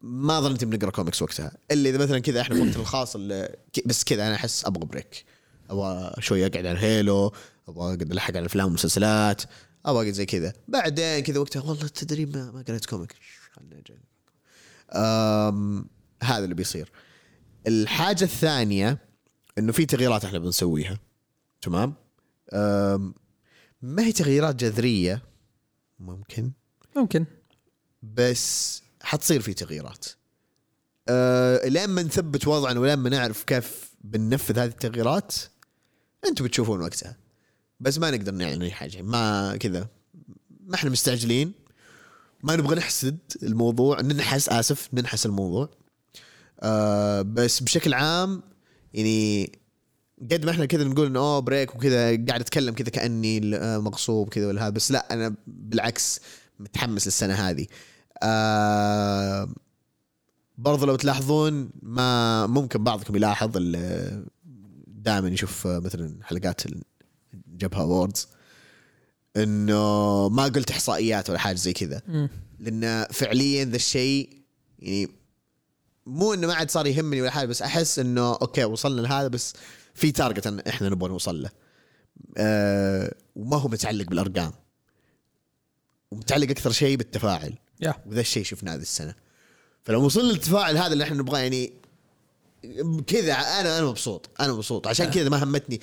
ما 0.00 0.40
ظنيت 0.40 0.64
بنقرأ 0.64 0.90
كوميكس 0.90 1.22
وقتها. 1.22 1.56
إلا 1.70 1.90
إذا 1.90 1.98
مثلا 1.98 2.18
كذا 2.18 2.40
إحنا 2.40 2.54
في 2.54 2.62
وقتنا 2.62 2.80
الخاص 2.82 3.16
اللي 3.16 3.56
بس 3.86 4.04
كذا 4.04 4.26
أنا 4.26 4.34
أحس 4.34 4.64
أبغى 4.64 4.86
break 4.86 5.24
أبغى 5.70 6.12
شوي 6.18 6.46
أقعد 6.46 6.66
على 6.66 6.78
Halo 6.78 7.32
أبغى 7.68 7.84
أقعد 7.84 8.12
ألحق 8.12 8.30
على 8.30 8.38
الافلام 8.38 8.66
والمسلسلات 8.66 9.42
أبغى 9.86 10.02
أقعد 10.02 10.12
زي 10.12 10.26
كذا. 10.26 10.52
بعدين 10.68 11.20
كذا 11.20 11.38
وقتها 11.38 11.62
والله 11.62 11.88
تدري 11.88 12.26
ما, 12.26 12.50
ما 12.50 12.62
قريت 12.62 12.86
comic 12.86 13.16
هذا 16.22 16.44
اللي 16.44 16.54
بيصير. 16.54 16.90
الحاجة 17.66 18.24
الثانية 18.24 18.98
إنه 19.58 19.72
في 19.72 19.86
تغييرات 19.86 20.24
إحنا 20.24 20.38
بنسويها. 20.38 20.98
تمام؟ 21.60 21.94
ما 23.82 24.02
هي 24.02 24.12
تغييرات 24.12 24.56
جذرية؟ 24.56 25.22
ممكن. 25.98 26.52
ممكن. 26.96 27.26
بس 28.02 28.82
حتصير 29.06 29.40
في 29.40 29.54
تغييرات. 29.54 30.06
أه 31.08 31.68
لين 31.68 31.90
ما 31.90 32.02
نثبت 32.02 32.46
وضعنا 32.46 32.80
ولين 32.80 32.94
ما 32.94 33.10
نعرف 33.10 33.44
كيف 33.44 33.94
بننفذ 34.04 34.58
هذه 34.58 34.68
التغييرات 34.68 35.34
أنتم 36.28 36.44
بتشوفون 36.44 36.80
وقتها. 36.80 37.16
بس 37.80 37.98
ما 37.98 38.10
نقدر 38.10 38.32
نعلن 38.32 38.62
أي 38.62 38.70
حاجة. 38.70 39.02
ما 39.02 39.56
كذا. 39.56 39.88
ما 40.66 40.74
إحنا 40.74 40.90
مستعجلين. 40.90 41.52
ما 42.42 42.56
نبغى 42.56 42.76
نحسد 42.76 43.18
الموضوع. 43.42 44.00
ننحس 44.00 44.48
آسف 44.48 44.88
ننحس 44.92 45.26
الموضوع. 45.26 45.70
أه 46.60 47.22
بس 47.22 47.60
بشكل 47.60 47.94
عام 47.94 48.42
يعني 48.94 49.52
قد 50.32 50.44
ما 50.44 50.50
إحنا 50.50 50.66
كذا 50.66 50.84
نقول 50.84 51.06
إنه 51.06 51.18
أوه 51.18 51.38
بريك 51.38 51.74
وكذا 51.74 52.06
قاعد 52.06 52.40
أتكلم 52.40 52.74
كذا 52.74 52.88
كأني 52.88 53.56
آه، 53.56 53.78
مغصوب 53.78 54.28
كذا 54.28 54.46
ولا 54.46 54.62
هذا 54.62 54.70
بس 54.70 54.90
لا 54.90 55.12
أنا 55.12 55.34
بالعكس 55.46 56.20
متحمس 56.60 57.06
للسنة 57.06 57.34
هذه. 57.34 57.66
آه 58.22 59.48
برضو 60.58 60.86
لو 60.86 60.96
تلاحظون 60.96 61.70
ما 61.82 62.46
ممكن 62.46 62.84
بعضكم 62.84 63.16
يلاحظ 63.16 63.50
دائما 64.86 65.28
يشوف 65.28 65.66
آه، 65.66 65.78
مثلا 65.78 66.18
حلقات 66.22 66.62
الجبهة 67.46 67.80
Awards 67.80 68.28
إنه 69.36 70.28
ما 70.28 70.44
قلت 70.44 70.70
إحصائيات 70.70 71.30
ولا 71.30 71.38
حاجة 71.38 71.56
زي 71.56 71.72
كذا. 71.72 72.02
لأن 72.58 73.06
فعليا 73.12 73.64
ذا 73.64 73.76
الشيء 73.76 74.42
يعني 74.78 75.08
مو 76.06 76.34
إنه 76.34 76.46
ما 76.46 76.54
عاد 76.54 76.70
صار 76.70 76.86
يهمني 76.86 77.22
ولا 77.22 77.30
حاجة 77.30 77.46
بس 77.46 77.62
أحس 77.62 77.98
إنه 77.98 78.32
okay 78.32 78.64
وصلنا 78.64 79.00
لهذا 79.00 79.28
بس 79.28 79.54
في 79.94 80.12
target 80.12 80.46
إحنا 80.68 80.88
نبغى 80.88 81.08
نوصل 81.08 81.42
له. 81.42 81.50
أه 82.36 83.14
وما 83.36 83.56
هو 83.56 83.68
متعلق 83.68 84.08
بالأرقام. 84.08 84.52
ومتعلق 86.10 86.50
أكثر 86.50 86.70
شيء 86.70 86.96
بالتفاعل. 86.96 87.54
يا 87.80 87.94
وذا 88.06 88.20
الشيء 88.20 88.44
شفناه 88.44 88.74
هذه 88.74 88.82
السنة. 88.82 89.14
فلو 89.84 90.04
وصلنا 90.04 90.32
للتفاعل 90.32 90.76
هذا 90.76 90.92
اللي 90.92 91.04
إحنا 91.04 91.16
نبغاه 91.16 91.38
يعني 91.38 91.72
كذا 93.06 93.32
أنا 93.32 93.78
أنا 93.78 93.86
مبسوط 93.86 94.30
أنا 94.40 94.52
مبسوط. 94.52 94.86
عشان 94.86 95.10
كذا 95.10 95.28
ما 95.28 95.42
همتني. 95.44 95.80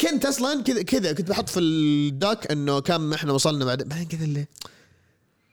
كنت 0.00 0.26
أصلا 0.26 0.62
كذا 0.62 0.82
كذا 0.82 1.12
كنت 1.12 1.28
بحط 1.28 1.48
في 1.48 1.60
الدوك 1.60 2.50
إنه 2.50 2.80
كم 2.80 3.12
إحنا 3.12 3.32
وصلنا 3.32 3.64
بعد. 3.64 3.82
بعدين 3.82 4.06
كذا 4.06 4.24
اللي 4.24 4.46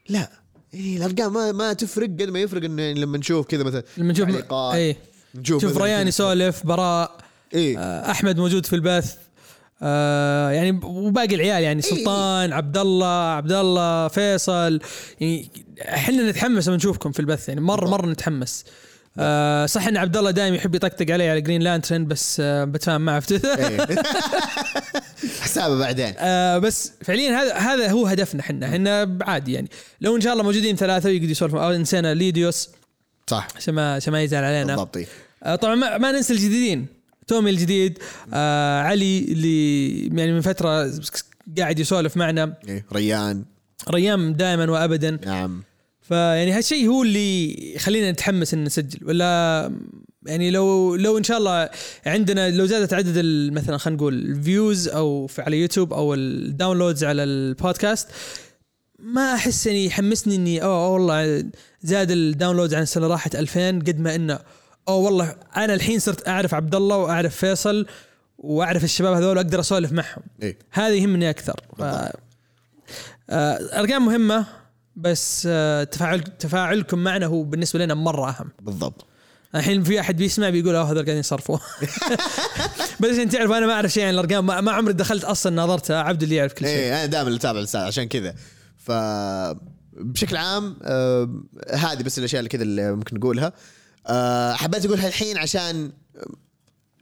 لا. 0.09 0.31
يعني 0.73 0.97
الأرقام 0.97 1.33
ما 1.33 1.51
ما 1.51 1.73
تفرق 1.73 2.09
قد 2.09 2.23
ما 2.23 2.39
يفرق 2.39 2.63
إنه 2.63 2.91
لما 2.91 3.17
نشوف 3.17 3.47
كذا 3.47 3.63
مثلا 3.63 3.83
لما 3.97 4.11
نشوف 4.11 4.51
اي 4.53 4.97
نشوف 5.35 5.77
ريان 5.77 6.07
يسولف 6.07 6.65
براء 6.65 7.17
إيه. 7.53 7.79
آه، 7.79 8.11
أحمد 8.11 8.37
موجود 8.37 8.65
في 8.65 8.75
البث. 8.75 9.15
آه 9.83 10.51
يعني 10.51 10.79
وباقي 10.83 11.35
العيال 11.35 11.63
يعني 11.63 11.81
سلطان 11.81 12.53
عبد 12.53 12.77
الله 12.77 13.31
عبد 13.31 13.51
الله 13.51 14.07
فيصل 14.07 14.79
يعني 15.19 15.49
إحنا 15.81 16.29
نتحمس 16.29 16.67
لما 16.67 16.77
نشوفكم 16.77 17.11
في 17.11 17.19
البث 17.19 17.49
يعني 17.49 17.61
مرة 17.61 17.89
مرة 17.89 18.07
نتحمس. 18.07 18.65
آه 19.19 19.65
صح 19.65 19.87
إن 19.87 19.97
عبد 19.97 20.17
الله 20.17 20.31
دائما 20.31 20.55
يحب 20.55 20.75
يطقطق 20.75 21.11
علي 21.11 21.29
على 21.29 21.41
Green 21.41 21.61
Lantern 21.61 22.05
بس 22.05 22.37
آه 22.39 22.63
بتفاهم 22.63 23.01
معه. 23.01 23.19
في. 23.27 23.39
حسابه 25.41 25.79
بعدين. 25.79 26.13
آه 26.17 26.57
بس 26.57 26.91
فعليا 27.03 27.41
هذا 27.41 27.53
هذا 27.53 27.91
هو 27.91 28.05
هدفنا 28.05 28.41
إحنا 28.41 28.67
إحنا 28.67 29.17
عادي 29.21 29.53
يعني. 29.53 29.69
لو 30.01 30.15
إن 30.15 30.21
شاء 30.21 30.33
الله 30.33 30.43
موجودين 30.43 30.75
ثلاثة 30.75 31.09
ويقعدوا 31.09 31.31
يسولفوا 31.31 31.65
أو 31.65 31.71
نسينا 31.71 32.13
ليديوس. 32.13 32.69
صح. 33.27 33.47
عشان 33.55 33.73
ما 33.73 33.95
عشان 33.95 34.13
ما 34.13 34.23
يزعل 34.23 34.43
علينا. 34.43 34.75
بالضبط. 34.75 34.97
آه، 35.43 35.55
طبعا 35.55 35.75
ما, 35.75 35.97
ما 35.97 36.11
ننسى 36.11 36.33
الجديدين. 36.33 37.00
تومي 37.27 37.49
الجديد 37.49 37.99
آه 38.33 38.81
علي 38.81 39.19
اللي 39.19 39.97
يعني 40.07 40.33
من 40.33 40.41
فترة 40.41 40.91
قاعد 41.57 41.79
يسولف 41.79 42.17
معنا. 42.17 42.57
إيه. 42.67 42.85
ريان. 42.93 43.45
ريام 43.89 44.33
دائما 44.33 44.71
وابدا. 44.71 45.19
نعم. 45.25 45.63
فيعني 46.01 46.51
هالشيء 46.51 46.87
هو 46.87 47.03
اللي 47.03 47.75
يخلينا 47.75 48.11
نتحمس 48.11 48.53
إن 48.53 48.63
نسجل. 48.63 48.99
ولا 49.07 49.71
يعني 50.25 50.51
لو 50.51 50.95
لو 50.95 51.17
إن 51.17 51.23
شاء 51.23 51.37
الله 51.37 51.69
عندنا 52.05 52.51
لو 52.51 52.65
زادت 52.65 52.93
عدد 52.93 53.25
مثلا 53.53 53.77
خلينا 53.77 53.97
نقول 53.97 54.13
الـ 54.13 54.26
views 54.26 54.87
أو 54.87 55.27
في 55.27 55.41
على 55.41 55.61
يوتيوب 55.61 55.93
أو 55.93 56.13
الـ 56.13 56.22
downloads 56.22 57.03
على 57.03 57.23
البودكاست 57.23 58.07
ما 58.99 59.33
أحس 59.33 59.67
يعني 59.67 59.85
يحمسني 59.85 60.35
إني 60.35 60.63
أوه 60.63 60.89
والله 60.89 61.43
زاد 61.81 62.11
الداونلودز 62.11 62.73
عن 62.73 62.81
السنة 62.81 63.07
راحت 63.07 63.35
2000 63.35 63.69
قد 63.69 63.99
ما 63.99 64.15
إنه 64.15 64.39
أوه 64.87 64.97
والله 64.97 65.35
أنا 65.57 65.73
الحين 65.73 65.99
صرت 65.99 66.27
أعرف 66.27 66.53
عبد 66.53 66.75
الله 66.75 66.97
وأعرف 66.97 67.35
فيصل 67.35 67.85
وأعرف 68.37 68.83
الشباب 68.83 69.13
هذول 69.13 69.37
وأقدر 69.37 69.59
أسولف 69.59 69.91
معهم. 69.91 70.23
إيه. 70.41 70.57
هذا 70.71 70.93
يهمني 70.93 71.29
أكثر. 71.29 71.59
ف... 71.77 71.81
آه، 71.81 73.79
أرقام 73.79 74.05
مهمة 74.05 74.45
بس 74.95 75.47
آه، 75.51 75.83
تفاعل 75.83 76.21
تفاعلكم 76.21 76.99
معنا 76.99 77.25
هو 77.25 77.43
بالنسبة 77.43 77.79
لنا 77.85 77.93
مرة 77.93 78.29
أهم. 78.29 78.49
بالضبط. 78.61 79.05
الحين 79.55 79.83
في 79.83 79.99
أحد 79.99 80.17
بيسمع 80.17 80.49
بيقول 80.49 80.75
آه 80.75 80.83
هذول 80.83 80.95
قاعدين 80.95 81.17
يصرفوا. 81.17 81.57
بس 82.99 83.09
عشان 83.09 83.29
تعرف 83.29 83.51
أنا 83.51 83.65
ما 83.65 83.73
أعرف 83.73 83.91
شيء 83.91 84.03
عن 84.03 84.13
الأرقام. 84.13 84.45
ما, 84.45 84.71
عمري 84.71 84.93
دخلت 84.93 85.23
أصلا 85.23 85.55
ناظرتها 85.55 86.01
عبد 86.01 86.23
اللي 86.23 86.35
يعرف 86.35 86.53
كل 86.53 86.65
شيء. 86.65 86.75
إيه 86.75 86.93
أنا 86.93 87.05
دائما 87.05 87.35
أتابع 87.35 87.59
الأستاذ 87.59 87.81
عشان 87.81 88.03
كذا. 88.07 88.35
ف 88.77 88.91
بشكل 89.93 90.37
عام 90.37 90.77
آه 90.83 91.43
هذه 91.73 92.03
بس 92.03 92.19
الأشياء 92.19 92.39
اللي 92.39 92.49
كذا 92.49 92.63
اللي 92.63 92.91
ممكن 92.91 93.17
نقولها. 93.17 93.53
آه 94.07 94.53
حبيت 94.53 94.85
أقولها 94.85 95.07
الحين 95.07 95.37
عشان 95.37 95.91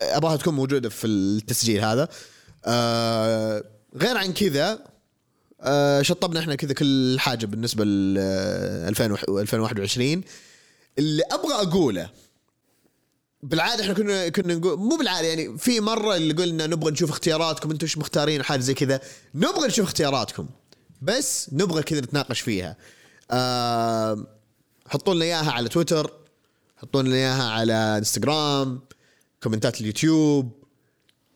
أبغاها 0.02 0.38
تكون 0.38 0.54
موجودة 0.54 0.90
في 0.90 1.08
التسجيل 1.08 1.84
هذا. 1.84 2.08
آه 2.66 3.64
غير 3.96 4.18
عن 4.18 4.34
كذا 4.34 4.80
آه 5.62 6.02
شطبنا 6.02 6.40
إحنا 6.40 6.56
كذا 6.56 6.74
كل 6.74 7.18
حاجة 7.20 7.46
بالنسبة 7.46 7.84
ل 7.86 8.18
2021 8.18 10.22
اللي 10.98 11.24
أبغى 11.32 11.54
أقوله 11.54 12.10
بالعادة 13.44 13.84
إحنا 13.84 13.94
كنا 13.94 14.30
كنا 14.30 14.56
نقول 14.56 14.80
مو 14.80 14.98
بالعادة 14.98 15.28
يعني 15.28 15.58
في 15.58 15.80
مرة 15.80 16.16
اللي 16.16 16.34
قلنا 16.34 16.68
نبغى 16.68 16.92
نشوف 16.92 17.10
اختياراتكم 17.10 17.72
أنتم 17.72 17.86
إيش 17.86 17.98
مختارين؟ 17.98 18.42
وحاجه 18.42 18.60
زي 18.60 18.74
كذا. 18.74 19.02
نبغى 19.36 19.68
نشوف 19.68 19.86
اختياراتكم 19.86 20.50
بس 21.02 21.50
نبغى 21.54 21.84
كذا 21.84 22.00
نتناقش 22.00 22.42
فيها. 22.42 22.78
حطوا 24.88 25.14
لنا 25.14 25.26
إياها 25.26 25.52
على 25.52 25.70
تويتر 25.70 26.12
حطوا 26.82 27.02
لنا 27.02 27.16
إياها 27.16 27.44
على 27.44 27.74
إنستغرام 27.74 28.80
comment 29.44 29.77
ات 29.77 29.82
اليوتيوب 29.82 30.52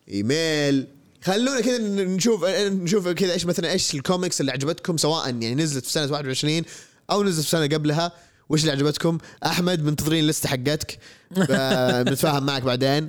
إيميل. 0.08 0.86
خلونا 1.22 1.60
كذا 1.60 1.78
نشوف 2.04 2.44
نشوف 2.44 3.08
كذا 3.08 3.32
إيش 3.32 3.46
مثلا 3.46 3.70
إيش 3.70 3.94
الكوميكس 3.94 4.40
اللي 4.40 4.52
عجبتكم 4.52 4.96
سواء 4.96 5.26
يعني 5.26 5.54
نزلت 5.54 5.84
في 5.84 5.92
سنة 5.92 6.12
21 6.12 6.62
أو 7.10 7.22
نزلت 7.22 7.44
في 7.44 7.50
سنة 7.50 7.66
قبلها 7.66 8.12
وش 8.48 8.60
اللي 8.60 8.72
عجبتكم؟ 8.72 9.18
أحمد 9.46 9.82
منتظرين 9.84 10.24
الـ 10.24 10.28
list 10.28 10.44
ه 10.44 10.48
حقتك. 10.48 10.98
بنتفاهم 12.06 12.46
معك 12.46 12.62
بعدين. 12.62 13.08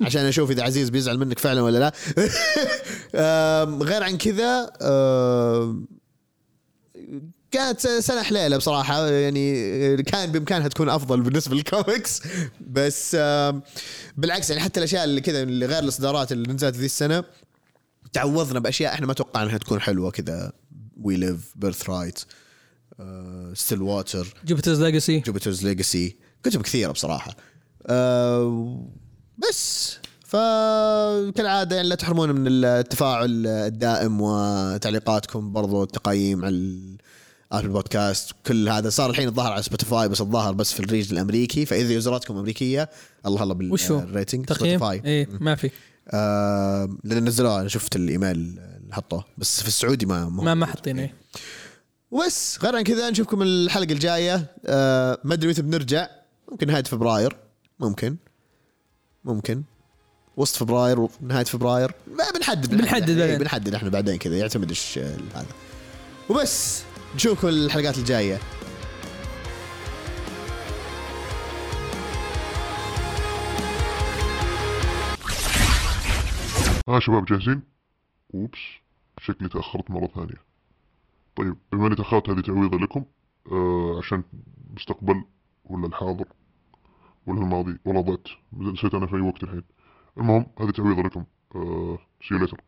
عشان 0.00 0.24
أشوف 0.24 0.50
إذا 0.50 0.62
عزيز 0.62 0.90
بيزعل 0.90 1.18
منك 1.18 1.38
فعلا 1.38 1.62
ولا 1.62 1.78
لا. 1.78 1.92
غير 3.88 4.02
عن 4.02 4.18
كذا 4.18 4.70
كانت 7.50 7.80
سنة 7.80 8.22
حليلة 8.22 8.56
بصراحة 8.56 9.08
يعني 9.08 9.96
كان 10.02 10.32
بإمكانها 10.32 10.68
تكون 10.68 10.88
أفضل 10.88 11.20
بالنسبة 11.20 11.56
للكوميكس. 11.56 12.22
بس 12.60 13.16
بالعكس 14.16 14.50
يعني 14.50 14.62
حتى 14.62 14.80
الأشياء 14.80 15.04
اللي 15.04 15.20
كذا 15.20 15.42
اللي 15.42 15.66
غير 15.66 15.78
الإصدارات 15.78 16.32
اللي 16.32 16.52
نزلت 16.52 16.76
ذي 16.76 16.86
السنة 16.86 17.24
تعوضنا 18.12 18.58
بأشياء 18.60 18.94
إحنا 18.94 19.06
ما 19.06 19.12
توقعنا 19.12 19.46
إنها 19.46 19.58
تكون 19.58 19.80
حلوة 19.80 20.10
كذا. 20.10 20.52
We 21.02 21.16
Live 21.16 21.52
Birthright 21.56 22.18
Stillwater 23.54 24.34
Jupiter's 24.44 24.82
Legacy 24.82 25.18
Jupiter's 25.18 25.66
Legacy 25.66 26.16
كتب 26.42 26.62
كثيرة 26.62 26.92
بصراحة. 26.92 27.36
أه 27.86 28.88
بس 29.38 29.96
فكالعادة 30.24 31.76
يعني 31.76 31.88
لا 31.88 31.94
تحرمونا 31.94 32.32
من 32.32 32.64
التفاعل 32.64 33.46
الدائم 33.46 34.20
وتعليقاتكم 34.20 35.52
برضو 35.52 35.82
التقييم 35.82 36.44
على 36.44 36.98
Apple 37.52 37.68
Podcasts 37.68 38.32
كل 38.46 38.68
هذا. 38.68 38.90
صار 38.90 39.10
الحين 39.10 39.28
الظاهر 39.28 39.52
على 39.52 39.62
سبوتيفاي 39.62 40.08
بس 40.08 40.20
الظاهر 40.20 40.54
بس 40.54 40.72
في 40.72 40.80
الـ 40.80 40.85
region 40.85 41.16
الأمريكي. 41.16 41.66
فإذا 41.66 41.92
user 41.92 42.17
اتكم 42.17 42.36
أمريكية 42.36 42.90
الله 43.26 43.42
الله؟ 43.42 43.54
بال 43.54 43.77
rating 43.77 44.44
تقييم؟ 44.44 44.78
سبوتيفاي 44.78 45.10
إيه 45.10 45.28
ما 45.40 45.54
في. 45.54 45.70
آه 46.10 46.96
لأن 47.04 47.24
نزلوها 47.24 47.60
أنا 47.60 47.68
شفت 47.68 47.96
الإيميل 47.96 48.30
اللي 48.30 48.94
حطوه. 48.94 49.24
بس 49.38 49.62
في 49.62 49.68
السعودي 49.68 50.06
ما 50.06 50.28
ما 50.28 50.54
ما 50.54 50.66
حاطين 50.66 50.98
إيه. 50.98 51.14
وبس 52.10 52.58
غير 52.62 52.76
عن 52.76 52.82
كذا 52.82 53.10
نشوفكم 53.10 53.42
الحلقة 53.42 53.92
الجاية. 53.92 54.46
آه 54.66 55.18
ما 55.24 55.34
أدري 55.34 55.50
متى 55.50 55.62
بنرجع. 55.62 56.08
ممكن 56.50 56.66
نهاية 56.66 56.84
فبراير. 56.84 57.36
ممكن. 57.80 58.16
ممكن. 59.24 59.62
وسط 60.36 60.56
فبراير 60.56 61.08
نهاية 61.20 61.44
فبراير. 61.44 61.94
ما 62.06 62.24
بنحدد 62.34 62.74
بنحدد. 62.74 63.18
إيه،. 63.18 63.38
بنحدد 63.38 63.74
إحنا 63.74 63.88
بعدين 63.88 64.16
كذا. 64.16 64.36
يعتمد 64.36 64.68
إيش 64.68 64.98
آه، 64.98 65.16
هذا. 65.34 65.46
وبس. 66.28 66.82
نشوفكم 67.14 67.48
الحلقات 67.48 67.98
الجاية. 67.98 68.38
ها 76.88 77.00
شباب 77.00 77.24
جاهزين؟ 77.24 77.62
أوبس. 78.34 78.58
شكلي 79.20 79.48
تأخرت 79.48 79.90
مرة 79.90 80.06
ثانية. 80.06 80.42
طيب 81.36 81.56
بما 81.72 81.86
إني 81.86 81.96
تأخرت 81.96 82.30
هذه 82.30 82.40
تعويضة 82.40 82.78
لكم. 82.78 83.04
آه 83.52 83.98
عشان 83.98 84.22
المستقبل 84.70 85.24
ولا 85.64 85.86
الحاضر 85.86 86.26
ولا 87.26 87.40
الماضي. 87.40 87.78
والله 87.84 88.02
ضعت. 88.02 88.28
نسيت 88.52 88.94
أنا 88.94 89.06
في 89.06 89.16
أي 89.16 89.20
وقت 89.20 89.42
الحين. 89.42 89.62
المهم 90.18 90.46
هذه 90.60 90.70
تعويضة 90.70 91.02
لكم. 91.02 91.24
آه 91.54 91.98
سي 92.28 92.34
ليتر 92.34 92.60